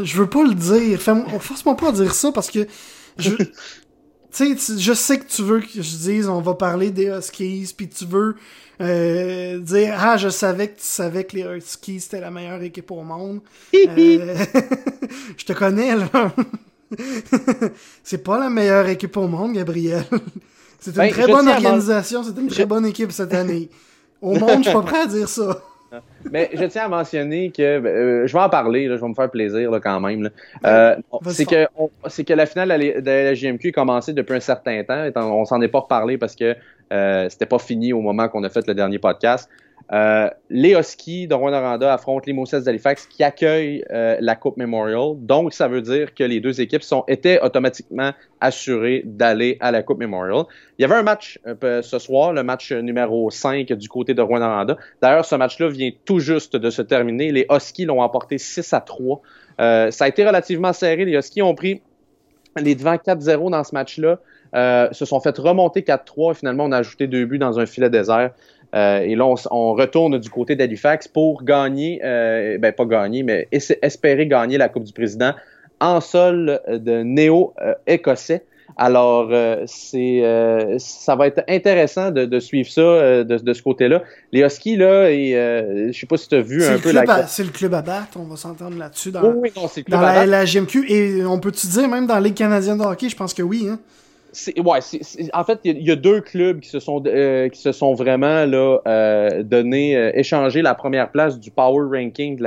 Je 0.00 0.16
veux 0.16 0.28
pas 0.28 0.42
le 0.42 0.54
dire. 0.54 1.00
Force-moi 1.00 1.76
pas 1.76 1.88
à 1.88 1.92
dire 1.92 2.14
ça 2.14 2.32
parce 2.32 2.50
que 2.50 2.66
je. 3.18 3.30
tu 4.32 4.56
sais, 4.56 4.78
je 4.78 4.92
sais 4.94 5.18
que 5.18 5.26
tu 5.26 5.42
veux 5.42 5.60
que 5.60 5.82
je 5.82 5.96
dise 5.96 6.28
on 6.28 6.40
va 6.40 6.54
parler 6.54 6.90
des 6.90 7.06
Huskies, 7.06 7.74
puis 7.76 7.88
tu 7.88 8.06
veux 8.06 8.36
euh, 8.80 9.58
dire 9.58 9.94
ah 9.98 10.16
je 10.16 10.30
savais 10.30 10.68
que 10.68 10.78
tu 10.78 10.86
savais 10.86 11.24
que 11.24 11.36
les 11.36 11.42
Huskies 11.42 12.00
c'était 12.00 12.20
la 12.20 12.30
meilleure 12.30 12.62
équipe 12.62 12.90
au 12.90 13.02
monde. 13.02 13.40
Euh, 13.74 14.36
je 15.36 15.44
te 15.44 15.52
connais 15.52 15.96
là. 15.96 16.32
c'est 18.02 18.22
pas 18.22 18.38
la 18.38 18.48
meilleure 18.48 18.88
équipe 18.88 19.16
au 19.16 19.28
monde, 19.28 19.54
Gabriel. 19.54 20.04
C'est 20.82 20.90
une 20.90 20.96
ben, 20.96 21.10
très 21.12 21.28
bonne 21.28 21.46
organisation, 21.46 22.24
c'est 22.24 22.40
une 22.40 22.48
très 22.48 22.66
bonne 22.66 22.84
équipe 22.84 23.12
cette 23.12 23.32
année. 23.32 23.68
Au 24.20 24.34
monde, 24.34 24.58
je 24.58 24.62
suis 24.64 24.72
pas 24.72 24.82
prêt 24.82 25.02
à 25.02 25.06
dire 25.06 25.28
ça. 25.28 25.62
Mais 26.32 26.50
je 26.54 26.64
tiens 26.64 26.86
à 26.86 26.88
mentionner 26.88 27.52
que 27.52 27.78
ben, 27.78 27.88
euh, 27.88 28.26
je 28.26 28.32
vais 28.32 28.42
en 28.42 28.48
parler, 28.48 28.88
là, 28.88 28.96
je 28.96 29.00
vais 29.00 29.08
me 29.08 29.14
faire 29.14 29.30
plaisir 29.30 29.70
là, 29.70 29.78
quand 29.78 30.00
même. 30.00 30.28
Euh, 30.66 30.96
c'est 31.28 31.44
que 31.44 31.68
c'est 32.08 32.24
que 32.24 32.32
la 32.32 32.46
finale 32.46 32.68
de 32.68 33.00
la, 33.04 33.34
GMQ 33.34 33.68
a 33.68 33.72
commencé 33.72 34.12
depuis 34.12 34.34
un 34.34 34.40
certain 34.40 34.82
temps. 34.82 35.08
On 35.16 35.44
s'en 35.44 35.60
est 35.60 35.68
pas 35.68 35.80
reparlé 35.80 36.18
parce 36.18 36.34
que 36.34 36.56
euh, 36.92 37.28
c'était 37.28 37.46
pas 37.46 37.60
fini 37.60 37.92
au 37.92 38.00
moment 38.00 38.28
qu'on 38.28 38.42
a 38.42 38.48
fait 38.48 38.66
le 38.66 38.74
dernier 38.74 38.98
podcast. 38.98 39.48
Euh, 39.92 40.30
les 40.48 40.74
Huskies 40.74 41.26
de 41.26 41.34
Rwanda 41.34 41.92
affrontent 41.92 42.24
les 42.26 42.32
Moses 42.32 42.64
d'Halifax 42.64 43.06
qui 43.06 43.22
accueillent 43.22 43.84
euh, 43.90 44.16
la 44.20 44.36
Coupe 44.36 44.56
Memorial. 44.56 45.14
Donc, 45.16 45.52
ça 45.52 45.68
veut 45.68 45.82
dire 45.82 46.14
que 46.14 46.24
les 46.24 46.40
deux 46.40 46.60
équipes 46.60 46.82
sont, 46.82 47.04
étaient 47.08 47.40
automatiquement 47.40 48.12
assurées 48.40 49.02
d'aller 49.04 49.58
à 49.60 49.70
la 49.70 49.82
Coupe 49.82 49.98
Memorial. 49.98 50.44
Il 50.78 50.82
y 50.82 50.84
avait 50.84 50.94
un 50.94 51.02
match 51.02 51.38
euh, 51.46 51.82
ce 51.82 51.98
soir, 51.98 52.32
le 52.32 52.42
match 52.42 52.72
numéro 52.72 53.30
5 53.30 53.72
du 53.72 53.88
côté 53.88 54.14
de 54.14 54.22
Rwanda. 54.22 54.76
D'ailleurs, 55.00 55.24
ce 55.24 55.34
match-là 55.34 55.68
vient 55.68 55.90
tout 56.04 56.20
juste 56.20 56.56
de 56.56 56.70
se 56.70 56.82
terminer. 56.82 57.32
Les 57.32 57.46
Huskies 57.50 57.84
l'ont 57.84 58.00
emporté 58.00 58.38
6 58.38 58.72
à 58.72 58.80
3. 58.80 59.20
ça 59.58 60.04
a 60.04 60.08
été 60.08 60.26
relativement 60.26 60.72
serré. 60.72 61.04
Les 61.04 61.16
Huskies 61.16 61.42
ont 61.42 61.54
pris 61.54 61.82
les 62.56 62.74
devants 62.74 62.96
4-0 62.96 63.50
dans 63.50 63.64
ce 63.64 63.74
match-là. 63.74 64.18
se 64.92 65.04
sont 65.04 65.20
fait 65.20 65.36
remonter 65.38 65.80
4-3 65.80 66.34
finalement 66.34 66.64
on 66.64 66.72
a 66.72 66.78
ajouté 66.78 67.06
deux 67.06 67.24
buts 67.24 67.38
dans 67.38 67.58
un 67.58 67.66
filet 67.66 67.90
désert. 67.90 68.32
Et 68.74 69.14
là, 69.14 69.34
on, 69.50 69.74
retourne 69.74 70.18
du 70.18 70.30
côté 70.30 70.56
d'Halifax 70.56 71.08
pour 71.08 71.44
gagner, 71.44 72.00
ben 72.02 72.72
pas 72.72 72.84
gagner, 72.84 73.22
mais 73.22 73.48
espérer 73.50 74.26
gagner 74.26 74.58
la 74.58 74.68
Coupe 74.68 74.84
du 74.84 74.92
Président 74.92 75.32
en 75.80 76.00
sol 76.00 76.60
de 76.68 77.02
néo-écossais. 77.02 78.44
Alors, 78.76 79.28
euh, 79.30 79.64
c'est, 79.66 80.24
euh, 80.24 80.76
ça 80.78 81.14
va 81.14 81.26
être 81.26 81.42
intéressant 81.48 82.10
de, 82.10 82.40
suivre 82.40 82.70
ça 82.70 82.80
euh, 82.80 83.24
de, 83.24 83.52
ce 83.52 83.62
côté-là. 83.62 84.02
Les 84.32 84.40
Huskies, 84.40 84.76
là, 84.76 85.10
et, 85.10 85.32
je 85.92 85.98
sais 85.98 86.06
pas 86.06 86.16
si 86.16 86.28
tu 86.28 86.36
as 86.36 86.40
vu 86.40 86.64
un 86.64 86.78
peu 86.78 86.92
la... 86.92 87.26
C'est 87.26 87.44
le 87.44 87.50
club 87.50 87.74
à 87.74 87.82
battre, 87.82 88.16
on 88.16 88.24
va 88.24 88.36
s'entendre 88.36 88.78
là-dessus 88.78 89.10
dans, 89.10 89.22
oui, 89.24 89.52
non, 89.54 89.62
le 89.64 89.82
club 89.82 89.88
dans 89.88 90.00
la, 90.00 90.26
la, 90.26 90.44
GMQ. 90.44 90.90
Et 90.90 91.24
on 91.24 91.38
peut-tu 91.38 91.66
dire, 91.66 91.88
même 91.88 92.06
dans 92.06 92.14
la 92.14 92.20
Ligue 92.20 92.34
canadienne 92.34 92.78
de 92.78 92.84
hockey, 92.84 93.08
je 93.08 93.16
pense 93.16 93.34
que 93.34 93.42
oui. 93.42 93.66
Hein? 93.70 93.78
En 95.34 95.44
fait, 95.44 95.60
il 95.64 95.82
y, 95.82 95.90
a 95.90 95.96
deux 95.96 96.20
clubs 96.20 96.60
qui 96.60 96.68
se 96.68 96.80
sont 96.80 97.02
qui 97.02 97.60
se 97.60 97.72
sont 97.72 97.94
vraiment 97.94 98.46
là 98.46 99.42
donné 99.42 100.12
échangé 100.14 100.62
la 100.62 100.74
première 100.74 101.10
place 101.10 101.38
du 101.38 101.50
power 101.50 101.86
ranking 101.98 102.36
de 102.36 102.42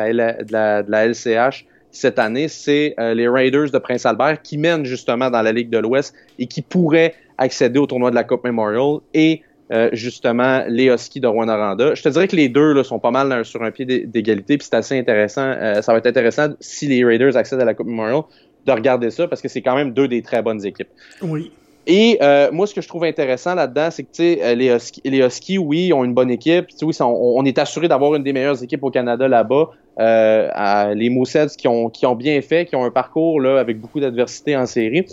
la, 0.52 1.06
LCH 1.08 1.66
cette 1.96 2.20
année, 2.20 2.48
c'est 2.48 2.94
euh, 3.00 3.14
les 3.14 3.28
Raiders 3.28 3.72
de 3.72 3.78
Prince 3.78 4.06
Albert 4.06 4.42
qui 4.42 4.58
mènent 4.58 4.86
justement 4.86 5.30
dans 5.30 5.42
la 5.42 5.52
Ligue 5.52 5.70
de 5.70 5.78
l'Ouest 5.78 6.14
et 6.38 6.48
qui 6.48 6.62
pourraient 6.62 7.16
accéder 7.38 7.80
au 7.80 7.86
tournoi 7.86 8.10
de 8.10 8.16
la 8.16 8.24
Coupe 8.24 8.44
Memorial 8.44 9.00
et 9.14 9.42
euh, 9.72 9.90
justement 9.94 10.64
les 10.68 10.86
Huskies 10.86 11.22
de 11.22 11.28
Rwanda. 11.28 11.96
Je 11.96 12.04
te 12.04 12.10
dirais 12.10 12.28
que 12.28 12.36
les 12.36 12.50
deux 12.50 12.74
là, 12.74 12.84
sont 12.84 13.00
pas 13.00 13.12
mal 13.12 13.44
sur 13.46 13.64
un 13.64 13.72
pied 13.72 13.86
d'égalité, 13.86 14.58
puis 14.58 14.68
c'est 14.70 14.76
assez 14.76 14.98
intéressant. 15.00 15.42
Euh, 15.42 15.82
ça 15.82 15.92
va 15.92 15.98
être 16.00 16.08
intéressant 16.08 16.50
si 16.60 16.88
les 16.88 17.04
Raiders 17.04 17.36
accèdent 17.36 17.62
à 17.62 17.66
la 17.66 17.74
Coupe 17.74 17.88
Memorial 17.88 18.24
de 18.66 18.72
regarder 18.72 19.10
ça 19.10 19.28
parce 19.28 19.42
que 19.42 19.48
c'est 19.48 19.62
quand 19.62 19.76
même 19.76 19.94
deux 19.94 20.08
des 20.08 20.22
très 20.22 20.42
bonnes 20.42 20.66
équipes. 20.66 20.90
Oui. 21.22 21.52
Et 21.88 22.20
moi, 22.52 22.68
ce 22.68 22.74
que 22.74 22.82
je 22.82 22.88
trouve 22.88 23.04
intéressant 23.04 23.56
là-dedans, 23.56 23.90
c'est 23.92 24.04
que 24.04 24.54
les 24.54 24.74
Huskies, 24.74 25.02
les 25.06 25.20
Huskies, 25.20 25.58
oui, 25.58 25.94
ont 25.94 26.04
une 26.04 26.14
bonne 26.14 26.32
équipe. 26.32 26.68
Oui, 26.82 26.96
on, 27.00 27.06
on 27.06 27.46
est 27.46 27.58
assuré 27.60 27.88
d'avoir 27.88 28.16
une 28.16 28.24
des 28.24 28.34
meilleures 28.34 28.64
équipes 28.64 28.84
au 28.84 28.92
Canada 28.92 29.28
là-bas. 29.28 29.70
Euh, 29.98 30.94
les 30.94 31.10
Moussets 31.10 31.56
qui 31.58 31.68
ont, 31.68 31.90
qui 31.90 32.06
ont 32.06 32.16
bien 32.16 32.42
fait, 32.42 32.66
qui 32.66 32.76
ont 32.76 32.84
un 32.84 32.92
parcours 32.92 33.40
là, 33.40 33.60
avec 33.60 33.80
beaucoup 33.80 34.00
d'adversité 34.00 34.56
en 34.58 34.66
série. 34.66 35.06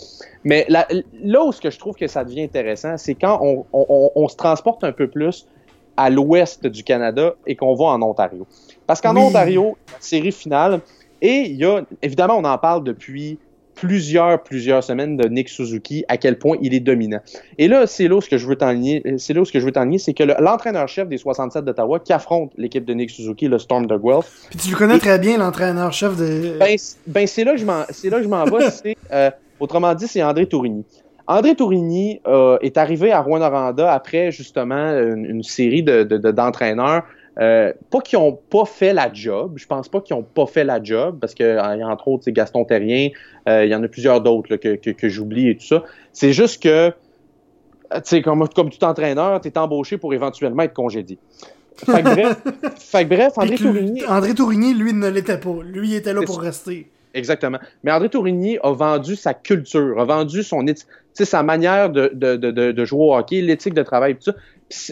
Mais 0.43 0.65
là, 0.67 0.87
là 1.23 1.43
où 1.43 1.51
ce 1.53 1.61
que 1.61 1.69
je 1.69 1.79
trouve 1.79 1.95
que 1.95 2.07
ça 2.07 2.23
devient 2.25 2.43
intéressant, 2.43 2.97
c'est 2.97 3.15
quand 3.15 3.39
on, 3.41 3.65
on, 3.71 4.11
on, 4.13 4.27
se 4.27 4.35
transporte 4.35 4.83
un 4.83 4.91
peu 4.91 5.07
plus 5.07 5.47
à 5.95 6.09
l'ouest 6.09 6.67
du 6.67 6.83
Canada 6.83 7.35
et 7.47 7.55
qu'on 7.55 7.75
va 7.75 7.85
en 7.85 8.01
Ontario. 8.01 8.45
Parce 8.85 8.99
qu'en 8.99 9.15
Ontario, 9.15 9.77
série 9.99 10.33
finale, 10.33 10.81
et 11.21 11.43
il 11.47 11.55
y 11.55 11.65
a, 11.65 11.83
évidemment, 12.01 12.35
on 12.37 12.43
en 12.43 12.57
parle 12.57 12.83
depuis 12.83 13.39
plusieurs, 13.75 14.43
plusieurs 14.43 14.83
semaines 14.83 15.17
de 15.17 15.27
Nick 15.27 15.49
Suzuki, 15.49 16.03
à 16.07 16.17
quel 16.17 16.37
point 16.37 16.57
il 16.61 16.73
est 16.73 16.79
dominant. 16.79 17.19
Et 17.57 17.67
là, 17.67 17.87
c'est 17.87 18.07
là 18.07 18.15
où 18.15 18.21
ce 18.21 18.29
que 18.29 18.37
je 18.37 18.47
veux 18.47 18.55
t'enligner, 18.55 19.03
c'est 19.17 19.33
là 19.33 19.43
ce 19.45 19.51
que 19.51 19.59
je 19.59 19.65
veux 19.65 19.71
t'enligner, 19.71 19.99
c'est 19.99 20.13
que 20.13 20.23
l'entraîneur-chef 20.23 21.07
des 21.07 21.17
67 21.17 21.65
d'Ottawa 21.65 21.99
qui 21.99 22.13
affronte 22.13 22.51
l'équipe 22.57 22.85
de 22.85 22.93
Nick 22.93 23.09
Suzuki, 23.09 23.47
le 23.47 23.59
Storm 23.59 23.87
de 23.87 23.97
Guelph. 23.97 24.29
Puis 24.49 24.59
tu 24.59 24.69
le 24.71 24.75
connais 24.75 24.99
très 24.99 25.19
bien, 25.19 25.37
l'entraîneur-chef 25.37 26.17
de... 26.17 26.57
Ben, 26.59 26.77
ben 27.07 27.27
c'est 27.27 27.43
là 27.43 27.53
que 27.53 27.59
je 27.59 27.65
m'en, 27.65 27.83
c'est 27.89 28.09
là 28.09 28.17
que 28.17 28.23
je 28.23 28.29
m'en 28.29 28.45
vais, 28.45 28.69
c'est, 28.83 28.97
euh, 29.11 29.29
autrement 29.59 29.93
dit, 29.93 30.07
c'est 30.07 30.23
André 30.23 30.45
Tourigny. 30.45 30.83
André 31.27 31.55
Tourigny 31.55 32.19
euh, 32.27 32.57
est 32.61 32.77
arrivé 32.77 33.11
à 33.11 33.21
Rwanda 33.21 33.91
après 33.91 34.31
justement 34.31 34.91
une, 34.99 35.41
série 35.43 35.81
de, 35.81 36.03
d'entraîneurs 36.03 37.03
euh, 37.39 37.73
pas 37.89 38.01
qu'ils 38.01 38.19
ont 38.19 38.33
pas 38.33 38.65
fait 38.65 38.93
la 38.93 39.11
job. 39.11 39.53
Je 39.55 39.65
pense 39.65 39.89
pas 39.89 40.01
qu'ils 40.01 40.15
ont 40.15 40.23
pas 40.23 40.45
fait 40.45 40.63
la 40.63 40.83
job 40.83 41.17
parce 41.19 41.33
que 41.33 41.57
a 41.57 41.75
entre 41.87 42.07
autres 42.07 42.29
Gaston 42.29 42.63
Terrien, 42.65 43.09
euh, 43.49 43.65
il 43.65 43.71
y 43.71 43.75
en 43.75 43.83
a 43.83 43.87
plusieurs 43.87 44.21
d'autres 44.21 44.55
que, 44.55 44.75
que, 44.75 45.09
j'oublie 45.09 45.49
et 45.49 45.57
tout 45.57 45.65
ça. 45.65 45.83
C'est 46.11 46.33
juste 46.33 46.61
que 46.61 46.89
tu 47.91 48.01
sais 48.03 48.21
comme, 48.21 48.47
comme 48.49 48.69
tout 48.69 48.83
entraîneur, 48.83 49.41
tu 49.41 49.47
es 49.47 49.57
embauché 49.57 49.97
pour 49.97 50.13
éventuellement 50.13 50.63
être 50.63 50.73
congédié. 50.73 51.17
Fait 51.75 52.03
que 52.03 52.13
bref, 52.13 52.37
fait 52.77 53.03
que 53.03 53.09
bref 53.09 53.33
André 53.37 53.55
Tourigny. 53.55 54.05
André 54.05 54.35
Tourigny, 54.35 54.73
lui, 54.75 54.93
ne 54.93 55.07
l'était 55.07 55.39
pas. 55.39 55.55
Lui, 55.63 55.89
il 55.89 55.95
était 55.95 56.13
là 56.13 56.21
pour 56.23 56.39
rester. 56.39 56.87
Exactement. 57.15 57.59
Mais 57.83 57.91
André 57.91 58.09
Tourigny 58.09 58.57
a 58.61 58.71
vendu 58.71 59.15
sa 59.15 59.33
culture, 59.33 59.99
a 59.99 60.05
vendu 60.05 60.43
son 60.43 60.65
sa 61.13 61.43
manière 61.43 61.91
de, 61.91 62.11
de, 62.13 62.35
de, 62.35 62.71
de 62.71 62.85
jouer 62.85 63.03
au 63.03 63.15
hockey, 63.15 63.41
l'éthique 63.41 63.75
de 63.75 63.83
travail, 63.83 64.15
tout 64.15 64.31
ça 64.31 64.33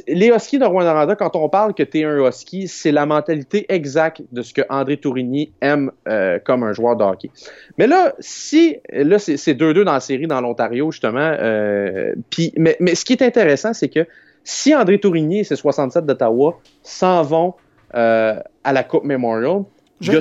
les 0.08 0.30
Huskies 0.30 0.60
de 0.60 0.66
Rwanda, 0.66 1.16
quand 1.16 1.36
on 1.36 1.50
parle 1.50 1.74
que 1.74 1.84
tu 1.84 2.00
es 2.00 2.04
un 2.04 2.28
Husky, 2.28 2.68
c'est 2.68 2.92
la 2.92 3.06
mentalité 3.06 3.66
exacte 3.70 4.22
de 4.32 4.42
ce 4.42 4.54
que 4.54 4.62
André 4.70 4.98
Tourigny 4.98 5.52
aime 5.62 5.92
euh, 6.08 6.40
comme 6.44 6.64
un 6.64 6.74
joueur 6.74 6.96
de 6.96 7.04
hockey. 7.04 7.30
Mais 7.78 7.88
là, 7.88 8.14
si 8.20 8.78
là 8.92 9.20
c'est 9.20 9.36
2-2 9.54 9.84
dans 9.84 9.94
la 9.94 10.00
série 10.00 10.28
dans 10.28 10.42
l'Ontario 10.42 10.92
justement, 10.92 11.36
euh, 11.40 12.14
mais, 12.58 12.78
mais 12.80 12.96
ce 12.96 13.06
qui 13.06 13.14
est 13.14 13.24
intéressant, 13.24 13.74
c'est 13.74 13.90
que 13.90 14.06
si 14.44 14.76
André 14.76 15.00
Tourigny 15.00 15.40
et 15.40 15.44
ses 15.44 15.56
67 15.56 16.06
d'Ottawa 16.06 16.60
s'en 16.84 17.22
vont 17.24 17.54
euh, 17.96 18.40
à 18.64 18.74
la 18.74 18.84
Coupe 18.84 19.04
Memorial, 19.04 19.64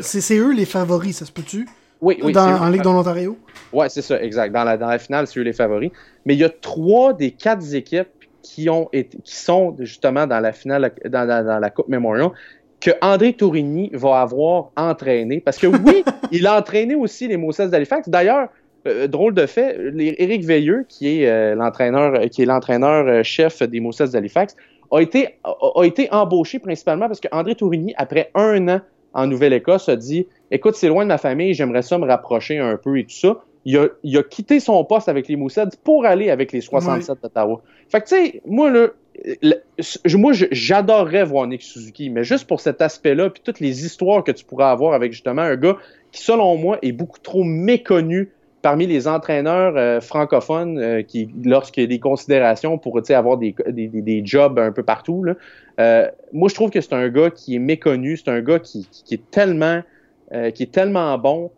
c'est 0.02 0.36
eux 0.36 0.52
les 0.52 0.66
favoris, 0.66 1.18
ça 1.18 1.24
se 1.24 1.32
peut-tu? 1.32 1.66
Oui, 2.00 2.18
oui. 2.22 2.36
en 2.36 2.68
Ligue 2.68 2.82
de 2.82 2.88
l'Ontario? 2.88 3.38
Oui, 3.72 3.86
c'est 3.88 4.02
ça, 4.02 4.22
exact. 4.22 4.52
Dans 4.52 4.64
la, 4.64 4.76
dans 4.76 4.88
la 4.88 4.98
finale, 4.98 5.26
c'est 5.26 5.38
eux 5.38 5.42
les 5.42 5.52
favoris. 5.52 5.90
Mais 6.24 6.34
il 6.34 6.40
y 6.40 6.44
a 6.44 6.48
trois 6.48 7.12
des 7.12 7.30
quatre 7.30 7.74
équipes 7.74 8.08
qui, 8.42 8.68
ont 8.70 8.88
été, 8.92 9.18
qui 9.18 9.36
sont 9.36 9.74
justement 9.78 10.26
dans 10.26 10.40
la 10.40 10.52
finale, 10.52 10.92
dans, 11.08 11.60
la 11.60 11.70
Coupe 11.70 11.88
Memorial, 11.88 12.30
que 12.80 12.90
André 13.02 13.34
Tourigny 13.34 13.90
va 13.92 14.20
avoir 14.20 14.70
entraîné. 14.76 15.40
Parce 15.40 15.58
que 15.58 15.66
oui, 15.66 16.04
il 16.32 16.46
a 16.46 16.58
entraîné 16.58 16.94
aussi 16.94 17.28
les 17.28 17.36
Mosses 17.36 17.58
d'Halifax. 17.58 18.08
D'ailleurs, 18.08 18.48
euh, 18.86 19.06
drôle 19.06 19.34
de 19.34 19.46
fait, 19.46 19.78
Éric 19.98 20.44
Veilleux, 20.44 20.86
qui 20.88 21.22
est 21.22 21.28
euh, 21.28 21.54
l'entraîneur, 21.54 22.20
qui 22.30 22.42
est 22.42 22.46
l'entraîneur 22.46 23.06
euh, 23.06 23.22
chef 23.22 23.62
des 23.62 23.80
Mosses 23.80 23.98
d'Halifax, 23.98 24.56
a 24.90 25.00
été, 25.00 25.36
a, 25.44 25.84
été 25.84 26.10
embauché 26.10 26.58
principalement 26.58 27.06
parce 27.06 27.20
que 27.20 27.28
André 27.30 27.54
Tourigny, 27.54 27.94
après 27.96 28.30
un 28.34 28.68
an 28.68 28.80
en 29.12 29.26
Nouvelle-Écosse, 29.26 29.88
a 29.88 29.96
dit 29.96 30.26
Écoute, 30.50 30.74
c'est 30.74 30.88
loin 30.88 31.04
de 31.04 31.08
ma 31.08 31.18
famille, 31.18 31.52
j'aimerais 31.54 31.82
ça 31.82 31.98
me 31.98 32.06
rapprocher 32.06 32.58
un 32.58 32.76
peu 32.76 32.98
et 32.98 33.04
tout 33.04 33.14
ça 33.14 33.44
il 33.64 33.76
a, 33.78 34.22
quitté 34.22 34.60
son 34.60 34.84
poste 34.84 35.08
avec 35.08 35.28
les 35.28 35.36
Moussets 35.36 35.76
pour 35.84 36.06
aller 36.06 36.30
avec 36.30 36.52
les 36.52 36.60
67 36.60 37.22
d'Ottawa. 37.22 37.60
Fait 37.88 38.00
que, 38.00 38.08
tu 38.08 38.14
sais, 38.16 38.42
moi, 38.46 38.70
là, 38.70 38.88
moi, 40.14 40.32
j'adorerais 40.32 41.24
voir 41.24 41.46
Nick 41.46 41.62
Suzuki, 41.62 42.10
mais 42.10 42.24
juste 42.24 42.46
pour 42.46 42.60
cet 42.60 42.80
aspect-là, 42.80 43.30
puis 43.30 43.42
toutes 43.44 43.60
les 43.60 43.84
histoires 43.84 44.24
que 44.24 44.32
tu 44.32 44.44
pourrais 44.44 44.66
avoir 44.66 44.94
avec 44.94 45.12
justement 45.12 45.42
un 45.42 45.56
gars 45.56 45.76
qui, 46.12 46.22
selon 46.22 46.56
moi, 46.56 46.78
est 46.82 46.92
beaucoup 46.92 47.18
trop 47.18 47.44
méconnu 47.44 48.30
parmi 48.62 48.86
les 48.86 49.08
entraîneurs 49.08 49.76
euh, 49.76 50.00
francophones 50.00 50.78
euh, 50.78 51.02
qui, 51.02 51.30
lorsqu'il 51.44 51.82
y 51.82 51.84
a 51.84 51.88
des 51.88 51.98
considérations 51.98 52.76
pour 52.76 53.00
avoir 53.10 53.38
des, 53.38 53.54
des, 53.68 53.88
des, 53.88 54.22
jobs 54.24 54.58
un 54.58 54.72
peu 54.72 54.82
partout, 54.82 55.24
là, 55.24 55.34
euh, 55.80 56.08
moi, 56.32 56.48
je 56.48 56.54
trouve 56.54 56.70
que 56.70 56.80
c'est 56.80 56.92
un 56.92 57.08
gars 57.08 57.30
qui 57.30 57.56
est 57.56 57.58
méconnu, 57.58 58.18
c'est 58.18 58.30
un 58.30 58.42
gars 58.42 58.58
qui, 58.58 58.86
qui, 58.90 59.14
est 59.14 59.30
tellement 59.30 59.82
qui 60.54 60.62
est 60.62 60.70
tellement 60.70 61.18
bon 61.18 61.50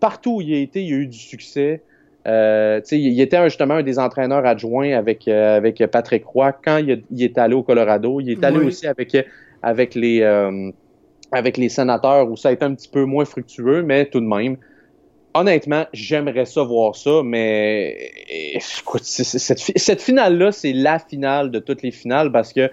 partout 0.00 0.36
où 0.36 0.40
il 0.40 0.54
a 0.54 0.58
été, 0.58 0.82
il 0.82 0.92
a 0.92 0.96
eu 0.96 1.06
du 1.06 1.18
succès. 1.18 1.82
Euh, 2.26 2.80
il 2.90 3.20
était 3.20 3.42
justement 3.44 3.74
un 3.74 3.82
des 3.82 3.98
entraîneurs 3.98 4.44
adjoints 4.44 4.92
avec, 4.92 5.26
euh, 5.26 5.56
avec 5.56 5.84
Patrick 5.86 6.24
Roy 6.24 6.52
quand 6.52 6.78
il, 6.78 7.02
est 7.22 7.38
allé 7.38 7.54
au 7.54 7.62
Colorado. 7.62 8.20
Il 8.20 8.30
est 8.30 8.44
allé 8.44 8.58
aussi 8.58 8.86
avec, 8.86 9.16
avec, 9.62 9.94
les, 9.94 10.20
euh, 10.20 10.70
avec 11.32 11.56
les 11.56 11.68
sénateurs 11.68 12.30
où 12.30 12.36
ça 12.36 12.50
a 12.50 12.52
été 12.52 12.64
un 12.64 12.74
petit 12.74 12.88
peu 12.88 13.04
moins 13.04 13.24
fructueux, 13.24 13.82
mais 13.82 14.06
tout 14.06 14.20
de 14.20 14.26
même. 14.26 14.56
Honnêtement, 15.32 15.84
j'aimerais 15.92 16.44
ça 16.44 16.62
voir 16.64 16.96
ça, 16.96 17.22
mais 17.24 18.10
écoute, 18.52 19.04
cette, 19.04 19.58
cette 19.58 20.02
finale-là, 20.02 20.50
c'est 20.50 20.72
la 20.72 20.98
finale 20.98 21.52
de 21.52 21.60
toutes 21.60 21.82
les 21.82 21.92
finales 21.92 22.32
parce 22.32 22.52
que 22.52 22.68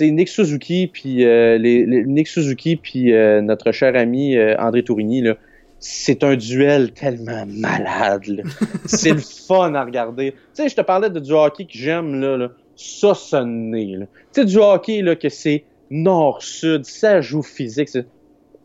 Nick 0.00 0.28
Suzuki 0.28 0.86
puis 0.86 1.16
les, 1.16 2.04
Nick 2.06 2.28
Suzuki 2.28 2.76
puis 2.76 3.12
notre 3.42 3.72
cher 3.72 3.96
ami 3.96 4.38
André 4.56 4.84
Tourigny 4.84 5.22
là, 5.22 5.34
c'est 5.80 6.24
un 6.24 6.36
duel 6.36 6.92
tellement 6.92 7.44
malade. 7.46 8.42
c'est 8.86 9.12
le 9.12 9.20
fun 9.20 9.74
à 9.74 9.84
regarder. 9.84 10.32
Tu 10.32 10.38
sais, 10.54 10.68
je 10.68 10.76
te 10.76 10.80
parlais 10.80 11.10
de 11.10 11.20
du 11.20 11.32
hockey 11.32 11.64
que 11.64 11.72
j'aime, 11.72 12.20
là, 12.20 12.36
là. 12.36 12.48
Ça, 12.76 13.14
ça 13.14 13.44
Tu 13.44 14.06
sais, 14.32 14.44
du 14.44 14.56
hockey, 14.58 15.02
là, 15.02 15.16
que 15.16 15.28
c'est 15.28 15.64
nord-sud, 15.90 16.84
ça 16.84 17.20
joue 17.20 17.42
physique, 17.42 17.88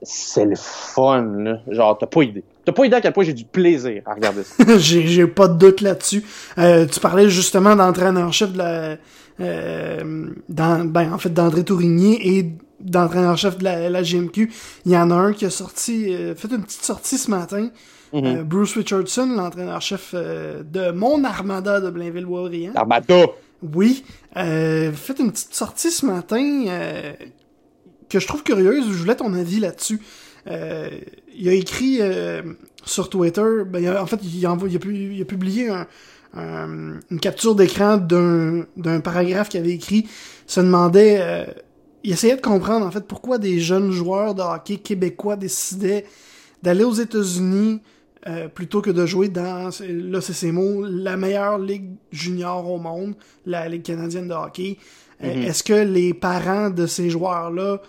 c'est 0.02 0.45
le 0.45 0.56
fun, 0.56 1.23
là. 1.40 1.60
Genre, 1.68 1.98
t'as 1.98 2.07
pas 2.07 2.23
idée. 2.23 2.44
T'as 2.65 2.72
pas 2.72 2.85
idée 2.85 2.95
à 2.95 3.02
quel 3.02 3.14
point 3.14 3.23
j'ai 3.23 3.34
du 3.34 3.45
plaisir 3.45 4.03
à 4.06 4.14
regarder 4.14 4.44
ça. 4.44 4.64
j'ai 4.77 5.27
pas 5.27 5.48
de 5.48 5.57
doute 5.57 5.81
là-dessus. 5.81 6.23
Euh, 6.57 6.85
tu 6.85 6.99
parlais 6.99 7.30
justement 7.30 7.76
d'entraîneur-chef 7.76 8.53
de 8.53 8.57
la... 8.57 8.98
Euh, 9.40 10.30
dans, 10.48 10.85
ben, 10.85 11.11
en 11.11 11.18
fait, 11.18 11.34
d'André 11.34 11.64
Tourigny 11.64 12.19
et 12.22 12.53
d'entraîneur-chef 12.84 13.57
de 13.57 13.64
la, 13.64 14.03
GMQ. 14.03 14.51
Il 14.85 14.91
y 14.91 14.97
en 14.97 15.11
a 15.11 15.15
un 15.15 15.34
qui 15.34 15.45
a 15.45 15.49
sorti, 15.49 16.14
euh, 16.14 16.35
fait 16.35 16.51
une 16.51 16.64
petite 16.64 16.84
sortie 16.84 17.18
ce 17.18 17.30
matin. 17.30 17.69
Mhm. 18.14 18.26
Euh, 18.26 18.43
Bruce 18.43 18.76
Richardson, 18.76 19.27
l'entraîneur-chef 19.35 20.11
euh, 20.14 20.64
de 20.64 20.91
mon 20.91 21.23
Armada 21.23 21.80
de 21.80 21.89
Blainville-Warrior. 21.89 22.73
Armada! 22.76 23.26
Oui. 23.61 24.03
fait 24.35 25.19
une 25.19 25.31
petite 25.31 25.53
sortie 25.53 25.89
ce 25.89 26.05
matin 26.05 26.65
que 28.10 28.19
je 28.19 28.27
trouve 28.27 28.43
curieuse. 28.43 28.85
Je 28.91 28.97
voulais 28.97 29.15
ton 29.15 29.34
avis 29.34 29.61
là-dessus. 29.61 30.01
il 30.45 31.47
a 31.47 31.53
écrit 31.53 32.01
sur 32.84 33.10
Twitter, 33.10 33.64
ben, 33.65 33.95
en 33.95 34.05
fait, 34.05 34.19
il 34.22 34.45
a, 34.45 34.57
il 34.68 35.22
a 35.22 35.26
publié 35.26 35.69
un, 35.69 35.88
une 36.35 37.19
capture 37.22 37.55
d'écran 37.55 37.97
d'un, 37.97 38.65
d'un 38.76 38.99
paragraphe 38.99 39.49
qu'il 39.49 39.60
avait 39.60 39.72
écrit, 39.72 40.07
se 40.47 40.60
demandait, 40.60 41.18
euh, 41.19 41.45
il 42.03 42.11
essayait 42.11 42.35
de 42.35 42.41
comprendre 42.41 42.85
en 42.85 42.91
fait 42.91 43.05
pourquoi 43.07 43.38
des 43.38 43.59
jeunes 43.59 43.91
joueurs 43.91 44.35
de 44.35 44.41
hockey 44.41 44.77
québécois 44.77 45.35
décidaient 45.35 46.05
d'aller 46.61 46.84
aux 46.84 46.93
États-Unis 46.93 47.81
euh, 48.25 48.47
plutôt 48.47 48.81
que 48.81 48.89
de 48.89 49.05
jouer 49.05 49.27
dans, 49.27 49.69
là 49.81 50.21
c'est 50.21 50.34
ces 50.34 50.51
mots, 50.53 50.85
la 50.85 51.17
meilleure 51.17 51.57
ligue 51.57 51.91
junior 52.11 52.69
au 52.69 52.77
monde, 52.77 53.15
la 53.45 53.67
ligue 53.67 53.84
canadienne 53.84 54.30
de 54.30 54.34
hockey. 54.34 54.77
Euh, 55.21 55.27
mm-hmm. 55.27 55.47
Est-ce 55.47 55.63
que 55.63 55.73
les 55.73 56.13
parents 56.13 56.69
de 56.69 56.88
ces 56.88 57.09
joueurs-là 57.09 57.81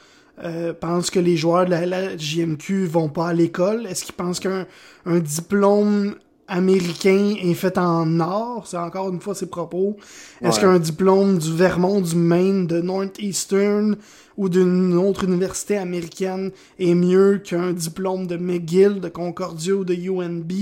euh, 0.42 0.72
pensent 0.72 1.10
que 1.10 1.20
les 1.20 1.36
joueurs 1.36 1.66
de 1.66 1.70
la, 1.70 2.16
JMQ 2.16 2.86
vont 2.86 3.08
pas 3.08 3.28
à 3.28 3.32
l'école? 3.32 3.86
Est-ce 3.86 4.04
qu'ils 4.04 4.14
pensent 4.14 4.40
qu'un 4.40 4.66
un 5.06 5.20
diplôme 5.20 6.16
américain 6.48 7.34
est 7.40 7.54
fait 7.54 7.78
en 7.78 8.20
or? 8.20 8.66
C'est 8.66 8.76
encore 8.76 9.10
une 9.10 9.20
fois 9.20 9.34
ses 9.34 9.46
propos. 9.46 9.96
Est-ce 10.42 10.60
qu'un 10.60 10.78
diplôme 10.78 11.38
du 11.38 11.52
Vermont, 11.54 12.00
du 12.00 12.16
Maine, 12.16 12.66
de 12.66 12.80
Northeastern 12.80 13.96
ou 14.36 14.48
d'une 14.48 14.94
autre 14.94 15.24
université 15.24 15.76
américaine 15.76 16.50
est 16.78 16.94
mieux 16.94 17.38
qu'un 17.38 17.72
diplôme 17.72 18.26
de 18.26 18.36
McGill, 18.36 19.00
de 19.00 19.08
Concordia 19.08 19.74
ou 19.74 19.84
de 19.84 19.94
UNB? 19.94 20.52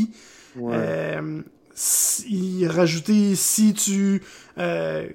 Euh, 0.58 1.40
il 2.28 2.66
rajouté 2.66 3.34
si 3.34 3.72
tu 3.72 4.22
euh, 4.58 5.06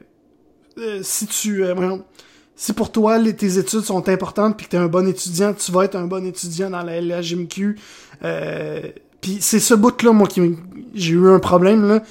euh, 0.80 1.00
si 1.04 1.28
tu 1.28 1.64
si 2.56 2.74
pour 2.74 2.92
toi 2.92 3.20
les, 3.20 3.36
tes 3.36 3.60
études 3.60 3.82
sont 3.82 4.10
importantes 4.10 4.58
puis 4.58 4.66
que 4.66 4.72
t'es 4.72 4.78
un 4.78 4.88
bon 4.88 5.08
étudiant, 5.08 5.54
tu 5.54 5.72
vas 5.72 5.84
être 5.84 5.96
un 5.96 6.08
bon 6.08 6.26
étudiant 6.26 6.72
dans 6.72 6.82
la 6.82 7.00
LHMQ. 7.00 7.78
Puis 9.22 9.38
c'est 9.42 9.60
ce 9.60 9.74
bout 9.74 10.02
là 10.04 10.12
moi 10.12 10.28
qui 10.28 10.56
j'ai 10.94 11.14
eu 11.14 11.28
un 11.30 11.40
problème 11.40 11.88
là. 11.88 12.04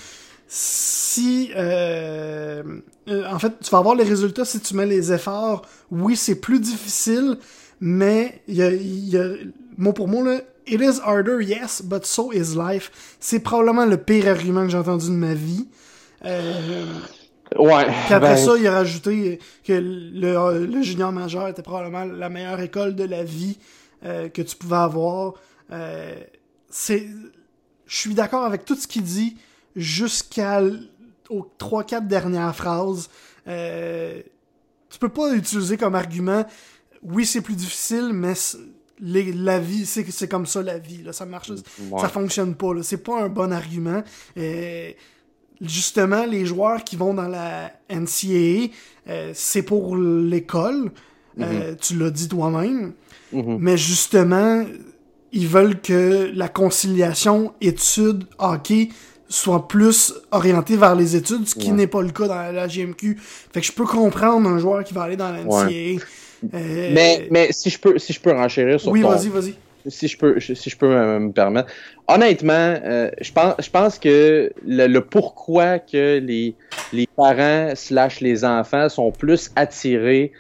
Si 0.49 1.51
euh, 1.57 2.63
euh, 3.09 3.31
en 3.31 3.39
fait 3.39 3.53
tu 3.63 3.71
vas 3.71 3.79
avoir 3.79 3.95
les 3.95 4.05
résultats 4.05 4.45
si 4.45 4.61
tu 4.61 4.75
mets 4.75 4.87
les 4.87 5.13
efforts. 5.13 5.63
Oui 5.91 6.17
c'est 6.17 6.37
plus 6.41 6.61
difficile, 6.61 7.39
mais 7.81 8.41
il 8.49 8.57
y 8.57 8.63
a, 8.63 8.71
y 8.73 9.17
a 9.17 9.33
mot 9.77 9.93
pour 9.93 10.09
mot 10.09 10.23
là. 10.23 10.41
It 10.69 10.81
is 10.81 11.01
harder, 11.01 11.41
yes, 11.41 11.81
but 11.83 12.05
so 12.05 12.33
is 12.33 12.57
life. 12.57 12.91
C'est 13.21 13.39
probablement 13.39 13.87
le 13.87 13.97
pire 13.97 14.29
argument 14.29 14.65
que 14.65 14.71
j'ai 14.71 14.79
entendu 14.79 15.07
de 15.07 15.13
ma 15.13 15.35
vie. 15.35 15.69
Euh, 16.25 16.85
Ouais. 17.59 17.85
Puis 18.07 18.15
après 18.15 18.35
ben- 18.35 18.37
ça, 18.37 18.57
il 18.59 18.67
a 18.67 18.73
rajouté 18.73 19.39
que 19.65 19.73
le, 19.73 20.67
le, 20.67 20.83
junior 20.83 21.13
majeur 21.13 21.49
était 21.49 21.63
probablement 21.63 22.05
la 22.05 22.29
meilleure 22.29 22.61
école 22.61 22.95
de 22.97 23.05
la 23.05 23.23
vie 23.23 23.59
euh, 24.05 24.29
que 24.29 24.43
tu 24.43 24.57
pouvais 24.57 24.77
avoir. 24.77 25.35
Euh, 25.73 26.15
c'est, 26.71 27.09
je 27.87 27.97
suis 27.97 28.15
d'accord 28.15 28.45
avec 28.45 28.65
tout 28.65 28.77
ce 28.77 28.87
qu'il 28.87 29.03
dit 29.03 29.37
jusqu'à 29.75 30.63
aux 31.29 31.51
trois 31.59 31.85
quatre 31.85 32.07
dernières 32.07 32.55
phrases. 32.55 33.09
Euh, 33.49 34.23
tu 34.91 34.99
peux 34.99 35.09
pas 35.09 35.35
utiliser 35.35 35.77
comme 35.77 35.95
argument. 35.95 36.45
Oui, 37.03 37.27
c'est 37.27 37.41
plus 37.41 37.57
difficile, 37.57 38.11
mais 38.13 38.35
la 39.01 39.59
vie, 39.59 39.87
c'est 39.87 40.29
comme 40.29 40.47
ça 40.47 40.63
la 40.63 40.79
vie. 40.79 41.03
Là, 41.03 41.13
ça 41.13 41.27
marche, 41.27 41.53
ça 41.99 42.09
fonctionne 42.09 42.55
pas. 42.55 42.71
C'est 42.83 43.03
pas 43.03 43.23
un 43.23 43.29
bon 43.29 43.53
argument. 43.53 44.03
Euh, 44.37 44.93
justement, 45.61 46.25
les 46.25 46.47
joueurs 46.47 46.85
qui 46.85 46.97
vont 46.97 47.15
dans 47.15 47.29
la 47.29 47.73
NCAA, 47.91 48.73
euh, 49.09 49.33
c'est 49.35 49.63
pour 49.63 49.97
l'école. 49.97 50.93
Euh, 51.39 51.73
mhm. 51.73 51.77
tu 51.77 51.99
l'as 51.99 52.11
dit 52.11 52.29
toi-même. 52.29 52.95
Mhm. 53.33 53.59
Mais 53.61 53.77
justement, 53.77 54.65
ils 55.33 55.47
veulent 55.47 55.81
que 55.81 56.31
la 56.35 56.49
conciliation 56.49 57.53
études-hockey 57.61 58.91
soit 59.29 59.67
plus 59.67 60.15
orientée 60.31 60.77
vers 60.77 60.95
les 60.95 61.17
études, 61.17 61.49
ce 61.49 61.55
qui 61.55 61.73
n'est 61.73 61.89
pas 61.89 62.03
le 62.03 62.11
cas 62.11 62.29
dans 62.29 62.53
la 62.53 62.69
GMQ. 62.69 63.17
Fait 63.19 63.61
que 63.61 63.67
je 63.67 63.73
peux 63.73 63.85
comprendre 63.85 64.49
un 64.49 64.59
joueur 64.59 64.85
qui 64.85 64.95
va 64.95 65.03
aller 65.03 65.17
dans 65.17 65.33
la 65.33 65.43
NCAA. 65.43 66.01
Euh, 66.55 66.91
mais, 66.93 67.27
mais 67.31 67.49
si 67.51 67.71
je 67.71 67.79
peux 67.79 67.99
si 67.99 68.13
je 68.13 68.21
peux 68.21 68.31
renchérir 68.31 68.79
sur 68.79 68.93
Oui, 68.93 69.03
vas-y, 69.03 69.29
vas-y 69.29 69.55
si 69.89 70.09
je 70.09 70.19
peux, 70.19 70.41
si 70.41 70.71
je 70.71 70.77
peux 70.77 70.89
me, 70.89 71.33
permettre. 71.33 71.71
Honnêtement, 72.09 72.53
euh, 72.53 73.11
je 73.21 73.33
pense, 73.33 73.55
je 73.59 73.71
pense 73.71 73.99
que 73.99 74.53
le, 74.67 74.99
pourquoi 75.01 75.79
que 75.79 76.19
les, 76.19 76.55
les 76.93 77.07
parents 77.17 77.75
slash 77.75 78.21
les 78.21 78.45
enfants 78.45 78.89
sont 78.89 79.13
plus 79.13 79.51
attirés 79.57 80.33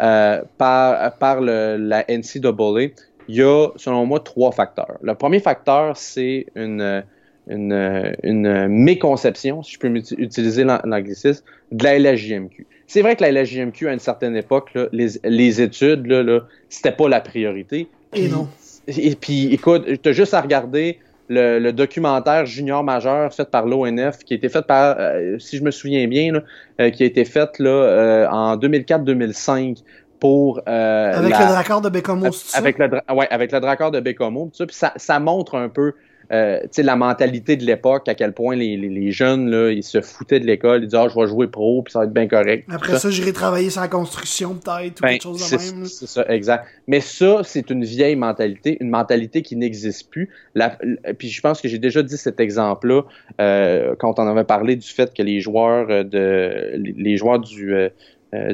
euh, 0.00 0.42
par, 0.58 1.16
par 1.18 1.40
le, 1.40 1.76
la 1.76 2.04
NCAA, 2.08 2.94
il 3.28 3.36
y 3.36 3.42
a, 3.42 3.68
selon 3.76 4.06
moi, 4.06 4.20
trois 4.20 4.52
facteurs. 4.52 4.98
Le 5.02 5.14
premier 5.14 5.40
facteur, 5.40 5.96
c'est 5.96 6.46
une, 6.54 7.04
une, 7.48 8.14
une 8.22 8.68
méconception, 8.68 9.62
si 9.62 9.74
je 9.74 9.78
peux 9.78 9.88
utiliser 10.18 10.64
l'anglicisme, 10.64 11.44
de 11.72 11.84
la 11.84 11.98
LHJMQ. 11.98 12.66
C'est 12.86 13.02
vrai 13.02 13.16
que 13.16 13.22
la 13.22 13.32
LHJMQ, 13.32 13.88
à 13.88 13.92
une 13.92 13.98
certaine 13.98 14.36
époque, 14.36 14.74
là, 14.74 14.86
les, 14.92 15.08
les 15.24 15.60
études, 15.60 16.06
là, 16.06 16.22
là, 16.22 16.40
c'était 16.68 16.92
pas 16.92 17.08
la 17.08 17.20
priorité. 17.20 17.88
Et 18.12 18.28
non. 18.28 18.48
Et 18.86 19.14
puis, 19.14 19.52
écoute, 19.52 19.84
tu 20.02 20.08
as 20.08 20.12
juste 20.12 20.34
à 20.34 20.40
regarder 20.40 20.98
le, 21.28 21.70
documentaire 21.70 22.46
junior 22.46 22.84
majeur 22.84 23.32
fait 23.32 23.50
par 23.50 23.66
l'ONF, 23.66 24.18
qui 24.18 24.34
a 24.34 24.36
été 24.36 24.48
fait 24.48 24.66
par, 24.66 24.96
euh, 24.98 25.38
si 25.38 25.56
je 25.56 25.62
me 25.62 25.70
souviens 25.70 26.06
bien, 26.06 26.42
euh, 26.80 26.90
qui 26.90 27.02
a 27.02 27.06
été 27.06 27.24
fait 27.24 27.58
là, 27.58 27.70
euh, 27.70 28.28
en 28.28 28.56
2004-2005 28.56 29.82
pour... 30.24 30.62
avec 30.66 31.38
le 31.38 31.46
Dracard 31.46 31.82
de 31.82 31.90
Bécomo, 31.90 32.30
avec, 32.54 32.78
le, 32.78 32.88
ouais, 33.14 33.28
avec 33.30 33.52
le 33.52 33.60
Dracard 33.60 33.90
de 33.90 34.00
Bécomo, 34.00 34.50
ça, 34.54 34.64
puis 34.64 34.74
ça, 34.74 34.94
ça 34.96 35.20
montre 35.20 35.54
un 35.54 35.68
peu 35.68 35.92
euh, 36.32 36.60
la 36.78 36.96
mentalité 36.96 37.56
de 37.56 37.64
l'époque, 37.64 38.08
à 38.08 38.14
quel 38.14 38.32
point 38.32 38.56
les, 38.56 38.76
les, 38.76 39.12
jeunes, 39.12 39.50
là, 39.50 39.70
ils 39.70 39.82
se 39.82 40.00
foutaient 40.00 40.40
de 40.40 40.46
l'école, 40.46 40.82
ils 40.82 40.86
disaient 40.86 41.02
ah, 41.02 41.08
je 41.08 41.18
vais 41.18 41.26
jouer 41.26 41.48
pro, 41.48 41.82
puis 41.82 41.92
ça 41.92 42.00
va 42.00 42.04
être 42.06 42.12
bien 42.12 42.26
correct. 42.26 42.66
Après 42.70 42.98
ça, 42.98 43.10
j'irai 43.10 43.32
travailler 43.32 43.70
sur 43.70 43.80
la 43.80 43.88
construction, 43.88 44.54
peut-être, 44.54 45.00
ou 45.00 45.02
ben, 45.02 45.08
quelque 45.10 45.22
chose 45.22 45.50
de 45.50 45.56
même. 45.56 45.84
C'est 45.86 46.06
ça, 46.06 46.24
exact. 46.28 46.66
Mais 46.86 47.00
ça, 47.00 47.42
c'est 47.44 47.70
une 47.70 47.84
vieille 47.84 48.16
mentalité, 48.16 48.78
une 48.80 48.90
mentalité 48.90 49.42
qui 49.42 49.56
n'existe 49.56 50.10
plus. 50.10 50.30
La, 50.54 50.78
puis 51.18 51.28
je 51.28 51.40
pense 51.40 51.60
que 51.60 51.68
j'ai 51.68 51.78
déjà 51.78 52.02
dit 52.02 52.16
cet 52.16 52.40
exemple-là 52.40 53.02
euh, 53.40 53.94
quand 53.98 54.18
on 54.18 54.26
avait 54.26 54.44
parlé 54.44 54.76
du 54.76 54.88
fait 54.88 55.12
que 55.12 55.22
les 55.22 55.40
joueurs 55.40 56.04
de 56.04 56.72
les 56.76 57.16
joueurs 57.16 57.40
du, 57.40 57.74
euh, 57.74 57.88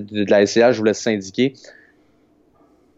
de, 0.00 0.30
la 0.30 0.46
SCH 0.46 0.76
voulaient 0.76 0.94
se 0.94 1.02
syndiquer 1.02 1.54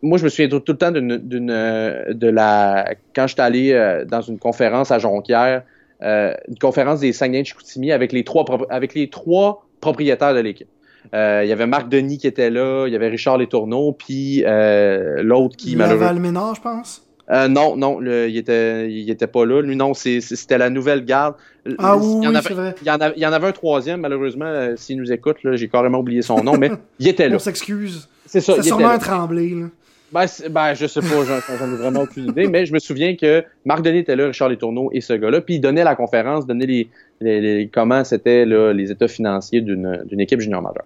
moi, 0.02 0.18
je 0.18 0.24
me 0.24 0.28
souviens 0.28 0.48
tout, 0.48 0.62
le 0.66 0.76
temps 0.76 0.90
d'une, 0.90 1.16
de 1.16 2.28
la 2.28 2.94
quand 3.14 3.28
j'étais 3.28 3.42
allé 3.42 3.72
euh, 3.72 4.04
dans 4.04 4.20
une 4.20 4.38
conférence 4.38 4.90
à 4.90 4.98
Jonquière, 4.98 5.62
euh, 6.02 6.34
une 6.48 6.58
conférence 6.58 7.00
des 7.00 7.12
Saguenay 7.12 7.42
de 7.42 7.46
Chicoutimi 7.46 7.92
avec 7.92 8.12
les 8.12 8.24
trois 8.24 8.44
avec 8.68 8.94
les 8.94 9.08
trois 9.08 9.64
propriétaires 9.80 10.34
de 10.34 10.40
l'équipe. 10.40 10.68
Euh, 11.14 11.42
il 11.44 11.48
y 11.48 11.52
avait 11.52 11.66
Marc 11.66 11.88
Denis 11.88 12.18
qui 12.18 12.26
était 12.26 12.50
là, 12.50 12.86
il 12.86 12.92
y 12.92 12.96
avait 12.96 13.08
Richard 13.08 13.38
Letourneau, 13.38 13.92
puis 13.92 14.42
l'autre 14.44 15.56
qui 15.56 15.76
malheureusement. 15.76 16.20
Ménard, 16.20 16.56
je 16.56 16.60
pense. 16.60 17.06
Non, 17.30 17.76
non, 17.76 18.00
il 18.02 18.36
était, 18.36 18.90
il 18.90 19.10
était 19.10 19.26
pas 19.26 19.44
là. 19.46 19.62
Lui, 19.62 19.76
non, 19.76 19.94
c'était 19.94 20.58
la 20.58 20.70
nouvelle 20.70 21.04
garde. 21.04 21.34
Ah 21.78 21.96
oui, 21.96 22.26
c'est 22.42 22.52
vrai. 22.52 22.74
Il 22.82 22.88
y, 22.88 22.90
en 22.90 23.00
avait, 23.00 23.14
il 23.16 23.22
y 23.22 23.26
en 23.26 23.32
avait 23.32 23.46
un 23.46 23.52
troisième, 23.52 24.00
malheureusement, 24.00 24.74
s'il 24.76 24.98
nous 24.98 25.12
écoute, 25.12 25.36
j'ai 25.44 25.68
carrément 25.68 25.98
oublié 25.98 26.22
son 26.22 26.42
nom, 26.42 26.56
mais 26.58 26.70
il 26.98 27.08
était 27.08 27.28
là. 27.28 27.36
On 27.36 27.38
s'excuse. 27.38 28.08
C'est 28.26 28.40
ça. 28.40 28.54
C'est 28.56 28.62
sûrement 28.62 28.88
un 28.88 28.98
tremblé. 28.98 29.50
Là. 29.50 29.66
Ben, 30.12 30.26
ben, 30.50 30.74
je 30.74 30.86
sais 30.86 31.00
pas, 31.00 31.24
j'en 31.24 31.66
ai 31.66 31.76
vraiment 31.76 32.02
aucune 32.02 32.28
idée, 32.28 32.46
mais 32.46 32.66
je 32.66 32.74
me 32.74 32.78
souviens 32.78 33.16
que 33.16 33.42
Marc 33.64 33.80
Denis 33.82 34.00
était 34.00 34.14
là, 34.14 34.26
Richard 34.26 34.50
Letourneau 34.50 34.90
et 34.92 35.00
ce 35.00 35.14
gars-là, 35.14 35.40
puis 35.40 35.54
il 35.54 35.60
donnait 35.60 35.84
la 35.84 35.94
conférence, 35.94 36.46
donnait 36.46 36.66
les, 36.66 36.88
les, 37.22 37.70
comment 37.72 38.04
c'était 38.04 38.44
les 38.44 38.90
états 38.90 39.08
financiers 39.08 39.62
d'une 39.62 40.20
équipe 40.20 40.40
junior 40.40 40.60
majeure. 40.60 40.84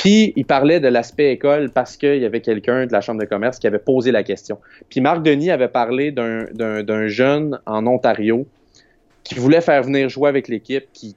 Puis 0.00 0.32
il 0.34 0.46
parlait 0.46 0.80
de 0.80 0.88
l'aspect 0.88 1.30
école 1.30 1.68
parce 1.68 1.98
qu'il 1.98 2.16
y 2.16 2.24
avait 2.24 2.40
quelqu'un 2.40 2.86
de 2.86 2.92
la 2.92 3.02
Chambre 3.02 3.20
de 3.20 3.26
commerce 3.26 3.58
qui 3.58 3.66
avait 3.66 3.78
posé 3.78 4.12
la 4.12 4.22
question. 4.22 4.58
Puis 4.88 5.02
Marc 5.02 5.22
Denis 5.22 5.50
avait 5.50 5.68
parlé 5.68 6.10
d'un 6.10 7.06
jeune 7.08 7.60
en 7.66 7.86
Ontario 7.86 8.46
qui 9.24 9.34
voulait 9.34 9.60
faire 9.60 9.82
venir 9.82 10.08
jouer 10.08 10.30
avec 10.30 10.48
l'équipe, 10.48 10.86
qui, 10.94 11.14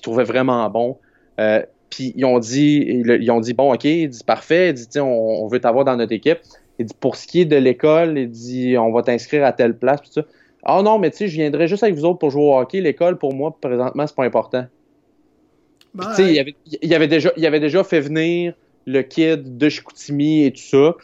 trouvait 0.00 0.24
vraiment 0.24 0.66
bon. 0.70 0.96
Euh, 1.40 1.62
puis 1.90 2.14
ils 2.16 2.24
ont 2.24 2.38
dit, 2.38 2.82
ils 2.86 3.30
ont 3.30 3.40
dit 3.40 3.52
bon 3.52 3.74
ok, 3.74 3.84
il 3.84 4.08
dit 4.08 4.24
parfait, 4.24 4.70
il 4.70 4.74
dit 4.76 4.98
on, 4.98 5.44
on 5.44 5.46
veut 5.48 5.60
t'avoir 5.60 5.84
dans 5.84 5.96
notre 5.96 6.12
équipe. 6.12 6.38
Il 6.78 6.86
dit, 6.86 6.94
pour 6.98 7.16
ce 7.16 7.26
qui 7.26 7.42
est 7.42 7.44
de 7.44 7.56
l'école, 7.56 8.16
il 8.16 8.30
dit, 8.30 8.78
on 8.78 8.90
va 8.92 9.02
t'inscrire 9.02 9.44
à 9.44 9.52
telle 9.52 9.76
place. 9.76 10.00
ça. 10.10 10.22
Ah 10.62 10.80
non, 10.82 10.98
mais 10.98 11.10
tu 11.10 11.18
sais, 11.18 11.28
je 11.28 11.34
viendrai 11.34 11.68
juste 11.68 11.82
avec 11.82 11.96
vous 11.96 12.06
autres 12.06 12.18
pour 12.18 12.30
jouer 12.30 12.44
au 12.44 12.56
hockey. 12.56 12.80
L'école, 12.80 13.18
pour 13.18 13.34
moi, 13.34 13.54
présentement, 13.60 14.06
c'est 14.06 14.16
pas 14.16 14.24
important. 14.24 14.64
Tu 15.98 16.14
sais, 16.14 16.32
il 16.32 16.38
avait, 16.38 16.54
il, 16.80 16.94
avait 16.94 17.08
déjà, 17.08 17.32
il 17.36 17.46
avait 17.46 17.60
déjà 17.60 17.84
fait 17.84 18.00
venir 18.00 18.54
le 18.86 19.02
kid 19.02 19.58
de 19.58 19.68
Chicoutimi 19.68 20.44
et 20.44 20.52
tout 20.52 20.62
ça. 20.62 20.76
Euh, 20.76 20.94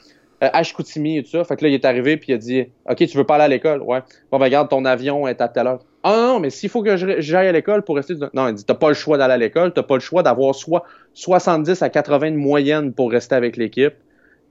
à 0.53 0.63
Chicoutimi 0.63 1.19
et 1.19 1.23
tout 1.23 1.31
ça. 1.31 1.45
Fait 1.45 1.57
que 1.57 1.65
là, 1.65 1.69
il 1.69 1.75
est 1.75 1.85
arrivé 1.85 2.17
puis 2.17 2.33
il 2.33 2.35
a 2.35 2.39
dit 2.39 2.67
OK, 2.89 2.97
tu 2.97 3.17
veux 3.17 3.25
pas 3.25 3.35
aller 3.35 3.45
à 3.45 3.49
l'école? 3.49 3.83
Ouais. 3.83 4.01
Bon, 4.31 4.39
ben, 4.39 4.45
regarde, 4.45 4.69
ton 4.69 4.85
avion 4.85 5.29
est 5.29 5.41
à 5.41 5.49
telle 5.49 5.67
heure. 5.67 5.85
Ah 6.03 6.29
non, 6.33 6.41
mais 6.41 6.51
s'il 6.51 6.71
faut 6.71 6.83
que 6.83 6.97
j'aille 6.97 7.49
à 7.49 7.53
l'école 7.53 7.83
pour 7.83 7.97
rester. 7.97 8.15
Non, 8.33 8.49
il 8.49 8.55
dit 8.55 8.65
T'as 8.65 8.75
pas 8.75 8.89
le 8.89 8.95
choix 8.95 9.19
d'aller 9.19 9.35
à 9.35 9.39
l'école, 9.39 9.73
t'as 9.75 9.83
pas 9.83 9.95
le 9.95 10.01
choix 10.01 10.23
d'avoir 10.23 10.55
soit 10.55 10.85
70 11.15 11.83
à 11.83 11.91
80 11.91 12.31
de 12.31 12.37
moyenne 12.37 12.93
pour 12.93 13.11
rester 13.11 13.35
avec 13.35 13.57
l'équipe 13.57 13.95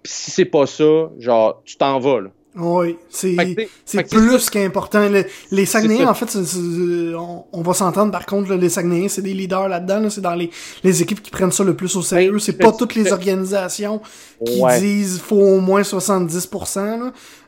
si 0.08 0.32
c'est 0.32 0.46
pas 0.46 0.66
ça, 0.66 1.12
genre, 1.20 1.62
tu 1.66 1.78
t'en 1.78 2.00
vas, 2.00 2.22
là. 2.22 2.30
Oui, 2.60 2.98
c'est 3.10 4.04
plus 4.10 4.50
qu'important. 4.50 5.08
Les 5.52 5.66
Saguenayens, 5.66 6.10
en 6.10 6.14
fait, 6.14 6.36
on, 7.16 7.62
va 7.62 7.74
s'entendre 7.74 8.12
par 8.12 8.26
contre, 8.26 8.54
les 8.54 8.70
Saguenayens, 8.70 9.10
c'est 9.10 9.22
des 9.22 9.34
leaders 9.34 9.68
là-dedans. 9.68 10.10
c'est 10.10 10.22
dans 10.22 10.36
les, 10.36 10.50
les 10.84 11.02
équipes 11.02 11.22
qui 11.22 11.30
prennent 11.30 11.52
ça 11.52 11.64
le 11.64 11.76
plus 11.76 11.96
au 11.96 12.02
sérieux. 12.02 12.40
C'est 12.40 12.58
pas 12.58 12.72
toutes 12.72 12.96
les 12.96 13.12
organisations 13.12 14.02
qui 14.46 14.62
disent 14.80 15.20
faut 15.20 15.36
au 15.36 15.60
moins 15.60 15.82
70%. 15.82 16.78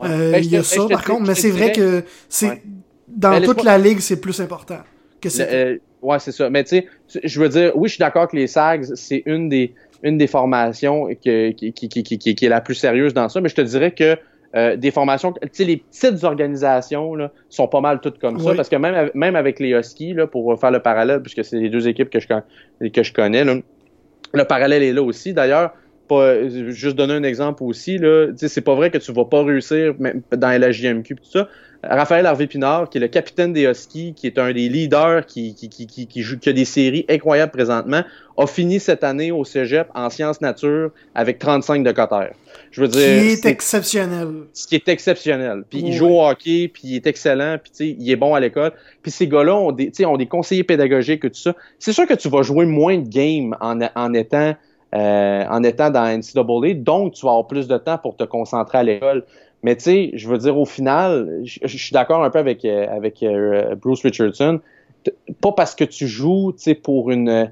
Euh, 0.02 0.31
ben, 0.31 0.44
il 0.44 0.52
y 0.52 0.57
a 0.57 0.64
ça, 0.64 0.86
par 0.88 1.03
contre, 1.03 1.27
mais 1.27 1.36
c'est 1.36 1.52
vrai 1.52 1.72
que 1.72 2.03
c'est 2.27 2.61
dans 3.07 3.31
ben, 3.31 3.44
toute 3.44 3.64
la 3.64 3.77
ligue, 3.77 3.99
c'est 3.99 4.22
plus 4.22 4.40
important 4.40 4.80
que 5.19 5.30
c'est. 5.30 5.52
Euh, 5.52 5.77
ouais, 6.02 6.19
c'est 6.19 6.31
ça. 6.31 6.49
Mais 6.49 6.64
tu 6.64 6.84
sais, 7.07 7.22
je 7.23 7.41
veux 7.41 7.49
dire, 7.49 7.72
oui, 7.76 7.90
je 7.90 7.95
suis 7.95 7.99
d'accord 7.99 8.27
que 8.27 8.36
les 8.36 8.48
Sags, 8.48 8.94
c'est 8.95 9.23
une 9.26 9.49
des 9.49 9.73
une 10.02 10.18
des 10.18 10.27
formations 10.27 11.07
qui, 11.22 11.53
qui, 11.56 11.73
qui, 11.73 12.18
qui, 12.18 12.45
est 12.45 12.49
la 12.49 12.61
plus 12.61 12.76
sérieuse 12.76 13.14
dans 13.14 13.27
ça, 13.27 13.41
mais 13.41 13.49
je 13.49 13.56
te 13.56 13.61
dirais 13.61 13.91
que 13.91 14.18
euh, 14.56 14.76
des 14.76 14.90
formations, 14.90 15.32
tu 15.32 15.40
sais, 15.52 15.64
les 15.64 15.78
petites 15.78 16.24
organisations 16.24 17.14
là, 17.14 17.32
sont 17.50 17.68
pas 17.68 17.82
mal 17.82 18.00
toutes 18.02 18.18
comme 18.20 18.40
ça, 18.40 18.56
parce 18.56 18.68
que 18.68 18.76
même, 18.76 19.12
même 19.14 19.36
avec 19.36 19.60
les 19.60 19.70
Huskies, 19.70 20.14
là, 20.14 20.26
pour 20.26 20.60
faire 20.60 20.72
le 20.72 20.80
parallèle, 20.80 21.22
puisque 21.22 21.44
c'est 21.44 21.58
les 21.58 21.70
deux 21.70 21.88
équipes 21.88 22.10
que 22.10 22.20
je, 22.20 22.28
que 22.90 23.04
je 23.04 23.14
connais, 23.14 23.44
là, 23.44 23.56
le 24.34 24.44
parallèle 24.46 24.84
est 24.84 24.94
là 24.94 25.04
aussi. 25.04 25.34
D'ailleurs, 25.34 25.74
pas, 26.08 26.48
juste 26.50 26.96
donner 26.96 27.14
un 27.14 27.24
exemple 27.24 27.64
aussi, 27.64 27.98
là, 28.00 28.28
c'est 28.36 28.62
pas 28.62 28.76
vrai 28.76 28.90
que 28.90 28.98
tu 28.98 29.12
vas 29.12 29.26
pas 29.26 29.44
réussir 29.44 29.94
même 30.00 30.22
dans 30.32 30.60
la 30.60 30.72
JMQ 30.72 31.16
tout 31.16 31.30
ça. 31.30 31.48
Raphaël 31.81 32.26
Harvey-Pinard, 32.26 32.89
qui 32.89 32.97
est 32.97 33.01
le 33.01 33.07
capitaine 33.07 33.53
des 33.53 33.64
Huskies, 33.64 34.14
qui 34.14 34.27
est 34.27 34.38
un 34.38 34.51
des 34.51 34.68
leaders 34.68 35.26
qui, 35.26 35.56
qui, 35.56 35.69
qui, 35.69 35.88
qui, 35.88 36.07
qui 36.07 36.22
joue, 36.22 36.38
qui 36.38 36.49
a 36.49 36.53
des 36.53 36.65
séries 36.65 37.06
incroyables 37.07 37.53
présentement, 37.53 38.03
a 38.38 38.47
fini 38.47 38.80
cette 38.80 39.03
année 39.03 39.31
au 39.31 39.45
cégep 39.45 39.88
en 39.95 40.10
sciences 40.10 40.41
nature 40.41 40.91
avec 41.15 41.39
35 41.39 41.84
de 41.84 41.91
coteur. 41.91 42.31
Je 42.72 42.81
veux 42.81 42.88
dire. 42.89 43.01
Ce 43.01 43.41
qui 43.41 43.47
est, 43.47 43.51
exceptionnel. 43.51 44.27
Ce 44.53 44.68
qui 44.68 44.76
est 44.76 44.89
exceptionnel. 44.89 45.64
Puis 45.69 45.80
il 45.80 45.93
joue 45.93 46.10
au 46.10 46.26
hockey, 46.26 46.68
puis 46.68 46.84
il 46.84 46.95
est 46.97 47.07
excellent, 47.07 47.57
puis 47.61 47.72
tu 47.72 47.77
sais, 47.77 47.95
il 47.97 48.11
est 48.11 48.18
bon 48.18 48.35
à 48.35 48.41
l'école. 48.41 48.73
Puis 49.01 49.11
ces 49.11 49.27
gars-là 49.27 49.56
ont 49.56 49.72
des, 49.72 49.91
ont 50.06 50.18
des 50.18 50.27
conseillers 50.27 50.64
pédagogiques 50.65 51.23
et 51.23 51.30
tout 51.30 51.39
ça. 51.39 51.56
C'est 51.80 51.93
sûr 51.93 52.06
que 52.06 52.14
tu 52.14 52.27
vas 52.30 52.41
jouer 52.41 52.65
moins 52.65 52.97
de 52.97 53.07
games 53.07 53.56
en, 53.61 53.80
en 53.95 54.14
étant 54.14 54.53
euh, 54.95 55.45
en 55.47 55.61
étant 55.61 55.91
dans 55.91 56.06
NCAA, 56.06 56.73
donc 56.73 57.14
tu 57.14 57.23
vas 57.23 57.34
avoir 57.34 57.45
plus 57.45 57.68
de 57.68 57.77
temps 57.77 57.99
pour 57.99 58.15
te 58.15 58.23
concentrer 58.23 58.80
à 58.80 58.84
l'école. 58.84 59.23
Mais 59.64 59.76
tu 59.76 59.84
sais, 59.84 60.11
je 60.14 60.27
veux 60.30 60.38
dire, 60.38 60.57
au 60.57 60.65
final, 60.65 61.41
je, 61.44 61.68
suis 61.68 61.91
d'accord 61.91 62.23
un 62.23 62.30
peu 62.30 62.40
avec, 62.40 62.64
euh, 62.64 62.88
avec 62.90 63.22
euh, 63.23 63.76
Bruce 63.76 64.02
Richardson. 64.03 64.61
Pas 65.41 65.52
parce 65.52 65.76
que 65.76 65.84
tu 65.84 66.07
joues, 66.07 66.53
tu 66.53 66.64
sais, 66.64 66.76
pour 66.76 67.11
une. 67.11 67.52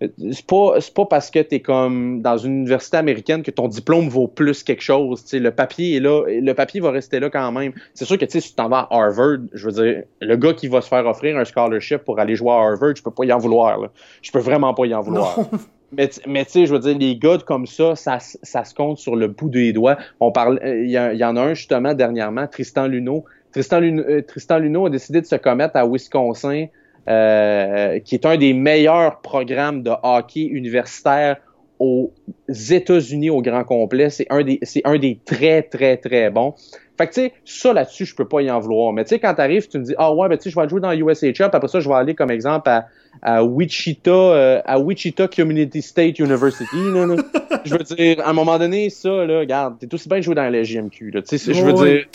C'est 0.00 0.46
pas, 0.46 0.78
pas 0.94 1.06
parce 1.06 1.28
que 1.28 1.40
tu 1.40 1.56
es 1.56 1.60
comme 1.60 2.22
dans 2.22 2.36
une 2.36 2.58
université 2.58 2.96
américaine 2.98 3.42
que 3.42 3.50
ton 3.50 3.66
diplôme 3.66 4.08
vaut 4.08 4.28
plus 4.28 4.62
quelque 4.62 4.82
chose. 4.82 5.24
Tu 5.24 5.30
sais, 5.30 5.38
le 5.40 5.50
papier 5.50 5.96
est 5.96 6.00
là, 6.00 6.22
le 6.28 6.52
papier 6.52 6.80
va 6.80 6.92
rester 6.92 7.18
là 7.18 7.30
quand 7.30 7.50
même. 7.50 7.72
C'est 7.94 8.04
sûr 8.04 8.16
que 8.16 8.24
si 8.28 8.40
tu 8.40 8.52
t'en 8.54 8.68
vas 8.68 8.86
à 8.90 8.96
Harvard, 8.96 9.38
je 9.52 9.68
veux 9.68 9.72
dire, 9.72 10.04
le 10.20 10.36
gars 10.36 10.52
qui 10.52 10.68
va 10.68 10.82
se 10.82 10.88
faire 10.88 11.04
offrir 11.04 11.36
un 11.36 11.44
scholarship 11.44 11.98
pour 11.98 12.20
aller 12.20 12.36
jouer 12.36 12.52
à 12.52 12.68
Harvard, 12.68 12.94
je 12.94 13.02
peux 13.02 13.10
pas 13.10 13.24
y 13.24 13.32
en 13.32 13.38
vouloir. 13.38 13.88
Je 14.22 14.30
peux 14.30 14.38
vraiment 14.38 14.72
pas 14.72 14.86
y 14.86 14.94
en 14.94 15.00
vouloir. 15.00 15.36
Mais, 15.92 16.10
mais 16.26 16.44
tu 16.44 16.52
sais, 16.52 16.66
je 16.66 16.72
veux 16.74 16.80
dire, 16.80 16.98
les 16.98 17.16
gars 17.16 17.38
comme 17.46 17.66
ça, 17.66 17.96
ça, 17.96 18.18
ça 18.20 18.64
se 18.64 18.74
compte 18.74 18.98
sur 18.98 19.16
le 19.16 19.28
bout 19.28 19.48
des 19.48 19.72
doigts. 19.72 19.96
On 20.20 20.32
parle, 20.32 20.60
euh, 20.62 20.84
il 20.84 20.90
y, 20.90 21.24
en 21.24 21.36
a 21.36 21.40
un 21.40 21.54
justement 21.54 21.94
dernièrement, 21.94 22.46
Tristan 22.46 22.86
Luneau. 22.86 23.24
Tristan, 23.52 23.80
Luneau, 23.80 24.02
euh, 24.02 24.22
Tristan 24.22 24.56
a 24.56 24.90
décidé 24.90 25.20
de 25.22 25.26
se 25.26 25.36
commettre 25.36 25.76
à 25.76 25.86
Wisconsin, 25.86 26.66
euh, 27.08 27.98
qui 28.00 28.14
est 28.14 28.26
un 28.26 28.36
des 28.36 28.52
meilleurs 28.52 29.20
programmes 29.20 29.82
de 29.82 29.90
hockey 30.02 30.42
universitaire 30.42 31.38
aux 31.78 32.12
États-Unis 32.48 33.30
au 33.30 33.40
grand 33.40 33.64
complet. 33.64 34.10
C'est 34.10 34.26
un 34.30 34.42
des, 34.42 34.58
c'est 34.62 34.82
un 34.84 34.98
des 34.98 35.18
très, 35.24 35.62
très, 35.62 35.96
très 35.96 36.28
bons. 36.28 36.54
Fait 36.98 37.06
que, 37.06 37.14
tu 37.14 37.20
sais, 37.20 37.32
ça 37.44 37.72
là-dessus, 37.72 38.04
je 38.04 38.14
peux 38.16 38.26
pas 38.26 38.42
y 38.42 38.50
en 38.50 38.58
vouloir. 38.58 38.92
Mais 38.92 39.04
tu 39.04 39.10
sais, 39.10 39.20
quand 39.20 39.32
t'arrives, 39.32 39.68
tu 39.68 39.78
me 39.78 39.84
dis, 39.84 39.94
ah 39.96 40.12
ouais, 40.12 40.28
ben 40.28 40.36
tu 40.36 40.44
sais, 40.44 40.50
je 40.50 40.60
vais 40.60 40.68
jouer 40.68 40.80
dans 40.80 40.92
USHL, 40.92 41.48
après 41.52 41.68
ça, 41.68 41.78
je 41.78 41.88
vais 41.88 41.94
aller 41.94 42.14
comme 42.14 42.30
exemple 42.30 42.68
à, 42.68 42.88
à 43.22 43.44
Wichita, 43.44 44.10
euh, 44.10 44.60
à 44.64 44.78
Wichita 44.78 45.28
Community 45.28 45.82
State 45.82 46.18
University. 46.18 46.66
je 47.64 47.74
veux 47.74 47.84
dire, 47.84 48.20
à 48.20 48.30
un 48.30 48.32
moment 48.32 48.58
donné, 48.58 48.90
ça, 48.90 49.24
là, 49.24 49.40
regarde, 49.40 49.78
t'es 49.78 49.92
aussi 49.92 50.08
bien 50.08 50.18
de 50.18 50.22
jouer 50.22 50.34
dans 50.34 50.48
la 50.48 50.62
GMQ. 50.62 51.10
Là, 51.10 51.20
sais, 51.24 51.38
je 51.38 51.64
veux 51.64 51.72
dire, 51.72 52.06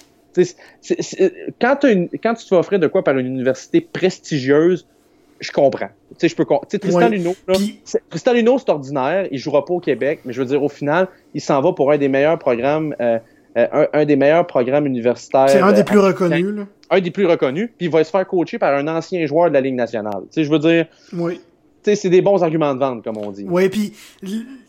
quand, 1.61 1.77
quand 2.23 2.33
tu 2.33 2.43
te 2.43 2.47
fais 2.47 2.55
offrir 2.55 2.79
de 2.79 2.87
quoi 2.87 3.03
par 3.03 3.17
une 3.17 3.27
université 3.27 3.81
prestigieuse, 3.81 4.87
je 5.39 5.51
comprends. 5.51 5.89
Tu 6.11 6.15
sais, 6.19 6.29
je 6.29 6.35
peux. 6.35 6.45
Tu 6.45 6.57
sais, 6.69 6.79
Tristan 6.79 7.09
Luneau, 7.09 7.35
Tristan 8.09 8.33
Luneau, 8.33 8.57
c'est 8.59 8.69
ordinaire. 8.69 9.27
Il 9.31 9.37
jouera 9.37 9.65
pas 9.65 9.73
au 9.73 9.79
Québec, 9.79 10.21
mais 10.25 10.33
je 10.33 10.41
veux 10.41 10.47
dire, 10.47 10.63
au 10.63 10.69
final, 10.69 11.07
il 11.33 11.41
s'en 11.41 11.61
va 11.61 11.73
pour 11.73 11.91
un 11.91 11.97
des 11.97 12.07
meilleurs 12.07 12.39
programmes 12.39 12.95
euh, 13.01 13.19
euh, 13.57 13.87
un, 13.93 14.05
des 14.05 14.15
meilleurs 14.15 14.47
programmes 14.47 14.85
universitaires. 14.85 15.49
C'est 15.49 15.59
un 15.59 15.73
des 15.73 15.83
plus 15.83 15.99
euh, 15.99 16.07
reconnus, 16.07 16.55
là. 16.55 16.63
Un 16.89 17.01
des 17.01 17.11
plus 17.11 17.25
reconnus, 17.25 17.69
puis 17.77 17.87
il 17.87 17.91
va 17.91 18.03
se 18.03 18.11
faire 18.11 18.27
coacher 18.27 18.59
par 18.59 18.73
un 18.75 18.87
ancien 18.87 19.25
joueur 19.25 19.49
de 19.49 19.53
la 19.53 19.61
Ligue 19.61 19.75
nationale. 19.75 20.21
Tu 20.23 20.27
sais, 20.31 20.43
je 20.43 20.51
veux 20.51 20.59
dire. 20.59 20.87
Oui. 21.13 21.35
Tu 21.83 21.91
sais, 21.91 21.95
c'est 21.95 22.09
des 22.09 22.21
bons 22.21 22.41
arguments 22.43 22.73
de 22.73 22.79
vente, 22.79 23.03
comme 23.03 23.17
on 23.17 23.31
dit. 23.31 23.45
Oui, 23.47 23.67
puis 23.67 23.93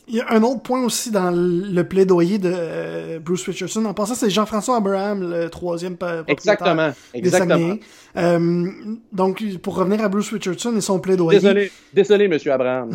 il 0.07 0.17
y 0.17 0.21
a 0.21 0.31
un 0.33 0.43
autre 0.43 0.63
point 0.63 0.85
aussi 0.85 1.11
dans 1.11 1.31
le 1.31 1.83
plaidoyer 1.85 2.39
de 2.39 2.53
euh, 2.53 3.19
Bruce 3.21 3.47
Richardson. 3.47 3.85
En 3.85 3.95
passant, 3.95 4.15
c'est 4.15 4.31
Jean-François 4.31 4.77
Abraham, 4.77 5.31
le 5.31 5.49
troisième 5.49 5.97
Exactement. 6.27 6.93
Exactement. 7.15 7.77
Euh, 8.17 8.71
donc, 9.13 9.43
pour 9.63 9.77
revenir 9.77 10.03
à 10.03 10.09
Bruce 10.09 10.31
Richardson 10.33 10.77
et 10.77 10.81
son 10.81 10.99
plaidoyer. 10.99 11.39
Désolé, 11.39 11.73
désolé, 11.93 12.29
monsieur 12.29 12.53
Abraham. 12.53 12.91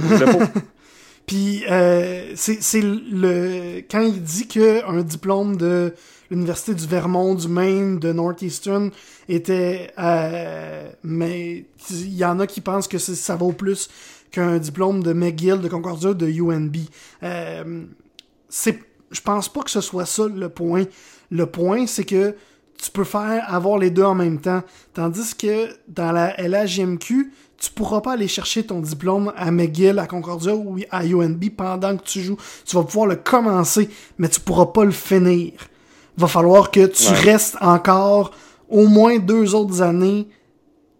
Puis 1.29 1.63
euh, 1.69 2.31
c'est 2.33 2.81
le 2.81 3.81
quand 3.81 4.01
il 4.01 4.23
dit 4.23 4.47
que 4.47 4.83
un 4.83 5.03
diplôme 5.03 5.57
de 5.57 5.93
l'université 6.31 6.73
du 6.73 6.87
Vermont, 6.87 7.35
du 7.35 7.47
Maine, 7.47 7.99
de 7.99 8.11
Northeastern 8.11 8.89
était 9.27 9.91
euh, 9.99 10.89
mais 11.03 11.65
il 11.91 12.15
y 12.15 12.25
en 12.25 12.39
a 12.39 12.47
qui 12.47 12.61
pensent 12.61 12.87
que 12.87 12.97
ça 12.97 13.35
vaut 13.35 13.51
plus 13.51 13.91
qu'un 14.31 14.57
diplôme 14.57 15.03
de 15.03 15.13
McGill, 15.13 15.61
de 15.61 15.67
Concordia, 15.67 16.15
de 16.15 16.25
UNB. 16.25 16.75
Euh, 17.21 17.83
c'est 18.49 18.79
je 19.11 19.21
pense 19.21 19.49
pas 19.49 19.61
que 19.61 19.69
ce 19.69 19.81
soit 19.81 20.07
ça 20.07 20.27
le 20.27 20.49
point. 20.49 20.85
Le 21.29 21.45
point 21.45 21.85
c'est 21.85 22.05
que 22.05 22.35
tu 22.81 22.89
peux 22.89 23.03
faire 23.03 23.43
avoir 23.53 23.77
les 23.77 23.91
deux 23.91 24.01
en 24.01 24.15
même 24.15 24.41
temps. 24.41 24.63
Tandis 24.95 25.35
que 25.35 25.67
dans 25.87 26.11
la 26.11 26.35
LHMQ, 26.41 27.31
tu 27.59 27.71
pourras 27.71 28.01
pas 28.01 28.13
aller 28.13 28.27
chercher 28.27 28.65
ton 28.65 28.79
diplôme 28.79 29.33
à 29.35 29.51
McGill, 29.51 29.99
à 29.99 30.07
Concordia 30.07 30.55
ou 30.55 30.77
à 30.89 31.05
UNB 31.05 31.49
pendant 31.55 31.97
que 31.97 32.03
tu 32.03 32.21
joues. 32.21 32.37
Tu 32.65 32.75
vas 32.75 32.83
pouvoir 32.83 33.07
le 33.07 33.17
commencer, 33.17 33.89
mais 34.17 34.29
tu 34.29 34.39
pourras 34.39 34.67
pas 34.67 34.85
le 34.85 34.91
finir. 34.91 35.53
Il 36.17 36.21
va 36.21 36.27
falloir 36.27 36.71
que 36.71 36.85
tu 36.85 37.07
restes 37.07 37.57
encore 37.61 38.31
au 38.69 38.87
moins 38.87 39.19
deux 39.19 39.55
autres 39.55 39.81
années, 39.81 40.27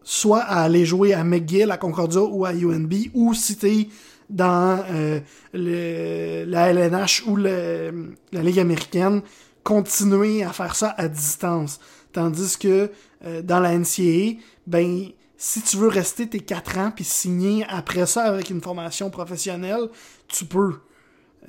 soit 0.04 0.42
à 0.42 0.64
aller 0.64 0.86
jouer 0.86 1.14
à 1.14 1.24
McGill, 1.24 1.72
à 1.72 1.78
Concordia 1.78 2.22
ou 2.22 2.46
à 2.46 2.52
UNB, 2.52 2.94
ou 3.14 3.34
si 3.34 3.56
t'es 3.56 3.88
dans 4.30 4.84
euh, 4.92 5.20
le, 5.54 6.46
la 6.46 6.68
LNH 6.72 7.24
ou 7.26 7.36
la 7.38 7.92
Ligue 8.32 8.60
américaine, 8.60 9.22
continuer 9.64 10.44
à 10.44 10.52
faire 10.52 10.76
ça 10.76 10.94
à 10.98 11.08
distance. 11.08 11.80
Tandis 12.12 12.58
que 12.58 12.92
euh, 13.26 13.42
dans 13.42 13.60
la 13.60 13.78
NCAA, 13.78 14.40
ben 14.66 15.10
si 15.42 15.62
tu 15.62 15.78
veux 15.78 15.88
rester 15.88 16.28
tes 16.28 16.42
4 16.42 16.78
ans 16.78 16.92
puis 16.94 17.06
signer 17.06 17.66
après 17.70 18.06
ça 18.06 18.24
avec 18.24 18.50
une 18.50 18.62
formation 18.62 19.10
professionnelle, 19.10 19.88
tu 20.28 20.44
peux. 20.44 20.74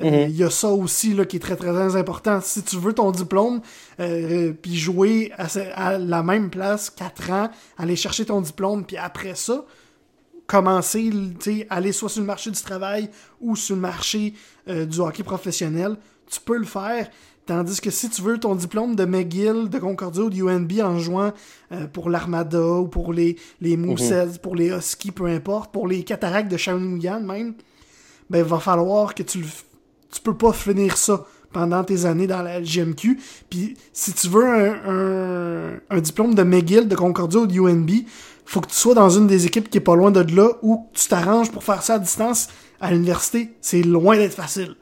Euh, 0.01 0.27
mhm. 0.27 0.31
Il 0.31 0.37
y 0.37 0.45
a 0.45 0.49
ça 0.49 0.69
aussi 0.69 1.13
là, 1.13 1.25
qui 1.25 1.37
est 1.37 1.41
très 1.41 1.57
très 1.57 1.97
important. 1.97 2.41
Si 2.41 2.63
tu 2.63 2.77
veux 2.77 2.93
ton 2.93 3.11
diplôme, 3.11 3.61
euh, 3.99 4.53
puis 4.53 4.77
jouer 4.77 5.33
à, 5.37 5.99
la 5.99 6.23
même 6.23 6.51
place 6.51 6.89
4 6.89 7.31
ans, 7.33 7.51
aller 7.77 7.97
chercher 7.97 8.25
ton 8.25 8.41
diplôme, 8.41 8.87
puis 8.87 8.97
après 8.97 9.35
ça, 9.35 9.65
commencer, 10.47 11.11
aller 11.69 11.91
soit 11.91 12.09
sur 12.09 12.21
le 12.21 12.27
marché 12.29 12.53
du 12.53 12.63
travail 12.63 13.11
ou 13.41 13.57
sur 13.57 13.75
le 13.75 13.83
marché 13.83 14.35
euh, 14.69 14.87
du 14.87 15.01
hockey 15.01 15.25
professionnel, 15.25 15.97
tu 16.31 16.39
peux 16.41 16.59
le 16.59 16.65
faire. 16.65 17.11
Tandis 17.51 17.81
que 17.81 17.91
si 17.91 18.09
tu 18.09 18.23
veux 18.23 18.39
ton 18.39 18.55
diplôme 18.55 18.95
de 18.95 19.05
McGill, 19.05 19.69
de 19.69 19.79
Concordia 19.81 20.23
ou 20.23 20.31
de 20.31 20.41
UNB 20.41 20.71
en 20.85 21.01
jouant 21.01 21.33
euh, 21.73 21.89
pour 21.89 22.09
l'Armada 22.09 22.63
ou 22.63 22.87
pour 22.87 23.13
les, 23.13 23.35
les 23.61 23.77
mhm. 23.77 23.97
pour 24.41 24.55
les 24.55 24.69
Huskies, 24.69 25.11
peu 25.11 25.27
importe, 25.27 25.73
pour 25.73 25.89
les 25.89 26.05
Cataractes 26.05 26.49
de 26.49 26.57
Shawinigan 26.57 27.19
même, 27.19 27.55
ben 28.31 28.39
il 28.39 28.45
va 28.45 28.61
falloir 28.61 29.17
que 29.17 29.25
tu 29.25 29.41
tu 30.13 30.21
peux 30.23 30.37
pas 30.37 30.53
finir 30.53 30.97
ça 30.97 31.27
pendant 31.53 31.83
tes 31.83 32.05
années 32.05 32.29
dans 32.29 32.43
la 32.43 32.61
GMQ. 32.61 33.19
Puis 33.51 33.77
si 33.93 34.13
tu 34.13 34.29
veux 34.29 34.47
un, 34.47 35.81
un, 35.91 36.01
diplôme 36.01 36.37
de 36.37 36.45
McGill, 36.45 36.87
de 36.87 36.95
Concordia 36.95 37.41
ou 37.41 37.49
de 37.49 37.59
UNB, 37.59 37.91
faut 38.45 38.61
que 38.61 38.69
tu 38.69 38.77
sois 38.77 38.95
dans 38.95 39.11
une 39.11 39.27
des 39.27 39.47
équipes 39.47 39.69
qui 39.69 39.79
est 39.79 39.81
pas 39.81 39.97
loin 39.97 40.13
de 40.13 40.21
là 40.37 40.51
ou 40.63 40.87
tu 40.95 41.09
t'arranges 41.09 41.51
pour 41.51 41.65
faire 41.65 41.83
ça 41.83 41.95
à 41.95 41.99
distance 41.99 42.47
à 42.81 42.93
l'université. 42.93 43.51
C'est 43.61 43.83
loin 43.83 44.17
d'être 44.17 44.35
facile. 44.35 44.77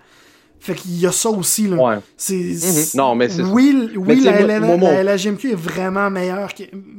Fait 0.68 0.74
qu'il 0.74 1.00
y 1.00 1.06
a 1.06 1.12
ça 1.12 1.30
aussi, 1.30 1.66
là. 1.66 1.76
Ouais. 1.76 1.98
C'est, 2.14 2.34
mhm. 2.34 2.84
Non, 2.94 3.14
mais 3.14 3.30
c'est 3.30 3.40
Oui, 3.40 3.90
oui 3.96 4.20
la, 4.20 4.42
la, 4.42 5.14
LGMQ 5.14 5.52
est 5.52 5.54
vraiment 5.54 6.10
meilleure, 6.10 6.50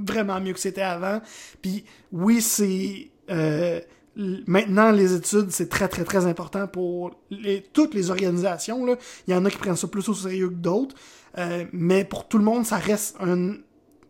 vraiment 0.04 0.42
mieux 0.42 0.54
que 0.54 0.60
c'était 0.60 0.82
avant. 0.82 1.22
Puis 1.62 1.86
oui, 2.12 2.42
c'est... 2.42 3.12
Euh, 3.30 3.80
maintenant, 4.16 4.90
les 4.90 5.14
études, 5.14 5.52
c'est 5.52 5.70
très, 5.70 5.88
très, 5.88 6.04
très 6.04 6.26
important 6.26 6.66
pour 6.66 7.12
les, 7.30 7.62
toutes 7.62 7.94
les 7.94 8.10
organisations. 8.10 8.84
Là. 8.88 8.96
Il 9.28 9.36
y 9.36 9.38
en 9.38 9.46
a 9.46 9.52
qui 9.52 9.58
prennent 9.58 9.76
ça 9.76 9.88
plus 9.88 10.10
au 10.10 10.16
sérieux 10.16 10.50
que 10.50 10.56
d'autres. 10.56 10.96
Euh, 11.38 11.66
mais 11.72 12.04
pour 12.06 12.28
tout 12.28 12.40
le 12.40 12.44
monde, 12.44 12.66
ça 12.66 12.78
reste 12.78 13.18
un, 13.20 13.54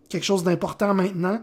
quelque 0.08 0.26
chose 0.26 0.46
d'important 0.46 0.94
maintenant. 0.94 1.42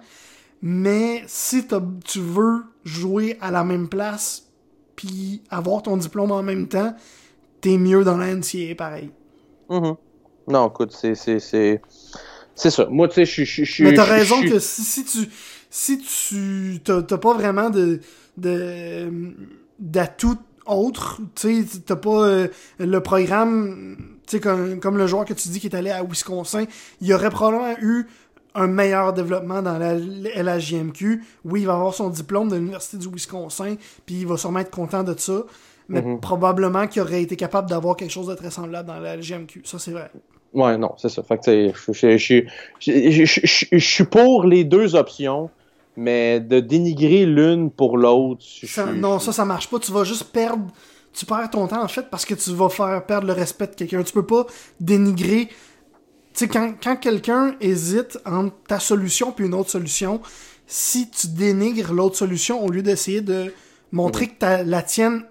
Mais 0.63 1.23
si 1.27 1.67
tu 1.67 2.21
veux 2.21 2.65
jouer 2.83 3.37
à 3.43 3.51
la 3.51 3.63
même 3.63 3.91
place 3.91 4.45
puis 4.97 5.43
avoir 5.51 5.83
ton 5.83 5.99
diplôme 5.99 6.33
en 6.33 6.43
même 6.43 6.67
temps, 6.67 6.97
t'es 7.67 7.79
mieux 7.79 8.05
dans 8.05 8.17
la 8.17 8.33
NCAA 8.33 8.77
pareil. 8.77 9.11
Mm-hmm. 9.69 9.97
Non, 10.49 10.69
écoute, 10.69 10.93
c'est 10.93 11.17
c'est 11.17 12.71
ça. 12.71 12.87
Moi, 12.89 13.09
tu 13.09 13.27
sais, 13.27 13.45
je 13.45 13.65
suis. 13.65 13.85
Mais 13.85 13.95
t'as 13.95 14.05
raison 14.05 14.41
que 14.41 14.61
si, 14.61 14.83
si 14.83 15.05
tu 15.05 15.29
si 15.69 15.99
tu 15.99 16.79
t'as 16.85 17.03
pas 17.03 17.35
vraiment 17.35 17.71
de 17.71 18.01
de 18.37 19.11
d'atouts 19.81 20.39
autres, 20.65 21.21
tu 21.35 21.65
sais, 21.65 21.81
t'as 21.85 21.97
pas 21.97 22.25
euh, 22.25 22.49
le 22.79 23.01
programme, 23.01 23.97
tu 24.27 24.37
sais, 24.37 24.41
comme, 24.41 24.79
comme 24.79 24.97
le 24.97 25.09
joueur 25.09 25.25
que 25.25 25.35
tu 25.35 25.49
dis 25.49 25.59
qui 25.59 25.67
est 25.67 25.77
allé 25.77 25.91
à 25.91 26.05
Wisconsin, 26.05 26.67
il 27.01 27.09
y 27.09 27.15
aurait 27.15 27.31
probablement 27.31 27.75
eu 27.81 28.07
un 28.55 28.69
meilleur 28.69 29.13
développement 29.13 29.61
dans 29.63 29.79
la 29.79 29.95
LHJMQ. 29.95 31.23
Oui, 31.45 31.61
il 31.63 31.67
va 31.67 31.75
avoir 31.75 31.95
son 31.95 32.11
diplôme 32.11 32.49
de 32.49 32.57
l'Université 32.57 32.97
du 32.97 33.09
Wisconsin, 33.09 33.77
puis 34.07 34.21
il 34.21 34.27
va 34.27 34.37
sûrement 34.37 34.61
être 34.61 34.71
content 34.71 35.03
de 35.03 35.17
ça, 35.19 35.45
mais 35.89 36.01
mm-hmm. 36.01 36.21
probablement 36.21 36.87
qu'il 36.87 37.03
aurait 37.03 37.23
été 37.23 37.37
capable 37.37 37.69
d'avoir 37.69 37.97
quelque 37.97 38.11
chose 38.11 38.27
de 38.27 38.35
très 38.35 38.51
semblable 38.51 38.89
dans 38.89 38.99
la 38.99 39.17
LHJMQ. 39.17 39.63
Ça, 39.65 39.79
c'est 39.79 39.93
vrai. 39.93 40.11
Ouais, 40.53 40.77
non, 40.79 40.95
c'est 40.97 41.09
ça. 41.09 41.23
Fait 41.23 41.39
que, 41.39 41.73
je 42.81 43.79
suis 43.79 44.05
pour 44.05 44.45
les 44.45 44.65
deux 44.65 44.95
options, 44.95 45.51
mais 45.97 46.41
de 46.41 46.61
dénigrer 46.61 47.27
l'une 47.27 47.71
pour 47.71 47.99
l'autre. 47.99 48.45
Non, 48.95 49.19
ça, 49.19 49.33
ça 49.33 49.45
marche 49.45 49.69
pas. 49.69 49.79
Tu 49.79 49.93
vas 49.93 50.05
juste 50.05 50.25
perdre. 50.33 50.67
Tu 51.13 51.25
perds 51.25 51.51
ton 51.51 51.67
temps, 51.67 51.83
en 51.83 51.89
fait, 51.89 52.09
parce 52.11 52.25
que 52.25 52.35
tu 52.35 52.51
vas 52.53 52.69
faire 52.69 53.05
perdre 53.07 53.27
le 53.27 53.33
respect 53.33 53.69
de 53.69 53.75
quelqu'un. 53.75 54.03
Tu 54.03 54.13
peux 54.13 54.27
pas 54.27 54.47
dénigrer. 54.81 55.49
Tu 55.49 55.55
sais, 56.35 56.49
quand, 56.49 56.75
quand 56.83 56.97
quelqu'un 56.97 57.57
hésite 57.61 58.19
entre 58.27 58.55
ta 58.69 58.79
solution 58.79 59.33
puis 59.33 59.47
une 59.47 59.55
autre 59.55 59.71
solution, 59.71 60.21
si 60.67 61.09
tu 61.11 61.29
dénigres 61.29 61.93
l'autre 61.93 62.17
solution 62.17 62.65
au 62.65 62.71
lieu 62.71 62.83
d'essayer 62.83 63.21
de 63.21 63.53
montrer 63.93 64.29
que 64.29 64.39
ta, 64.39 64.63
la 64.63 64.83
tienne 64.83 65.23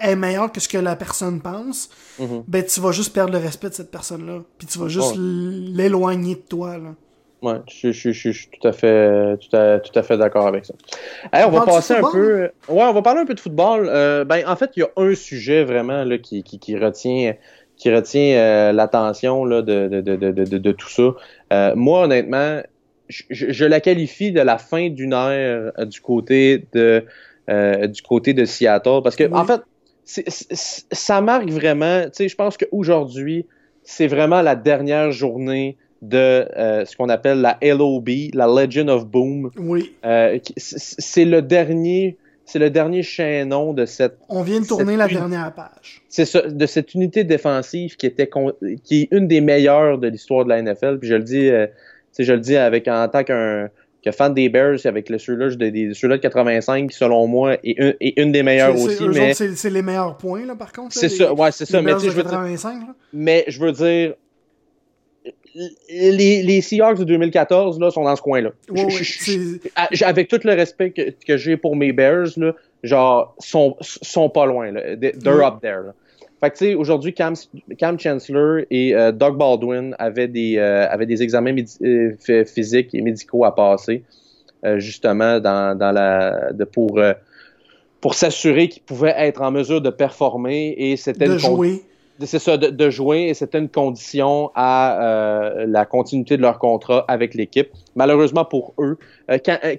est 0.00 0.16
meilleure 0.16 0.52
que 0.52 0.60
ce 0.60 0.68
que 0.68 0.78
la 0.78 0.96
personne 0.96 1.40
pense, 1.40 1.90
mhm. 2.18 2.44
ben 2.46 2.64
tu 2.64 2.80
vas 2.80 2.92
juste 2.92 3.12
perdre 3.12 3.32
le 3.32 3.38
respect 3.38 3.68
de 3.68 3.74
cette 3.74 3.90
personne-là. 3.90 4.42
Puis 4.58 4.66
tu 4.66 4.78
vas 4.78 4.88
juste 4.88 5.14
l'éloigner 5.16 6.34
de 6.36 6.40
toi. 6.40 6.78
Là. 6.78 6.94
Ouais, 7.40 7.54
je, 7.68 7.92
je, 7.92 8.10
je, 8.10 8.30
suis 8.30 8.48
tout 8.48 8.66
à 8.66 8.72
fait, 8.72 9.36
tout 9.36 9.56
à, 9.56 9.78
tout 9.78 9.96
à 9.96 10.02
fait 10.02 10.18
d'accord 10.18 10.48
avec 10.48 10.66
ça. 10.66 10.74
on, 11.32 11.50
va 11.50 11.64
passer 11.64 11.94
un 11.94 12.10
peu. 12.10 12.50
Ouais, 12.68 12.82
on 12.82 12.92
va 12.92 13.02
parler 13.02 13.20
un 13.20 13.26
peu 13.26 13.34
de 13.34 13.40
football. 13.40 13.88
Euh, 13.88 14.24
ben, 14.24 14.42
en 14.46 14.56
fait, 14.56 14.72
il 14.76 14.80
y 14.80 14.82
a 14.82 14.88
un 14.96 15.14
sujet 15.14 15.62
vraiment 15.62 16.02
là, 16.02 16.18
qui, 16.18 16.42
qui, 16.42 16.58
qui 16.58 16.76
retient, 16.76 17.34
qui 17.76 17.94
retient 17.94 18.36
euh, 18.36 18.72
l'attention 18.72 19.46
de, 19.46 19.60
de, 19.60 20.00
de, 20.00 20.16
de, 20.16 20.58
de, 20.58 20.72
tout 20.72 20.88
ça. 20.88 21.14
Euh, 21.52 21.76
moi, 21.76 22.04
honnêtement, 22.04 22.60
je, 23.08 23.22
je, 23.30 23.64
la 23.64 23.80
qualifie 23.80 24.32
de 24.32 24.40
la 24.40 24.58
fin 24.58 24.88
d'une 24.90 25.12
ère 25.12 25.72
du 25.86 26.00
côté 26.00 26.66
de, 26.72 27.04
du 27.86 28.02
côté 28.02 28.34
de 28.34 28.44
Seattle, 28.44 29.00
parce 29.04 29.14
que 29.14 29.32
en 29.32 29.44
fait, 29.44 29.62
ça 30.08 31.20
marque 31.20 31.50
vraiment, 31.50 32.04
tu 32.04 32.10
sais, 32.12 32.28
je 32.28 32.36
pense 32.36 32.56
qu'aujourd'hui, 32.56 33.46
c'est 33.82 34.06
vraiment 34.06 34.42
la 34.42 34.56
dernière 34.56 35.12
journée 35.12 35.76
de 36.00 36.16
euh, 36.16 36.84
ce 36.84 36.96
qu'on 36.96 37.08
appelle 37.08 37.40
la 37.40 37.58
LOB, 37.60 38.08
la 38.34 38.46
Legend 38.46 38.88
of 38.88 39.06
Boom. 39.06 39.50
Oui. 39.58 39.92
Euh, 40.04 40.38
c'est 40.56 41.24
le 41.24 41.42
dernier, 41.42 42.16
c'est 42.44 42.58
le 42.58 42.70
dernier 42.70 43.02
chaînon 43.02 43.72
de 43.74 43.84
cette. 43.84 44.18
On 44.28 44.42
vient 44.42 44.60
de 44.60 44.66
tourner 44.66 44.96
la 44.96 45.08
dernière 45.08 45.52
page. 45.52 46.02
C'est 46.08 46.24
ça, 46.24 46.42
de 46.42 46.66
cette 46.66 46.94
unité 46.94 47.24
défensive 47.24 47.96
qui 47.96 48.06
était, 48.06 48.30
qui 48.84 49.02
est 49.02 49.08
une 49.10 49.26
des 49.26 49.40
meilleures 49.40 49.98
de 49.98 50.08
l'histoire 50.08 50.44
de 50.44 50.50
la 50.50 50.62
NFL. 50.62 50.98
Puis 50.98 51.08
je 51.08 51.14
le 51.16 51.24
dis, 51.24 51.48
euh, 51.48 51.66
je 52.18 52.32
le 52.32 52.40
dis 52.40 52.56
avec 52.56 52.88
en 52.88 53.08
tant 53.08 53.24
qu'un 53.24 53.68
que 54.04 54.12
fan 54.12 54.32
des 54.32 54.48
Bears 54.48 54.78
avec 54.84 55.08
le 55.08 55.18
surlage 55.18 55.58
de, 55.58 55.70
de, 55.70 56.08
de 56.08 56.16
85 56.16 56.92
selon 56.92 57.26
moi 57.26 57.56
est, 57.64 58.14
une 58.16 58.32
des 58.32 58.42
meilleures 58.42 58.76
aussi 58.76 59.08
mais 59.08 59.34
c'est 59.34 59.70
les 59.70 59.82
meilleurs 59.82 60.16
points 60.16 60.46
là 60.46 60.54
par 60.54 60.72
contre 60.72 60.94
c'est 60.94 61.08
ça 61.08 61.32
ouais 61.32 61.50
c'est 61.52 61.66
ça 61.66 61.82
mais 61.82 61.98
je 61.98 62.10
veux 62.10 62.22
dire 62.22 62.46
mais 63.12 63.44
je 63.48 63.60
veux 63.60 63.72
dire 63.72 64.14
les, 65.88 66.42
les, 66.42 66.60
Seahawks 66.60 66.98
de 66.98 67.04
2014 67.04 67.80
là, 67.80 67.90
sont 67.90 68.04
dans 68.04 68.16
ce 68.16 68.22
coin-là. 68.22 68.50
avec 70.02 70.28
tout 70.28 70.40
le 70.44 70.54
respect 70.54 70.90
que, 70.90 71.10
que 71.26 71.36
j'ai 71.36 71.56
pour 71.56 71.74
mes 71.74 71.92
Bears, 71.92 72.28
là, 72.36 72.54
genre, 72.82 73.34
sont, 73.38 73.76
sont 73.80 74.28
pas 74.30 74.46
loin. 74.46 74.70
Là. 74.70 74.96
They're 74.96 75.44
up 75.44 75.60
there. 75.60 75.86
Là. 75.86 75.94
Fait 76.40 76.50
que, 76.50 76.56
tu 76.56 76.64
sais, 76.66 76.74
aujourd'hui, 76.74 77.14
Cam, 77.14 77.34
Cam, 77.78 77.98
Chancellor 77.98 78.60
et 78.70 78.94
euh, 78.94 79.10
Doug 79.10 79.36
Baldwin 79.36 79.94
avaient 79.98 80.28
des, 80.28 80.56
euh, 80.56 80.88
avaient 80.88 81.06
des 81.06 81.22
examens 81.22 81.54
euh, 81.82 82.44
physiques 82.44 82.94
et 82.94 83.00
médicaux 83.00 83.44
à 83.44 83.54
passer, 83.54 84.04
justement, 84.76 85.40
dans, 85.40 85.76
dans 85.76 85.90
la, 85.90 86.52
de, 86.52 86.64
pour, 86.64 87.00
pour 88.00 88.14
s'assurer 88.14 88.68
qu'ils 88.68 88.82
pouvaient 88.82 89.14
être 89.16 89.42
en 89.42 89.50
mesure 89.50 89.80
de 89.80 89.90
performer 89.90 90.74
et 90.76 90.96
c'était 90.96 91.26
de 91.26 91.38
jouer. 91.38 91.82
C'est 92.20 92.40
ça, 92.40 92.56
de, 92.56 92.66
de, 92.66 92.90
jouer 92.90 93.28
et 93.28 93.34
c'était 93.34 93.58
une 93.58 93.68
condition 93.68 94.50
à 94.56 95.54
la 95.64 95.86
continuité 95.86 96.36
de 96.36 96.42
leur 96.42 96.58
contrat 96.58 97.04
avec 97.06 97.34
l'équipe. 97.34 97.68
Malheureusement 97.94 98.44
pour 98.44 98.74
eux, 98.78 98.98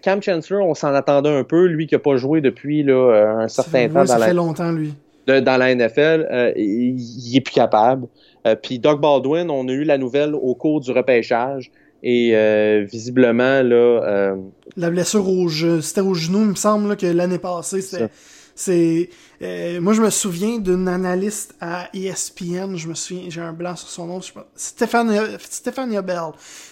Cam, 0.02 0.22
Chancellor, 0.22 0.66
on 0.66 0.74
s'en 0.74 0.94
attendait 0.94 1.30
un 1.30 1.44
peu, 1.44 1.66
lui 1.66 1.88
qui 1.88 1.96
n'a 1.96 2.00
pas 2.00 2.16
joué 2.16 2.40
depuis 2.40 2.84
là, 2.84 3.40
un 3.40 3.48
certain 3.50 3.90
temps. 3.90 4.06
ça 4.06 4.20
fait 4.20 4.34
longtemps, 4.34 4.72
lui 4.72 4.94
dans 5.42 5.58
la 5.58 5.74
NFL, 5.74 6.28
euh, 6.32 6.52
il, 6.56 7.36
est 7.36 7.42
plus 7.42 7.54
capable. 7.54 8.08
Euh, 8.48 8.56
puis 8.56 8.80
Doug 8.80 9.00
Baldwin, 9.00 9.50
on 9.50 9.68
a 9.68 9.72
eu 9.72 9.84
la 9.84 9.98
nouvelle 9.98 10.36
au 10.36 10.56
cours 10.56 10.80
du 10.82 10.92
repêchage. 10.92 11.72
Et 12.02 12.32
euh, 12.34 12.86
visiblement, 12.90 13.62
là. 13.62 14.36
La 14.78 14.90
blessure 14.90 15.28
au 15.28 15.50
c'était 15.50 16.02
au 16.02 16.14
genou, 16.14 16.40
il 16.42 16.50
me 16.52 16.56
semble 16.56 16.96
que 16.96 17.06
l'année 17.06 17.40
passée, 17.40 17.82
c'est. 18.56 19.10
moi, 19.82 19.94
je 19.94 20.02
me 20.02 20.10
souviens 20.10 20.60
d'une 20.60 20.88
analyste 20.88 21.56
à 21.60 21.90
ESPN, 21.94 22.78
je 22.78 22.88
me 22.88 22.94
souviens, 22.94 23.24
j'ai 23.28 23.42
un 23.42 23.52
blanc 23.52 23.76
sur 23.76 23.90
son 23.90 24.08
nom, 24.08 24.22
Stéphane, 24.56 25.14
Stéphanie 25.40 26.02
Bell, 26.02 26.32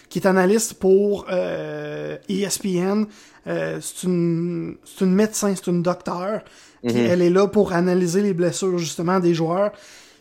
qui 0.10 0.20
est 0.20 0.28
analyste 0.28 0.76
pour 0.76 1.28
ESPN. 1.30 3.06
E 3.48 3.80
c'est 3.82 4.04
une, 4.04 4.76
une 5.02 5.14
médecin, 5.14 5.54
c'est 5.56 5.68
une 5.68 5.82
docteur. 5.82 6.42
Mhm. 6.84 6.96
elle 6.96 7.22
est 7.22 7.30
là 7.30 7.48
pour 7.48 7.74
analyser 7.74 8.22
les 8.22 8.34
blessures 8.34 8.78
justement 8.78 9.20
des 9.20 9.34
joueurs. 9.34 9.72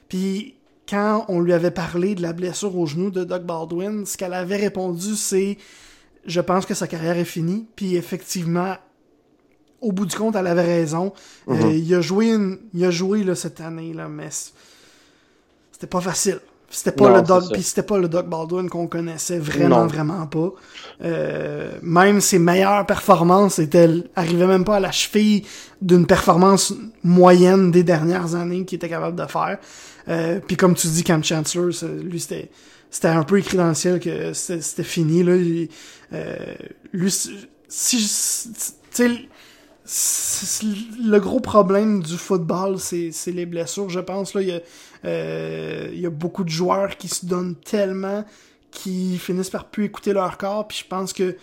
Puis 0.08 0.54
quand 0.88 1.24
on 1.28 1.40
lui 1.40 1.52
avait 1.52 1.70
parlé 1.70 2.14
de 2.14 2.22
la 2.22 2.32
blessure 2.32 2.76
au 2.76 2.86
genou 2.86 3.10
de 3.10 3.24
Doug 3.24 3.42
Baldwin, 3.42 4.06
ce 4.06 4.16
qu'elle 4.16 4.34
avait 4.34 4.56
répondu, 4.56 5.16
c'est 5.16 5.58
je 6.24 6.40
pense 6.40 6.66
que 6.66 6.74
sa 6.74 6.86
carrière 6.86 7.16
est 7.16 7.24
finie. 7.24 7.66
Puis 7.76 7.96
effectivement, 7.96 8.76
au 9.80 9.92
bout 9.92 10.06
du 10.06 10.16
compte, 10.16 10.36
elle 10.36 10.46
avait 10.46 10.64
raison. 10.64 11.12
Euh, 11.48 11.54
mhm. 11.54 11.70
il 11.72 11.94
a 11.94 12.00
joué, 12.00 12.36
il 12.74 12.84
a 12.84 12.90
joué 12.90 13.24
là, 13.24 13.34
cette 13.34 13.60
année, 13.60 13.92
là, 13.92 14.08
mais 14.08 14.28
c'était 15.72 15.86
pas 15.86 16.00
facile. 16.00 16.40
C'était 16.68 16.92
pas, 16.92 17.22
le 17.22 17.52
puis 17.52 17.62
c'était 17.62 17.84
pas 17.84 17.96
le 17.96 18.08
Doug 18.08 18.26
Baldwin 18.26 18.68
qu'on 18.68 18.88
connaissait 18.88 19.38
vraiment, 19.38 19.86
vraiment 19.86 20.26
pas. 20.26 20.50
Euh, 21.02 21.72
même 21.80 22.20
ses 22.20 22.40
meilleures 22.40 22.84
performances 22.86 23.60
étaient, 23.60 23.88
arrivaient 24.16 24.48
même 24.48 24.64
pas 24.64 24.76
à 24.76 24.80
la 24.80 24.90
cheville 24.90 25.44
d'une 25.80 26.06
performance 26.06 26.74
moyenne 27.04 27.70
des 27.70 27.84
dernières 27.84 28.34
années 28.34 28.64
qu'il 28.64 28.76
était 28.76 28.88
capable 28.88 29.16
de 29.16 29.26
faire. 29.26 29.58
Euh, 30.08 30.40
puis 30.44 30.56
comme 30.56 30.74
tu 30.74 30.88
dis, 30.88 31.04
Cam 31.04 31.22
Chancellor, 31.22 31.70
lui 32.02 32.18
c'était, 32.18 32.50
c'était 32.90 33.08
un 33.08 33.22
peu 33.22 33.38
écrit 33.38 33.56
dans 33.56 33.68
le 33.68 33.74
ciel 33.74 34.00
que 34.00 34.32
c'était 34.32 34.82
fini 34.82 35.22
là. 35.22 35.32
euh, 36.12 36.36
lui, 36.92 37.10
si, 37.68 38.50
tu 38.92 39.28
le 39.88 41.18
gros 41.18 41.40
problème 41.40 42.02
du 42.02 42.16
football, 42.16 42.78
c'est 42.78 43.12
les 43.26 43.46
blessures, 43.46 43.88
je 43.88 44.00
pense. 44.00 44.34
Là, 44.34 44.42
il 44.42 44.48
y 44.48 44.52
a, 44.52 44.60
euh, 45.06 45.88
il 45.92 46.00
y 46.00 46.06
a 46.06 46.10
beaucoup 46.10 46.44
de 46.44 46.48
joueurs 46.48 46.96
qui 46.96 47.08
se 47.08 47.24
donnent 47.26 47.56
tellement 47.56 48.24
qui 48.70 49.18
finissent 49.18 49.50
par 49.50 49.66
plus 49.66 49.84
écouter 49.84 50.12
leur 50.12 50.36
corps. 50.36 50.68
Puis 50.68 50.82
je 50.84 50.88
pense 50.88 51.12
que 51.12 51.36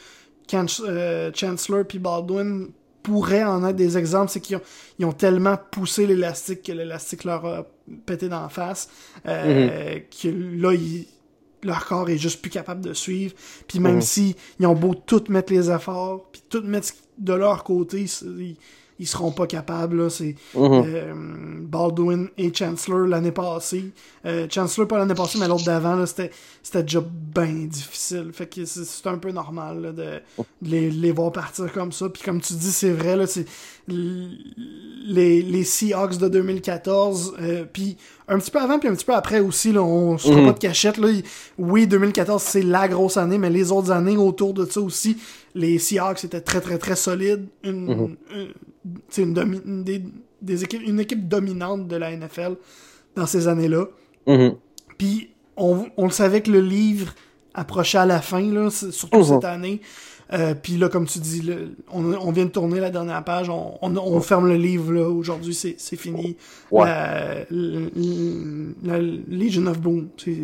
euh, 0.53 1.31
Chancellor 1.33 1.85
puis 1.85 1.99
Baldwin 1.99 2.69
pourraient 3.01 3.43
en 3.43 3.67
être 3.67 3.75
des 3.75 3.97
exemples. 3.97 4.31
C'est 4.31 4.39
qu'ils 4.39 4.57
ont, 4.57 4.61
ils 4.99 5.05
ont 5.05 5.13
tellement 5.13 5.57
poussé 5.71 6.05
l'élastique 6.05 6.63
que 6.63 6.71
l'élastique 6.71 7.23
leur 7.23 7.45
a 7.45 7.65
pété 8.05 8.29
d'en 8.29 8.49
face. 8.49 8.89
Euh, 9.25 9.97
mm-hmm. 9.97 10.21
Que 10.21 10.61
là, 10.61 10.77
leur 11.63 11.85
corps 11.85 12.09
est 12.09 12.17
juste 12.17 12.41
plus 12.41 12.51
capable 12.51 12.81
de 12.81 12.93
suivre. 12.93 13.33
Puis 13.67 13.79
même 13.79 13.99
mm-hmm. 13.99 14.01
si 14.01 14.35
ils 14.59 14.67
ont 14.67 14.75
beau 14.75 14.93
tout 14.93 15.23
mettre 15.29 15.51
les 15.51 15.71
efforts, 15.71 16.29
puis 16.31 16.43
tout 16.49 16.61
mettre 16.61 16.89
de 17.17 17.33
leur 17.33 17.63
côté, 17.63 18.01
ils 18.01 18.57
seront 19.01 19.31
pas 19.31 19.47
capables. 19.47 20.09
C'est 20.11 20.35
Mhm. 20.55 20.83
euh, 20.85 21.13
Baldwin 21.61 22.27
et 22.37 22.53
Chancellor 22.53 23.07
l'année 23.07 23.31
passée. 23.31 23.91
Euh, 24.25 24.47
Chancellor 24.49 24.87
pas 24.87 24.97
l'année 24.99 25.13
passée, 25.15 25.37
mais 25.39 25.47
l'autre 25.47 25.65
d'avant, 25.65 26.05
c'était 26.05 26.31
déjà 26.83 27.01
bien 27.01 27.65
difficile. 27.67 28.29
Fait 28.33 28.47
que 28.47 28.65
c'est- 28.65 28.85
c'est 28.85 29.07
un 29.07 29.17
peu 29.17 29.31
normal 29.31 29.81
là, 29.81 29.91
de, 29.91 30.03
de 30.03 30.21
les, 30.61 30.89
les 30.91 31.11
voir 31.11 31.31
partir 31.31 31.71
comme 31.73 31.91
ça. 31.91 32.09
Puis 32.09 32.21
comme 32.23 32.39
tu 32.41 32.53
dis, 32.53 32.71
c'est 32.71 32.91
vrai, 32.91 33.15
là, 33.15 33.25
les, 33.87 35.41
les 35.41 35.63
Seahawks 35.63 36.17
de 36.17 36.27
2014, 36.29 37.35
euh, 37.41 37.65
puis 37.71 37.97
un 38.27 38.37
petit 38.39 38.51
peu 38.51 38.59
avant, 38.59 38.79
puis 38.79 38.87
un 38.89 38.93
petit 38.95 39.05
peu 39.05 39.13
après 39.13 39.39
aussi, 39.39 39.71
là, 39.71 39.81
on 39.83 40.17
se 40.17 40.27
fera 40.27 40.39
Mhm. 40.39 40.47
pas 40.47 40.53
de 40.53 40.59
cachette. 40.59 40.97
Là. 40.97 41.09
Oui, 41.57 41.87
2014, 41.87 42.41
c'est 42.41 42.61
la 42.61 42.87
grosse 42.87 43.17
année, 43.17 43.37
mais 43.37 43.49
les 43.49 43.71
autres 43.71 43.91
années 43.91 44.17
autour 44.17 44.53
de 44.53 44.65
ça 44.65 44.79
aussi, 44.81 45.17
les 45.55 45.77
Seahawks 45.79 46.23
étaient 46.23 46.41
très, 46.41 46.61
très, 46.61 46.77
très 46.77 46.95
solides. 46.95 47.45
Une, 47.63 47.85
Mhm. 47.85 48.15
une- 48.35 48.47
tu 48.85 48.91
sais, 49.09 49.21
une, 49.23 49.33
domi- 49.33 49.61
une 49.65 49.83
des, 49.83 50.01
des 50.41 50.63
équipes, 50.63 50.81
une 50.85 50.99
équipe 50.99 51.27
dominante 51.27 51.87
de 51.87 51.95
la 51.95 52.11
NFL 52.11 52.55
dans 53.15 53.25
ces 53.25 53.47
années-là. 53.47 53.85
Mhm. 54.27 54.55
Puis 54.97 55.29
on, 55.57 55.85
on 55.97 56.05
le 56.05 56.11
savait 56.11 56.41
que 56.41 56.51
le 56.51 56.61
livre 56.61 57.13
approchait 57.53 57.99
à 57.99 58.05
la 58.05 58.19
fin, 58.21 58.41
là, 58.41 58.69
surtout 58.71 59.23
cette 59.23 59.43
année. 59.43 59.79
Euh, 60.31 60.53
Puis 60.61 60.77
là, 60.77 60.87
comme 60.89 61.05
tu 61.05 61.19
dis, 61.19 61.41
le- 61.41 61.71
on, 61.91 62.13
on 62.13 62.31
vient 62.31 62.45
de 62.45 62.49
tourner 62.51 62.79
la 62.79 62.89
dernière 62.89 63.23
page, 63.23 63.49
on, 63.49 63.73
on, 63.81 63.95
on 63.97 64.19
ferme 64.21 64.47
le 64.47 64.55
livre 64.55 64.93
là. 64.93 65.09
Aujourd'hui, 65.09 65.53
c'est 65.53 65.75
c'est 65.77 65.97
fini. 65.97 66.37
Ouais. 66.71 66.85
La, 66.85 67.39
la- 67.51 67.79
la 68.83 68.99
Legion 68.99 69.65
of 69.67 69.79
Boom, 69.79 70.07
c'est 70.17 70.37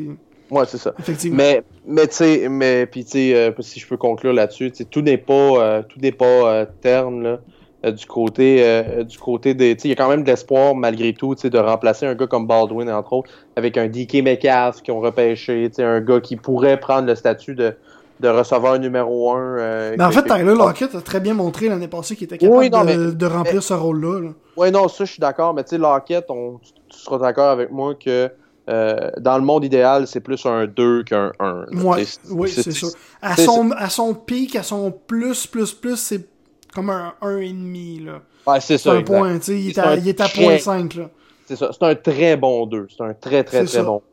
Ouais, 0.52 0.64
c'est 0.66 0.80
ça. 0.80 0.94
effectivement. 0.98 1.38
Mais, 1.38 1.62
mais 1.88 2.08
tu 2.08 2.16
sais, 2.16 2.50
mais 2.50 2.88
puis 2.88 3.06
tu 3.06 3.12
sais, 3.12 3.36
euh, 3.36 3.52
si 3.60 3.80
je 3.80 3.88
peux 3.88 3.98
conclure 3.98 4.34
là-dessus, 4.34 4.72
tout 4.90 5.02
n'est 5.02 5.18
pas, 5.20 5.34
euh, 5.34 5.82
tout 5.88 6.00
n'est 6.00 6.12
pas 6.12 6.26
euh, 6.26 6.66
terne 6.82 7.22
là, 7.22 7.40
euh, 7.86 7.92
du 7.92 8.06
côté, 8.08 8.58
euh, 8.64 9.04
du 9.04 9.20
côté 9.20 9.54
des, 9.54 9.76
tu 9.76 9.84
sais, 9.84 9.88
il 9.88 9.92
y 9.92 9.94
a 9.94 9.96
quand 9.96 10.10
même 10.10 10.24
de 10.24 10.28
l'espoir 10.28 10.74
malgré 10.74 11.14
tout, 11.14 11.36
tu 11.36 11.42
sais, 11.42 11.50
de 11.52 11.60
remplacer 11.60 12.08
un 12.08 12.16
gars 12.16 12.26
comme 12.26 12.48
Baldwin 12.48 12.90
entre 12.90 13.14
autres, 13.14 13.30
avec 13.56 13.78
un 13.78 13.88
DK 13.88 14.24
Metcalf 14.24 14.82
qui 14.82 14.90
ont 14.90 15.00
repêché, 15.02 15.68
tu 15.70 15.76
sais, 15.76 15.84
un 15.84 16.02
gars 16.02 16.20
qui 16.20 16.36
pourrait 16.36 16.80
prendre 16.80 17.06
le 17.08 17.14
statut 17.14 17.54
de, 17.54 17.76
de 18.20 18.28
receveur 18.28 18.78
numéro 18.80 19.32
un. 19.34 19.58
euh, 19.60 19.96
Mais 19.98 20.04
en 20.04 20.10
que- 20.10 20.16
fait, 20.16 20.24
Tyler 20.24 20.56
Lockett 20.56 20.94
a 20.96 21.02
très 21.02 21.20
bien 21.20 21.34
montré 21.34 21.70
l'année 21.70 21.88
passée 21.88 22.16
qu'il 22.16 22.26
était 22.26 22.38
capable 22.38 22.58
Oui, 22.60 22.70
non, 22.70 22.82
de, 22.82 22.86
mais- 22.86 23.12
de 23.14 23.26
remplir 23.26 23.64
ce 23.64 23.74
rôle-là. 23.74 24.20
là. 24.22 24.30
Ouais, 24.58 24.72
non, 24.72 24.88
ça, 24.88 25.06
je 25.06 25.12
suis 25.12 25.20
d'accord, 25.22 25.54
mais 25.54 25.64
tu 25.64 25.70
sais, 25.72 25.78
Lockett, 25.78 26.26
on, 26.30 26.60
tu, 26.62 26.72
tu 26.90 26.98
seras 27.00 27.18
d'accord 27.18 27.50
avec 27.50 27.72
moi 27.72 27.96
que 27.96 28.30
euh, 28.70 29.10
dans 29.18 29.38
le 29.38 29.44
monde 29.44 29.64
idéal, 29.64 30.06
c'est 30.06 30.20
plus 30.20 30.46
un 30.46 30.68
2 30.68 31.04
qu'un 31.04 31.32
1. 31.40 31.66
Ouais, 31.84 32.04
oui, 32.30 32.50
c'est 32.50 32.72
sûr. 32.72 32.90
À 33.22 33.36
son, 33.36 33.72
à 33.72 33.90
son 33.90 34.14
pic, 34.14 34.56
à 34.56 34.62
son 34.64 34.92
plus, 34.92 35.48
plus, 35.48 35.74
plus, 35.74 35.96
c'est 35.96 36.28
comme 36.76 36.90
un 36.92 37.14
1,5. 37.22 38.06
là. 38.06 38.22
Ouais, 38.46 38.60
c'est 38.62 38.78
ça. 38.78 38.92
un 38.92 39.00
exact. 39.00 39.18
point, 39.18 39.38
tu 39.40 39.44
sais, 39.46 39.60
il, 39.60 39.70
est 39.70 39.80
à- 39.80 39.90
un 39.90 39.96
il 39.96 40.08
est 40.08 40.22
à 40.22 40.26
très- 40.28 40.44
point 40.44 40.58
5, 40.60 40.96
là. 40.96 41.10
C'est 41.48 41.56
ça. 41.56 41.72
C'est 41.72 41.84
un 41.84 41.96
très 41.96 42.38
bon 42.38 42.68
2. 42.68 42.86
C'est 42.96 43.04
un 43.04 43.14
très, 43.16 43.44
très, 43.44 43.60
très 43.64 43.66
ça. 43.66 43.82
bon. 43.84 44.04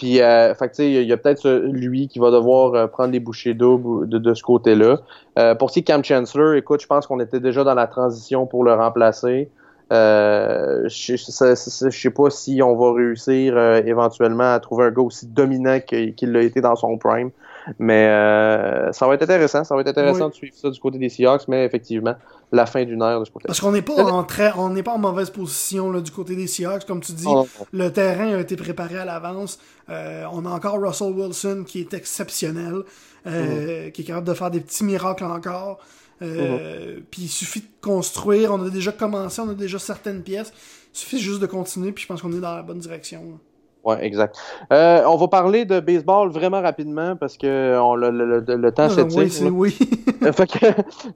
Puis, 0.00 0.22
euh, 0.22 0.54
fait 0.54 0.78
il 0.78 1.02
y 1.02 1.12
a 1.12 1.16
peut-être 1.18 1.46
lui 1.46 2.08
qui 2.08 2.18
va 2.18 2.30
devoir 2.30 2.72
euh, 2.72 2.86
prendre 2.86 3.12
les 3.12 3.20
bouchées 3.20 3.52
doubles 3.52 4.08
de, 4.08 4.16
de 4.16 4.32
ce 4.32 4.42
côté-là. 4.42 4.96
Euh, 5.38 5.54
pour 5.54 5.70
de 5.70 5.80
Cam 5.80 6.02
Chancellor, 6.02 6.54
écoute, 6.54 6.80
je 6.80 6.86
pense 6.86 7.06
qu'on 7.06 7.20
était 7.20 7.38
déjà 7.38 7.64
dans 7.64 7.74
la 7.74 7.86
transition 7.86 8.46
pour 8.46 8.64
le 8.64 8.72
remplacer. 8.72 9.50
Euh, 9.92 10.88
je, 10.88 11.16
sais 11.16 12.10
pas 12.10 12.30
si 12.30 12.62
on 12.62 12.76
va 12.76 12.94
réussir 12.94 13.58
euh, 13.58 13.82
éventuellement 13.84 14.54
à 14.54 14.60
trouver 14.60 14.86
un 14.86 14.90
gars 14.90 15.02
aussi 15.02 15.26
dominant 15.26 15.80
qu'il 15.80 16.32
l'a 16.32 16.42
été 16.42 16.62
dans 16.62 16.76
son 16.76 16.96
prime. 16.96 17.30
Mais 17.78 18.06
euh, 18.08 18.92
ça 18.92 19.06
va 19.06 19.14
être 19.14 19.22
intéressant. 19.22 19.64
Ça 19.64 19.74
va 19.74 19.80
être 19.82 19.88
intéressant 19.88 20.24
Oui. 20.26 20.30
de 20.30 20.34
suivre 20.34 20.54
ça 20.56 20.70
du 20.70 20.80
côté 20.80 20.98
des 20.98 21.08
Seahawks, 21.08 21.46
mais 21.48 21.64
effectivement, 21.64 22.14
la 22.52 22.66
fin 22.66 22.84
d'une 22.84 23.02
heure 23.02 23.20
de 23.20 23.24
ce 23.24 23.30
côté. 23.30 23.46
Parce 23.46 23.60
qu'on 23.60 23.72
n'est 23.72 23.82
pas 23.82 24.02
en 24.04 24.24
très, 24.24 24.52
on 24.56 24.70
n'est 24.70 24.82
pas 24.82 24.92
en 24.94 24.98
mauvaise 24.98 25.30
position 25.30 25.90
là, 25.92 26.00
du 26.00 26.10
côté 26.10 26.34
des 26.36 26.46
Seahawks, 26.46 26.84
comme 26.86 27.00
tu 27.00 27.12
dis. 27.12 27.24
Oh, 27.28 27.46
Le 27.72 27.88
terrain 27.90 28.34
a 28.34 28.40
été 28.40 28.56
préparé 28.56 28.98
à 28.98 29.04
l'avance. 29.04 29.58
Euh, 29.88 30.24
on 30.32 30.44
a 30.46 30.50
encore 30.50 30.80
Russell 30.80 31.12
Wilson 31.12 31.64
qui 31.66 31.80
est 31.80 31.94
exceptionnel, 31.94 32.82
euh, 33.26 33.86
Mhm. 33.86 33.92
qui 33.92 34.02
est 34.02 34.04
capable 34.04 34.26
de 34.26 34.34
faire 34.34 34.50
des 34.50 34.60
petits 34.60 34.84
miracles 34.84 35.24
encore. 35.24 35.78
Euh, 36.22 37.00
Puis 37.10 37.22
il 37.22 37.28
suffit 37.28 37.60
de 37.60 37.66
construire. 37.80 38.52
On 38.52 38.62
a 38.66 38.70
déjà 38.70 38.92
commencé, 38.92 39.40
on 39.40 39.48
a 39.48 39.54
déjà 39.54 39.78
certaines 39.78 40.22
pièces. 40.22 40.52
Il 40.92 40.98
suffit 40.98 41.18
juste 41.18 41.40
de 41.40 41.46
continuer. 41.46 41.92
Puis 41.92 42.02
je 42.02 42.08
pense 42.08 42.20
qu'on 42.20 42.32
est 42.32 42.40
dans 42.40 42.54
la 42.56 42.62
bonne 42.62 42.78
direction. 42.78 43.22
là. 43.22 43.36
Ouais, 43.82 44.04
exact. 44.04 44.36
Euh, 44.72 45.02
on 45.06 45.16
va 45.16 45.28
parler 45.28 45.64
de 45.64 45.80
baseball 45.80 46.30
vraiment 46.30 46.60
rapidement 46.60 47.16
parce 47.16 47.36
que 47.38 47.78
on, 47.80 47.94
le, 47.94 48.10
le, 48.10 48.40
le, 48.46 48.56
le 48.56 48.72
temps 48.72 48.84
Ah, 48.84 48.90
s'étire. 48.90 49.18
oui, 49.18 49.30
c'est 49.30 49.44
oui. 49.48 49.78
Euh, 50.22 50.32
fait 50.32 50.46
que, 50.46 50.58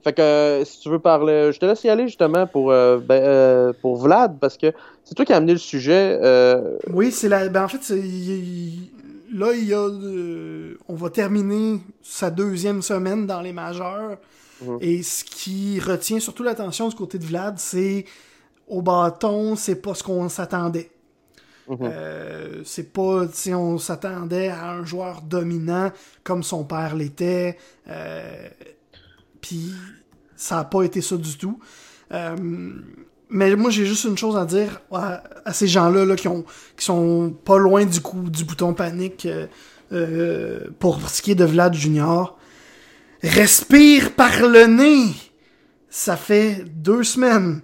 fait 0.03 0.13
que 0.13 0.21
euh, 0.21 0.65
si 0.65 0.79
tu 0.79 0.89
veux 0.89 0.97
parler, 0.99 1.51
je 1.53 1.59
te 1.59 1.65
laisse 1.65 1.83
y 1.83 1.89
aller 1.89 2.07
justement 2.07 2.47
pour 2.47 2.71
euh, 2.71 2.97
ben, 2.97 3.21
euh, 3.23 3.73
pour 3.81 3.97
Vlad 3.97 4.37
parce 4.39 4.57
que 4.57 4.71
c'est 5.03 5.13
toi 5.13 5.25
qui 5.25 5.33
as 5.33 5.37
amené 5.37 5.51
le 5.53 5.59
sujet. 5.59 6.19
Oui, 6.91 7.11
c'est 7.11 7.29
la. 7.29 7.47
Ben 7.49 7.65
en 7.65 7.67
fait, 7.67 7.77
c'est- 7.81 7.99
il- 7.99 8.31
il- 8.31 8.91
là, 9.39 9.51
il 9.53 9.65
y 9.65 9.73
a. 9.73 9.87
on 10.89 10.95
va 10.95 11.09
terminer 11.11 11.79
sa 12.01 12.31
deuxième 12.31 12.81
semaine 12.81 13.27
dans 13.27 13.41
les 13.41 13.53
majeurs. 13.53 14.17
Mhm. 14.65 14.77
Et 14.81 15.03
ce 15.03 15.23
qui 15.23 15.79
retient 15.79 16.19
surtout 16.19 16.41
l'attention 16.41 16.87
du 16.87 16.95
côté 16.95 17.19
de 17.19 17.25
Vlad, 17.25 17.55
c'est 17.59 18.05
au 18.67 18.81
bâton, 18.81 19.55
c'est 19.55 19.75
pas 19.81 19.93
ce 19.93 20.01
qu'on 20.01 20.29
s'attendait. 20.29 20.89
Mhm. 21.67 21.77
Euh, 21.81 22.61
c'est 22.63 22.93
pas, 22.93 23.27
sais, 23.31 23.53
on 23.53 23.77
s'attendait 23.77 24.49
à 24.49 24.71
un 24.71 24.85
joueur 24.85 25.21
dominant 25.21 25.91
comme 26.23 26.43
son 26.43 26.63
père 26.63 26.95
l'était. 26.95 27.57
Euh, 27.87 28.47
Puis 29.41 29.73
ça 30.35 30.59
a 30.59 30.63
pas 30.63 30.83
été 30.83 31.01
ça 31.01 31.17
du 31.17 31.37
tout. 31.37 31.59
Euh, 32.11 32.35
mais 33.29 33.55
moi, 33.55 33.71
j'ai 33.71 33.85
juste 33.85 34.03
une 34.05 34.17
chose 34.17 34.37
à 34.37 34.45
dire 34.45 34.81
à, 34.91 35.23
ces 35.53 35.67
gens-là 35.67 36.05
là, 36.05 36.15
qui, 36.15 36.27
qui 36.77 36.85
sont 36.85 37.35
pas 37.43 37.57
loin 37.57 37.85
du 37.85 37.99
coup 37.99 38.29
du 38.29 38.45
bouton 38.45 38.73
panique 38.73 39.27
pour 40.79 41.09
ce 41.09 41.21
qui 41.21 41.31
est 41.31 41.35
de 41.35 41.45
Vlad 41.45 41.73
Junior. 41.73 42.37
Respire 43.23 44.11
par 44.11 44.47
le 44.47 44.65
nez! 44.65 45.13
Ça 45.89 46.17
fait 46.17 46.63
deux 46.65 47.03
semaines. 47.03 47.61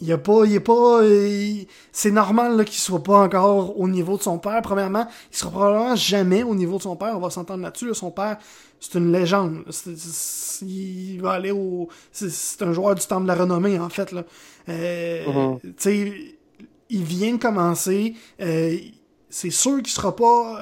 Il 0.00 0.06
y 0.08 0.12
a 0.12 0.18
pas, 0.18 0.44
il 0.44 0.52
est 0.54 0.60
pas, 0.60 1.00
il- 1.04 1.66
c'est 1.90 2.10
normal 2.10 2.56
là, 2.56 2.64
qu'il 2.64 2.78
soit 2.78 3.02
pas 3.02 3.18
encore 3.20 3.78
au 3.80 3.88
niveau 3.88 4.16
de 4.18 4.22
son 4.22 4.38
père. 4.38 4.60
Premièrement, 4.62 5.06
il 5.32 5.36
sera 5.36 5.50
probablement 5.50 5.96
jamais 5.96 6.42
au 6.42 6.54
niveau 6.54 6.76
de 6.76 6.82
son 6.82 6.96
père. 6.96 7.12
On 7.16 7.20
va 7.20 7.30
s'entendre 7.30 7.62
là-dessus. 7.62 7.88
là. 7.88 7.94
Son 7.94 8.10
père, 8.10 8.36
c'est 8.78 8.94
une 8.98 9.10
légende. 9.10 9.64
Il 10.62 11.18
va 11.22 11.32
aller 11.32 11.50
au, 11.50 11.88
c'est, 12.12 12.62
un 12.62 12.72
joueur 12.72 12.94
du 12.94 13.06
temps 13.06 13.20
de 13.20 13.26
la 13.26 13.34
renommée 13.34 13.78
en 13.78 13.88
fait 13.88 14.12
là. 14.12 14.24
Euh. 14.68 15.54
Tu 15.62 15.72
sais, 15.78 16.12
il 16.90 17.02
vient 17.02 17.32
de 17.34 17.38
commencer. 17.40 18.14
Euh, 18.40 18.76
c'est 19.30 19.50
sûr 19.50 19.78
qu'il 19.78 19.88
sera 19.92 20.14
pas 20.14 20.60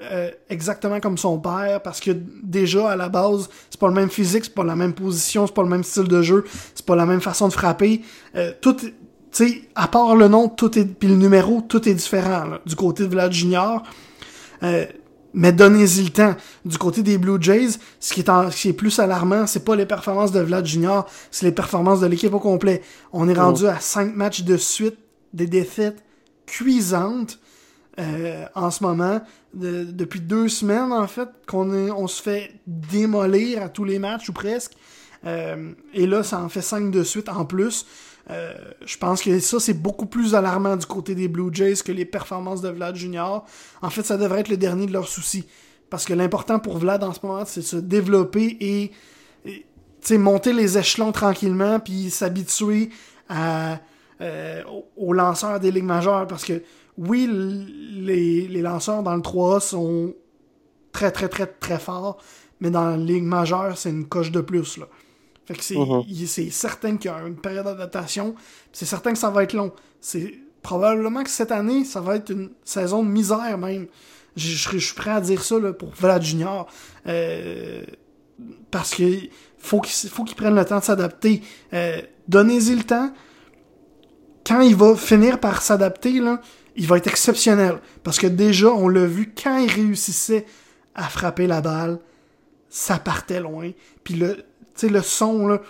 euh, 0.00 0.30
exactement 0.50 0.98
comme 1.00 1.16
son 1.16 1.38
père 1.38 1.80
parce 1.82 2.00
que 2.00 2.10
déjà 2.42 2.90
à 2.90 2.96
la 2.96 3.08
base 3.08 3.48
c'est 3.70 3.78
pas 3.80 3.88
le 3.88 3.94
même 3.94 4.10
physique, 4.10 4.44
c'est 4.46 4.54
pas 4.54 4.64
la 4.64 4.74
même 4.76 4.92
position, 4.92 5.46
c'est 5.46 5.54
pas 5.54 5.62
le 5.62 5.68
même 5.68 5.84
style 5.84 6.08
de 6.08 6.20
jeu, 6.22 6.44
c'est 6.74 6.84
pas 6.84 6.96
la 6.96 7.06
même 7.06 7.20
façon 7.20 7.46
de 7.48 7.52
frapper. 7.52 8.02
Euh, 8.34 8.52
tout, 8.60 8.74
tu 8.74 8.92
sais, 9.30 9.62
à 9.74 9.86
part 9.88 10.16
le 10.16 10.28
nom, 10.28 10.48
tout 10.48 10.76
est 10.78 10.84
puis 10.84 11.08
le 11.08 11.16
numéro, 11.16 11.60
tout 11.60 11.88
est 11.88 11.94
différent 11.94 12.44
là, 12.44 12.60
du 12.66 12.74
côté 12.76 13.04
de 13.04 13.08
Vlad 13.08 13.32
Junior. 13.32 13.82
Euh, 14.62 14.84
mais 15.36 15.52
donnez-y 15.52 16.04
le 16.04 16.10
temps. 16.10 16.36
Du 16.64 16.78
côté 16.78 17.02
des 17.02 17.18
Blue 17.18 17.38
Jays, 17.40 17.70
ce 17.98 18.12
qui 18.14 18.20
est, 18.20 18.28
en- 18.30 18.52
ce 18.52 18.56
qui 18.56 18.68
est 18.68 18.72
plus 18.72 18.96
alarmant, 19.00 19.48
c'est 19.48 19.64
pas 19.64 19.74
les 19.74 19.84
performances 19.86 20.30
de 20.30 20.38
Vlad 20.40 20.64
Junior, 20.64 21.06
c'est 21.32 21.44
les 21.46 21.50
performances 21.52 21.98
de 22.00 22.06
l'équipe 22.06 22.32
au 22.32 22.38
complet. 22.38 22.82
On 23.12 23.28
est 23.28 23.34
rendu 23.34 23.66
à 23.66 23.80
cinq 23.80 24.14
matchs 24.14 24.42
de 24.44 24.56
suite, 24.56 24.96
des 25.32 25.48
défaites 25.48 26.04
cuisantes 26.46 27.38
euh, 27.98 28.44
en 28.54 28.70
ce 28.70 28.82
moment. 28.82 29.20
De- 29.52 29.84
depuis 29.84 30.20
deux 30.20 30.48
semaines, 30.48 30.92
en 30.92 31.06
fait, 31.06 31.28
qu'on 31.46 31.72
on 31.72 32.06
se 32.06 32.20
fait 32.22 32.52
démolir 32.66 33.62
à 33.62 33.68
tous 33.68 33.84
les 33.84 33.98
matchs 33.98 34.28
ou 34.28 34.32
presque. 34.32 34.72
Euh, 35.26 35.72
et 35.92 36.06
là, 36.06 36.22
ça 36.22 36.40
en 36.40 36.48
fait 36.48 36.62
cinq 36.62 36.90
de 36.90 37.02
suite 37.02 37.28
en 37.28 37.44
plus. 37.44 37.86
Euh, 38.30 38.54
je 38.84 38.96
pense 38.96 39.22
que 39.22 39.38
ça, 39.38 39.60
c'est 39.60 39.74
beaucoup 39.74 40.06
plus 40.06 40.34
alarmant 40.34 40.76
du 40.76 40.86
côté 40.86 41.14
des 41.14 41.28
Blue 41.28 41.50
Jays 41.52 41.76
que 41.84 41.92
les 41.92 42.04
performances 42.04 42.62
de 42.62 42.68
Vlad 42.68 42.96
Junior. 42.96 43.44
En 43.82 43.90
fait, 43.90 44.02
ça 44.02 44.16
devrait 44.16 44.40
être 44.40 44.48
le 44.48 44.56
dernier 44.56 44.86
de 44.86 44.92
leurs 44.92 45.08
soucis. 45.08 45.46
Parce 45.90 46.04
que 46.04 46.14
l'important 46.14 46.58
pour 46.58 46.78
Vlad 46.78 47.04
en 47.04 47.12
ce 47.12 47.20
moment, 47.22 47.44
c'est 47.44 47.60
de 47.60 47.66
se 47.66 47.76
développer 47.76 48.56
et, 48.60 48.90
et, 49.44 50.18
monter 50.18 50.52
les 50.52 50.78
échelons 50.78 51.12
tranquillement, 51.12 51.80
puis 51.80 52.10
s'habituer 52.10 52.90
à, 53.28 53.78
euh, 54.20 54.62
aux- 54.96 55.12
lanceurs 55.12 55.60
des 55.60 55.70
ligues 55.70 55.84
majeures. 55.84 56.26
Parce 56.26 56.44
que, 56.44 56.62
oui, 56.98 57.28
les, 57.30 58.46
les 58.48 58.62
lanceurs 58.62 59.02
dans 59.02 59.14
le 59.14 59.22
3A 59.22 59.60
sont 59.60 60.14
très, 60.92 61.10
très, 61.10 61.28
très, 61.28 61.46
très 61.46 61.78
forts, 61.78 62.18
mais 62.60 62.70
dans 62.70 62.88
la 62.90 62.96
ligue 62.96 63.24
majeure, 63.24 63.76
c'est 63.76 63.90
une 63.90 64.06
coche 64.06 64.30
de 64.30 64.40
plus, 64.40 64.76
là. 64.78 64.86
Fait 65.46 65.54
que 65.54 65.62
c'est 65.62 65.76
Mhm. 65.76 66.50
certain 66.50 66.96
qu'il 66.96 67.10
y 67.10 67.14
a 67.14 67.26
une 67.26 67.36
période 67.36 67.64
d'adaptation. 67.66 68.34
C'est 68.72 68.86
certain 68.86 69.12
que 69.12 69.18
ça 69.18 69.28
va 69.30 69.42
être 69.42 69.52
long. 69.52 69.72
C'est 70.00 70.38
probablement 70.62 71.22
que 71.22 71.28
cette 71.30 71.52
année, 71.52 71.84
ça 71.84 72.00
va 72.00 72.16
être 72.16 72.30
une 72.30 72.50
saison 72.64 73.02
de 73.02 73.08
misère 73.10 73.58
même. 73.58 73.86
Je, 74.36 74.48
je- 74.48 74.70
je 74.70 74.78
suis 74.78 74.94
prêt 74.94 75.10
à 75.10 75.20
dire 75.20 75.42
ça 75.42 75.58
là, 75.58 75.72
pour 75.74 75.90
Vlad 75.90 76.22
Junior. 76.22 76.66
Euh, 77.06 77.82
parce 78.70 78.94
que 78.94 79.04
faut 79.58 79.80
qu'il 79.80 80.08
faut 80.10 80.24
qu'il 80.24 80.34
prenne 80.36 80.54
le 80.54 80.64
temps 80.64 80.78
de 80.78 80.84
s'adapter. 80.84 81.42
Euh, 81.74 82.00
Donnez-y 82.26 82.74
le 82.74 82.84
temps. 82.84 83.12
Quand 84.46 84.60
il 84.60 84.76
va 84.76 84.94
finir 84.96 85.40
par 85.40 85.62
s'adapter, 85.62 86.20
là, 86.20 86.40
il 86.76 86.86
va 86.86 86.98
être 86.98 87.06
exceptionnel. 87.06 87.80
Parce 88.02 88.18
que 88.18 88.26
déjà, 88.26 88.68
on 88.68 88.88
l'a 88.88 89.06
vu, 89.06 89.32
quand 89.40 89.58
il 89.58 89.70
réussissait 89.70 90.46
à 90.94 91.04
frapper 91.04 91.46
la 91.46 91.60
balle, 91.60 91.98
ça 92.68 92.98
partait 92.98 93.40
loin. 93.40 93.70
Puis 94.02 94.14
le, 94.14 94.44
le 94.82 95.02
son, 95.02 95.46
là, 95.46 95.60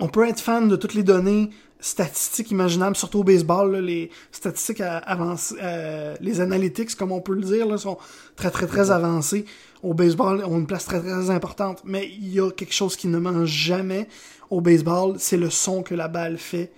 on 0.00 0.08
peut 0.08 0.26
être 0.26 0.40
fan 0.40 0.68
de 0.68 0.76
toutes 0.76 0.94
les 0.94 1.02
données 1.02 1.50
statistiques 1.78 2.50
imaginables, 2.50 2.96
surtout 2.96 3.20
au 3.20 3.24
baseball, 3.24 3.76
les 3.76 4.10
statistiques 4.32 4.80
avancées, 4.80 5.54
euh, 5.62 6.16
les 6.20 6.40
analytics, 6.40 6.96
comme 6.96 7.12
on 7.12 7.20
peut 7.20 7.34
le 7.34 7.42
dire, 7.42 7.66
là, 7.66 7.76
sont 7.76 7.98
très 8.34 8.50
très 8.50 8.66
très 8.66 8.90
avancées. 8.90 9.44
Au 9.82 9.94
baseball, 9.94 10.42
ont 10.44 10.58
une 10.58 10.66
place 10.66 10.86
très 10.86 11.00
très 11.00 11.30
importante. 11.30 11.82
Mais 11.84 12.08
il 12.08 12.32
y 12.32 12.40
a 12.40 12.50
quelque 12.50 12.74
chose 12.74 12.96
qui 12.96 13.08
ne 13.08 13.18
mange 13.18 13.48
jamais 13.48 14.08
au 14.50 14.60
baseball, 14.60 15.16
c'est 15.18 15.36
le 15.36 15.50
son 15.50 15.82
que 15.82 15.94
la 15.94 16.08
balle 16.08 16.38
fait 16.38 16.72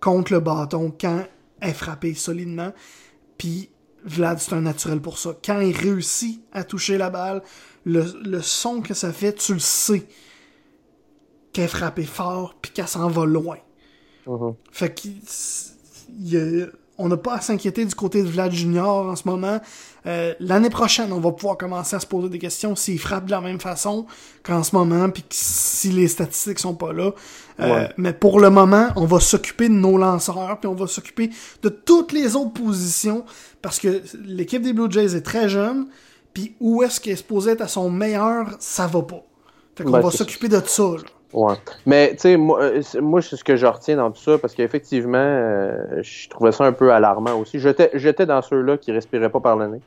contre 0.00 0.32
le 0.32 0.40
bâton 0.40 0.94
quand 0.98 1.24
elle 1.60 1.70
est 1.70 1.72
frappée 1.72 2.14
solidement. 2.14 2.72
Puis 3.36 3.70
Vlad, 4.04 4.38
c'est 4.38 4.52
un 4.52 4.60
naturel 4.60 5.00
pour 5.00 5.18
ça. 5.18 5.36
Quand 5.44 5.60
il 5.60 5.76
réussit 5.76 6.42
à 6.52 6.64
toucher 6.64 6.98
la 6.98 7.10
balle, 7.10 7.42
le, 7.84 8.04
le 8.24 8.42
son 8.42 8.80
que 8.80 8.94
ça 8.94 9.12
fait, 9.12 9.34
tu 9.34 9.54
le 9.54 9.58
sais 9.58 10.06
qu'elle 11.52 11.64
est 11.64 11.68
frappée 11.68 12.04
fort 12.04 12.54
puis 12.60 12.72
qu'elle 12.72 12.88
s'en 12.88 13.08
va 13.08 13.24
loin. 13.24 13.58
Mhm. 14.26 14.54
Fait 14.70 14.94
qu'on 14.94 17.08
n'a 17.08 17.16
pas 17.16 17.34
à 17.34 17.40
s'inquiéter 17.40 17.84
du 17.84 17.94
côté 17.94 18.22
de 18.22 18.28
Vlad 18.28 18.52
Junior 18.52 19.06
en 19.06 19.16
ce 19.16 19.26
moment. 19.26 19.60
Euh, 20.06 20.34
l'année 20.40 20.70
prochaine, 20.70 21.12
on 21.12 21.20
va 21.20 21.32
pouvoir 21.32 21.56
commencer 21.56 21.96
à 21.96 22.00
se 22.00 22.06
poser 22.06 22.28
des 22.28 22.38
questions 22.38 22.76
s'il 22.76 22.98
frappe 22.98 23.26
de 23.26 23.30
la 23.30 23.40
même 23.40 23.60
façon 23.60 24.06
qu'en 24.42 24.62
ce 24.62 24.74
moment, 24.74 25.10
puis 25.10 25.24
si 25.30 25.90
les 25.90 26.08
statistiques 26.08 26.58
sont 26.58 26.74
pas 26.74 26.92
là. 26.92 27.12
Euh, 27.60 27.88
mais 27.96 28.12
pour 28.12 28.40
le 28.40 28.50
moment, 28.50 28.86
on 28.96 29.04
va 29.04 29.18
s'occuper 29.20 29.68
de 29.68 29.74
nos 29.74 29.98
lanceurs, 29.98 30.58
puis 30.60 30.68
on 30.68 30.74
va 30.74 30.86
s'occuper 30.86 31.30
de 31.62 31.68
toutes 31.68 32.12
les 32.12 32.36
autres 32.36 32.52
positions, 32.52 33.24
parce 33.62 33.78
que 33.80 34.00
l'équipe 34.24 34.62
des 34.62 34.72
Blue 34.72 34.90
Jays 34.90 35.16
est 35.16 35.22
très 35.24 35.48
jeune, 35.48 35.86
puis 36.32 36.54
où 36.60 36.82
est-ce 36.82 37.00
qu'elle 37.00 37.14
est 37.14 37.16
supposée 37.16 37.52
être 37.52 37.62
à 37.62 37.68
son 37.68 37.90
meilleur, 37.90 38.46
ça 38.60 38.86
va 38.86 39.02
pas. 39.02 39.22
Fait 39.76 39.84
qu'on 39.84 39.90
Ben, 39.90 40.00
va 40.00 40.10
s'occuper 40.10 40.48
de 40.48 40.60
ça. 40.64 40.82
là. 40.82 40.98
Ouais. 41.32 41.54
Mais, 41.84 42.12
tu 42.12 42.20
sais, 42.20 42.36
moi, 42.36 42.60
euh, 42.62 42.80
c'est- 42.82 43.00
moi, 43.00 43.20
c'est 43.20 43.36
ce 43.36 43.44
que 43.44 43.54
je 43.56 43.66
retiens 43.66 43.96
dans 43.96 44.10
tout 44.10 44.22
ça, 44.22 44.38
parce 44.38 44.54
qu'effectivement, 44.54 45.18
euh, 45.18 46.00
je 46.00 46.28
trouvais 46.28 46.52
ça 46.52 46.64
un 46.64 46.72
peu 46.72 46.92
alarmant 46.92 47.34
aussi. 47.38 47.58
J'étais, 47.60 48.26
dans 48.26 48.40
ceux-là 48.40 48.78
qui 48.78 48.92
respiraient 48.92 49.28
pas 49.30 49.40
par 49.40 49.56
le 49.56 49.66
nez. 49.66 49.80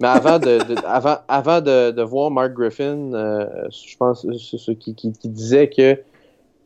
Mais 0.00 0.08
avant 0.08 0.38
de, 0.38 0.58
de- 0.58 0.76
avant, 0.86 1.16
avant 1.28 1.60
de, 1.60 1.90
de 1.90 2.02
voir 2.02 2.30
Mark 2.30 2.52
Griffin, 2.52 3.12
euh, 3.12 3.46
je 3.70 3.96
pense, 3.96 4.26
c'est 4.38 4.56
ce 4.58 4.70
qui, 4.72 4.94
qui, 4.94 5.12
qui 5.12 5.28
disait 5.28 5.68
que 5.68 5.98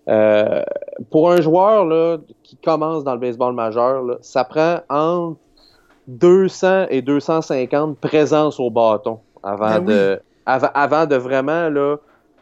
euh, 0.08 0.62
pour 1.10 1.30
un 1.30 1.40
joueur 1.40 1.84
là, 1.84 2.18
qui 2.42 2.56
commence 2.56 3.04
dans 3.04 3.12
le 3.14 3.20
baseball 3.20 3.54
majeur, 3.54 4.02
là, 4.02 4.16
ça 4.20 4.44
prend 4.44 4.78
entre 4.88 5.38
200 6.06 6.86
et 6.90 7.02
250 7.02 7.98
présences 7.98 8.58
au 8.58 8.70
bâton 8.70 9.18
avant 9.42 9.80
Ben 9.80 9.84
de, 9.84 10.20
avant, 10.46 10.70
avant 10.74 11.06
de 11.06 11.16
vraiment 11.16 11.68
là, 11.68 11.96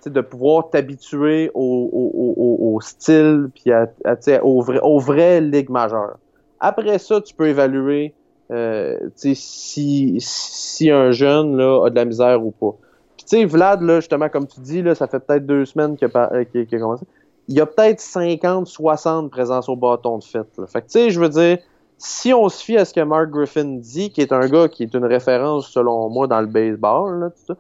de 0.07 0.21
pouvoir 0.21 0.71
t'habituer 0.71 1.51
au, 1.55 1.91
au, 1.93 2.13
au, 2.37 2.75
au 2.75 2.81
style 2.81 3.49
puis 3.53 3.73
à, 3.73 3.89
à, 4.05 4.15
au, 4.45 4.61
vrai, 4.63 4.79
au 4.83 5.01
vrai 5.01 5.41
ligue 5.41 5.69
majeure. 5.69 6.17
Après 6.61 6.99
ça, 6.99 7.21
tu 7.21 7.35
peux 7.35 7.49
évaluer 7.49 8.15
euh, 8.53 8.97
si, 9.17 10.17
si 10.21 10.91
un 10.91 11.11
jeune 11.11 11.57
là, 11.57 11.87
a 11.87 11.91
de 11.91 11.97
la 11.97 12.05
misère 12.05 12.45
ou 12.45 12.53
pas. 12.53 12.77
Puis 13.17 13.27
tu 13.27 13.37
sais, 13.39 13.45
Vlad, 13.45 13.83
là, 13.83 13.97
justement, 13.97 14.29
comme 14.29 14.47
tu 14.47 14.61
dis, 14.61 14.83
là, 14.83 14.95
ça 14.95 15.09
fait 15.09 15.19
peut-être 15.19 15.45
deux 15.45 15.65
semaines 15.65 15.97
qu'il 15.97 16.09
a, 16.15 16.33
euh, 16.33 16.45
qu'il- 16.45 16.67
qu'il 16.67 16.79
a 16.79 16.81
commencé. 16.81 17.05
Il 17.49 17.57
y 17.57 17.61
a 17.61 17.67
peut-être 17.67 18.01
50, 18.01 18.67
60 18.67 19.31
présences 19.31 19.69
au 19.69 19.77
bâton 19.77 20.19
de 20.19 20.25
fait. 20.25 20.47
Là. 20.59 20.67
Fait 20.67 20.81
que 20.83 20.87
tu 20.87 20.93
sais, 20.93 21.11
je 21.11 21.21
veux 21.21 21.29
dire, 21.29 21.59
si 21.99 22.35
on 22.35 22.49
se 22.49 22.63
fie 22.63 22.77
à 22.77 22.85
ce 22.85 22.93
que 22.93 23.01
Mark 23.01 23.31
Griffin 23.31 23.77
dit, 23.79 24.11
qui 24.11 24.21
est 24.21 24.33
un 24.33 24.47
gars 24.49 24.69
qui 24.69 24.83
est 24.83 24.95
une 24.95 25.05
référence 25.05 25.69
selon 25.69 26.09
moi 26.11 26.27
dans 26.27 26.41
le 26.41 26.47
baseball, 26.47 27.21
là, 27.21 27.31
tout 27.31 27.43
ça, 27.47 27.55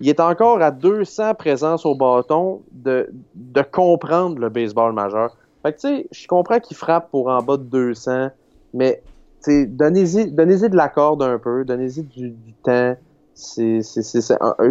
il 0.00 0.08
est 0.08 0.20
encore 0.20 0.62
à 0.62 0.70
200 0.70 1.34
présences 1.34 1.84
au 1.84 1.94
bâton 1.94 2.62
de, 2.72 3.08
de 3.34 3.62
comprendre 3.62 4.38
le 4.38 4.48
baseball 4.48 4.92
majeur. 4.92 5.36
Fait 5.62 5.72
que 5.72 5.80
tu 5.80 5.88
sais, 5.88 6.06
je 6.12 6.26
comprends 6.26 6.58
qu'il 6.60 6.76
frappe 6.76 7.10
pour 7.10 7.28
en 7.28 7.42
bas 7.42 7.56
de 7.56 7.64
200, 7.64 8.28
mais 8.74 9.02
tu 9.42 9.50
sais, 9.50 9.66
donnez-y 9.66 10.30
donnez-y 10.30 10.68
de 10.70 10.76
la 10.76 10.88
corde 10.88 11.22
un 11.22 11.38
peu, 11.38 11.64
donnez-y 11.64 12.02
du, 12.02 12.30
du 12.30 12.52
temps. 12.62 12.94
C'est 13.34 13.80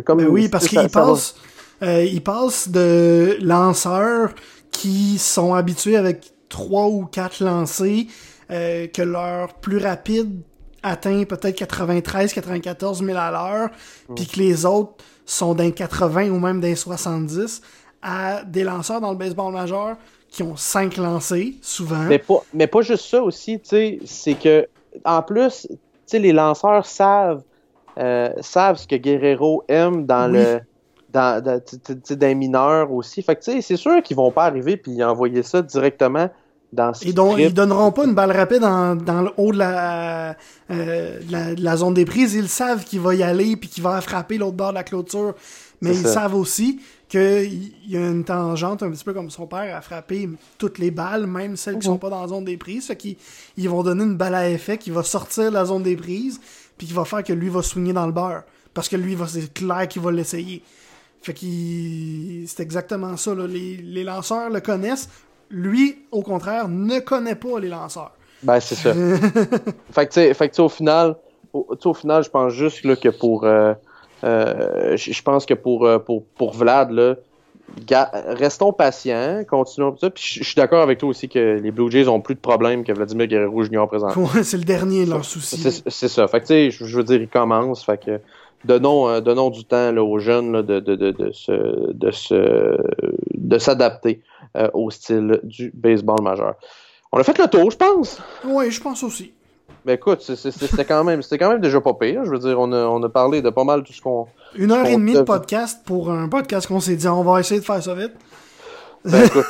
comme 0.06 0.20
Ben 0.20 0.28
oui, 0.28 0.48
parce 0.48 0.68
qu'il 0.68 0.80
va- 0.80 0.88
passe, 0.90 1.36
euh, 1.82 2.04
il 2.04 2.22
passe 2.24 2.70
de 2.70 3.38
lanceurs 3.42 4.30
qui 4.80 5.18
sont 5.18 5.54
habitués 5.54 5.98
avec 5.98 6.32
trois 6.48 6.88
ou 6.88 7.06
quatre 7.06 7.44
lancers, 7.44 8.06
euh, 8.50 8.88
que 8.88 9.02
leur 9.02 9.56
plus 9.56 9.78
rapide 9.78 10.42
atteint 10.82 11.26
peut-être 11.26 11.58
93, 11.58 12.32
94 12.32 13.04
000 13.04 13.18
à 13.18 13.30
l'heure, 13.30 13.70
puis 14.16 14.26
que 14.26 14.40
les 14.40 14.66
autres 14.66 14.94
sont 15.26 15.54
d'un 15.54 15.72
80 15.72 16.30
ou 16.30 16.40
même 16.40 16.62
d'un 16.62 16.76
70, 16.76 17.62
à 18.02 18.44
des 18.46 18.64
lanceurs 18.64 19.02
dans 19.02 19.12
le 19.12 19.18
baseball 19.18 19.52
majeur 19.52 19.98
qui 20.30 20.44
ont 20.44 20.56
cinq 20.56 20.96
lancers, 20.96 21.52
souvent. 21.62 22.06
Mais 22.06 22.20
pas, 22.20 22.42
mais 22.54 22.68
pas 22.68 22.82
juste 22.82 23.06
ça 23.10 23.22
aussi, 23.22 23.60
tu 23.60 23.70
sais, 23.70 24.00
c'est 24.06 24.36
que, 24.36 24.66
en 25.04 25.22
plus, 25.22 25.68
tu 25.70 25.78
sais, 26.06 26.20
les 26.20 26.32
lanceurs 26.32 26.86
savent, 26.86 27.44
euh, 27.98 28.30
savent 28.40 28.78
ce 28.78 28.88
que 28.88 28.96
Guerrero 28.96 29.64
aime 29.68 30.06
dans 30.06 30.32
Oui. 30.32 30.38
le, 30.38 30.62
dans, 31.12 31.44
dans, 31.44 31.62
les 32.22 32.36
mineurs 32.36 32.92
aussi. 32.92 33.22
Fait 33.22 33.36
que, 33.36 33.44
tu 33.44 33.52
sais, 33.52 33.62
c'est 33.62 33.78
sûr 33.78 34.02
qu'ils 34.04 34.16
vont 34.18 34.32
pas 34.32 34.46
arriver 34.46 34.78
puis 34.78 35.04
envoyer 35.04 35.44
ça 35.44 35.62
directement 35.62 36.30
dans 36.72 36.94
ce 36.94 37.06
Ils, 37.06 37.14
don- 37.16 37.36
ils 37.38 37.54
donneront 37.54 37.92
pas 37.92 38.06
une 38.06 38.14
balle 38.14 38.32
rapide 38.32 38.64
en- 38.64 38.96
dans 38.96 39.22
le 39.24 39.32
haut 39.38 39.52
de 39.52 39.58
la, 39.58 40.36
euh, 40.70 41.20
de 41.20 41.32
la, 41.32 41.56
de 41.56 41.64
la 41.64 41.78
zone 41.78 41.96
des 41.96 42.06
prises. 42.06 42.36
Ils 42.36 42.48
savent 42.50 42.84
qu'il 42.84 43.00
va 43.00 43.16
y 43.16 43.24
aller 43.24 43.56
puis 43.58 43.70
qu'il 43.70 43.82
va 43.84 44.00
frapper 44.02 44.38
l'autre 44.38 44.56
bord 44.58 44.70
de 44.70 44.76
la 44.76 44.84
clôture. 44.84 45.34
Mais 45.82 45.94
C'est 45.94 46.02
ils 46.02 46.08
ça. 46.08 46.14
savent 46.14 46.36
aussi 46.36 46.80
qu'il 47.08 47.72
y 47.88 47.98
a 47.98 48.08
une 48.08 48.24
tangente, 48.24 48.84
un 48.84 48.92
petit 48.92 49.04
peu 49.04 49.14
comme 49.14 49.32
son 49.32 49.48
père, 49.48 49.76
à 49.76 49.82
frapper 49.82 50.30
toutes 50.60 50.78
les 50.78 50.92
balles, 50.92 51.26
même 51.26 51.56
celles 51.56 51.80
qui 51.80 51.88
Mhm. 51.88 51.94
sont 51.94 51.98
pas 51.98 52.10
dans 52.12 52.22
la 52.22 52.28
zone 52.28 52.46
des 52.46 52.58
prises. 52.58 52.86
Fait 52.86 52.96
qu'ils 52.96 53.16
ils 53.58 53.68
vont 53.68 53.82
donner 53.82 54.04
une 54.04 54.16
balle 54.18 54.36
à 54.36 54.48
effet 54.48 54.78
qui 54.78 54.92
va 54.92 55.02
sortir 55.02 55.46
de 55.46 55.56
la 55.56 55.66
zone 55.66 55.82
des 55.82 55.96
prises 55.96 56.40
puis 56.78 56.86
qui 56.86 56.94
va 56.94 57.04
faire 57.06 57.24
que 57.24 57.34
lui 57.34 57.50
va 57.50 57.64
swinger 57.64 57.94
dans 57.94 58.06
le 58.06 58.12
beurre. 58.12 58.44
Parce 58.76 58.88
que 58.88 58.96
lui, 58.96 59.16
va- 59.16 59.26
c'est 59.28 59.52
clair 59.52 59.88
qu'il 59.88 60.04
va 60.04 60.12
l'essayer. 60.12 60.62
Fait 61.22 61.34
qu'il. 61.34 62.48
C'est 62.48 62.64
exactement 62.64 63.18
ça. 63.18 63.36
là. 63.36 63.46
Les, 63.48 63.78
les 63.78 64.04
lanceurs 64.04 64.50
le 64.50 64.60
connaissent. 64.62 65.10
Lui, 65.50 65.98
au 66.12 66.22
contraire, 66.22 66.68
ne 66.70 67.00
connaît 67.00 67.36
pas 67.36 67.60
les 67.60 67.70
lanceurs. 67.70 68.12
Ben, 68.44 68.60
c'est 68.60 68.76
ça. 68.76 68.94
fait 69.92 70.08
que, 70.08 70.14
tu 70.14 70.20
sais, 70.22 70.34
fait 70.34 70.50
que, 70.50 70.62
au 70.62 70.70
final, 70.70 71.16
au, 71.54 71.68
au 71.84 71.94
final, 71.94 72.24
je 72.24 72.30
pense 72.30 72.54
juste 72.54 72.84
là, 72.86 72.96
que 72.96 73.10
pour. 73.10 73.44
euh, 73.44 73.74
euh, 74.24 74.96
je 74.98 75.22
pense 75.22 75.46
que 75.46 75.54
pour, 75.54 75.86
euh, 75.86 75.98
pour, 76.00 76.26
pour 76.26 76.54
Vlad, 76.54 76.92
là, 76.92 77.16
restons 78.38 78.74
patients, 78.74 79.44
continuons 79.50 79.96
ça. 79.98 80.10
Puis 80.10 80.40
je 80.40 80.44
suis 80.44 80.56
d'accord 80.56 80.82
avec 80.82 80.98
toi 81.00 81.10
aussi 81.10 81.30
que 81.30 81.60
les 81.62 81.72
Blue 81.72 81.90
Jays 81.90 82.08
ont 82.08 82.20
plus 82.20 82.36
de 82.36 82.40
problèmes 82.40 82.84
que 82.84 82.92
Vladimir 82.92 83.28
Guerrero 83.28 83.88
présentement. 83.88 84.30
Ouais, 84.36 84.44
c'est 84.44 84.58
le 84.58 84.64
dernier 84.64 85.06
leur 85.06 85.24
souci. 85.24 85.58
C'est 85.58 85.90
c'est 85.90 86.08
ça. 86.08 86.28
Fait 86.28 86.42
que, 86.42 86.46
tu 86.48 86.54
sais, 86.54 86.72
je, 86.72 86.86
je 86.86 86.98
veux 86.98 87.04
dire, 87.04 87.22
ils 87.22 87.28
commencent. 87.30 87.84
Fait 87.86 88.04
que 88.04 88.20
donnons, 88.66 89.08
euh, 89.10 89.22
donnons 89.22 89.50
du 89.50 89.66
temps 89.66 89.92
là, 89.92 90.04
aux 90.04 90.20
jeunes 90.20 90.52
là, 90.52 90.64
de, 90.64 90.80
de, 90.80 90.96
de, 90.96 91.12
de 91.12 91.32
se, 91.32 91.92
de 91.94 92.12
se, 92.12 92.78
de 93.34 93.58
s'adapter 93.58 94.22
euh, 94.58 94.70
au 94.74 94.90
style 94.90 95.40
du 95.44 95.72
baseball 95.74 96.22
majeur. 96.22 96.56
On 97.12 97.20
a 97.20 97.24
fait 97.24 97.38
le 97.38 97.48
tour, 97.48 97.72
je 97.72 97.78
pense. 97.78 98.20
Oui, 98.46 98.72
je 98.72 98.82
pense 98.82 99.04
aussi. 99.04 99.34
Mais 99.86 99.94
écoute, 99.96 100.22
c'était 100.22 100.86
quand 100.86 101.04
même, 101.04 101.22
c'était 101.22 101.38
quand 101.38 101.50
même 101.50 101.62
déjà 101.62 101.80
pas 101.80 101.94
pire. 101.94 102.26
Je 102.26 102.32
veux 102.32 102.40
dire, 102.40 102.60
on 102.60 102.72
a, 102.74 102.86
on 102.86 103.02
a 103.02 103.10
parlé 103.10 103.42
de 103.42 103.50
pas 103.50 103.64
mal 103.64 103.84
tout 103.84 103.94
ce 103.94 104.02
qu'on. 104.02 104.28
Une 104.56 104.72
heure 104.72 104.86
et 104.86 104.96
demie 104.96 105.14
de 105.14 105.22
podcast 105.22 105.82
pour 105.86 106.12
un 106.12 106.28
podcast 106.28 106.68
qu'on 106.68 106.80
s'est 106.80 106.96
dit 106.96 107.08
on 107.08 107.24
va 107.24 107.40
essayer 107.40 107.60
de 107.60 107.66
faire 107.66 107.82
ça 107.82 107.94
vite. 107.96 108.12
Ben, 109.06 109.24
écoute, 109.26 109.46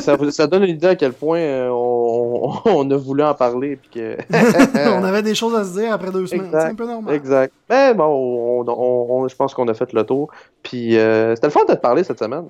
ça, 0.00 0.16
ça 0.30 0.46
donne 0.46 0.64
une 0.64 0.70
idée 0.76 0.86
à 0.88 0.96
quel 0.96 1.12
point 1.12 1.38
euh, 1.38 1.68
on, 1.70 2.90
a 2.90 2.96
voulu 2.96 3.22
en 3.22 3.34
parler. 3.34 3.76
Puis 3.76 3.90
que... 3.90 4.16
on 4.98 5.04
avait 5.04 5.22
des 5.22 5.34
choses 5.34 5.54
à 5.54 5.64
se 5.64 5.78
dire 5.78 5.92
après 5.92 6.10
deux 6.10 6.26
semaines. 6.26 6.48
C'est 6.50 6.58
un 6.58 6.74
peu 6.74 6.86
normal. 6.86 7.14
Exact. 7.14 7.52
Mais 7.68 7.94
bon, 7.94 8.04
on, 8.04 8.64
on- 8.68 9.22
on- 9.22 9.28
je 9.28 9.36
pense 9.36 9.54
qu'on 9.54 9.68
a 9.68 9.74
fait 9.74 9.92
le 9.92 10.04
tour. 10.04 10.30
Puis 10.62 10.96
euh, 10.98 11.34
c'était 11.34 11.48
le 11.48 11.52
fun 11.52 11.64
de 11.68 11.74
te 11.74 11.78
parler 11.78 12.02
cette 12.04 12.18
semaine. 12.18 12.44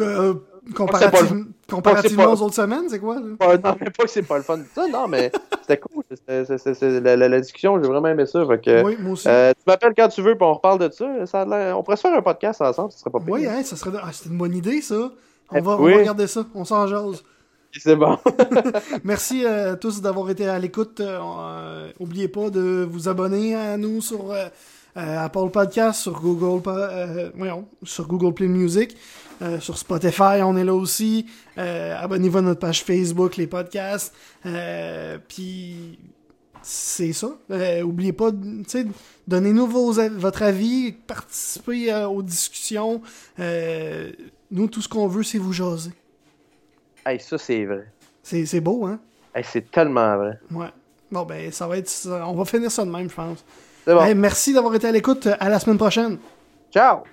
Euh, 0.00 0.34
c'est 0.34 0.55
comparative- 0.74 1.46
comparativement 1.70 2.24
pas- 2.24 2.30
aux 2.32 2.42
autres 2.42 2.54
semaines, 2.54 2.88
c'est 2.88 2.98
quoi? 2.98 3.16
là? 3.16 3.22
Non, 3.22 3.76
mais 3.80 3.90
pas 3.90 4.04
que 4.04 4.10
c'est 4.10 4.22
pas 4.22 4.36
le 4.38 4.42
fun. 4.42 4.58
Non, 4.90 5.06
mais 5.08 5.30
c'était 5.62 5.78
cool. 5.78 6.04
C'est- 6.26 7.00
la, 7.00 7.16
la- 7.16 7.28
la 7.28 7.40
discussion, 7.40 7.80
j'ai 7.82 7.88
vraiment 7.88 8.08
aimé 8.08 8.26
ça. 8.26 8.44
Que, 8.62 8.84
oui, 8.84 8.96
moi 9.00 9.12
aussi. 9.12 9.28
euh, 9.28 9.52
tu 9.52 9.62
m'appelles 9.66 9.94
quand 9.96 10.08
tu 10.08 10.22
veux, 10.22 10.34
puis 10.34 10.44
on 10.46 10.54
reparle 10.54 10.78
de 10.78 10.90
ça. 10.92 11.26
ça 11.26 11.46
on 11.76 11.82
pourrait 11.82 11.96
se 11.96 12.02
faire 12.02 12.16
un 12.16 12.22
podcast 12.22 12.60
ensemble, 12.62 12.92
ce 12.92 12.98
serait 12.98 13.10
pas 13.10 13.20
pire. 13.20 13.28
oui, 13.34 13.46
hein, 13.46 13.62
ça 13.64 13.76
serait. 13.76 13.96
Ah, 14.02 14.08
c'était 14.12 14.30
une 14.30 14.38
bonne 14.38 14.54
idée, 14.54 14.80
ça. 14.80 15.10
On 15.50 15.60
va, 15.60 15.72
on 15.72 15.82
Oui. 15.84 15.92
va 15.92 15.98
regarder 15.98 16.26
ça. 16.26 16.44
On 16.54 16.64
s'en 16.64 16.86
jase. 16.86 17.22
C'est 17.78 17.96
bon. 17.96 18.18
Merci 19.04 19.44
euh, 19.44 19.72
à 19.72 19.76
tous 19.76 20.00
d'avoir 20.00 20.30
été 20.30 20.46
à 20.48 20.58
l'écoute. 20.58 21.00
Euh, 21.00 21.18
euh, 21.20 21.90
oubliez 22.00 22.28
pas 22.28 22.50
de 22.50 22.86
vous 22.90 23.08
abonner 23.08 23.54
à 23.54 23.76
nous 23.76 24.00
sur 24.00 24.30
euh, 24.32 24.46
euh, 24.96 25.24
Apple 25.24 25.50
Podcast, 25.52 26.00
sur 26.00 26.20
Google, 26.20 26.62
euh, 26.68 27.30
voyons, 27.36 27.66
sur 27.82 28.06
Google 28.08 28.32
Play 28.32 28.48
Music, 28.48 28.96
euh, 29.42 29.60
sur 29.60 29.78
Spotify, 29.78 30.42
on 30.42 30.56
est 30.56 30.64
là 30.64 30.74
aussi. 30.74 31.26
Abonnez-vous 31.56 32.38
à 32.38 32.42
notre 32.42 32.60
page 32.60 32.82
Facebook, 32.84 33.36
les 33.36 33.46
podcasts. 33.46 34.14
Puis 35.28 35.98
c'est 36.62 37.12
ça. 37.12 37.28
oubliez 37.84 38.12
pas, 38.12 38.30
tu 38.32 38.64
sais, 38.66 38.86
donnez-nous 39.26 39.66
votre 39.66 40.42
avis, 40.42 40.92
participez 40.92 41.94
aux 41.94 42.22
discussions. 42.22 43.00
nous, 43.38 44.66
tout 44.68 44.82
ce 44.82 44.88
qu'on 44.88 45.08
veut, 45.08 45.22
c'est 45.22 45.38
vous 45.38 45.52
jaser. 45.52 45.92
Hey, 47.04 47.20
ça, 47.20 47.38
c'est 47.38 47.64
vrai. 47.64 47.86
C'est 48.22 48.60
beau, 48.60 48.84
hein? 48.86 48.98
Hey, 49.34 49.44
c'est 49.44 49.70
tellement 49.70 50.16
vrai. 50.16 50.38
Ouais. 50.50 50.72
Bon, 51.10 51.22
ben, 51.22 51.52
ça 51.52 51.66
va 51.66 51.78
être. 51.78 51.90
On 52.26 52.34
va 52.34 52.44
finir 52.44 52.70
ça 52.70 52.84
de 52.84 52.90
même, 52.90 53.08
je 53.08 53.14
pense. 53.14 53.44
Merci 53.86 54.52
d'avoir 54.52 54.74
été 54.74 54.88
à 54.88 54.92
l'écoute. 54.92 55.28
À 55.38 55.48
la 55.48 55.60
semaine 55.60 55.78
prochaine. 55.78 56.18
Ciao! 56.72 57.04